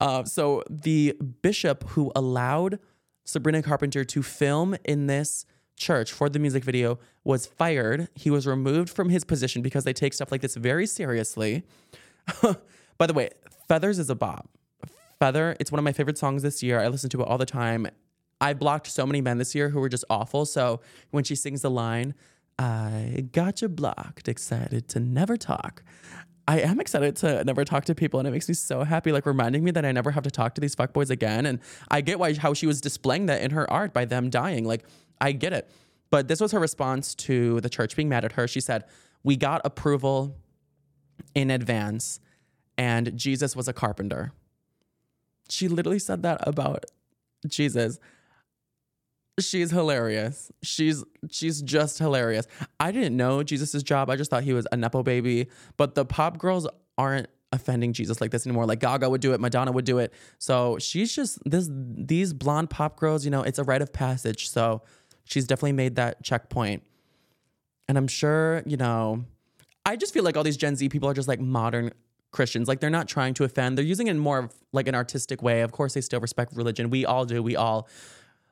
Uh, 0.00 0.24
so 0.24 0.62
the 0.70 1.16
bishop 1.42 1.88
who 1.90 2.12
allowed 2.14 2.78
Sabrina 3.24 3.62
Carpenter 3.62 4.04
to 4.04 4.22
film 4.22 4.76
in 4.84 5.06
this 5.06 5.44
church 5.76 6.12
for 6.12 6.28
the 6.28 6.38
music 6.38 6.64
video 6.64 6.98
was 7.24 7.46
fired. 7.46 8.08
He 8.14 8.30
was 8.30 8.46
removed 8.46 8.90
from 8.90 9.10
his 9.10 9.24
position 9.24 9.62
because 9.62 9.84
they 9.84 9.92
take 9.92 10.14
stuff 10.14 10.32
like 10.32 10.40
this 10.40 10.56
very 10.56 10.86
seriously. 10.86 11.64
By 12.98 13.06
the 13.06 13.14
way, 13.14 13.30
Feathers 13.68 13.98
is 13.98 14.08
a 14.08 14.14
bop. 14.14 14.48
Feather, 15.18 15.56
it's 15.60 15.70
one 15.70 15.78
of 15.78 15.84
my 15.84 15.92
favorite 15.92 16.16
songs 16.16 16.42
this 16.42 16.62
year. 16.62 16.80
I 16.80 16.88
listen 16.88 17.10
to 17.10 17.20
it 17.20 17.28
all 17.28 17.38
the 17.38 17.46
time. 17.46 17.86
I 18.40 18.54
blocked 18.54 18.86
so 18.86 19.04
many 19.04 19.20
men 19.20 19.38
this 19.38 19.54
year 19.54 19.68
who 19.68 19.80
were 19.80 19.88
just 19.88 20.04
awful. 20.08 20.46
So 20.46 20.80
when 21.10 21.24
she 21.24 21.34
sings 21.34 21.62
the 21.62 21.70
line, 21.70 22.14
I 22.58 23.28
got 23.32 23.62
you 23.62 23.68
blocked, 23.68 24.28
excited 24.28 24.88
to 24.88 25.00
never 25.00 25.36
talk. 25.36 25.82
I 26.48 26.60
am 26.60 26.80
excited 26.80 27.14
to 27.16 27.44
never 27.44 27.62
talk 27.66 27.84
to 27.84 27.94
people, 27.94 28.18
and 28.18 28.26
it 28.26 28.30
makes 28.30 28.48
me 28.48 28.54
so 28.54 28.82
happy, 28.82 29.12
like 29.12 29.26
reminding 29.26 29.62
me 29.62 29.70
that 29.72 29.84
I 29.84 29.92
never 29.92 30.12
have 30.12 30.24
to 30.24 30.30
talk 30.30 30.54
to 30.54 30.62
these 30.62 30.74
fuckboys 30.74 31.10
again. 31.10 31.44
And 31.44 31.60
I 31.90 32.00
get 32.00 32.18
why 32.18 32.32
how 32.32 32.54
she 32.54 32.66
was 32.66 32.80
displaying 32.80 33.26
that 33.26 33.42
in 33.42 33.50
her 33.50 33.70
art 33.70 33.92
by 33.92 34.06
them 34.06 34.30
dying. 34.30 34.64
Like, 34.64 34.86
I 35.20 35.32
get 35.32 35.52
it. 35.52 35.70
But 36.08 36.26
this 36.26 36.40
was 36.40 36.52
her 36.52 36.58
response 36.58 37.14
to 37.16 37.60
the 37.60 37.68
church 37.68 37.94
being 37.94 38.08
mad 38.08 38.24
at 38.24 38.32
her. 38.32 38.48
She 38.48 38.62
said, 38.62 38.84
We 39.22 39.36
got 39.36 39.60
approval 39.62 40.38
in 41.34 41.50
advance, 41.50 42.18
and 42.78 43.14
Jesus 43.14 43.54
was 43.54 43.68
a 43.68 43.74
carpenter. 43.74 44.32
She 45.50 45.68
literally 45.68 45.98
said 45.98 46.22
that 46.22 46.48
about 46.48 46.86
Jesus. 47.46 47.98
She's 49.38 49.70
hilarious. 49.70 50.50
She's 50.62 51.04
she's 51.30 51.62
just 51.62 51.98
hilarious. 51.98 52.46
I 52.80 52.90
didn't 52.92 53.16
know 53.16 53.42
Jesus's 53.42 53.82
job. 53.82 54.10
I 54.10 54.16
just 54.16 54.30
thought 54.30 54.42
he 54.42 54.52
was 54.52 54.66
a 54.72 54.76
nepo 54.76 55.02
baby. 55.02 55.48
But 55.76 55.94
the 55.94 56.04
pop 56.04 56.38
girls 56.38 56.66
aren't 56.96 57.28
offending 57.52 57.92
Jesus 57.92 58.20
like 58.20 58.30
this 58.30 58.46
anymore. 58.46 58.66
Like 58.66 58.80
Gaga 58.80 59.08
would 59.08 59.20
do 59.20 59.32
it, 59.32 59.40
Madonna 59.40 59.72
would 59.72 59.84
do 59.84 59.98
it. 59.98 60.12
So 60.38 60.78
she's 60.78 61.14
just 61.14 61.38
this 61.48 61.68
these 61.70 62.32
blonde 62.32 62.70
pop 62.70 62.96
girls. 62.98 63.24
You 63.24 63.30
know, 63.30 63.42
it's 63.42 63.58
a 63.58 63.64
rite 63.64 63.82
of 63.82 63.92
passage. 63.92 64.50
So 64.50 64.82
she's 65.24 65.46
definitely 65.46 65.72
made 65.72 65.96
that 65.96 66.22
checkpoint. 66.22 66.82
And 67.88 67.96
I'm 67.96 68.08
sure 68.08 68.62
you 68.66 68.76
know. 68.76 69.24
I 69.86 69.96
just 69.96 70.12
feel 70.12 70.22
like 70.22 70.36
all 70.36 70.44
these 70.44 70.58
Gen 70.58 70.76
Z 70.76 70.86
people 70.90 71.08
are 71.08 71.14
just 71.14 71.28
like 71.28 71.40
modern 71.40 71.92
Christians. 72.30 72.68
Like 72.68 72.80
they're 72.80 72.90
not 72.90 73.08
trying 73.08 73.32
to 73.34 73.44
offend. 73.44 73.78
They're 73.78 73.84
using 73.84 74.06
it 74.06 74.10
in 74.10 74.18
more 74.18 74.38
of 74.38 74.54
like 74.72 74.86
an 74.86 74.94
artistic 74.94 75.42
way. 75.42 75.62
Of 75.62 75.72
course, 75.72 75.94
they 75.94 76.00
still 76.02 76.20
respect 76.20 76.54
religion. 76.54 76.90
We 76.90 77.06
all 77.06 77.24
do. 77.24 77.42
We 77.42 77.56
all 77.56 77.88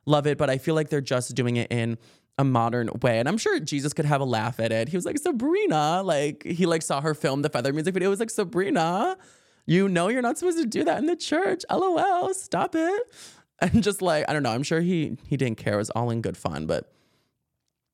love 0.07 0.25
it, 0.25 0.37
but 0.37 0.49
I 0.49 0.57
feel 0.57 0.73
like 0.73 0.89
they're 0.89 1.01
just 1.01 1.35
doing 1.35 1.57
it 1.57 1.71
in 1.71 1.97
a 2.37 2.43
modern 2.43 2.89
way. 3.01 3.19
And 3.19 3.27
I'm 3.27 3.37
sure 3.37 3.59
Jesus 3.59 3.93
could 3.93 4.05
have 4.05 4.21
a 4.21 4.25
laugh 4.25 4.59
at 4.59 4.71
it. 4.71 4.89
He 4.89 4.97
was 4.97 5.05
like, 5.05 5.17
Sabrina, 5.17 6.01
like 6.03 6.43
he 6.43 6.65
like 6.65 6.81
saw 6.81 7.01
her 7.01 7.13
film 7.13 7.41
the 7.41 7.49
feather 7.49 7.73
music 7.73 7.93
video. 7.93 8.09
It 8.09 8.11
was 8.11 8.19
like, 8.19 8.29
Sabrina, 8.29 9.17
you 9.65 9.89
know 9.89 10.07
you're 10.07 10.21
not 10.21 10.37
supposed 10.37 10.57
to 10.57 10.65
do 10.65 10.83
that 10.83 10.99
in 10.99 11.07
the 11.07 11.15
church. 11.15 11.63
LOL, 11.69 12.33
stop 12.33 12.75
it. 12.75 13.03
And 13.59 13.81
just 13.81 14.03
like, 14.03 14.23
I 14.29 14.33
don't 14.33 14.43
know, 14.43 14.51
I'm 14.51 14.61
sure 14.61 14.81
he 14.81 15.17
he 15.25 15.35
didn't 15.35 15.57
care. 15.57 15.73
It 15.73 15.77
was 15.77 15.89
all 15.89 16.11
in 16.11 16.21
good 16.21 16.37
fun. 16.37 16.67
But 16.67 16.93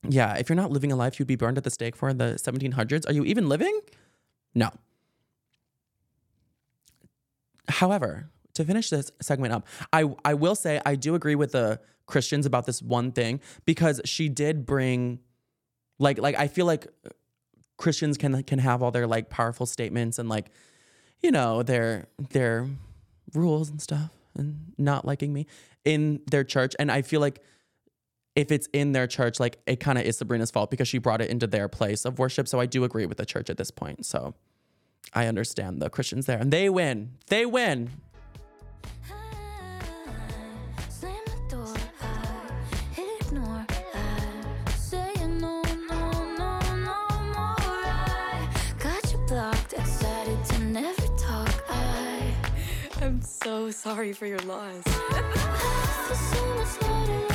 yeah, 0.10 0.36
if 0.36 0.50
you're 0.50 0.58
not 0.58 0.72
living 0.72 0.92
a 0.92 0.98
life 0.98 1.18
you'd 1.18 1.28
be 1.30 1.38
burned 1.38 1.58
at 1.58 1.64
the 1.64 1.70
stake 1.70 1.96
for 1.96 2.10
in 2.10 2.18
the 2.18 2.34
1700s, 2.34 3.08
are 3.08 3.14
you 3.14 3.24
even 3.24 3.48
living? 3.48 3.80
No. 4.54 4.72
However, 7.70 8.30
to 8.56 8.64
finish 8.64 8.90
this 8.90 9.12
segment 9.22 9.54
up, 9.54 9.68
I 9.92 10.14
I 10.24 10.34
will 10.34 10.56
say 10.56 10.82
I 10.86 10.96
do 10.96 11.16
agree 11.16 11.36
with 11.36 11.52
the 11.54 11.80
Christians 12.06 12.46
about 12.46 12.66
this 12.66 12.82
one 12.82 13.12
thing 13.12 13.40
because 13.66 14.02
she 14.06 14.30
did 14.30 14.66
bring 14.66 15.20
like 16.00 16.18
like 16.20 16.38
I 16.38 16.48
feel 16.48 16.66
like 16.66 16.88
uh, 17.06 17.10
Christians 17.78 18.18
can 18.18 18.44
can 18.44 18.60
have 18.60 18.84
all 18.84 18.92
their 18.92 19.08
like 19.08 19.30
powerful 19.30 19.66
statements 19.66 20.20
and 20.20 20.30
like 20.30 20.52
you 21.22 21.32
know 21.32 21.64
their 21.64 22.08
their 22.32 22.70
rules 23.34 23.70
and 23.70 23.82
stuff 23.82 24.12
and 24.36 24.74
not 24.78 25.06
liking 25.06 25.34
me 25.34 25.48
in 25.86 26.22
their 26.30 26.44
church. 26.44 26.76
And 26.80 26.92
I 26.92 27.02
feel 27.02 27.22
like 27.22 27.42
if 28.36 28.52
it's 28.52 28.68
in 28.74 28.94
their 28.94 29.08
church 29.08 29.40
like 29.40 29.60
it 29.66 29.80
kind 29.80 29.98
of 29.98 30.06
is 30.06 30.18
Sabrina's 30.18 30.52
fault 30.52 30.72
because 30.72 30.88
she 30.88 30.98
brought 30.98 31.22
it 31.22 31.30
into 31.30 31.48
their 31.48 31.68
place 31.68 32.06
of 32.06 32.20
worship. 32.20 32.48
So 32.48 32.60
I 32.60 32.66
do 32.66 32.84
agree 32.84 33.06
with 33.06 33.18
the 33.18 33.26
church 33.26 33.50
at 33.50 33.58
this 33.58 33.72
point. 33.72 34.06
So 34.06 34.34
I 35.14 35.28
understand 35.28 35.82
the 35.82 35.90
Christians 35.90 36.26
there 36.26 36.40
and 36.40 36.52
they 36.52 36.70
win. 36.70 37.14
They 37.28 37.46
win 37.46 37.92
sorry 53.84 54.14
for 54.14 54.26
your 54.26 54.40
loss. 54.40 54.84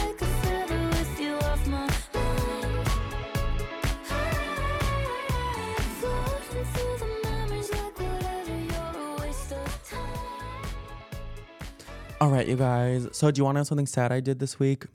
All 12.20 12.30
right, 12.30 12.48
you 12.48 12.56
guys. 12.56 13.06
So, 13.12 13.30
do 13.30 13.38
you 13.38 13.44
want 13.44 13.54
to 13.54 13.60
know 13.60 13.64
something 13.64 13.86
sad 13.86 14.10
I 14.10 14.18
did 14.18 14.40
this 14.40 14.58
week? 14.58 14.86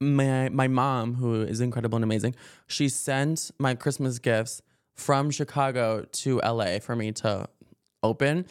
My 0.00 0.48
my 0.48 0.66
mom, 0.66 1.16
who 1.16 1.42
is 1.42 1.60
incredible 1.60 1.96
and 1.96 2.04
amazing, 2.04 2.34
she 2.66 2.88
sent 2.88 3.50
my 3.58 3.74
Christmas 3.74 4.18
gifts 4.18 4.62
from 4.94 5.30
Chicago 5.30 6.06
to 6.10 6.38
LA 6.38 6.78
for 6.78 6.96
me 6.96 7.12
to 7.12 7.46
open. 8.02 8.46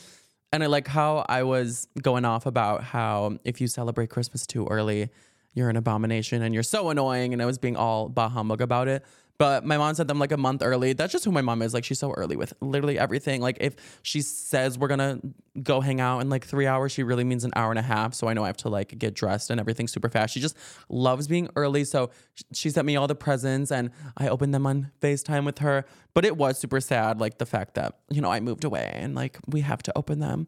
And 0.52 0.64
I 0.64 0.68
like 0.68 0.88
how 0.88 1.26
I 1.28 1.42
was 1.42 1.88
going 2.00 2.24
off 2.24 2.46
about 2.46 2.84
how 2.84 3.40
if 3.44 3.60
you 3.60 3.68
celebrate 3.68 4.12
Christmas 4.12 4.46
too 4.46 4.68
early, 4.70 5.10
you're 5.56 5.70
an 5.70 5.76
abomination 5.76 6.44
and 6.44 6.54
you're 6.54 6.62
so 6.62 6.90
annoying. 6.90 7.34
And 7.34 7.42
I 7.42 7.48
was 7.48 7.58
being 7.58 7.76
all 7.76 8.10
bah 8.10 8.30
humbug 8.30 8.62
about 8.62 8.88
it. 8.88 9.04
But 9.40 9.66
my 9.66 9.78
mom 9.78 9.96
sent 9.96 10.08
them 10.08 10.20
like 10.20 10.32
a 10.32 10.38
month 10.38 10.62
early. 10.62 10.94
That's 10.94 11.12
just 11.12 11.26
who 11.26 11.32
my 11.32 11.42
mom 11.42 11.62
is. 11.62 11.74
Like 11.74 11.84
she's 11.84 12.00
so 12.00 12.12
early 12.12 12.36
with 12.36 12.54
literally 12.62 13.00
everything. 13.00 13.42
Like 13.42 13.58
if 13.60 13.76
she 14.04 14.22
says 14.22 14.78
we're 14.78 14.88
gonna 14.88 15.20
go 15.62 15.82
hang 15.82 16.00
out 16.00 16.20
in 16.20 16.30
like 16.30 16.46
three 16.46 16.68
hours, 16.68 16.92
she 16.92 17.04
really 17.04 17.24
means 17.24 17.44
an 17.44 17.52
hour 17.56 17.72
and 17.72 17.80
a 17.80 17.84
half. 17.84 18.14
So 18.14 18.28
I 18.28 18.34
know 18.34 18.44
I 18.44 18.48
have 18.48 18.58
to 18.58 18.70
like 18.70 18.98
get 18.98 19.16
dressed 19.16 19.50
and 19.50 19.60
everything 19.60 19.88
super 19.88 20.08
fast. 20.08 20.34
She 20.34 20.40
just 20.40 20.56
loves 20.88 21.28
being 21.28 21.50
early. 21.56 21.84
So 21.84 22.12
she 22.54 22.70
sent 22.70 22.86
me 22.86 22.96
all 22.96 23.08
the 23.08 23.16
presents 23.16 23.72
and 23.72 23.90
I 24.18 24.28
opened 24.28 24.54
them 24.54 24.68
on 24.68 24.92
FaceTime 25.02 25.46
with 25.46 25.60
her. 25.60 25.86
But 26.14 26.26
it 26.26 26.38
was 26.38 26.60
super 26.60 26.80
sad, 26.80 27.20
like 27.20 27.40
the 27.40 27.46
fact 27.48 27.74
that, 27.74 27.98
you 28.12 28.22
know, 28.22 28.32
I 28.32 28.40
moved 28.40 28.64
away 28.64 28.92
and 28.94 29.16
like 29.16 29.40
we 29.48 29.62
have 29.62 29.82
to 29.84 29.98
open 29.98 30.20
them 30.20 30.48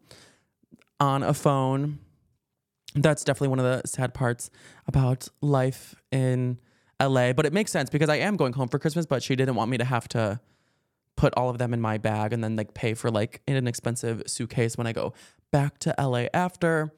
on 1.00 1.24
a 1.24 1.34
phone. 1.34 1.98
That's 2.94 3.24
definitely 3.24 3.48
one 3.48 3.58
of 3.58 3.64
the 3.64 3.86
sad 3.86 4.14
parts 4.14 4.48
about 4.86 5.28
life 5.42 5.96
in 6.10 6.58
LA. 7.00 7.32
But 7.32 7.46
it 7.46 7.52
makes 7.52 7.70
sense 7.70 7.90
because 7.90 8.08
I 8.08 8.16
am 8.16 8.36
going 8.36 8.52
home 8.52 8.68
for 8.68 8.78
Christmas, 8.78 9.06
but 9.06 9.22
she 9.22 9.36
didn't 9.36 9.54
want 9.54 9.70
me 9.70 9.78
to 9.78 9.84
have 9.84 10.08
to 10.08 10.40
put 11.16 11.32
all 11.36 11.48
of 11.48 11.58
them 11.58 11.72
in 11.72 11.80
my 11.80 11.98
bag 11.98 12.32
and 12.32 12.44
then 12.44 12.56
like 12.56 12.74
pay 12.74 12.94
for 12.94 13.10
like 13.10 13.40
an 13.46 13.66
expensive 13.66 14.22
suitcase 14.26 14.76
when 14.76 14.86
I 14.86 14.92
go 14.92 15.14
back 15.50 15.78
to 15.78 15.94
LA 15.98 16.26
after. 16.34 16.92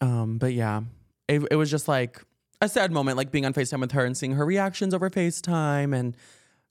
Um, 0.00 0.38
but 0.38 0.52
yeah, 0.52 0.82
it, 1.28 1.46
it 1.50 1.56
was 1.56 1.70
just 1.70 1.88
like 1.88 2.22
a 2.60 2.68
sad 2.68 2.92
moment, 2.92 3.16
like 3.16 3.30
being 3.30 3.46
on 3.46 3.54
FaceTime 3.54 3.80
with 3.80 3.92
her 3.92 4.04
and 4.04 4.16
seeing 4.16 4.32
her 4.32 4.44
reactions 4.44 4.92
over 4.92 5.08
FaceTime 5.08 5.94
and, 5.94 6.16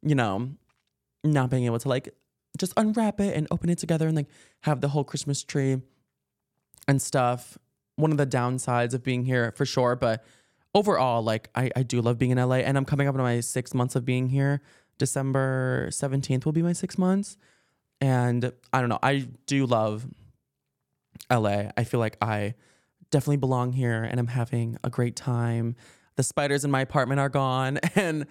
you 0.02 0.16
know, 0.16 0.52
not 1.24 1.50
being 1.50 1.66
able 1.66 1.80
to 1.80 1.90
like 1.90 2.10
just 2.58 2.74
unwrap 2.78 3.20
it 3.20 3.36
and 3.36 3.48
open 3.52 3.70
it 3.70 3.78
together 3.78 4.08
and 4.08 4.16
like 4.16 4.28
have 4.62 4.82
the 4.82 4.90
whole 4.90 5.04
Christmas 5.04 5.44
tree 5.44 5.82
and 6.88 7.02
stuff. 7.02 7.58
One 7.96 8.12
of 8.12 8.18
the 8.18 8.28
downsides 8.28 8.94
of 8.94 9.04
being 9.04 9.26
here 9.26 9.54
for 9.56 9.66
sure, 9.66 9.96
but 9.96 10.24
overall, 10.74 11.22
like 11.22 11.50
I, 11.56 11.70
I 11.76 11.84
do 11.84 12.02
love 12.02 12.18
being 12.18 12.32
in 12.32 12.38
LA 12.38 12.58
and 12.58 12.78
I'm 12.78 12.86
coming 12.86 13.08
up 13.08 13.16
on 13.16 13.22
my 13.22 13.40
six 13.40 13.74
months 13.74 13.96
of 13.96 14.06
being 14.06 14.30
here. 14.30 14.62
December 14.98 15.88
17th 15.92 16.46
will 16.46 16.52
be 16.52 16.62
my 16.62 16.74
six 16.74 16.98
months. 16.98 17.38
And 18.00 18.52
I 18.74 18.80
don't 18.80 18.90
know, 18.90 19.00
I 19.02 19.28
do 19.46 19.66
love 19.66 20.08
LA. 21.30 21.66
I 21.78 21.84
feel 21.84 22.00
like 22.00 22.18
I 22.22 22.56
definitely 23.12 23.38
belong 23.38 23.74
here 23.74 24.04
and 24.04 24.20
I'm 24.20 24.28
having 24.28 24.78
a 24.84 24.90
great 24.90 25.16
time. 25.16 25.76
The 26.16 26.24
spiders 26.24 26.64
in 26.64 26.72
my 26.72 26.82
apartment 26.82 27.20
are 27.20 27.30
gone. 27.30 27.80
And 27.96 28.26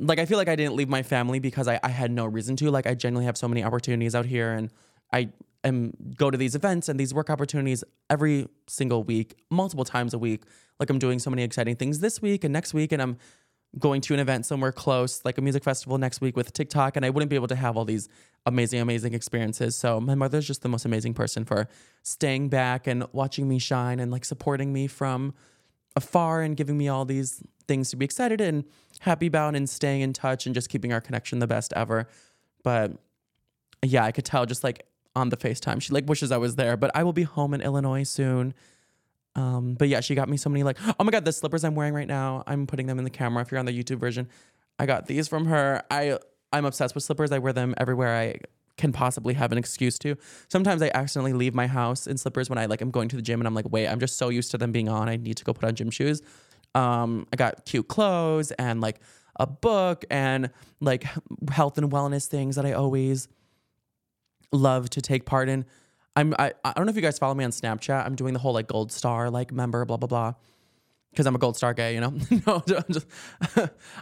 like 0.00 0.20
I 0.20 0.26
feel 0.26 0.38
like 0.38 0.48
I 0.48 0.54
didn't 0.54 0.76
leave 0.76 0.88
my 0.88 1.02
family 1.02 1.40
because 1.40 1.66
I, 1.66 1.80
I 1.82 1.88
had 1.88 2.12
no 2.12 2.24
reason 2.24 2.54
to. 2.56 2.70
Like 2.70 2.86
I 2.86 2.94
genuinely 2.94 3.26
have 3.26 3.36
so 3.36 3.48
many 3.48 3.64
opportunities 3.64 4.14
out 4.14 4.26
here 4.26 4.52
and 4.52 4.70
I 5.12 5.30
am 5.64 5.92
go 6.16 6.30
to 6.30 6.38
these 6.38 6.54
events 6.54 6.88
and 6.88 6.98
these 6.98 7.12
work 7.12 7.30
opportunities 7.30 7.84
every 8.10 8.48
single 8.66 9.02
week, 9.02 9.36
multiple 9.50 9.84
times 9.84 10.14
a 10.14 10.18
week. 10.18 10.44
Like 10.78 10.90
I'm 10.90 10.98
doing 10.98 11.18
so 11.18 11.30
many 11.30 11.42
exciting 11.42 11.76
things 11.76 12.00
this 12.00 12.22
week 12.22 12.44
and 12.44 12.52
next 12.52 12.74
week 12.74 12.92
and 12.92 13.02
I'm 13.02 13.18
going 13.78 14.00
to 14.00 14.14
an 14.14 14.20
event 14.20 14.46
somewhere 14.46 14.72
close, 14.72 15.24
like 15.24 15.36
a 15.36 15.42
music 15.42 15.62
festival 15.62 15.98
next 15.98 16.20
week 16.20 16.36
with 16.36 16.52
TikTok, 16.52 16.96
and 16.96 17.04
I 17.04 17.10
wouldn't 17.10 17.28
be 17.28 17.36
able 17.36 17.48
to 17.48 17.56
have 17.56 17.76
all 17.76 17.84
these 17.84 18.08
amazing, 18.46 18.80
amazing 18.80 19.12
experiences. 19.12 19.76
So 19.76 20.00
my 20.00 20.14
mother's 20.14 20.46
just 20.46 20.62
the 20.62 20.68
most 20.68 20.84
amazing 20.84 21.14
person 21.14 21.44
for 21.44 21.68
staying 22.02 22.48
back 22.48 22.86
and 22.86 23.04
watching 23.12 23.46
me 23.46 23.58
shine 23.58 24.00
and 24.00 24.10
like 24.10 24.24
supporting 24.24 24.72
me 24.72 24.86
from 24.86 25.34
afar 25.96 26.42
and 26.42 26.56
giving 26.56 26.78
me 26.78 26.88
all 26.88 27.04
these 27.04 27.42
things 27.66 27.90
to 27.90 27.96
be 27.96 28.04
excited 28.04 28.40
and 28.40 28.64
happy 29.00 29.26
about 29.26 29.54
and 29.54 29.68
staying 29.68 30.00
in 30.00 30.12
touch 30.12 30.46
and 30.46 30.54
just 30.54 30.70
keeping 30.70 30.92
our 30.92 31.00
connection 31.00 31.38
the 31.38 31.46
best 31.46 31.72
ever. 31.74 32.08
But 32.62 32.92
yeah, 33.84 34.04
I 34.04 34.12
could 34.12 34.24
tell 34.24 34.46
just 34.46 34.64
like 34.64 34.86
on 35.18 35.28
the 35.30 35.36
FaceTime, 35.36 35.82
she 35.82 35.92
like 35.92 36.08
wishes 36.08 36.32
I 36.32 36.36
was 36.38 36.56
there, 36.56 36.76
but 36.76 36.90
I 36.94 37.02
will 37.02 37.12
be 37.12 37.24
home 37.24 37.52
in 37.54 37.60
Illinois 37.60 38.04
soon. 38.04 38.54
Um, 39.34 39.74
but 39.74 39.88
yeah, 39.88 40.00
she 40.00 40.14
got 40.14 40.28
me 40.28 40.36
so 40.36 40.48
many 40.48 40.64
like, 40.64 40.78
oh 40.98 41.04
my 41.04 41.10
god, 41.10 41.24
the 41.24 41.32
slippers 41.32 41.64
I'm 41.64 41.74
wearing 41.74 41.94
right 41.94 42.08
now. 42.08 42.42
I'm 42.46 42.66
putting 42.66 42.86
them 42.86 42.98
in 42.98 43.04
the 43.04 43.10
camera. 43.10 43.42
If 43.42 43.50
you're 43.50 43.58
on 43.58 43.66
the 43.66 43.82
YouTube 43.82 43.98
version, 43.98 44.28
I 44.78 44.86
got 44.86 45.06
these 45.06 45.28
from 45.28 45.46
her. 45.46 45.82
I 45.90 46.18
I'm 46.52 46.64
obsessed 46.64 46.94
with 46.94 47.04
slippers. 47.04 47.30
I 47.30 47.38
wear 47.38 47.52
them 47.52 47.74
everywhere 47.76 48.16
I 48.16 48.38
can 48.76 48.92
possibly 48.92 49.34
have 49.34 49.52
an 49.52 49.58
excuse 49.58 49.98
to. 49.98 50.16
Sometimes 50.48 50.80
I 50.82 50.90
accidentally 50.94 51.32
leave 51.32 51.54
my 51.54 51.66
house 51.66 52.06
in 52.06 52.16
slippers 52.16 52.48
when 52.48 52.58
I 52.58 52.66
like 52.66 52.80
I'm 52.80 52.90
going 52.90 53.08
to 53.10 53.16
the 53.16 53.22
gym 53.22 53.40
and 53.40 53.46
I'm 53.46 53.54
like, 53.54 53.70
wait, 53.70 53.88
I'm 53.88 54.00
just 54.00 54.16
so 54.16 54.28
used 54.28 54.50
to 54.52 54.58
them 54.58 54.72
being 54.72 54.88
on. 54.88 55.08
I 55.08 55.16
need 55.16 55.36
to 55.36 55.44
go 55.44 55.52
put 55.52 55.64
on 55.64 55.74
gym 55.74 55.90
shoes. 55.90 56.22
Um, 56.74 57.26
I 57.32 57.36
got 57.36 57.64
cute 57.66 57.88
clothes 57.88 58.52
and 58.52 58.80
like 58.80 59.00
a 59.36 59.46
book 59.46 60.04
and 60.10 60.50
like 60.80 61.04
health 61.50 61.78
and 61.78 61.90
wellness 61.90 62.26
things 62.26 62.56
that 62.56 62.66
I 62.66 62.72
always 62.72 63.28
love 64.52 64.90
to 64.90 65.02
take 65.02 65.24
part 65.24 65.48
in. 65.48 65.64
I'm 66.16 66.34
I, 66.38 66.52
I 66.64 66.72
don't 66.72 66.86
know 66.86 66.90
if 66.90 66.96
you 66.96 67.02
guys 67.02 67.18
follow 67.18 67.34
me 67.34 67.44
on 67.44 67.50
Snapchat. 67.50 68.04
I'm 68.04 68.16
doing 68.16 68.32
the 68.32 68.40
whole 68.40 68.52
like 68.52 68.66
gold 68.66 68.92
star 68.92 69.30
like 69.30 69.52
member 69.52 69.84
blah 69.84 69.96
blah 69.96 70.08
blah 70.08 70.34
because 71.10 71.26
I'm 71.26 71.34
a 71.34 71.38
gold 71.38 71.56
star 71.56 71.74
gay, 71.74 71.94
you 71.94 72.00
know. 72.00 72.10
no, 72.46 72.62
I'm 72.76 72.92
just 72.92 73.06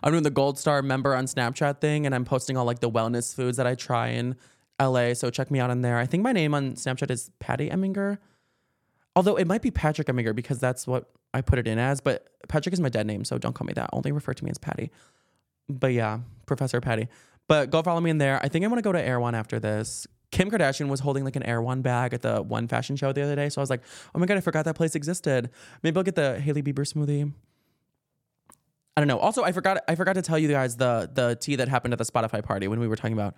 I'm 0.02 0.12
doing 0.12 0.22
the 0.22 0.30
gold 0.30 0.58
star 0.58 0.82
member 0.82 1.14
on 1.14 1.26
Snapchat 1.26 1.80
thing, 1.80 2.06
and 2.06 2.14
I'm 2.14 2.24
posting 2.24 2.56
all 2.56 2.64
like 2.64 2.80
the 2.80 2.90
wellness 2.90 3.34
foods 3.34 3.56
that 3.56 3.66
I 3.66 3.74
try 3.74 4.08
in 4.08 4.36
LA. 4.80 5.14
So 5.14 5.30
check 5.30 5.50
me 5.50 5.60
out 5.60 5.70
on 5.70 5.82
there. 5.82 5.98
I 5.98 6.06
think 6.06 6.22
my 6.22 6.32
name 6.32 6.54
on 6.54 6.72
Snapchat 6.72 7.10
is 7.10 7.30
Patty 7.38 7.70
Eminger, 7.70 8.18
although 9.14 9.36
it 9.36 9.46
might 9.46 9.62
be 9.62 9.70
Patrick 9.70 10.08
Eminger 10.08 10.34
because 10.34 10.58
that's 10.58 10.86
what 10.86 11.10
I 11.32 11.40
put 11.40 11.58
it 11.58 11.66
in 11.66 11.78
as. 11.78 12.00
But 12.00 12.26
Patrick 12.48 12.72
is 12.72 12.80
my 12.80 12.88
dead 12.88 13.06
name, 13.06 13.24
so 13.24 13.38
don't 13.38 13.54
call 13.54 13.66
me 13.66 13.72
that. 13.74 13.90
Only 13.92 14.12
refer 14.12 14.34
to 14.34 14.44
me 14.44 14.50
as 14.50 14.58
Patty. 14.58 14.90
But 15.68 15.92
yeah, 15.92 16.20
Professor 16.46 16.80
Patty. 16.80 17.08
But 17.48 17.70
go 17.70 17.82
follow 17.82 18.00
me 18.00 18.10
in 18.10 18.18
there. 18.18 18.40
I 18.42 18.48
think 18.48 18.64
I 18.64 18.68
want 18.68 18.78
to 18.78 18.82
go 18.82 18.92
to 18.92 19.00
Erewhon 19.00 19.34
after 19.34 19.60
this. 19.60 20.06
Kim 20.36 20.50
Kardashian 20.50 20.88
was 20.88 21.00
holding 21.00 21.24
like 21.24 21.34
an 21.34 21.42
Erewhon 21.44 21.80
bag 21.80 22.12
at 22.12 22.20
the 22.20 22.42
one 22.42 22.68
fashion 22.68 22.94
show 22.94 23.10
the 23.10 23.22
other 23.22 23.34
day. 23.34 23.48
So 23.48 23.58
I 23.58 23.62
was 23.62 23.70
like, 23.70 23.80
oh 24.14 24.18
my 24.18 24.26
God, 24.26 24.36
I 24.36 24.40
forgot 24.40 24.66
that 24.66 24.76
place 24.76 24.94
existed. 24.94 25.48
Maybe 25.82 25.96
I'll 25.96 26.02
get 26.02 26.14
the 26.14 26.38
Hailey 26.38 26.62
Bieber 26.62 26.80
smoothie. 26.80 27.32
I 28.94 29.00
don't 29.00 29.08
know. 29.08 29.18
Also, 29.18 29.44
I 29.44 29.52
forgot 29.52 29.82
I 29.88 29.94
forgot 29.94 30.12
to 30.12 30.20
tell 30.20 30.38
you 30.38 30.48
guys 30.48 30.76
the 30.76 31.10
the 31.10 31.36
tea 31.40 31.56
that 31.56 31.68
happened 31.68 31.94
at 31.94 31.98
the 31.98 32.04
Spotify 32.04 32.44
party 32.44 32.68
when 32.68 32.80
we 32.80 32.86
were 32.86 32.96
talking 32.96 33.14
about 33.14 33.34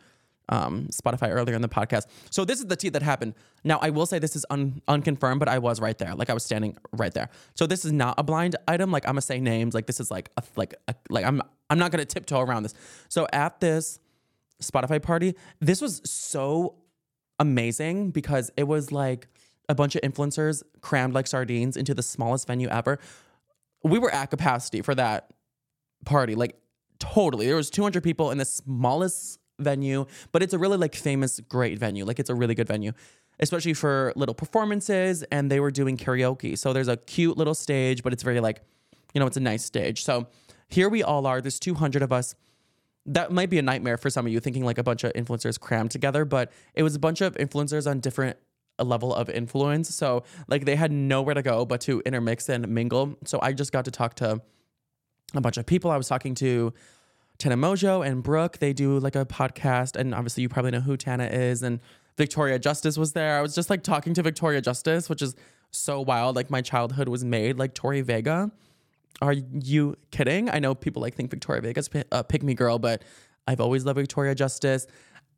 um, 0.49 0.89
Spotify 0.91 1.31
earlier 1.31 1.55
in 1.55 1.63
the 1.63 1.69
podcast. 1.69 2.07
So 2.31 2.45
this 2.45 2.59
is 2.59 2.67
the 2.67 2.75
tea 2.75 2.89
that 2.89 3.03
happened. 3.03 3.35
Now 3.63 3.79
I 3.81 3.91
will 3.91 4.07
say 4.07 4.19
this 4.19 4.35
is 4.35 4.45
un, 4.51 4.83
unconfirmed, 4.89 5.39
but 5.39 5.49
I 5.49 5.59
was 5.59 5.81
right 5.81 5.97
there. 5.99 6.17
Like 6.17 6.31
I 6.31 6.35
was 6.35 6.45
standing 6.45 6.77
right 6.93 7.15
there. 7.15 7.29
So 7.55 7.69
this 7.69 7.85
is 7.85 7.93
not 7.93 8.17
a 8.19 8.25
blind 8.25 8.57
item. 8.67 8.91
Like 8.91 9.05
I'm 9.05 9.13
gonna 9.13 9.23
say 9.23 9.39
names. 9.39 9.73
Like 9.73 9.87
this 9.87 10.01
is 10.01 10.11
like 10.11 10.31
a, 10.37 10.43
like 10.57 10.75
a, 10.89 10.97
like 11.11 11.25
I'm 11.25 11.43
I'm 11.71 11.79
not 11.79 11.93
gonna 11.93 12.07
tiptoe 12.07 12.41
around 12.41 12.65
this. 12.65 12.75
So 13.09 13.29
at 13.33 13.61
this 13.61 14.01
Spotify 14.61 15.01
party, 15.01 15.37
this 15.61 15.81
was 15.81 16.03
so 16.05 16.75
amazing 17.39 18.11
because 18.11 18.51
it 18.57 18.65
was 18.65 18.93
like 18.93 19.29
a 19.69 19.75
bunch 19.75 19.95
of 19.95 20.03
influencers 20.03 20.63
crammed 20.81 21.15
like 21.15 21.27
sardines 21.27 21.77
into 21.77 21.95
the 21.95 22.03
smallest 22.03 22.47
venue 22.47 22.69
ever. 22.69 22.99
We 23.85 23.99
were 23.99 24.11
at 24.11 24.31
capacity 24.31 24.83
for 24.83 24.95
that 24.95 25.31
party, 26.05 26.35
like 26.35 26.57
totally. 26.99 27.47
There 27.47 27.57
was 27.57 27.71
200 27.71 28.03
people 28.03 28.31
in 28.31 28.39
the 28.39 28.45
smallest 28.45 29.39
venue, 29.59 30.07
but 30.33 30.43
it's 30.43 30.55
a 30.55 30.59
really 30.59 30.77
like 30.77 30.95
famous, 30.95 31.41
great 31.41 31.79
venue. 31.79 32.05
Like 32.05 32.19
it's 32.19 32.31
a 32.31 32.35
really 32.35 32.55
good 32.55 32.69
venue, 32.69 32.93
especially 33.41 33.75
for 33.75 34.13
little 34.17 34.35
performances. 34.35 35.23
And 35.25 35.51
they 35.51 35.61
were 35.61 35.71
doing 35.71 35.97
karaoke. 35.97 36.57
So 36.57 36.73
there's 36.73 36.89
a 36.89 36.97
cute 36.97 37.37
little 37.37 37.55
stage, 37.55 38.03
but 38.03 38.13
it's 38.13 38.23
very 38.23 38.41
like, 38.41 38.63
you 39.15 39.21
know, 39.21 39.27
it's 39.27 39.37
a 39.37 39.41
nice 39.41 39.65
stage. 39.65 40.05
So 40.05 40.29
here 40.69 40.89
we 40.89 41.03
all 41.03 41.27
are. 41.27 41.41
There's 41.41 41.59
200 41.59 42.03
of 42.03 42.13
us. 42.13 42.35
That 43.09 43.33
might 43.33 43.51
be 43.51 43.59
a 43.59 43.63
nightmare 43.63 43.97
for 43.97 44.11
some 44.11 44.27
of 44.27 44.33
you 44.33 44.39
thinking 44.39 44.65
like 44.65 44.79
a 44.79 44.83
bunch 44.83 45.03
of 45.03 45.13
influencers 45.15 45.59
crammed 45.59 45.91
together, 45.91 46.25
but 46.25 46.53
it 46.75 46.83
was 46.83 46.95
a 46.95 46.99
bunch 46.99 47.21
of 47.21 47.35
influencers 47.37 47.91
on 47.91 48.01
different 48.01 48.37
a 48.79 48.85
level 48.85 49.15
of 49.15 49.29
influence. 49.29 49.93
So 49.95 50.23
like 50.47 50.65
they 50.65 50.77
had 50.77 50.93
nowhere 50.93 51.35
to 51.35 51.43
go 51.43 51.65
but 51.65 51.81
to 51.83 52.01
intermix 52.07 52.49
and 52.49 52.69
mingle. 52.69 53.17
So 53.25 53.41
I 53.43 53.53
just 53.53 53.73
got 53.73 53.85
to 53.87 53.91
talk 53.91 54.15
to 54.17 54.41
a 55.35 55.41
bunch 55.41 55.57
of 55.57 55.67
people. 55.67 55.91
I 55.91 55.97
was 55.97 56.09
talking 56.09 56.35
to 56.37 56.73
Tana 57.39 57.57
Mongeau 57.57 58.07
and 58.07 58.23
Brooke. 58.23 58.59
They 58.59 58.73
do 58.73 58.99
like 58.99 59.15
a 59.15 59.25
podcast, 59.25 59.97
and 59.97 60.15
obviously 60.15 60.43
you 60.43 60.49
probably 60.49 60.71
know 60.71 60.81
who 60.81 60.97
Tana 60.97 61.27
is. 61.27 61.63
And 61.63 61.81
Victoria 62.17 62.59
Justice 62.59 62.97
was 62.99 63.13
there. 63.13 63.39
I 63.39 63.43
was 63.43 63.55
just 63.55 63.71
like 63.71 63.83
talking 63.83 64.15
to 64.15 64.23
Victoria 64.23 64.61
Justice, 64.61 65.09
which 65.09 65.23
is 65.23 65.35
so 65.71 66.01
wild. 66.01 66.37
Like 66.37 66.51
my 66.51 66.63
childhood 66.63 67.09
was 67.09 67.25
made 67.25 67.59
like 67.59 67.75
Tori 67.75 68.01
Vega. 68.01 68.51
Are 69.21 69.33
you 69.33 69.97
kidding? 70.11 70.49
I 70.49 70.59
know 70.59 70.75
people 70.75 71.03
like 71.03 71.15
think 71.15 71.31
Victoria 71.31 71.61
Vega's 71.61 71.91
a 72.13 72.23
pick 72.23 72.43
me 72.43 72.55
girl, 72.55 72.79
but 72.79 73.03
I've 73.47 73.61
always 73.61 73.85
loved 73.85 73.99
Victoria 73.99 74.35
Justice. 74.35 74.87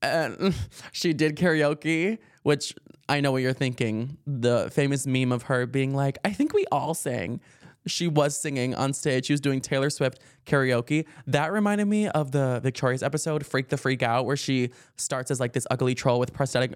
And 0.03 0.55
she 0.93 1.13
did 1.13 1.37
karaoke, 1.37 2.19
which 2.43 2.75
I 3.09 3.21
know 3.21 3.33
what 3.33 3.43
you're 3.43 3.53
thinking. 3.53 4.19
The 4.27 4.71
famous 4.71 5.07
meme 5.07 5.33
of 5.33 5.45
her 5.45 5.67
being 5.67 5.95
like, 5.95 6.19
I 6.25 6.33
think 6.33 6.53
we 6.53 6.67
all 6.71 6.95
sang. 6.95 7.41
She 7.87 8.09
was 8.09 8.37
singing 8.37 8.75
on 8.75 8.93
stage. 8.93 9.27
She 9.27 9.33
was 9.33 9.41
doing 9.41 9.61
Taylor 9.63 9.89
Swift 9.89 10.21
karaoke. 10.45 11.07
That 11.27 11.51
reminded 11.51 11.87
me 11.87 12.09
of 12.09 12.31
the 12.31 12.61
Victorious 12.63 13.03
episode, 13.03 13.47
Freak 13.47 13.69
the 13.69 13.79
Freak 13.79 14.03
Out, 14.03 14.27
where 14.27 14.37
she 14.37 14.71
starts 14.97 15.31
as 15.31 15.41
like 15.41 15.55
this 15.55 15.67
ugly 15.71 15.95
troll 15.95 16.21
with 16.21 16.33
prosthetic 16.33 16.75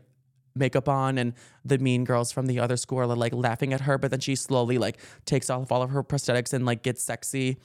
makeup 0.54 0.88
on 0.88 1.18
and 1.18 1.34
the 1.64 1.78
mean 1.78 2.04
girls 2.04 2.30
from 2.30 2.46
the 2.46 2.60
other 2.60 2.76
school 2.76 2.98
are 2.98 3.06
like 3.06 3.32
laughing 3.32 3.72
at 3.72 3.82
her 3.82 3.98
but 3.98 4.10
then 4.10 4.20
she 4.20 4.36
slowly 4.36 4.78
like 4.78 4.98
takes 5.24 5.50
off 5.50 5.72
all 5.72 5.82
of 5.82 5.90
her 5.90 6.02
prosthetics 6.02 6.52
and 6.52 6.64
like 6.64 6.82
gets 6.82 7.02
sexy. 7.02 7.58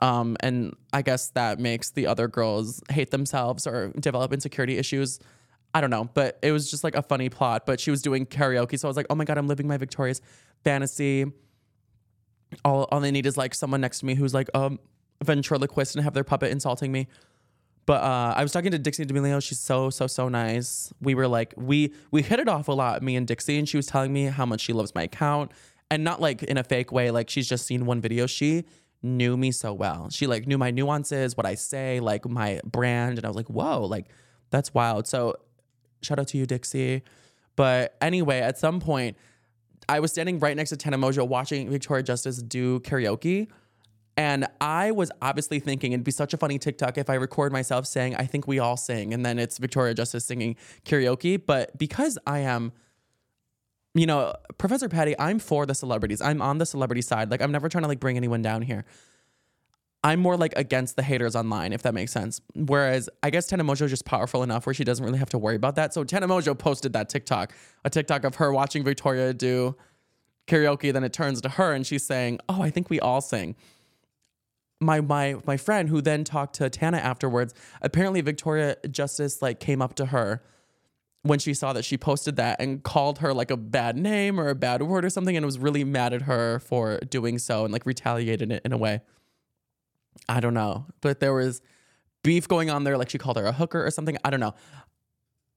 Um 0.00 0.36
and 0.40 0.74
i 0.92 1.02
guess 1.02 1.28
that 1.30 1.58
makes 1.58 1.90
the 1.90 2.06
other 2.06 2.28
girls 2.28 2.82
hate 2.90 3.10
themselves 3.10 3.66
or 3.66 3.92
develop 3.98 4.32
insecurity 4.32 4.76
issues. 4.76 5.18
I 5.72 5.80
don't 5.80 5.90
know 5.90 6.08
but 6.14 6.38
it 6.42 6.52
was 6.52 6.70
just 6.70 6.84
like 6.84 6.94
a 6.94 7.02
funny 7.02 7.28
plot 7.28 7.66
but 7.66 7.80
she 7.80 7.90
was 7.90 8.02
doing 8.02 8.26
karaoke 8.26 8.78
so 8.78 8.88
i 8.88 8.90
was 8.90 8.96
like 8.96 9.06
oh 9.10 9.14
my 9.14 9.24
god 9.24 9.38
i'm 9.38 9.48
living 9.48 9.66
my 9.66 9.76
victorious 9.76 10.20
fantasy. 10.64 11.26
All, 12.64 12.84
all 12.90 13.00
they 13.00 13.10
need 13.10 13.26
is 13.26 13.36
like 13.36 13.54
someone 13.54 13.80
next 13.80 14.00
to 14.00 14.06
me 14.06 14.14
who's 14.14 14.34
like 14.34 14.48
um 14.54 14.78
ventriloquist 15.22 15.94
and 15.96 16.04
have 16.04 16.14
their 16.14 16.24
puppet 16.24 16.50
insulting 16.50 16.92
me 16.92 17.08
but 17.86 18.02
uh, 18.02 18.34
I 18.36 18.42
was 18.42 18.52
talking 18.52 18.72
to 18.72 18.78
Dixie 18.78 19.04
D'Amelio. 19.04 19.42
She's 19.42 19.60
so 19.60 19.90
so 19.90 20.06
so 20.08 20.28
nice. 20.28 20.92
We 21.00 21.14
were 21.14 21.28
like 21.28 21.54
we 21.56 21.92
we 22.10 22.22
hit 22.22 22.40
it 22.40 22.48
off 22.48 22.68
a 22.68 22.72
lot, 22.72 23.02
me 23.02 23.16
and 23.16 23.26
Dixie, 23.26 23.58
and 23.58 23.68
she 23.68 23.76
was 23.76 23.86
telling 23.86 24.12
me 24.12 24.24
how 24.24 24.44
much 24.44 24.60
she 24.60 24.72
loves 24.72 24.94
my 24.94 25.04
account, 25.04 25.52
and 25.90 26.02
not 26.02 26.20
like 26.20 26.42
in 26.42 26.58
a 26.58 26.64
fake 26.64 26.90
way. 26.90 27.10
Like 27.12 27.30
she's 27.30 27.48
just 27.48 27.64
seen 27.66 27.86
one 27.86 28.00
video. 28.00 28.26
She 28.26 28.64
knew 29.02 29.36
me 29.36 29.52
so 29.52 29.72
well. 29.72 30.10
She 30.10 30.26
like 30.26 30.46
knew 30.46 30.58
my 30.58 30.72
nuances, 30.72 31.36
what 31.36 31.46
I 31.46 31.54
say, 31.54 32.00
like 32.00 32.28
my 32.28 32.60
brand, 32.64 33.18
and 33.18 33.24
I 33.24 33.28
was 33.28 33.36
like, 33.36 33.48
whoa, 33.48 33.84
like 33.84 34.06
that's 34.50 34.74
wild. 34.74 35.06
So 35.06 35.36
shout 36.02 36.18
out 36.18 36.28
to 36.28 36.38
you, 36.38 36.46
Dixie. 36.46 37.02
But 37.54 37.96
anyway, 38.00 38.40
at 38.40 38.58
some 38.58 38.80
point, 38.80 39.16
I 39.88 40.00
was 40.00 40.10
standing 40.10 40.40
right 40.40 40.56
next 40.56 40.70
to 40.70 40.76
Tana 40.76 40.98
Mongeau 40.98 41.26
watching 41.26 41.70
Victoria 41.70 42.02
Justice 42.02 42.42
do 42.42 42.80
karaoke. 42.80 43.48
And 44.16 44.46
I 44.60 44.92
was 44.92 45.10
obviously 45.20 45.60
thinking 45.60 45.92
it'd 45.92 46.04
be 46.04 46.10
such 46.10 46.32
a 46.32 46.38
funny 46.38 46.58
TikTok 46.58 46.96
if 46.96 47.10
I 47.10 47.14
record 47.14 47.52
myself 47.52 47.86
saying, 47.86 48.16
I 48.16 48.24
think 48.24 48.46
we 48.46 48.58
all 48.58 48.76
sing, 48.76 49.12
and 49.12 49.26
then 49.26 49.38
it's 49.38 49.58
Victoria 49.58 49.92
Justice 49.92 50.24
singing 50.24 50.56
karaoke. 50.84 51.40
But 51.44 51.76
because 51.76 52.18
I 52.26 52.38
am, 52.38 52.72
you 53.94 54.06
know, 54.06 54.34
Professor 54.56 54.88
Patty, 54.88 55.14
I'm 55.18 55.38
for 55.38 55.66
the 55.66 55.74
celebrities. 55.74 56.22
I'm 56.22 56.40
on 56.40 56.58
the 56.58 56.66
celebrity 56.66 57.02
side. 57.02 57.30
Like, 57.30 57.42
I'm 57.42 57.52
never 57.52 57.68
trying 57.68 57.82
to 57.82 57.88
like 57.88 58.00
bring 58.00 58.16
anyone 58.16 58.40
down 58.40 58.62
here. 58.62 58.86
I'm 60.02 60.20
more 60.20 60.36
like 60.36 60.52
against 60.56 60.96
the 60.96 61.02
haters 61.02 61.34
online, 61.34 61.72
if 61.72 61.82
that 61.82 61.92
makes 61.92 62.12
sense. 62.12 62.40
Whereas 62.54 63.10
I 63.22 63.30
guess 63.30 63.46
Tana 63.46 63.64
Mongeau 63.64 63.82
is 63.82 63.90
just 63.90 64.04
powerful 64.04 64.42
enough 64.42 64.64
where 64.64 64.74
she 64.74 64.84
doesn't 64.84 65.04
really 65.04 65.18
have 65.18 65.30
to 65.30 65.38
worry 65.38 65.56
about 65.56 65.74
that. 65.76 65.92
So 65.92 66.04
Tana 66.04 66.28
Mongeau 66.28 66.56
posted 66.56 66.92
that 66.92 67.08
TikTok, 67.08 67.52
a 67.84 67.90
TikTok 67.90 68.24
of 68.24 68.36
her 68.36 68.52
watching 68.52 68.84
Victoria 68.84 69.34
do 69.34 69.74
karaoke. 70.46 70.92
Then 70.92 71.02
it 71.02 71.12
turns 71.12 71.40
to 71.40 71.48
her 71.48 71.72
and 71.72 71.84
she's 71.84 72.06
saying, 72.06 72.38
Oh, 72.48 72.62
I 72.62 72.70
think 72.70 72.88
we 72.88 73.00
all 73.00 73.20
sing 73.20 73.56
my 74.80 75.00
my 75.00 75.36
my 75.46 75.56
friend 75.56 75.88
who 75.88 76.00
then 76.00 76.24
talked 76.24 76.56
to 76.56 76.68
Tana 76.70 76.98
afterwards, 76.98 77.54
apparently 77.80 78.20
Victoria 78.20 78.76
Justice 78.90 79.40
like 79.40 79.60
came 79.60 79.80
up 79.80 79.94
to 79.94 80.06
her 80.06 80.42
when 81.22 81.38
she 81.38 81.54
saw 81.54 81.72
that 81.72 81.84
she 81.84 81.98
posted 81.98 82.36
that 82.36 82.60
and 82.60 82.82
called 82.82 83.18
her 83.18 83.34
like 83.34 83.50
a 83.50 83.56
bad 83.56 83.96
name 83.96 84.38
or 84.38 84.48
a 84.48 84.54
bad 84.54 84.82
word 84.82 85.04
or 85.04 85.10
something 85.10 85.36
and 85.36 85.44
was 85.44 85.58
really 85.58 85.82
mad 85.82 86.12
at 86.12 86.22
her 86.22 86.60
for 86.60 86.98
doing 87.10 87.38
so 87.38 87.64
and 87.64 87.72
like 87.72 87.84
retaliated 87.84 88.52
it 88.52 88.62
in 88.64 88.72
a 88.72 88.78
way. 88.78 89.00
I 90.28 90.40
don't 90.40 90.54
know, 90.54 90.86
but 91.00 91.20
there 91.20 91.34
was 91.34 91.60
beef 92.22 92.48
going 92.48 92.70
on 92.70 92.84
there 92.84 92.96
like 92.96 93.10
she 93.10 93.18
called 93.18 93.36
her 93.36 93.46
a 93.46 93.52
hooker 93.52 93.84
or 93.84 93.90
something. 93.90 94.16
I 94.24 94.30
don't 94.30 94.40
know. 94.40 94.54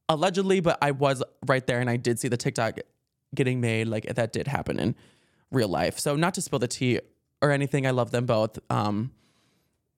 Allegedly, 0.08 0.60
but 0.60 0.78
I 0.82 0.92
was 0.92 1.24
right 1.46 1.66
there 1.66 1.80
and 1.80 1.90
I 1.90 1.98
did 1.98 2.20
see 2.20 2.28
the 2.28 2.38
TikTok 2.38 2.80
getting 3.36 3.62
made 3.62 3.88
like 3.88 4.06
that 4.16 4.34
did 4.34 4.48
happen 4.48 4.80
in 4.80 4.96
real 5.52 5.68
life. 5.68 6.00
So 6.00 6.16
not 6.16 6.34
to 6.36 6.42
spill 6.42 6.60
the 6.60 6.68
tea 6.68 7.00
or 7.42 7.52
anything. 7.52 7.88
I 7.88 7.92
love 7.92 8.12
them 8.12 8.26
both. 8.26 8.60
Um, 8.70 9.12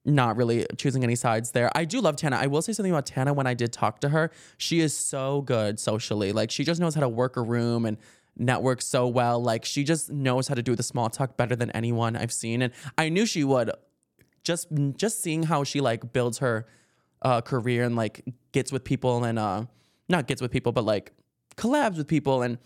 not 0.04 0.36
really 0.36 0.66
choosing 0.76 1.04
any 1.04 1.14
sides 1.14 1.52
there. 1.52 1.70
I 1.76 1.84
do 1.84 2.00
love 2.00 2.16
Tana. 2.16 2.36
I 2.36 2.48
will 2.48 2.62
say 2.62 2.72
something 2.72 2.92
about 2.92 3.06
Tana 3.06 3.32
when 3.32 3.46
I 3.46 3.54
did 3.54 3.72
talk 3.72 4.00
to 4.00 4.08
her. 4.08 4.32
She 4.58 4.80
is 4.80 4.96
so 4.96 5.42
good 5.42 5.78
socially. 5.78 6.32
Like 6.32 6.50
she 6.50 6.64
just 6.64 6.80
knows 6.80 6.94
how 6.94 7.00
to 7.02 7.08
work 7.08 7.36
a 7.36 7.42
room 7.42 7.86
and 7.86 7.96
network 8.36 8.82
so 8.82 9.06
well. 9.06 9.40
Like 9.40 9.64
she 9.64 9.84
just 9.84 10.10
knows 10.10 10.48
how 10.48 10.54
to 10.54 10.62
do 10.62 10.74
the 10.74 10.82
small 10.82 11.08
talk 11.08 11.36
better 11.36 11.54
than 11.54 11.70
anyone 11.70 12.16
I've 12.16 12.32
seen. 12.32 12.62
And 12.62 12.72
I 12.98 13.10
knew 13.10 13.26
she 13.26 13.44
would. 13.44 13.70
Just 14.42 14.66
just 14.96 15.22
seeing 15.22 15.44
how 15.44 15.62
she 15.62 15.80
like 15.80 16.12
builds 16.12 16.38
her 16.38 16.66
uh, 17.22 17.40
career 17.40 17.84
and 17.84 17.94
like 17.94 18.24
gets 18.50 18.72
with 18.72 18.82
people 18.82 19.22
and 19.22 19.38
uh 19.38 19.64
not 20.08 20.26
gets 20.26 20.42
with 20.42 20.50
people 20.50 20.72
but 20.72 20.84
like 20.84 21.12
collabs 21.56 21.96
with 21.96 22.08
people 22.08 22.42
and 22.42 22.58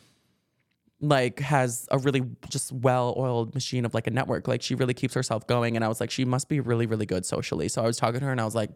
like 1.01 1.41
has 1.41 1.87
a 1.91 1.99
really 1.99 2.23
just 2.49 2.73
well-oiled 2.73 3.55
machine 3.55 3.85
of 3.85 3.93
like 3.93 4.07
a 4.07 4.11
network. 4.11 4.49
Like 4.49 4.63
she 4.63 4.75
really 4.75 4.95
keeps 4.95 5.15
herself 5.15 5.47
going. 5.47 5.77
And 5.77 5.85
I 5.85 5.89
was 5.89 6.01
like, 6.01 6.11
she 6.11 6.25
must 6.25 6.49
be 6.49 6.61
really, 6.61 6.87
really 6.87 7.07
good 7.07 7.27
socially. 7.27 7.69
So 7.69 7.83
I 7.83 7.87
was 7.87 7.97
talking 7.97 8.21
to 8.21 8.27
her 8.27 8.33
and 8.33 8.41
I 8.41 8.45
was 8.45 8.55
like, 8.55 8.71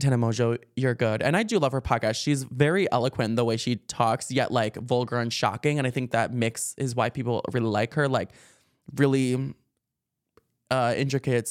Tana 0.00 0.18
Mongeau, 0.18 0.58
you're 0.74 0.94
good. 0.94 1.22
And 1.22 1.36
I 1.36 1.44
do 1.44 1.60
love 1.60 1.70
her 1.70 1.80
podcast. 1.80 2.20
She's 2.20 2.42
very 2.42 2.90
eloquent 2.90 3.30
in 3.30 3.34
the 3.36 3.44
way 3.44 3.56
she 3.56 3.76
talks, 3.76 4.32
yet 4.32 4.50
like 4.50 4.76
vulgar 4.76 5.18
and 5.20 5.32
shocking. 5.32 5.78
And 5.78 5.86
I 5.86 5.90
think 5.90 6.10
that 6.10 6.32
mix 6.32 6.74
is 6.76 6.96
why 6.96 7.10
people 7.10 7.42
really 7.52 7.68
like 7.68 7.94
her. 7.94 8.08
Like 8.08 8.30
really 8.96 9.54
uh 10.70 10.94
intricate, 10.96 11.48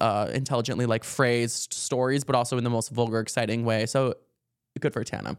uh 0.00 0.30
intelligently 0.32 0.86
like 0.86 1.02
phrased 1.02 1.72
stories, 1.72 2.22
but 2.22 2.36
also 2.36 2.56
in 2.56 2.62
the 2.62 2.70
most 2.70 2.90
vulgar, 2.90 3.18
exciting 3.18 3.64
way. 3.64 3.86
So 3.86 4.14
good 4.78 4.92
for 4.92 5.02
Tana. 5.02 5.36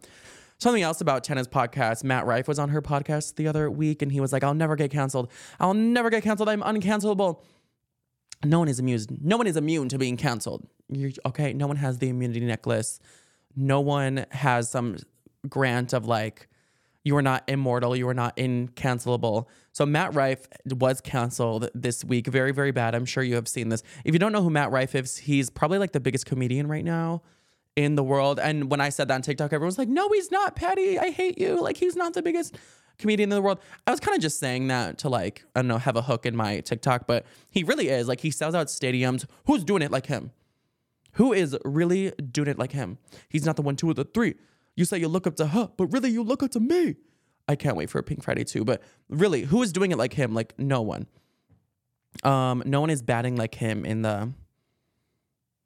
Something 0.61 0.83
else 0.83 1.01
about 1.01 1.23
Tana's 1.23 1.47
podcast, 1.47 2.03
Matt 2.03 2.27
Rife 2.27 2.47
was 2.47 2.59
on 2.59 2.69
her 2.69 2.83
podcast 2.83 3.33
the 3.33 3.47
other 3.47 3.71
week 3.71 4.03
and 4.03 4.11
he 4.11 4.21
was 4.21 4.31
like, 4.31 4.43
I'll 4.43 4.53
never 4.53 4.75
get 4.75 4.91
canceled. 4.91 5.31
I'll 5.59 5.73
never 5.73 6.11
get 6.11 6.21
canceled. 6.21 6.49
I'm 6.49 6.61
uncancelable. 6.61 7.39
No 8.45 8.59
one 8.59 8.67
is 8.67 8.77
immune. 8.77 8.99
No 9.23 9.37
one 9.37 9.47
is 9.47 9.57
immune 9.57 9.89
to 9.89 9.97
being 9.97 10.17
canceled. 10.17 10.67
You're, 10.87 11.13
okay, 11.25 11.51
no 11.53 11.65
one 11.65 11.77
has 11.77 11.97
the 11.97 12.09
immunity 12.09 12.41
necklace. 12.41 12.99
No 13.55 13.81
one 13.81 14.27
has 14.29 14.69
some 14.69 14.97
grant 15.49 15.93
of 15.93 16.05
like, 16.05 16.47
you 17.03 17.17
are 17.17 17.23
not 17.23 17.43
immortal. 17.47 17.95
You 17.95 18.07
are 18.09 18.13
not 18.13 18.37
incancelable. 18.37 19.47
So 19.71 19.87
Matt 19.87 20.13
Rife 20.13 20.45
was 20.67 21.01
canceled 21.01 21.71
this 21.73 22.05
week. 22.05 22.27
Very, 22.27 22.51
very 22.51 22.71
bad. 22.71 22.93
I'm 22.93 23.05
sure 23.05 23.23
you 23.23 23.33
have 23.33 23.47
seen 23.47 23.69
this. 23.69 23.81
If 24.05 24.13
you 24.13 24.19
don't 24.19 24.31
know 24.31 24.43
who 24.43 24.51
Matt 24.51 24.69
Rife 24.69 24.93
is, 24.93 25.17
he's 25.17 25.49
probably 25.49 25.79
like 25.79 25.93
the 25.93 25.99
biggest 25.99 26.27
comedian 26.27 26.67
right 26.67 26.85
now 26.85 27.23
in 27.75 27.95
the 27.95 28.03
world. 28.03 28.39
And 28.39 28.69
when 28.69 28.81
I 28.81 28.89
said 28.89 29.07
that 29.07 29.15
on 29.15 29.21
TikTok, 29.21 29.53
everyone 29.53 29.67
was 29.67 29.77
like, 29.77 29.89
no, 29.89 30.09
he's 30.09 30.31
not, 30.31 30.55
Patty. 30.55 30.99
I 30.99 31.11
hate 31.11 31.37
you. 31.37 31.61
Like, 31.61 31.77
he's 31.77 31.95
not 31.95 32.13
the 32.13 32.21
biggest 32.21 32.57
comedian 32.97 33.31
in 33.31 33.35
the 33.35 33.41
world. 33.41 33.59
I 33.87 33.91
was 33.91 33.99
kind 33.99 34.15
of 34.15 34.21
just 34.21 34.39
saying 34.39 34.67
that 34.67 34.97
to 34.99 35.09
like, 35.09 35.45
I 35.55 35.59
don't 35.59 35.67
know, 35.67 35.77
have 35.77 35.95
a 35.95 36.01
hook 36.01 36.25
in 36.25 36.35
my 36.35 36.59
TikTok, 36.59 37.07
but 37.07 37.25
he 37.49 37.63
really 37.63 37.89
is. 37.89 38.07
Like, 38.07 38.19
he 38.19 38.31
sells 38.31 38.55
out 38.55 38.67
stadiums. 38.67 39.25
Who's 39.45 39.63
doing 39.63 39.81
it 39.81 39.91
like 39.91 40.07
him? 40.07 40.31
Who 41.13 41.33
is 41.33 41.57
really 41.65 42.11
doing 42.31 42.47
it 42.47 42.57
like 42.57 42.71
him? 42.71 42.97
He's 43.29 43.45
not 43.45 43.55
the 43.55 43.61
one, 43.61 43.75
two, 43.75 43.89
or 43.89 43.93
the 43.93 44.05
three. 44.05 44.35
You 44.75 44.85
say 44.85 44.97
you 44.97 45.07
look 45.07 45.27
up 45.27 45.35
to 45.37 45.47
her, 45.47 45.69
but 45.75 45.87
really 45.87 46.09
you 46.09 46.23
look 46.23 46.43
up 46.43 46.51
to 46.51 46.59
me. 46.59 46.95
I 47.47 47.55
can't 47.55 47.75
wait 47.75 47.89
for 47.89 48.01
Pink 48.01 48.23
Friday 48.23 48.43
2. 48.43 48.63
But 48.63 48.81
really, 49.09 49.41
who 49.43 49.61
is 49.61 49.73
doing 49.73 49.91
it 49.91 49.97
like 49.97 50.13
him? 50.13 50.33
Like 50.33 50.57
no 50.57 50.81
one. 50.81 51.07
Um, 52.23 52.63
no 52.65 52.81
one 52.81 52.89
is 52.89 53.01
batting 53.01 53.35
like 53.35 53.55
him 53.55 53.85
in 53.85 54.01
the 54.01 54.31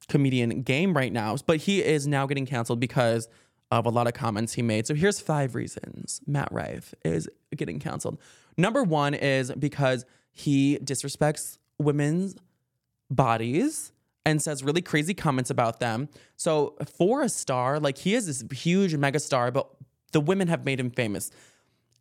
comedian 0.08 0.62
game 0.62 0.96
right 0.96 1.12
now. 1.12 1.36
But 1.46 1.58
he 1.58 1.82
is 1.82 2.06
now 2.06 2.26
getting 2.26 2.46
canceled 2.46 2.80
because 2.80 3.28
of 3.70 3.86
a 3.86 3.90
lot 3.90 4.06
of 4.06 4.14
comments 4.14 4.54
he 4.54 4.62
made. 4.62 4.86
So 4.86 4.94
here's 4.94 5.20
five 5.20 5.54
reasons 5.54 6.20
Matt 6.26 6.48
Rife 6.52 6.94
is 7.04 7.28
getting 7.56 7.78
canceled. 7.78 8.18
Number 8.56 8.82
one 8.82 9.14
is 9.14 9.52
because 9.52 10.04
he 10.30 10.78
disrespects 10.78 11.58
women's 11.78 12.36
bodies 13.10 13.92
and 14.24 14.42
says 14.42 14.62
really 14.62 14.82
crazy 14.82 15.14
comments 15.14 15.50
about 15.50 15.80
them. 15.80 16.08
So 16.36 16.76
for 16.96 17.22
a 17.22 17.28
star, 17.28 17.78
like 17.78 17.98
he 17.98 18.14
is 18.14 18.26
this 18.26 18.44
huge 18.58 18.94
mega 18.96 19.20
star, 19.20 19.50
but 19.50 19.68
the 20.12 20.20
women 20.20 20.48
have 20.48 20.64
made 20.64 20.80
him 20.80 20.90
famous. 20.90 21.30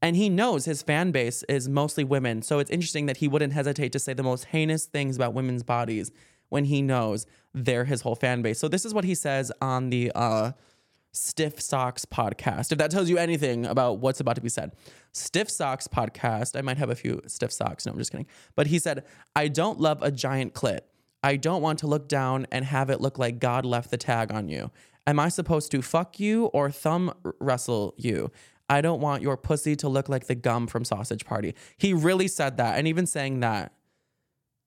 And 0.02 0.16
he 0.16 0.30
knows 0.30 0.66
his 0.66 0.82
fan 0.82 1.12
base 1.12 1.44
is 1.44 1.68
mostly 1.68 2.04
women. 2.04 2.42
So 2.42 2.60
it's 2.60 2.70
interesting 2.70 3.06
that 3.08 3.18
he 3.18 3.28
wouldn't 3.28 3.54
hesitate 3.54 3.92
to 3.94 4.00
say 4.00 4.14
the 4.14 4.24
most 4.24 4.46
heinous 4.46 4.86
things 4.86 5.16
about 5.16 5.34
women's 5.34 5.64
bodies 5.64 6.12
when 6.50 6.66
he 6.66 6.82
knows 6.82 7.26
they're 7.56 7.86
his 7.86 8.02
whole 8.02 8.16
fan 8.16 8.42
base. 8.42 8.60
So 8.60 8.68
this 8.68 8.86
is 8.86 8.94
what 8.94 9.06
he 9.06 9.16
says 9.16 9.52
on 9.62 9.90
the 9.90 10.12
uh, 10.14 10.52
Stiff 11.14 11.62
Socks 11.62 12.06
podcast. 12.06 12.74
If 12.74 12.78
that 12.78 12.92
tells 12.92 13.10
you 13.10 13.18
anything 13.18 13.66
about 13.66 14.00
what's 14.00 14.20
about 14.20 14.36
to 14.36 14.42
be 14.42 14.50
said. 14.50 14.74
Stiff 15.14 15.50
Socks 15.50 15.88
podcast. 15.88 16.58
I 16.58 16.62
might 16.62 16.78
have 16.78 16.90
a 16.90 16.96
few 16.96 17.22
stiff 17.28 17.54
socks. 17.54 17.86
No, 17.86 17.94
I'm 17.94 17.98
just 17.98 18.12
kidding. 18.12 18.28
But 18.56 18.68
he 18.68 18.78
said, 18.78 19.06
I 19.36 19.48
don't 19.48 19.80
love 19.80 20.04
a 20.04 20.12
giant 20.12 20.54
clit. 20.54 20.82
I 21.24 21.38
don't 21.38 21.62
want 21.62 21.80
to 21.80 21.88
look 21.88 22.10
down 22.10 22.46
and 22.52 22.66
have 22.66 22.90
it 22.90 23.00
look 23.00 23.18
like 23.18 23.40
God 23.40 23.66
left 23.66 23.90
the 23.90 23.98
tag 23.98 24.32
on 24.32 24.50
you. 24.50 24.70
Am 25.08 25.20
I 25.20 25.30
supposed 25.30 25.72
to 25.72 25.82
fuck 25.82 26.20
you 26.20 26.48
or 26.48 26.70
thumb 26.70 27.14
wrestle 27.40 27.94
you? 27.98 28.32
I 28.70 28.82
don't 28.82 29.00
want 29.00 29.22
your 29.22 29.38
pussy 29.38 29.76
to 29.78 29.88
look 29.88 30.10
like 30.10 30.28
the 30.28 30.36
gum 30.36 30.68
from 30.68 30.84
Sausage 30.84 31.26
Party. 31.26 31.56
He 31.78 31.94
really 31.94 32.28
said 32.28 32.58
that. 32.58 32.78
And 32.78 32.88
even 32.88 33.06
saying 33.06 33.40
that 33.40 33.72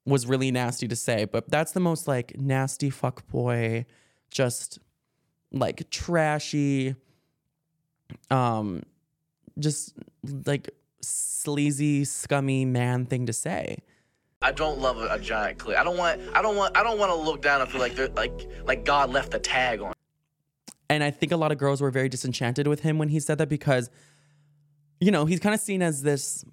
was 0.09 0.26
really 0.26 0.51
nasty 0.51 0.89
to 0.89 0.97
say, 0.97 1.24
but 1.24 1.48
that's 1.51 1.72
the 1.72 1.80
most 1.80 2.09
like 2.09 2.39
nasty 2.39 2.90
fuck 2.90 3.26
boy, 3.28 3.85
just 4.30 4.78
like 5.52 5.89
trashy, 5.90 6.94
um, 8.30 8.82
just 9.59 9.94
like 10.44 10.70
sleazy, 11.01 12.05
scummy 12.05 12.64
man 12.64 13.06
thing 13.06 13.26
to 13.26 13.32
say. 13.32 13.78
I 14.40 14.52
don't 14.52 14.78
love 14.78 14.98
a, 14.98 15.09
a 15.14 15.18
giant 15.18 15.59
clit. 15.59 15.76
I 15.76 15.85
don't 15.85 15.97
want. 15.97 16.20
I 16.35 16.43
don't 16.43 16.56
want. 16.56 16.76
I 16.76 16.82
don't 16.82 16.98
want 16.98 17.10
to 17.10 17.16
look 17.16 17.43
down 17.43 17.60
and 17.60 17.70
feel 17.70 17.80
like 17.80 17.94
they're 17.94 18.09
like 18.09 18.48
like 18.64 18.85
God 18.85 19.10
left 19.10 19.35
a 19.35 19.39
tag 19.39 19.80
on. 19.80 19.93
And 20.89 21.05
I 21.05 21.10
think 21.10 21.32
a 21.32 21.36
lot 21.36 21.52
of 21.52 21.59
girls 21.59 21.80
were 21.80 21.90
very 21.90 22.09
disenchanted 22.09 22.66
with 22.66 22.80
him 22.80 22.98
when 22.98 23.09
he 23.09 23.20
said 23.20 23.39
that 23.39 23.48
because, 23.48 23.90
you 25.01 25.10
know, 25.10 25.26
he's 25.26 25.40
kind 25.40 25.55
of 25.55 25.60
seen 25.60 25.82
as 25.82 26.02
this 26.02 26.44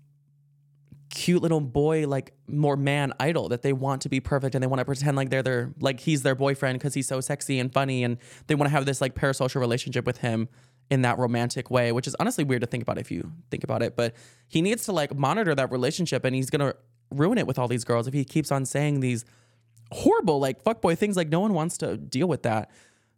cute 1.15 1.41
little 1.41 1.61
boy, 1.61 2.05
like 2.07 2.33
more 2.47 2.75
man 2.75 3.13
idol 3.19 3.47
that 3.49 3.61
they 3.61 3.73
want 3.73 4.01
to 4.01 4.09
be 4.09 4.19
perfect 4.19 4.53
and 4.53 4.61
they 4.61 4.67
want 4.67 4.79
to 4.79 4.85
pretend 4.85 5.15
like 5.15 5.29
they're 5.29 5.41
their 5.41 5.73
like 5.79 6.01
he's 6.01 6.21
their 6.23 6.35
boyfriend 6.35 6.77
because 6.77 6.93
he's 6.93 7.07
so 7.07 7.21
sexy 7.21 7.57
and 7.57 7.73
funny 7.73 8.03
and 8.03 8.17
they 8.47 8.53
want 8.53 8.67
to 8.67 8.71
have 8.71 8.85
this 8.85 8.99
like 8.99 9.15
parasocial 9.15 9.61
relationship 9.61 10.05
with 10.05 10.17
him 10.17 10.49
in 10.91 11.01
that 11.03 11.17
romantic 11.17 11.71
way, 11.71 11.93
which 11.93 12.05
is 12.05 12.15
honestly 12.19 12.43
weird 12.43 12.61
to 12.61 12.67
think 12.67 12.83
about 12.83 12.97
if 12.97 13.09
you 13.09 13.31
think 13.49 13.63
about 13.63 13.81
it. 13.81 13.95
But 13.95 14.13
he 14.49 14.61
needs 14.61 14.83
to 14.85 14.91
like 14.91 15.15
monitor 15.17 15.55
that 15.55 15.71
relationship 15.71 16.25
and 16.25 16.35
he's 16.35 16.49
gonna 16.49 16.75
ruin 17.09 17.37
it 17.37 17.47
with 17.47 17.57
all 17.57 17.69
these 17.69 17.85
girls 17.85 18.07
if 18.07 18.13
he 18.13 18.25
keeps 18.25 18.51
on 18.51 18.65
saying 18.65 18.99
these 18.99 19.23
horrible 19.91 20.39
like 20.39 20.63
fuckboy 20.63 20.97
things 20.97 21.15
like 21.15 21.29
no 21.29 21.39
one 21.39 21.53
wants 21.53 21.77
to 21.77 21.95
deal 21.95 22.27
with 22.27 22.43
that. 22.43 22.69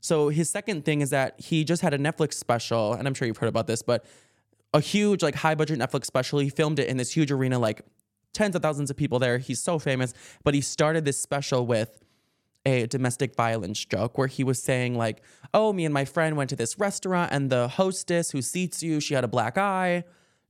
So 0.01 0.29
his 0.29 0.51
second 0.51 0.85
thing 0.85 1.01
is 1.01 1.09
that 1.09 1.39
he 1.39 1.63
just 1.63 1.81
had 1.81 1.95
a 1.95 1.97
Netflix 1.97 2.35
special, 2.35 2.93
and 2.93 3.07
I'm 3.07 3.15
sure 3.15 3.27
you've 3.27 3.37
heard 3.37 3.49
about 3.49 3.65
this, 3.65 3.81
but 3.81 4.05
a 4.77 4.81
huge 4.81 5.21
like 5.21 5.35
high 5.35 5.55
budget 5.55 5.79
Netflix 5.79 6.05
special. 6.05 6.39
He 6.39 6.49
filmed 6.49 6.79
it 6.79 6.87
in 6.87 6.97
this 6.97 7.11
huge 7.11 7.31
arena, 7.31 7.59
like 7.59 7.81
tens 8.33 8.55
of 8.55 8.61
thousands 8.61 8.89
of 8.89 8.97
people 8.97 9.19
there. 9.19 9.37
He's 9.37 9.61
so 9.61 9.79
famous, 9.79 10.13
but 10.43 10.53
he 10.53 10.61
started 10.61 11.05
this 11.05 11.19
special 11.21 11.65
with 11.65 12.03
a 12.65 12.85
domestic 12.87 13.35
violence 13.35 13.83
joke 13.83 14.17
where 14.17 14.27
he 14.27 14.43
was 14.43 14.61
saying 14.61 14.95
like, 14.95 15.21
"Oh, 15.53 15.73
me 15.73 15.85
and 15.85 15.93
my 15.93 16.05
friend 16.05 16.37
went 16.37 16.49
to 16.51 16.55
this 16.55 16.77
restaurant 16.77 17.31
and 17.31 17.49
the 17.49 17.67
hostess 17.67 18.31
who 18.31 18.41
seats 18.41 18.83
you, 18.83 18.99
she 18.99 19.13
had 19.13 19.23
a 19.23 19.27
black 19.27 19.57
eye." 19.57 20.03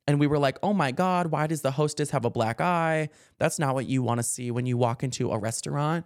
And 0.08 0.20
we 0.20 0.28
were 0.28 0.40
like, 0.40 0.58
"Oh 0.64 0.74
my 0.74 0.91
god, 0.91 1.28
why 1.28 1.48
does 1.48 1.62
the 1.62 1.72
hostess 1.72 2.12
have 2.12 2.26
a 2.26 2.30
black 2.30 2.62
eye? 2.62 3.10
That's 3.38 3.60
not 3.60 3.76
what 3.76 3.88
you 3.88 4.04
want 4.04 4.20
to 4.20 4.24
see 4.24 4.52
when 4.52 4.66
you 4.66 4.78
walk 4.78 5.04
into 5.04 5.32
a 5.32 5.38
restaurant." 5.38 6.06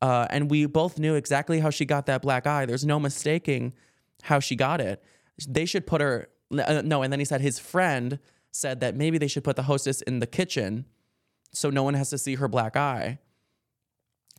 Uh, 0.00 0.26
and 0.30 0.50
we 0.50 0.66
both 0.66 0.98
knew 0.98 1.14
exactly 1.14 1.60
how 1.60 1.70
she 1.70 1.84
got 1.84 2.06
that 2.06 2.22
black 2.22 2.44
eye. 2.46 2.66
There's 2.66 2.84
no 2.84 2.98
mistaking 2.98 3.72
how 4.22 4.40
she 4.40 4.56
got 4.56 4.80
it. 4.80 5.02
They 5.48 5.64
should 5.64 5.86
put 5.86 6.00
her. 6.00 6.28
Uh, 6.52 6.82
no, 6.84 7.02
and 7.02 7.12
then 7.12 7.18
he 7.18 7.24
said 7.24 7.40
his 7.40 7.58
friend 7.58 8.18
said 8.50 8.80
that 8.80 8.94
maybe 8.94 9.18
they 9.18 9.28
should 9.28 9.44
put 9.44 9.56
the 9.56 9.62
hostess 9.62 10.02
in 10.02 10.18
the 10.18 10.26
kitchen 10.26 10.84
so 11.52 11.70
no 11.70 11.82
one 11.82 11.94
has 11.94 12.10
to 12.10 12.18
see 12.18 12.36
her 12.36 12.48
black 12.48 12.76
eye. 12.76 13.18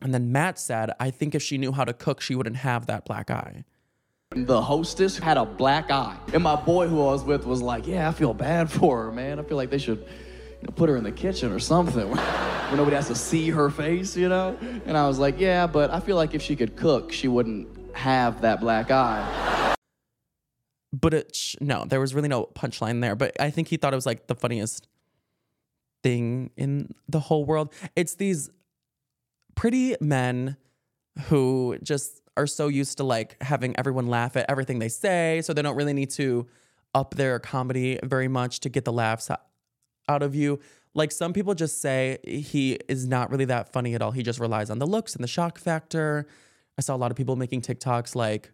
And 0.02 0.12
then 0.12 0.32
Matt 0.32 0.58
said, 0.58 0.90
I 0.98 1.10
think 1.10 1.34
if 1.34 1.42
she 1.42 1.56
knew 1.56 1.72
how 1.72 1.84
to 1.84 1.92
cook, 1.92 2.20
she 2.20 2.34
wouldn't 2.34 2.56
have 2.56 2.86
that 2.86 3.04
black 3.04 3.30
eye. 3.30 3.64
The 4.34 4.60
hostess 4.60 5.16
had 5.18 5.36
a 5.36 5.44
black 5.44 5.90
eye. 5.90 6.16
And 6.32 6.42
my 6.42 6.56
boy 6.56 6.88
who 6.88 7.00
I 7.00 7.12
was 7.12 7.22
with 7.22 7.46
was 7.46 7.62
like, 7.62 7.86
Yeah, 7.86 8.08
I 8.08 8.12
feel 8.12 8.34
bad 8.34 8.70
for 8.70 9.04
her, 9.04 9.12
man. 9.12 9.38
I 9.38 9.42
feel 9.44 9.56
like 9.56 9.70
they 9.70 9.78
should 9.78 9.98
you 9.98 10.66
know, 10.66 10.72
put 10.74 10.88
her 10.88 10.96
in 10.96 11.04
the 11.04 11.12
kitchen 11.12 11.52
or 11.52 11.60
something 11.60 12.10
where 12.10 12.76
nobody 12.76 12.96
has 12.96 13.06
to 13.08 13.14
see 13.14 13.50
her 13.50 13.70
face, 13.70 14.16
you 14.16 14.28
know? 14.28 14.58
And 14.86 14.96
I 14.96 15.06
was 15.06 15.20
like, 15.20 15.38
Yeah, 15.38 15.68
but 15.68 15.90
I 15.90 16.00
feel 16.00 16.16
like 16.16 16.34
if 16.34 16.42
she 16.42 16.56
could 16.56 16.74
cook, 16.74 17.12
she 17.12 17.28
wouldn't 17.28 17.68
have 17.94 18.40
that 18.40 18.60
black 18.60 18.90
eye. 18.90 19.73
But 21.00 21.56
no, 21.60 21.84
there 21.84 21.98
was 21.98 22.14
really 22.14 22.28
no 22.28 22.44
punchline 22.54 23.00
there. 23.00 23.16
But 23.16 23.38
I 23.40 23.50
think 23.50 23.68
he 23.68 23.76
thought 23.76 23.92
it 23.92 23.96
was 23.96 24.06
like 24.06 24.28
the 24.28 24.34
funniest 24.34 24.86
thing 26.04 26.50
in 26.56 26.94
the 27.08 27.18
whole 27.18 27.44
world. 27.44 27.72
It's 27.96 28.14
these 28.14 28.48
pretty 29.56 29.96
men 30.00 30.56
who 31.24 31.78
just 31.82 32.20
are 32.36 32.46
so 32.46 32.68
used 32.68 32.98
to 32.98 33.04
like 33.04 33.36
having 33.42 33.76
everyone 33.76 34.06
laugh 34.06 34.36
at 34.36 34.46
everything 34.48 34.78
they 34.78 34.88
say. 34.88 35.40
So 35.42 35.52
they 35.52 35.62
don't 35.62 35.76
really 35.76 35.94
need 35.94 36.10
to 36.10 36.46
up 36.94 37.14
their 37.14 37.40
comedy 37.40 37.98
very 38.04 38.28
much 38.28 38.60
to 38.60 38.68
get 38.68 38.84
the 38.84 38.92
laughs 38.92 39.30
out 40.08 40.22
of 40.22 40.34
you. 40.34 40.60
Like 40.94 41.10
some 41.10 41.32
people 41.32 41.54
just 41.54 41.80
say 41.80 42.18
he 42.24 42.78
is 42.88 43.08
not 43.08 43.30
really 43.30 43.46
that 43.46 43.72
funny 43.72 43.94
at 43.94 44.02
all. 44.02 44.12
He 44.12 44.22
just 44.22 44.38
relies 44.38 44.70
on 44.70 44.78
the 44.78 44.86
looks 44.86 45.16
and 45.16 45.24
the 45.24 45.28
shock 45.28 45.58
factor. 45.58 46.28
I 46.78 46.82
saw 46.82 46.94
a 46.94 46.98
lot 46.98 47.10
of 47.10 47.16
people 47.16 47.34
making 47.34 47.62
TikToks 47.62 48.14
like 48.14 48.52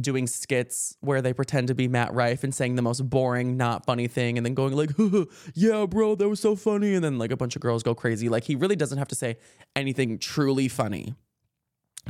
doing 0.00 0.26
skits 0.26 0.96
where 1.00 1.22
they 1.22 1.32
pretend 1.32 1.68
to 1.68 1.74
be 1.74 1.88
Matt 1.88 2.12
Rife 2.12 2.44
and 2.44 2.54
saying 2.54 2.76
the 2.76 2.82
most 2.82 3.08
boring, 3.08 3.56
not 3.56 3.84
funny 3.84 4.08
thing, 4.08 4.36
and 4.36 4.44
then 4.44 4.54
going 4.54 4.74
like, 4.74 4.90
"Yeah, 5.54 5.86
bro, 5.86 6.14
that 6.14 6.28
was 6.28 6.40
so 6.40 6.56
funny," 6.56 6.94
and 6.94 7.04
then 7.04 7.18
like 7.18 7.30
a 7.30 7.36
bunch 7.36 7.56
of 7.56 7.62
girls 7.62 7.82
go 7.82 7.94
crazy. 7.94 8.28
Like 8.28 8.44
he 8.44 8.54
really 8.54 8.76
doesn't 8.76 8.98
have 8.98 9.08
to 9.08 9.14
say 9.14 9.38
anything 9.76 10.18
truly 10.18 10.68
funny 10.68 11.14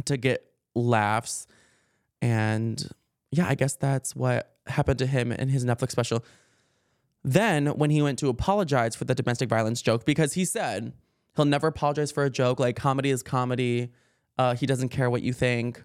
to 0.04 0.16
get 0.16 0.44
laughs, 0.74 1.46
and 2.22 2.88
yeah, 3.30 3.48
I 3.48 3.54
guess 3.54 3.74
that's 3.74 4.16
what 4.16 4.54
happened 4.66 4.98
to 5.00 5.06
him 5.06 5.32
in 5.32 5.48
his 5.48 5.64
Netflix 5.64 5.90
special. 5.90 6.24
Then, 7.22 7.66
when 7.66 7.90
he 7.90 8.00
went 8.00 8.18
to 8.20 8.28
apologize 8.28 8.96
for 8.96 9.04
the 9.04 9.14
domestic 9.14 9.48
violence 9.48 9.82
joke, 9.82 10.06
because 10.06 10.32
he 10.34 10.44
said 10.44 10.92
he'll 11.36 11.44
never 11.44 11.68
apologize 11.68 12.10
for 12.10 12.24
a 12.24 12.30
joke, 12.30 12.58
like 12.58 12.76
comedy 12.76 13.10
is 13.10 13.22
comedy. 13.22 13.92
Uh, 14.38 14.54
he 14.54 14.64
doesn't 14.64 14.88
care 14.88 15.10
what 15.10 15.22
you 15.22 15.34
think 15.34 15.84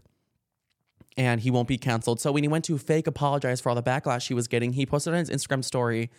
and 1.18 1.42
he 1.42 1.52
won't 1.52 1.68
be 1.68 1.78
canceled. 1.78 2.20
So 2.20 2.32
when 2.32 2.44
he 2.44 2.48
went 2.48 2.66
to 2.66 2.78
fake 2.78 3.08
apologize 3.08 3.62
for 3.62 3.70
all 3.70 3.76
the 3.76 3.84
backlash 3.84 4.28
he 4.28 4.34
was 4.34 4.48
getting, 4.48 4.74
he 4.74 4.86
posted 4.86 5.14
on 5.14 5.20
his 5.20 5.30
Instagram 5.30 5.64
story, 5.64 6.10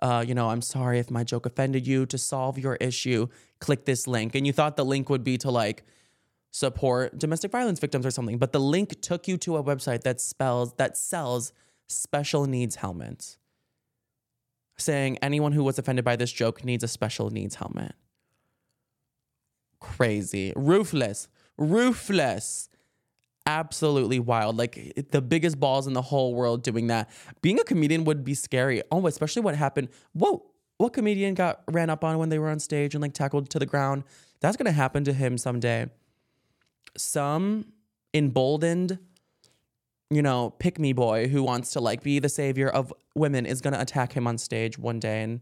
uh, 0.00 0.24
you 0.26 0.34
know, 0.34 0.50
I'm 0.50 0.62
sorry 0.62 0.98
if 0.98 1.10
my 1.10 1.24
joke 1.24 1.46
offended 1.46 1.86
you. 1.86 2.06
To 2.06 2.18
solve 2.18 2.58
your 2.58 2.76
issue, 2.76 3.28
click 3.60 3.84
this 3.84 4.06
link. 4.06 4.34
And 4.34 4.46
you 4.46 4.52
thought 4.52 4.76
the 4.76 4.84
link 4.84 5.08
would 5.08 5.24
be 5.24 5.38
to 5.38 5.50
like 5.50 5.84
support 6.50 7.18
domestic 7.18 7.50
violence 7.50 7.80
victims 7.80 8.04
or 8.04 8.10
something, 8.10 8.36
but 8.36 8.52
the 8.52 8.60
link 8.60 9.00
took 9.00 9.26
you 9.26 9.36
to 9.38 9.56
a 9.56 9.64
website 9.64 10.02
that 10.02 10.20
spells 10.20 10.74
that 10.74 10.98
sells 10.98 11.52
special 11.88 12.46
needs 12.46 12.76
helmets, 12.76 13.38
saying 14.76 15.18
anyone 15.22 15.52
who 15.52 15.64
was 15.64 15.78
offended 15.78 16.04
by 16.04 16.16
this 16.16 16.32
joke 16.32 16.64
needs 16.64 16.84
a 16.84 16.88
special 16.88 17.30
needs 17.30 17.54
helmet. 17.54 17.94
Crazy, 19.80 20.52
ruthless, 20.54 21.28
ruthless 21.56 22.68
absolutely 23.46 24.18
wild. 24.18 24.56
Like 24.56 25.06
the 25.10 25.20
biggest 25.20 25.58
balls 25.58 25.86
in 25.86 25.92
the 25.92 26.02
whole 26.02 26.34
world 26.34 26.62
doing 26.62 26.88
that. 26.88 27.10
Being 27.40 27.60
a 27.60 27.64
comedian 27.64 28.04
would 28.04 28.24
be 28.24 28.34
scary. 28.34 28.82
Oh, 28.90 29.06
especially 29.06 29.42
what 29.42 29.56
happened. 29.56 29.88
Whoa, 30.12 30.44
what 30.78 30.92
comedian 30.92 31.34
got 31.34 31.62
ran 31.70 31.90
up 31.90 32.04
on 32.04 32.18
when 32.18 32.28
they 32.28 32.38
were 32.38 32.48
on 32.48 32.58
stage 32.58 32.94
and 32.94 33.02
like 33.02 33.14
tackled 33.14 33.50
to 33.50 33.58
the 33.58 33.66
ground? 33.66 34.04
That's 34.40 34.56
gonna 34.56 34.72
happen 34.72 35.04
to 35.04 35.12
him 35.12 35.38
someday. 35.38 35.90
Some 36.96 37.72
emboldened, 38.14 38.98
you 40.10 40.22
know, 40.22 40.50
pick 40.50 40.78
me 40.78 40.92
boy 40.92 41.28
who 41.28 41.42
wants 41.42 41.72
to 41.72 41.80
like 41.80 42.02
be 42.02 42.18
the 42.18 42.28
savior 42.28 42.68
of 42.68 42.92
women 43.14 43.46
is 43.46 43.60
gonna 43.60 43.80
attack 43.80 44.12
him 44.12 44.26
on 44.26 44.38
stage 44.38 44.78
one 44.78 45.00
day 45.00 45.22
and 45.22 45.40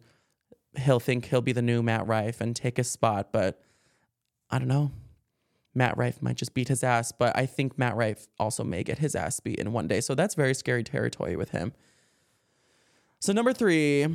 he'll 0.77 1.01
think 1.01 1.27
he'll 1.27 1.40
be 1.40 1.52
the 1.52 1.62
new 1.62 1.82
Matt 1.82 2.06
Rife 2.06 2.40
and 2.40 2.55
take 2.55 2.77
his 2.77 2.90
spot, 2.90 3.32
but 3.32 3.60
I 4.51 4.59
don't 4.59 4.68
know. 4.68 4.93
Matt 5.74 5.97
Rife 5.97 6.20
might 6.20 6.36
just 6.36 6.55
beat 6.55 6.68
his 6.68 6.82
ass, 6.82 7.12
but 7.12 7.36
I 7.36 7.47
think 7.47 7.78
Matt 7.78 7.97
Rife 7.97 8.26
also 8.38 8.64
may 8.64 8.82
get 8.82 8.98
his 8.98 9.14
ass 9.14 9.38
beat 9.40 9.59
in 9.59 9.72
one 9.72 9.86
day. 9.86 10.01
So 10.01 10.14
that's 10.14 10.34
very 10.34 10.55
scary 10.55 10.82
territory 10.82 11.36
with 11.36 11.51
him. 11.51 11.72
So 13.20 13.32
number 13.32 13.52
three 13.52 14.06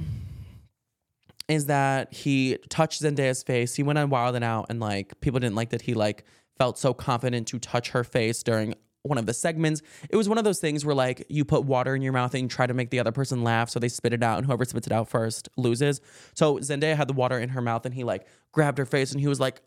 is 1.48 1.68
that 1.68 2.14
he 2.14 2.58
touched 2.70 3.02
Zendaya's 3.02 3.44
face. 3.44 3.76
He 3.76 3.84
went 3.84 4.00
on 4.00 4.10
Wild 4.10 4.36
and 4.36 4.44
Out, 4.44 4.66
and 4.70 4.80
like 4.80 5.20
people 5.22 5.40
didn't 5.40 5.56
like 5.56 5.70
that 5.70 5.84
he 5.84 5.94
like 5.94 6.26
felt 6.58 6.78
so 6.78 6.94
confident 6.94 7.48
to 7.50 7.60
touch 7.60 7.90
her 7.92 8.04
face 8.04 8.42
during 8.44 8.74
one 9.04 9.20
of 9.20 9.28
the 9.28 9.34
segments. 9.34 9.84
It 10.10 10.16
was 10.16 10.28
one 10.28 10.40
of 10.40 10.44
those 10.44 10.60
things 10.60 10.84
where 10.84 10.96
like 10.96 11.26
you 11.30 11.46
put 11.46 11.64
water 11.64 11.96
in 11.96 12.02
your 12.02 12.14
mouth 12.14 12.34
and 12.34 12.44
you 12.44 12.50
try 12.50 12.66
to 12.66 12.74
make 12.74 12.90
the 12.90 13.00
other 13.00 13.12
person 13.12 13.44
laugh, 13.44 13.70
so 13.70 13.80
they 13.80 13.90
spit 13.90 14.12
it 14.14 14.24
out, 14.24 14.40
and 14.40 14.48
whoever 14.48 14.66
spits 14.66 14.88
it 14.88 14.94
out 14.94 15.08
first 15.08 15.48
loses. 15.56 16.02
So 16.34 16.58
Zendaya 16.58 16.96
had 16.96 17.08
the 17.08 17.14
water 17.14 17.40
in 17.40 17.50
her 17.50 17.62
mouth, 17.62 17.86
and 17.86 17.94
he 17.94 18.04
like 18.04 18.26
grabbed 18.52 18.80
her 18.80 18.86
face, 18.86 19.12
and 19.12 19.22
he 19.22 19.28
was 19.28 19.40
like, 19.40 19.62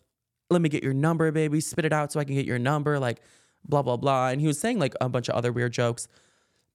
let 0.51 0.63
me 0.63 0.69
get 0.69 0.83
your 0.83 0.95
number, 0.95 1.31
baby. 1.31 1.61
Spit 1.61 1.85
it 1.85 1.93
out 1.93 2.13
so 2.13 2.21
I 2.21 2.25
can 2.25 2.35
get 2.35 2.47
your 2.47 2.59
number. 2.59 2.99
Like, 2.99 3.21
blah, 3.67 3.83
blah, 3.83 3.97
blah. 3.97 4.29
And 4.29 4.41
he 4.41 4.47
was 4.47 4.59
saying 4.59 4.79
like 4.79 4.95
a 5.01 5.09
bunch 5.09 5.29
of 5.29 5.35
other 5.35 5.53
weird 5.53 5.73
jokes. 5.73 6.09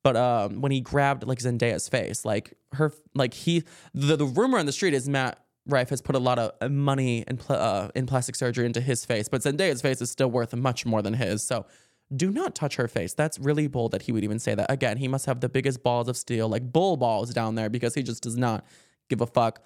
But 0.03 0.17
um, 0.17 0.61
when 0.61 0.71
he 0.71 0.81
grabbed 0.81 1.25
like 1.25 1.39
Zendaya's 1.39 1.87
face, 1.87 2.25
like 2.25 2.53
her, 2.73 2.91
like 3.15 3.33
he, 3.33 3.63
the, 3.93 4.17
the 4.17 4.25
rumor 4.25 4.59
on 4.59 4.65
the 4.65 4.73
street 4.73 4.93
is 4.93 5.07
Matt 5.07 5.39
Rife 5.65 5.89
has 5.89 6.01
put 6.01 6.15
a 6.15 6.19
lot 6.19 6.39
of 6.39 6.51
uh, 6.59 6.67
money 6.67 7.23
in, 7.25 7.37
pl- 7.37 7.55
uh, 7.55 7.87
in 7.95 8.05
plastic 8.05 8.35
surgery 8.35 8.65
into 8.65 8.81
his 8.81 9.05
face, 9.05 9.29
but 9.29 9.41
Zendaya's 9.41 9.81
face 9.81 10.01
is 10.01 10.11
still 10.11 10.29
worth 10.29 10.53
much 10.53 10.85
more 10.85 11.01
than 11.01 11.13
his. 11.13 11.41
So 11.41 11.65
do 12.13 12.29
not 12.29 12.53
touch 12.53 12.75
her 12.75 12.89
face. 12.89 13.13
That's 13.13 13.39
really 13.39 13.67
bold 13.67 13.91
that 13.91 14.03
he 14.03 14.11
would 14.11 14.25
even 14.25 14.39
say 14.39 14.55
that. 14.55 14.69
Again, 14.69 14.97
he 14.97 15.07
must 15.07 15.25
have 15.25 15.39
the 15.39 15.49
biggest 15.49 15.81
balls 15.81 16.09
of 16.09 16.17
steel, 16.17 16.49
like 16.49 16.73
bull 16.73 16.97
balls 16.97 17.33
down 17.33 17.55
there, 17.55 17.69
because 17.69 17.95
he 17.95 18.03
just 18.03 18.23
does 18.23 18.35
not 18.35 18.65
give 19.09 19.21
a 19.21 19.25
fuck. 19.25 19.63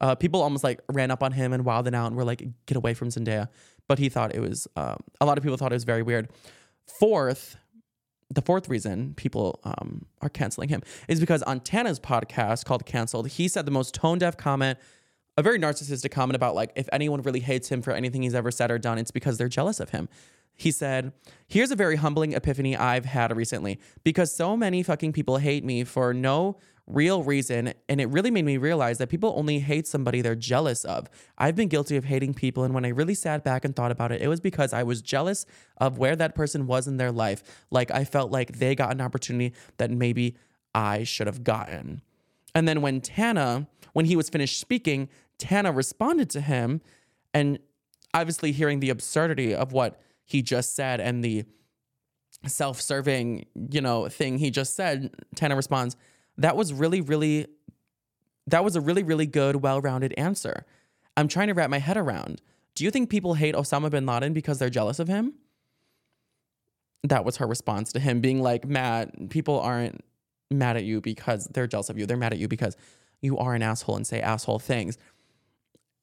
Uh, 0.00 0.14
people 0.14 0.40
almost 0.40 0.64
like 0.64 0.80
ran 0.92 1.10
up 1.10 1.22
on 1.22 1.32
him 1.32 1.52
and 1.52 1.64
wilded 1.64 1.94
out 1.94 2.06
and 2.06 2.16
were 2.16 2.24
like, 2.24 2.42
get 2.66 2.76
away 2.76 2.94
from 2.94 3.08
Zendaya. 3.08 3.48
But 3.86 3.98
he 3.98 4.08
thought 4.08 4.34
it 4.34 4.40
was, 4.40 4.66
um, 4.76 4.98
a 5.20 5.26
lot 5.26 5.36
of 5.36 5.42
people 5.42 5.56
thought 5.56 5.72
it 5.72 5.76
was 5.76 5.84
very 5.84 6.02
weird. 6.02 6.30
Fourth, 6.86 7.56
the 8.30 8.42
fourth 8.42 8.68
reason 8.68 9.14
people 9.14 9.60
um, 9.64 10.06
are 10.22 10.28
canceling 10.28 10.68
him 10.68 10.82
is 11.08 11.20
because 11.20 11.42
on 11.42 11.60
Tana's 11.60 12.00
podcast 12.00 12.64
called 12.64 12.86
Cancelled, 12.86 13.28
he 13.28 13.48
said 13.48 13.66
the 13.66 13.72
most 13.72 13.94
tone 13.94 14.18
deaf 14.18 14.36
comment, 14.36 14.78
a 15.36 15.42
very 15.42 15.58
narcissistic 15.58 16.10
comment 16.10 16.36
about 16.36 16.54
like 16.54 16.72
if 16.76 16.88
anyone 16.92 17.22
really 17.22 17.40
hates 17.40 17.68
him 17.68 17.82
for 17.82 17.92
anything 17.92 18.22
he's 18.22 18.34
ever 18.34 18.50
said 18.50 18.70
or 18.70 18.78
done, 18.78 18.98
it's 18.98 19.10
because 19.10 19.38
they're 19.38 19.48
jealous 19.48 19.80
of 19.80 19.90
him. 19.90 20.08
He 20.54 20.70
said, 20.70 21.12
Here's 21.48 21.70
a 21.70 21.76
very 21.76 21.96
humbling 21.96 22.34
epiphany 22.34 22.76
I've 22.76 23.06
had 23.06 23.34
recently 23.36 23.80
because 24.04 24.34
so 24.34 24.56
many 24.56 24.82
fucking 24.82 25.12
people 25.12 25.38
hate 25.38 25.64
me 25.64 25.84
for 25.84 26.12
no 26.12 26.58
real 26.94 27.22
reason. 27.22 27.72
And 27.88 28.00
it 28.00 28.08
really 28.08 28.30
made 28.30 28.44
me 28.44 28.56
realize 28.56 28.98
that 28.98 29.08
people 29.08 29.34
only 29.36 29.58
hate 29.58 29.86
somebody 29.86 30.20
they're 30.20 30.34
jealous 30.34 30.84
of. 30.84 31.08
I've 31.38 31.56
been 31.56 31.68
guilty 31.68 31.96
of 31.96 32.04
hating 32.04 32.34
people. 32.34 32.64
And 32.64 32.74
when 32.74 32.84
I 32.84 32.88
really 32.88 33.14
sat 33.14 33.44
back 33.44 33.64
and 33.64 33.74
thought 33.74 33.90
about 33.90 34.12
it, 34.12 34.22
it 34.22 34.28
was 34.28 34.40
because 34.40 34.72
I 34.72 34.82
was 34.82 35.02
jealous 35.02 35.46
of 35.78 35.98
where 35.98 36.16
that 36.16 36.34
person 36.34 36.66
was 36.66 36.86
in 36.86 36.96
their 36.96 37.12
life. 37.12 37.42
Like 37.70 37.90
I 37.90 38.04
felt 38.04 38.30
like 38.30 38.58
they 38.58 38.74
got 38.74 38.92
an 38.92 39.00
opportunity 39.00 39.54
that 39.78 39.90
maybe 39.90 40.36
I 40.74 41.04
should 41.04 41.26
have 41.26 41.44
gotten. 41.44 42.02
And 42.54 42.66
then 42.66 42.80
when 42.82 43.00
Tana, 43.00 43.68
when 43.92 44.06
he 44.06 44.16
was 44.16 44.28
finished 44.28 44.60
speaking, 44.60 45.08
Tana 45.38 45.72
responded 45.72 46.30
to 46.30 46.40
him 46.40 46.80
and 47.32 47.58
obviously 48.12 48.52
hearing 48.52 48.80
the 48.80 48.90
absurdity 48.90 49.54
of 49.54 49.72
what 49.72 50.00
he 50.24 50.42
just 50.42 50.74
said 50.74 51.00
and 51.00 51.24
the 51.24 51.44
self-serving, 52.46 53.46
you 53.70 53.80
know, 53.80 54.08
thing 54.08 54.38
he 54.38 54.50
just 54.50 54.74
said, 54.74 55.14
Tana 55.34 55.56
responds, 55.56 55.96
"That 56.36 56.56
was 56.56 56.72
really 56.72 57.00
really 57.00 57.46
that 58.46 58.64
was 58.64 58.74
a 58.76 58.80
really 58.80 59.02
really 59.02 59.26
good 59.26 59.56
well-rounded 59.56 60.14
answer. 60.16 60.64
I'm 61.16 61.28
trying 61.28 61.48
to 61.48 61.54
wrap 61.54 61.70
my 61.70 61.78
head 61.78 61.96
around. 61.96 62.40
Do 62.74 62.84
you 62.84 62.90
think 62.90 63.10
people 63.10 63.34
hate 63.34 63.54
Osama 63.54 63.90
bin 63.90 64.06
Laden 64.06 64.32
because 64.32 64.58
they're 64.58 64.70
jealous 64.70 64.98
of 64.98 65.08
him?" 65.08 65.34
That 67.02 67.24
was 67.24 67.36
her 67.38 67.46
response 67.46 67.92
to 67.92 68.00
him 68.00 68.20
being 68.20 68.42
like, 68.42 68.66
"Matt, 68.66 69.30
people 69.30 69.60
aren't 69.60 70.02
mad 70.50 70.76
at 70.76 70.84
you 70.84 71.00
because 71.00 71.46
they're 71.46 71.66
jealous 71.66 71.88
of 71.88 71.98
you. 71.98 72.06
They're 72.06 72.16
mad 72.16 72.32
at 72.32 72.38
you 72.38 72.48
because 72.48 72.76
you 73.22 73.38
are 73.38 73.54
an 73.54 73.62
asshole 73.62 73.96
and 73.96 74.06
say 74.06 74.20
asshole 74.20 74.58
things." 74.58 74.98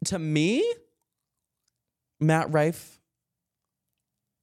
To 0.05 0.19
me, 0.19 0.63
Matt 2.19 2.51
Rife 2.51 2.99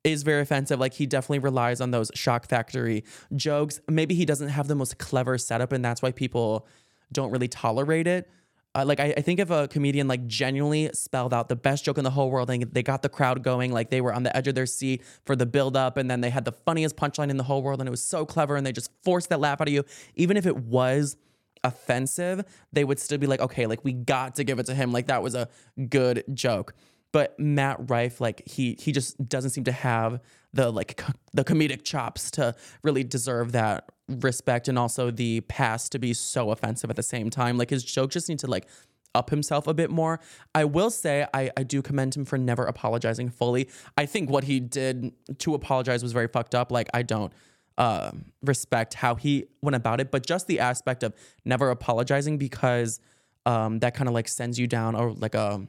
is 0.05 0.23
very 0.23 0.43
offensive. 0.43 0.79
Like 0.79 0.93
he 0.93 1.07
definitely 1.07 1.41
relies 1.41 1.81
on 1.81 1.91
those 1.91 2.11
shock 2.15 2.47
factory 2.47 3.05
jokes. 3.35 3.81
Maybe 3.89 4.15
he 4.15 4.27
doesn't 4.27 4.49
have 4.49 4.69
the 4.69 4.75
most 4.75 4.99
clever 4.99 5.39
setup, 5.39 5.73
and 5.73 5.85
that's 5.85 6.03
why 6.03 6.13
people 6.13 6.67
don't 7.11 7.31
really 7.31 7.49
tolerate 7.49 8.07
it. 8.07 8.31
Uh, 8.77 8.85
like 8.85 9.01
I, 9.01 9.15
I 9.17 9.21
think 9.21 9.41
if 9.41 9.51
a 9.51 9.69
comedian 9.69 10.09
like 10.09 10.27
genuinely 10.27 10.91
spelled 10.93 11.33
out 11.33 11.49
the 11.49 11.57
best 11.57 11.85
joke 11.85 11.97
in 11.97 12.05
the 12.05 12.11
whole 12.11 12.31
world 12.31 12.51
and 12.51 12.65
they 12.73 12.83
got 12.83 13.03
the 13.03 13.09
crowd 13.09 13.43
going, 13.43 13.73
like 13.73 13.91
they 13.91 14.01
were 14.01 14.13
on 14.13 14.25
the 14.25 14.37
edge 14.37 14.49
of 14.49 14.57
their 14.57 14.67
seat 14.67 15.03
for 15.25 15.35
the 15.35 15.47
build 15.47 15.77
up, 15.77 15.97
and 15.97 16.11
then 16.11 16.21
they 16.21 16.31
had 16.31 16.45
the 16.45 16.53
funniest 16.53 16.97
punchline 16.97 17.31
in 17.31 17.37
the 17.39 17.45
whole 17.45 17.63
world, 17.63 17.81
and 17.81 17.89
it 17.89 17.91
was 17.91 18.05
so 18.05 18.27
clever, 18.27 18.57
and 18.57 18.67
they 18.67 18.73
just 18.73 18.91
forced 19.03 19.31
that 19.31 19.41
laugh 19.41 19.61
out 19.61 19.69
of 19.69 19.75
you, 19.75 19.85
even 20.17 20.37
if 20.37 20.45
it 20.45 20.57
was 20.57 21.17
offensive, 21.63 22.45
they 22.75 22.85
would 22.85 22.99
still 22.99 23.17
be 23.17 23.27
like, 23.27 23.41
okay, 23.41 23.67
like 23.67 23.83
we 23.85 23.93
got 23.95 24.35
to 24.35 24.45
give 24.45 24.59
it 24.59 24.67
to 24.67 24.75
him. 24.75 24.93
Like 24.93 25.07
that 25.07 25.23
was 25.23 25.35
a 25.35 25.49
good 25.89 26.23
joke 26.35 26.75
but 27.15 27.39
Matt 27.39 27.89
Rife, 27.89 28.21
like 28.21 28.43
he 28.45 28.77
he 28.77 28.91
just 28.91 29.29
doesn't 29.29 29.51
seem 29.51 29.63
to 29.65 29.73
have 29.73 30.19
the 30.53 30.73
like 30.73 31.01
the 31.33 31.45
comedic 31.45 31.85
chops 31.85 32.29
to 32.33 32.57
really 32.83 33.05
deserve 33.05 33.53
that 33.53 33.89
respect, 34.09 34.67
and 34.67 34.77
also 34.77 35.13
the 35.13 35.41
past 35.43 35.93
to 35.93 36.01
be 36.01 36.13
so 36.13 36.51
offensive 36.51 36.91
at 36.91 36.97
the 36.97 37.05
same 37.05 37.31
time. 37.31 37.57
Like 37.57 37.71
his 37.71 37.85
jokes 37.85 38.15
just 38.15 38.29
need 38.29 38.41
to 38.41 38.49
like 38.49 38.67
up 39.15 39.31
himself 39.31 39.69
a 39.69 39.75
bit 39.75 39.93
more. 39.93 40.19
I 40.57 40.65
will 40.65 40.91
say 40.91 41.25
I 41.33 41.53
I 41.57 41.63
do 41.63 41.83
commend 41.83 42.17
him 42.17 42.25
for 42.25 42.37
never 42.37 42.65
apologizing 42.65 43.31
fully. 43.31 43.69
I 43.97 44.07
think 44.07 44.29
what 44.29 44.43
he 44.43 44.59
did 44.59 45.13
to 45.39 45.55
apologize 45.55 46.03
was 46.03 46.11
very 46.11 46.27
fucked 46.27 46.57
up. 46.57 46.73
Like 46.73 46.89
I 46.93 47.03
don't 47.03 47.33
uh, 47.79 48.11
respect 48.43 48.95
how 48.95 49.15
he 49.15 49.45
went 49.63 49.77
about 49.77 50.01
it, 50.01 50.11
but 50.11 50.27
just 50.27 50.49
the 50.49 50.59
aspect 50.59 51.05
of 51.05 51.15
never 51.45 51.71
apologizing 51.71 52.39
because 52.39 52.99
um, 53.47 53.79
that 53.79 53.95
kind 53.95 54.09
of 54.09 54.15
like 54.15 54.27
sends 54.27 54.59
you 54.59 54.67
down 54.67 54.97
or 54.97 55.13
like 55.13 55.37
a 55.37 55.65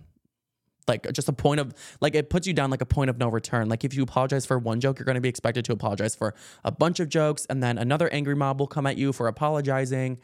like 0.87 1.11
just 1.13 1.27
a 1.29 1.33
point 1.33 1.59
of 1.59 1.73
like 2.01 2.15
it 2.15 2.29
puts 2.29 2.47
you 2.47 2.53
down 2.53 2.69
like 2.69 2.81
a 2.81 2.85
point 2.85 3.09
of 3.09 3.17
no 3.17 3.27
return. 3.29 3.69
Like 3.69 3.83
if 3.83 3.93
you 3.93 4.03
apologize 4.03 4.45
for 4.45 4.59
one 4.59 4.79
joke, 4.79 4.99
you're 4.99 5.05
going 5.05 5.15
to 5.15 5.21
be 5.21 5.29
expected 5.29 5.65
to 5.65 5.73
apologize 5.73 6.15
for 6.15 6.35
a 6.63 6.71
bunch 6.71 6.99
of 6.99 7.09
jokes, 7.09 7.45
and 7.49 7.61
then 7.61 7.77
another 7.77 8.09
angry 8.09 8.35
mob 8.35 8.59
will 8.59 8.67
come 8.67 8.85
at 8.85 8.97
you 8.97 9.11
for 9.13 9.27
apologizing, 9.27 10.19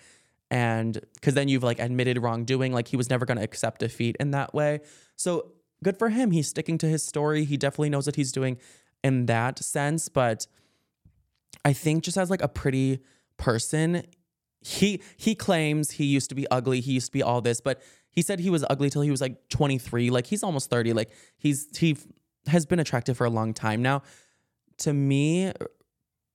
and 0.49 0.99
because 1.15 1.33
then 1.33 1.47
you've 1.47 1.63
like 1.63 1.79
admitted 1.79 2.21
wrongdoing. 2.21 2.73
Like 2.73 2.88
he 2.88 2.97
was 2.97 3.09
never 3.09 3.25
going 3.25 3.38
to 3.38 3.43
accept 3.43 3.79
defeat 3.79 4.15
in 4.19 4.31
that 4.31 4.53
way. 4.53 4.81
So 5.15 5.51
good 5.83 5.97
for 5.97 6.09
him. 6.09 6.31
He's 6.31 6.47
sticking 6.47 6.77
to 6.79 6.88
his 6.88 7.03
story. 7.03 7.45
He 7.45 7.57
definitely 7.57 7.89
knows 7.89 8.05
what 8.05 8.15
he's 8.15 8.31
doing 8.31 8.57
in 9.03 9.25
that 9.27 9.59
sense. 9.59 10.09
But 10.09 10.47
I 11.65 11.73
think 11.73 12.03
just 12.03 12.17
as 12.17 12.29
like 12.29 12.41
a 12.41 12.47
pretty 12.47 12.99
person, 13.38 14.03
he 14.61 15.01
he 15.17 15.33
claims 15.35 15.91
he 15.91 16.05
used 16.05 16.29
to 16.29 16.35
be 16.35 16.47
ugly. 16.51 16.81
He 16.81 16.93
used 16.93 17.07
to 17.07 17.11
be 17.11 17.23
all 17.23 17.41
this, 17.41 17.61
but 17.61 17.81
he 18.11 18.21
said 18.21 18.39
he 18.39 18.49
was 18.49 18.65
ugly 18.69 18.89
till 18.89 19.01
he 19.01 19.11
was 19.11 19.21
like 19.21 19.49
23. 19.49 20.09
Like 20.09 20.27
he's 20.27 20.43
almost 20.43 20.69
30. 20.69 20.93
Like 20.93 21.11
he's 21.38 21.67
he 21.77 21.97
has 22.47 22.65
been 22.65 22.79
attractive 22.79 23.17
for 23.17 23.25
a 23.25 23.29
long 23.29 23.53
time 23.53 23.81
now. 23.81 24.03
To 24.79 24.93
me, 24.93 25.51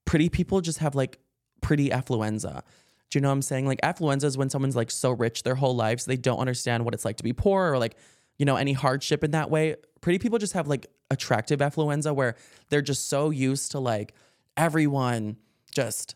pretty 0.04 0.28
people 0.28 0.60
just 0.60 0.78
have 0.78 0.94
like 0.94 1.18
pretty 1.60 1.90
affluenza. 1.90 2.62
Do 3.10 3.18
you 3.18 3.20
know 3.20 3.28
what 3.28 3.34
I'm 3.34 3.42
saying? 3.42 3.66
Like 3.66 3.80
affluenza 3.82 4.24
is 4.24 4.38
when 4.38 4.50
someone's 4.50 4.76
like 4.76 4.90
so 4.90 5.10
rich 5.10 5.42
their 5.42 5.54
whole 5.54 5.76
lives 5.76 6.06
they 6.06 6.16
don't 6.16 6.38
understand 6.38 6.84
what 6.84 6.94
it's 6.94 7.04
like 7.04 7.16
to 7.18 7.24
be 7.24 7.32
poor 7.32 7.72
or 7.72 7.78
like 7.78 7.96
you 8.38 8.44
know 8.44 8.56
any 8.56 8.72
hardship 8.72 9.22
in 9.22 9.32
that 9.32 9.50
way. 9.50 9.76
Pretty 10.00 10.18
people 10.18 10.38
just 10.38 10.54
have 10.54 10.68
like 10.68 10.86
attractive 11.10 11.60
affluenza 11.60 12.14
where 12.14 12.36
they're 12.70 12.82
just 12.82 13.08
so 13.08 13.30
used 13.30 13.72
to 13.72 13.78
like 13.78 14.14
everyone 14.56 15.36
just 15.72 16.14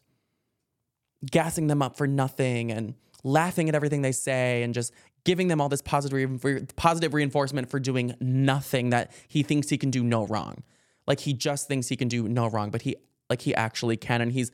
gassing 1.30 1.66
them 1.66 1.82
up 1.82 1.96
for 1.96 2.06
nothing 2.06 2.72
and 2.72 2.94
laughing 3.22 3.68
at 3.68 3.74
everything 3.74 4.02
they 4.02 4.12
say 4.12 4.62
and 4.62 4.72
just 4.72 4.92
giving 5.24 5.48
them 5.48 5.60
all 5.60 5.68
this 5.68 5.82
positive 5.82 6.44
re- 6.44 6.66
positive 6.76 7.14
reinforcement 7.14 7.70
for 7.70 7.78
doing 7.80 8.14
nothing 8.20 8.90
that 8.90 9.12
he 9.28 9.42
thinks 9.42 9.68
he 9.68 9.78
can 9.78 9.90
do 9.90 10.02
no 10.02 10.26
wrong. 10.26 10.62
Like 11.06 11.20
he 11.20 11.32
just 11.32 11.68
thinks 11.68 11.88
he 11.88 11.96
can 11.96 12.08
do 12.08 12.28
no 12.28 12.48
wrong, 12.48 12.70
but 12.70 12.82
he 12.82 12.96
like 13.28 13.42
he 13.42 13.54
actually 13.54 13.96
can 13.96 14.20
and 14.20 14.32
he's 14.32 14.50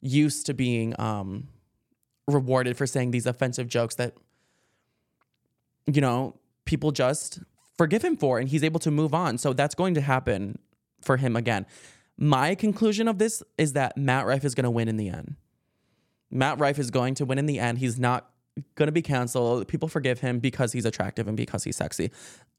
used 0.00 0.46
to 0.46 0.54
being 0.54 0.98
um 1.00 1.48
rewarded 2.26 2.76
for 2.76 2.86
saying 2.86 3.10
these 3.10 3.26
offensive 3.26 3.68
jokes 3.68 3.96
that 3.96 4.14
you 5.86 6.00
know, 6.00 6.36
people 6.64 6.92
just 6.92 7.40
forgive 7.76 8.04
him 8.04 8.16
for 8.16 8.38
and 8.38 8.48
he's 8.48 8.62
able 8.62 8.80
to 8.80 8.90
move 8.90 9.14
on. 9.14 9.38
So 9.38 9.52
that's 9.52 9.74
going 9.74 9.94
to 9.94 10.00
happen 10.00 10.58
for 11.00 11.16
him 11.16 11.36
again. 11.36 11.66
My 12.16 12.54
conclusion 12.54 13.08
of 13.08 13.18
this 13.18 13.42
is 13.56 13.72
that 13.72 13.96
Matt 13.96 14.26
Rife 14.26 14.44
is 14.44 14.54
going 14.54 14.64
to 14.64 14.70
win 14.70 14.88
in 14.88 14.96
the 14.96 15.08
end. 15.08 15.36
Matt 16.30 16.58
Rife 16.58 16.78
is 16.78 16.90
going 16.90 17.14
to 17.14 17.24
win 17.24 17.38
in 17.38 17.46
the 17.46 17.58
end. 17.58 17.78
He's 17.78 17.98
not 17.98 18.30
to 18.76 18.92
be 18.92 19.02
canceled. 19.02 19.68
People 19.68 19.88
forgive 19.88 20.20
him 20.20 20.38
because 20.38 20.72
he's 20.72 20.84
attractive 20.84 21.28
and 21.28 21.36
because 21.36 21.64
he's 21.64 21.76
sexy. 21.76 22.10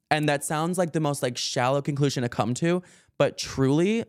And 0.09 0.27
that 0.27 0.43
sounds 0.43 0.77
like 0.77 0.91
the 0.91 0.99
most 0.99 1.23
like 1.23 1.37
shallow 1.37 1.81
conclusion 1.81 2.23
to 2.23 2.29
come 2.29 2.53
to, 2.55 2.83
but 3.17 3.37
truly 3.37 4.03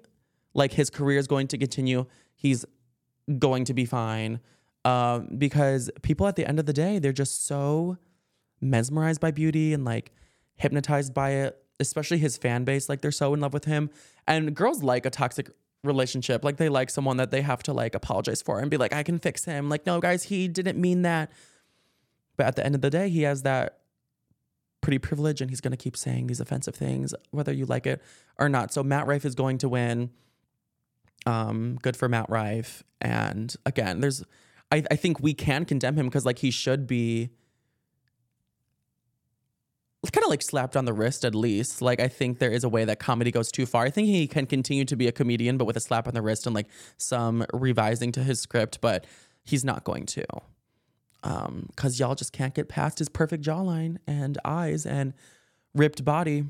like 0.55 0.73
his 0.73 0.91
career 0.91 1.19
is 1.19 1.27
going 1.27 1.49
to 1.49 1.59
continue. 1.59 2.07
He's 2.35 2.65
going 3.39 3.65
to 3.67 3.75
be 3.75 3.85
fine. 3.85 4.41
Um, 4.85 5.29
because 5.39 5.91
people 6.03 6.27
at 6.27 6.35
the 6.35 6.47
end 6.47 6.59
of 6.59 6.67
the 6.67 6.73
day, 6.73 6.99
they're 6.99 7.13
just 7.13 7.47
so 7.47 7.99
mesmerized 8.61 9.21
by 9.21 9.31
beauty 9.31 9.73
and 9.73 9.85
like 9.85 10.13
hypnotized 10.57 11.15
by 11.15 11.31
it, 11.31 11.63
especially 11.79 12.19
his 12.19 12.37
fan 12.37 12.65
base. 12.65 12.89
Like 12.89 13.01
they're 13.01 13.13
so 13.13 13.33
in 13.33 13.41
love 13.41 13.53
with 13.53 13.65
him. 13.65 13.91
And 14.27 14.55
girls 14.57 14.83
like 14.83 15.07
a 15.07 15.11
toxic 15.11 15.51
relationship. 15.85 16.45
Like 16.45 16.57
they 16.57 16.69
like 16.69 16.91
someone 16.91 17.17
that 17.17 17.31
they 17.31 17.43
have 17.43 17.63
to 17.65 17.73
like 17.73 17.95
apologize 17.95 18.43
for 18.43 18.61
and 18.61 18.71
be 18.71 18.77
like, 18.77 18.93
I 18.93 19.03
can 19.03 19.19
fix 19.19 19.45
him. 19.45 19.69
Like, 19.69 19.87
no, 19.87 20.01
guys, 20.01 20.25
he 20.25 20.49
didn't 20.49 20.81
mean 20.81 21.03
that. 21.03 21.31
But 22.37 22.47
at 22.47 22.57
the 22.57 22.65
end 22.65 22.75
of 22.75 22.81
the 22.81 22.91
day, 22.91 23.09
he 23.09 23.23
has 23.23 23.43
that 23.43 23.79
pretty 24.81 24.99
privilege 24.99 25.41
and 25.41 25.51
he's 25.51 25.61
going 25.61 25.73
to 25.73 25.77
keep 25.77 25.97
saying 25.97 26.27
these 26.27 26.41
offensive 26.41 26.75
things, 26.75 27.15
whether 27.31 27.53
you 27.53 27.65
like 27.65 27.87
it 27.87 28.03
or 28.39 28.49
not. 28.49 28.73
So 28.73 28.83
Matt 28.83 29.07
Rife 29.07 29.25
is 29.25 29.35
going 29.35 29.59
to 29.59 29.69
win. 29.69 30.11
Um, 31.25 31.79
good 31.81 31.97
for 31.97 32.09
Matt 32.09 32.29
Rife. 32.29 32.83
And 33.01 33.55
again, 33.65 34.01
there's, 34.01 34.25
I, 34.71 34.83
I 34.91 34.97
think 34.97 35.21
we 35.21 35.35
can 35.35 35.65
condemn 35.65 35.97
him 35.97 36.07
because 36.07 36.27
like 36.27 36.41
he 36.41 36.51
should 36.51 36.87
be 36.87 37.31
kind 40.11 40.25
of 40.25 40.31
like 40.31 40.43
slapped 40.43 40.77
on 40.77 40.85
the 40.85 40.93
wrist 40.93 41.25
at 41.25 41.35
least. 41.35 41.81
Like 41.81 42.01
I 42.01 42.09
think 42.09 42.39
there 42.39 42.51
is 42.51 42.65
a 42.65 42.69
way 42.69 42.85
that 42.85 42.99
comedy 42.99 43.31
goes 43.31 43.53
too 43.53 43.67
far. 43.67 43.85
I 43.85 43.91
think 43.91 44.09
he 44.09 44.27
can 44.27 44.47
continue 44.47 44.85
to 44.87 44.97
be 44.97 45.07
a 45.07 45.13
comedian, 45.13 45.59
but 45.59 45.65
with 45.65 45.77
a 45.77 45.81
slap 45.81 46.09
on 46.09 46.15
the 46.15 46.23
wrist 46.23 46.47
and 46.47 46.55
like 46.55 46.67
some 46.97 47.45
revising 47.53 48.11
to 48.13 48.25
his 48.25 48.41
script, 48.41 48.81
but 48.81 49.07
he's 49.45 49.65
not 49.65 49.85
going 49.85 50.07
to. 50.07 50.25
Um, 51.25 51.69
cause 51.77 52.01
y'all 52.01 52.15
just 52.15 52.33
can't 52.33 52.55
get 52.55 52.69
past 52.69 52.99
his 52.99 53.09
perfect 53.09 53.45
jawline 53.45 53.99
and 54.07 54.39
eyes 54.45 54.85
and 54.87 55.15
ripped 55.75 56.05
body. 56.05 56.45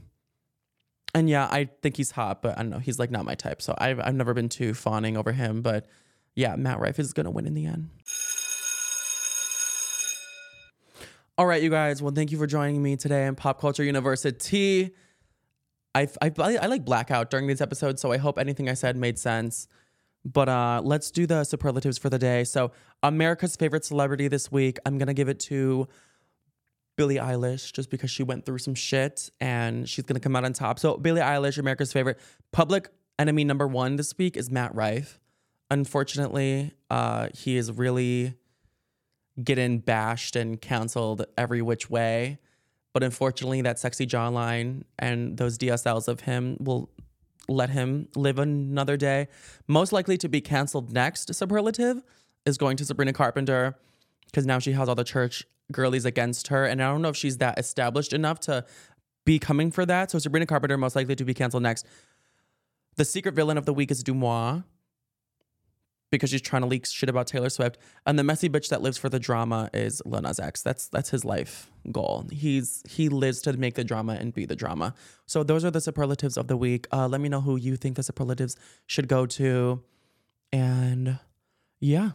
And 1.14 1.28
yeah, 1.28 1.46
I 1.50 1.68
think 1.82 1.96
he's 1.96 2.12
hot, 2.12 2.40
but 2.40 2.58
I 2.58 2.62
don't 2.62 2.70
know. 2.70 2.78
He's 2.78 2.98
like 2.98 3.10
not 3.10 3.24
my 3.24 3.34
type. 3.34 3.60
So 3.60 3.74
I've 3.76 4.00
I've 4.00 4.14
never 4.14 4.32
been 4.32 4.48
too 4.48 4.72
fawning 4.72 5.16
over 5.16 5.32
him, 5.32 5.60
but 5.60 5.86
yeah, 6.34 6.56
Matt 6.56 6.80
Rife 6.80 6.98
is 6.98 7.12
gonna 7.12 7.30
win 7.30 7.46
in 7.46 7.54
the 7.54 7.66
end. 7.66 7.90
All 11.38 11.46
right, 11.46 11.62
you 11.62 11.70
guys. 11.70 12.02
Well, 12.02 12.12
thank 12.14 12.30
you 12.30 12.38
for 12.38 12.46
joining 12.46 12.82
me 12.82 12.96
today 12.96 13.26
in 13.26 13.34
Pop 13.34 13.60
Culture 13.60 13.82
University. 13.82 14.90
I, 15.94 16.08
I, 16.20 16.30
I 16.38 16.66
like 16.66 16.84
blackout 16.84 17.30
during 17.30 17.46
these 17.46 17.60
episodes, 17.60 18.00
so 18.00 18.12
I 18.12 18.16
hope 18.18 18.38
anything 18.38 18.68
I 18.68 18.74
said 18.74 18.96
made 18.96 19.18
sense. 19.18 19.66
But 20.24 20.48
uh, 20.48 20.80
let's 20.84 21.10
do 21.10 21.26
the 21.26 21.44
superlatives 21.44 21.98
for 21.98 22.08
the 22.08 22.18
day. 22.18 22.44
So, 22.44 22.72
America's 23.02 23.56
favorite 23.56 23.84
celebrity 23.84 24.28
this 24.28 24.52
week, 24.52 24.78
I'm 24.86 24.98
gonna 24.98 25.14
give 25.14 25.28
it 25.28 25.40
to 25.40 25.88
Billie 26.96 27.16
Eilish, 27.16 27.72
just 27.72 27.90
because 27.90 28.10
she 28.10 28.22
went 28.22 28.46
through 28.46 28.58
some 28.58 28.74
shit 28.74 29.30
and 29.40 29.88
she's 29.88 30.04
gonna 30.04 30.20
come 30.20 30.36
out 30.36 30.44
on 30.44 30.52
top. 30.52 30.78
So, 30.78 30.96
Billie 30.96 31.20
Eilish, 31.20 31.58
America's 31.58 31.92
favorite. 31.92 32.18
Public 32.52 32.88
enemy 33.18 33.44
number 33.44 33.66
one 33.66 33.96
this 33.96 34.16
week 34.16 34.36
is 34.36 34.50
Matt 34.50 34.74
Rife. 34.74 35.18
Unfortunately, 35.70 36.72
uh, 36.90 37.28
he 37.34 37.56
is 37.56 37.72
really 37.72 38.34
getting 39.42 39.78
bashed 39.78 40.36
and 40.36 40.60
canceled 40.60 41.24
every 41.36 41.62
which 41.62 41.88
way. 41.88 42.38
But 42.92 43.02
unfortunately, 43.02 43.62
that 43.62 43.78
sexy 43.78 44.06
jawline 44.06 44.82
and 44.98 45.36
those 45.38 45.56
DSLs 45.56 46.08
of 46.08 46.20
him 46.20 46.56
will 46.60 46.90
let 47.48 47.70
him 47.70 48.08
live 48.14 48.38
another 48.38 48.96
day. 48.96 49.28
Most 49.66 49.92
likely 49.92 50.16
to 50.18 50.28
be 50.28 50.40
canceled 50.40 50.92
next, 50.92 51.34
superlative, 51.34 52.02
is 52.46 52.58
going 52.58 52.76
to 52.76 52.84
Sabrina 52.84 53.12
Carpenter 53.12 53.76
because 54.26 54.46
now 54.46 54.58
she 54.58 54.72
has 54.72 54.88
all 54.88 54.94
the 54.94 55.04
church 55.04 55.44
girlies 55.70 56.04
against 56.04 56.48
her. 56.48 56.64
And 56.64 56.82
I 56.82 56.90
don't 56.90 57.02
know 57.02 57.08
if 57.08 57.16
she's 57.16 57.38
that 57.38 57.58
established 57.58 58.12
enough 58.12 58.40
to 58.40 58.64
be 59.24 59.38
coming 59.38 59.70
for 59.70 59.86
that. 59.86 60.10
So 60.10 60.18
Sabrina 60.18 60.46
Carpenter, 60.46 60.76
most 60.76 60.96
likely 60.96 61.14
to 61.16 61.24
be 61.24 61.34
canceled 61.34 61.62
next. 61.62 61.86
The 62.96 63.04
secret 63.04 63.34
villain 63.34 63.58
of 63.58 63.64
the 63.64 63.72
week 63.72 63.90
is 63.90 64.02
Deuxmoi 64.02 64.64
because 66.12 66.30
she's 66.30 66.42
trying 66.42 66.62
to 66.62 66.68
leak 66.68 66.86
shit 66.86 67.08
about 67.08 67.26
Taylor 67.26 67.48
Swift. 67.48 67.78
And 68.06 68.16
the 68.16 68.22
messy 68.22 68.48
bitch 68.48 68.68
that 68.68 68.82
lives 68.82 68.98
for 68.98 69.08
the 69.08 69.18
drama 69.18 69.68
is 69.72 70.00
Lil 70.04 70.22
Nas 70.22 70.38
X. 70.38 70.62
That's 70.62 70.86
that's 70.86 71.10
his 71.10 71.24
life 71.24 71.72
goal. 71.90 72.28
He's 72.30 72.84
he 72.88 73.08
lives 73.08 73.42
to 73.42 73.54
make 73.54 73.74
the 73.74 73.82
drama 73.82 74.12
and 74.12 74.32
be 74.32 74.44
the 74.44 74.54
drama. 74.54 74.94
So 75.26 75.42
those 75.42 75.64
are 75.64 75.72
the 75.72 75.80
superlatives 75.80 76.36
of 76.36 76.46
the 76.46 76.56
week. 76.56 76.86
Uh, 76.92 77.08
let 77.08 77.20
me 77.20 77.28
know 77.28 77.40
who 77.40 77.56
you 77.56 77.76
think 77.76 77.96
the 77.96 78.04
superlatives 78.04 78.54
should 78.86 79.08
go 79.08 79.26
to. 79.26 79.82
And 80.52 81.18
yeah, 81.80 82.10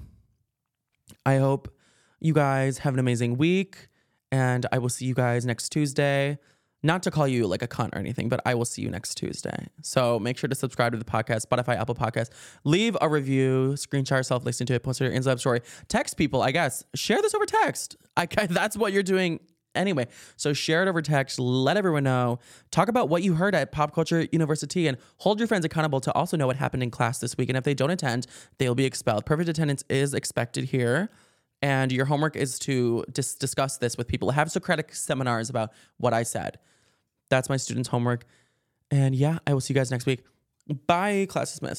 I 1.26 1.38
hope 1.38 1.74
you 2.20 2.34
guys 2.34 2.78
have 2.80 2.94
an 2.94 3.00
amazing 3.00 3.38
week. 3.38 3.90
And 4.32 4.66
I 4.72 4.78
will 4.78 4.90
see 4.90 5.06
you 5.06 5.16
guys 5.16 5.46
next 5.46 5.70
Tuesday. 5.70 6.38
Not 6.88 7.04
to 7.04 7.12
call 7.12 7.28
you 7.28 7.48
like 7.48 7.62
a 7.62 7.68
cunt 7.68 7.94
or 7.94 7.98
anything, 7.98 8.30
but 8.30 8.40
I 8.46 8.56
will 8.56 8.64
see 8.64 8.82
you 8.82 8.90
next 8.90 9.16
Tuesday. 9.16 9.68
So 9.82 10.20
make 10.20 10.38
sure 10.38 10.48
to 10.48 10.56
subscribe 10.56 10.94
to 10.94 10.98
the 10.98 11.04
podcast, 11.04 11.46
Spotify, 11.46 11.76
Apple 11.78 11.96
Podcast. 11.96 12.30
Leave 12.64 12.96
a 13.02 13.10
review, 13.10 13.74
screenshot 13.76 14.12
yourself, 14.12 14.46
listen 14.46 14.66
to 14.68 14.74
it, 14.74 14.84
post 14.84 15.02
it 15.02 15.06
on 15.08 15.12
your 15.12 15.22
Instagram 15.22 15.38
story. 15.38 15.62
Text 15.90 16.16
people, 16.16 16.42
I 16.42 16.52
guess. 16.52 16.86
Share 16.96 17.22
this 17.22 17.36
over 17.36 17.46
text. 17.46 17.98
I, 18.16 18.26
that's 18.50 18.78
what 18.78 18.94
you're 18.94 19.04
doing 19.04 19.42
anyway. 19.76 20.08
So 20.38 20.54
share 20.54 20.82
it 20.82 20.88
over 20.88 21.02
text. 21.02 21.42
Let 21.42 21.76
everyone 21.76 22.06
know. 22.06 22.40
Talk 22.72 22.88
about 22.88 23.10
what 23.10 23.22
you 23.22 23.34
heard 23.34 23.54
at 23.54 23.74
Pop 23.74 23.94
Culture 23.94 24.26
University 24.32 24.88
and 24.88 24.98
hold 25.18 25.40
your 25.40 25.48
friends 25.50 25.66
accountable 25.66 26.00
to 26.00 26.14
also 26.14 26.38
know 26.38 26.48
what 26.48 26.56
happened 26.56 26.84
in 26.84 26.90
class 26.90 27.20
this 27.20 27.36
week. 27.38 27.50
And 27.50 27.58
if 27.58 27.66
they 27.66 27.74
don't 27.74 27.92
attend, 27.92 28.28
they'll 28.60 28.76
be 28.76 28.86
expelled. 28.86 29.26
Perfect 29.26 29.50
attendance 29.50 29.84
is 29.90 30.14
expected 30.14 30.64
here. 30.64 31.10
And 31.62 31.92
your 31.92 32.06
homework 32.06 32.38
is 32.38 32.58
to 32.60 33.04
dis- 33.12 33.36
discuss 33.36 33.76
this 33.76 33.98
with 33.98 34.08
people. 34.08 34.32
Have 34.32 34.50
Socratic 34.50 34.96
seminars 34.96 35.50
about 35.50 35.74
what 35.98 36.14
I 36.14 36.24
said. 36.24 36.60
That's 37.30 37.50
my 37.50 37.58
students' 37.58 37.90
homework. 37.90 38.26
And 38.92 39.16
yeah, 39.16 39.40
I 39.46 39.54
will 39.54 39.62
see 39.62 39.74
you 39.74 39.80
guys 39.80 39.92
next 39.92 40.06
week. 40.06 40.24
Bye, 40.86 41.28
class 41.30 41.52
dismissed. 41.52 41.76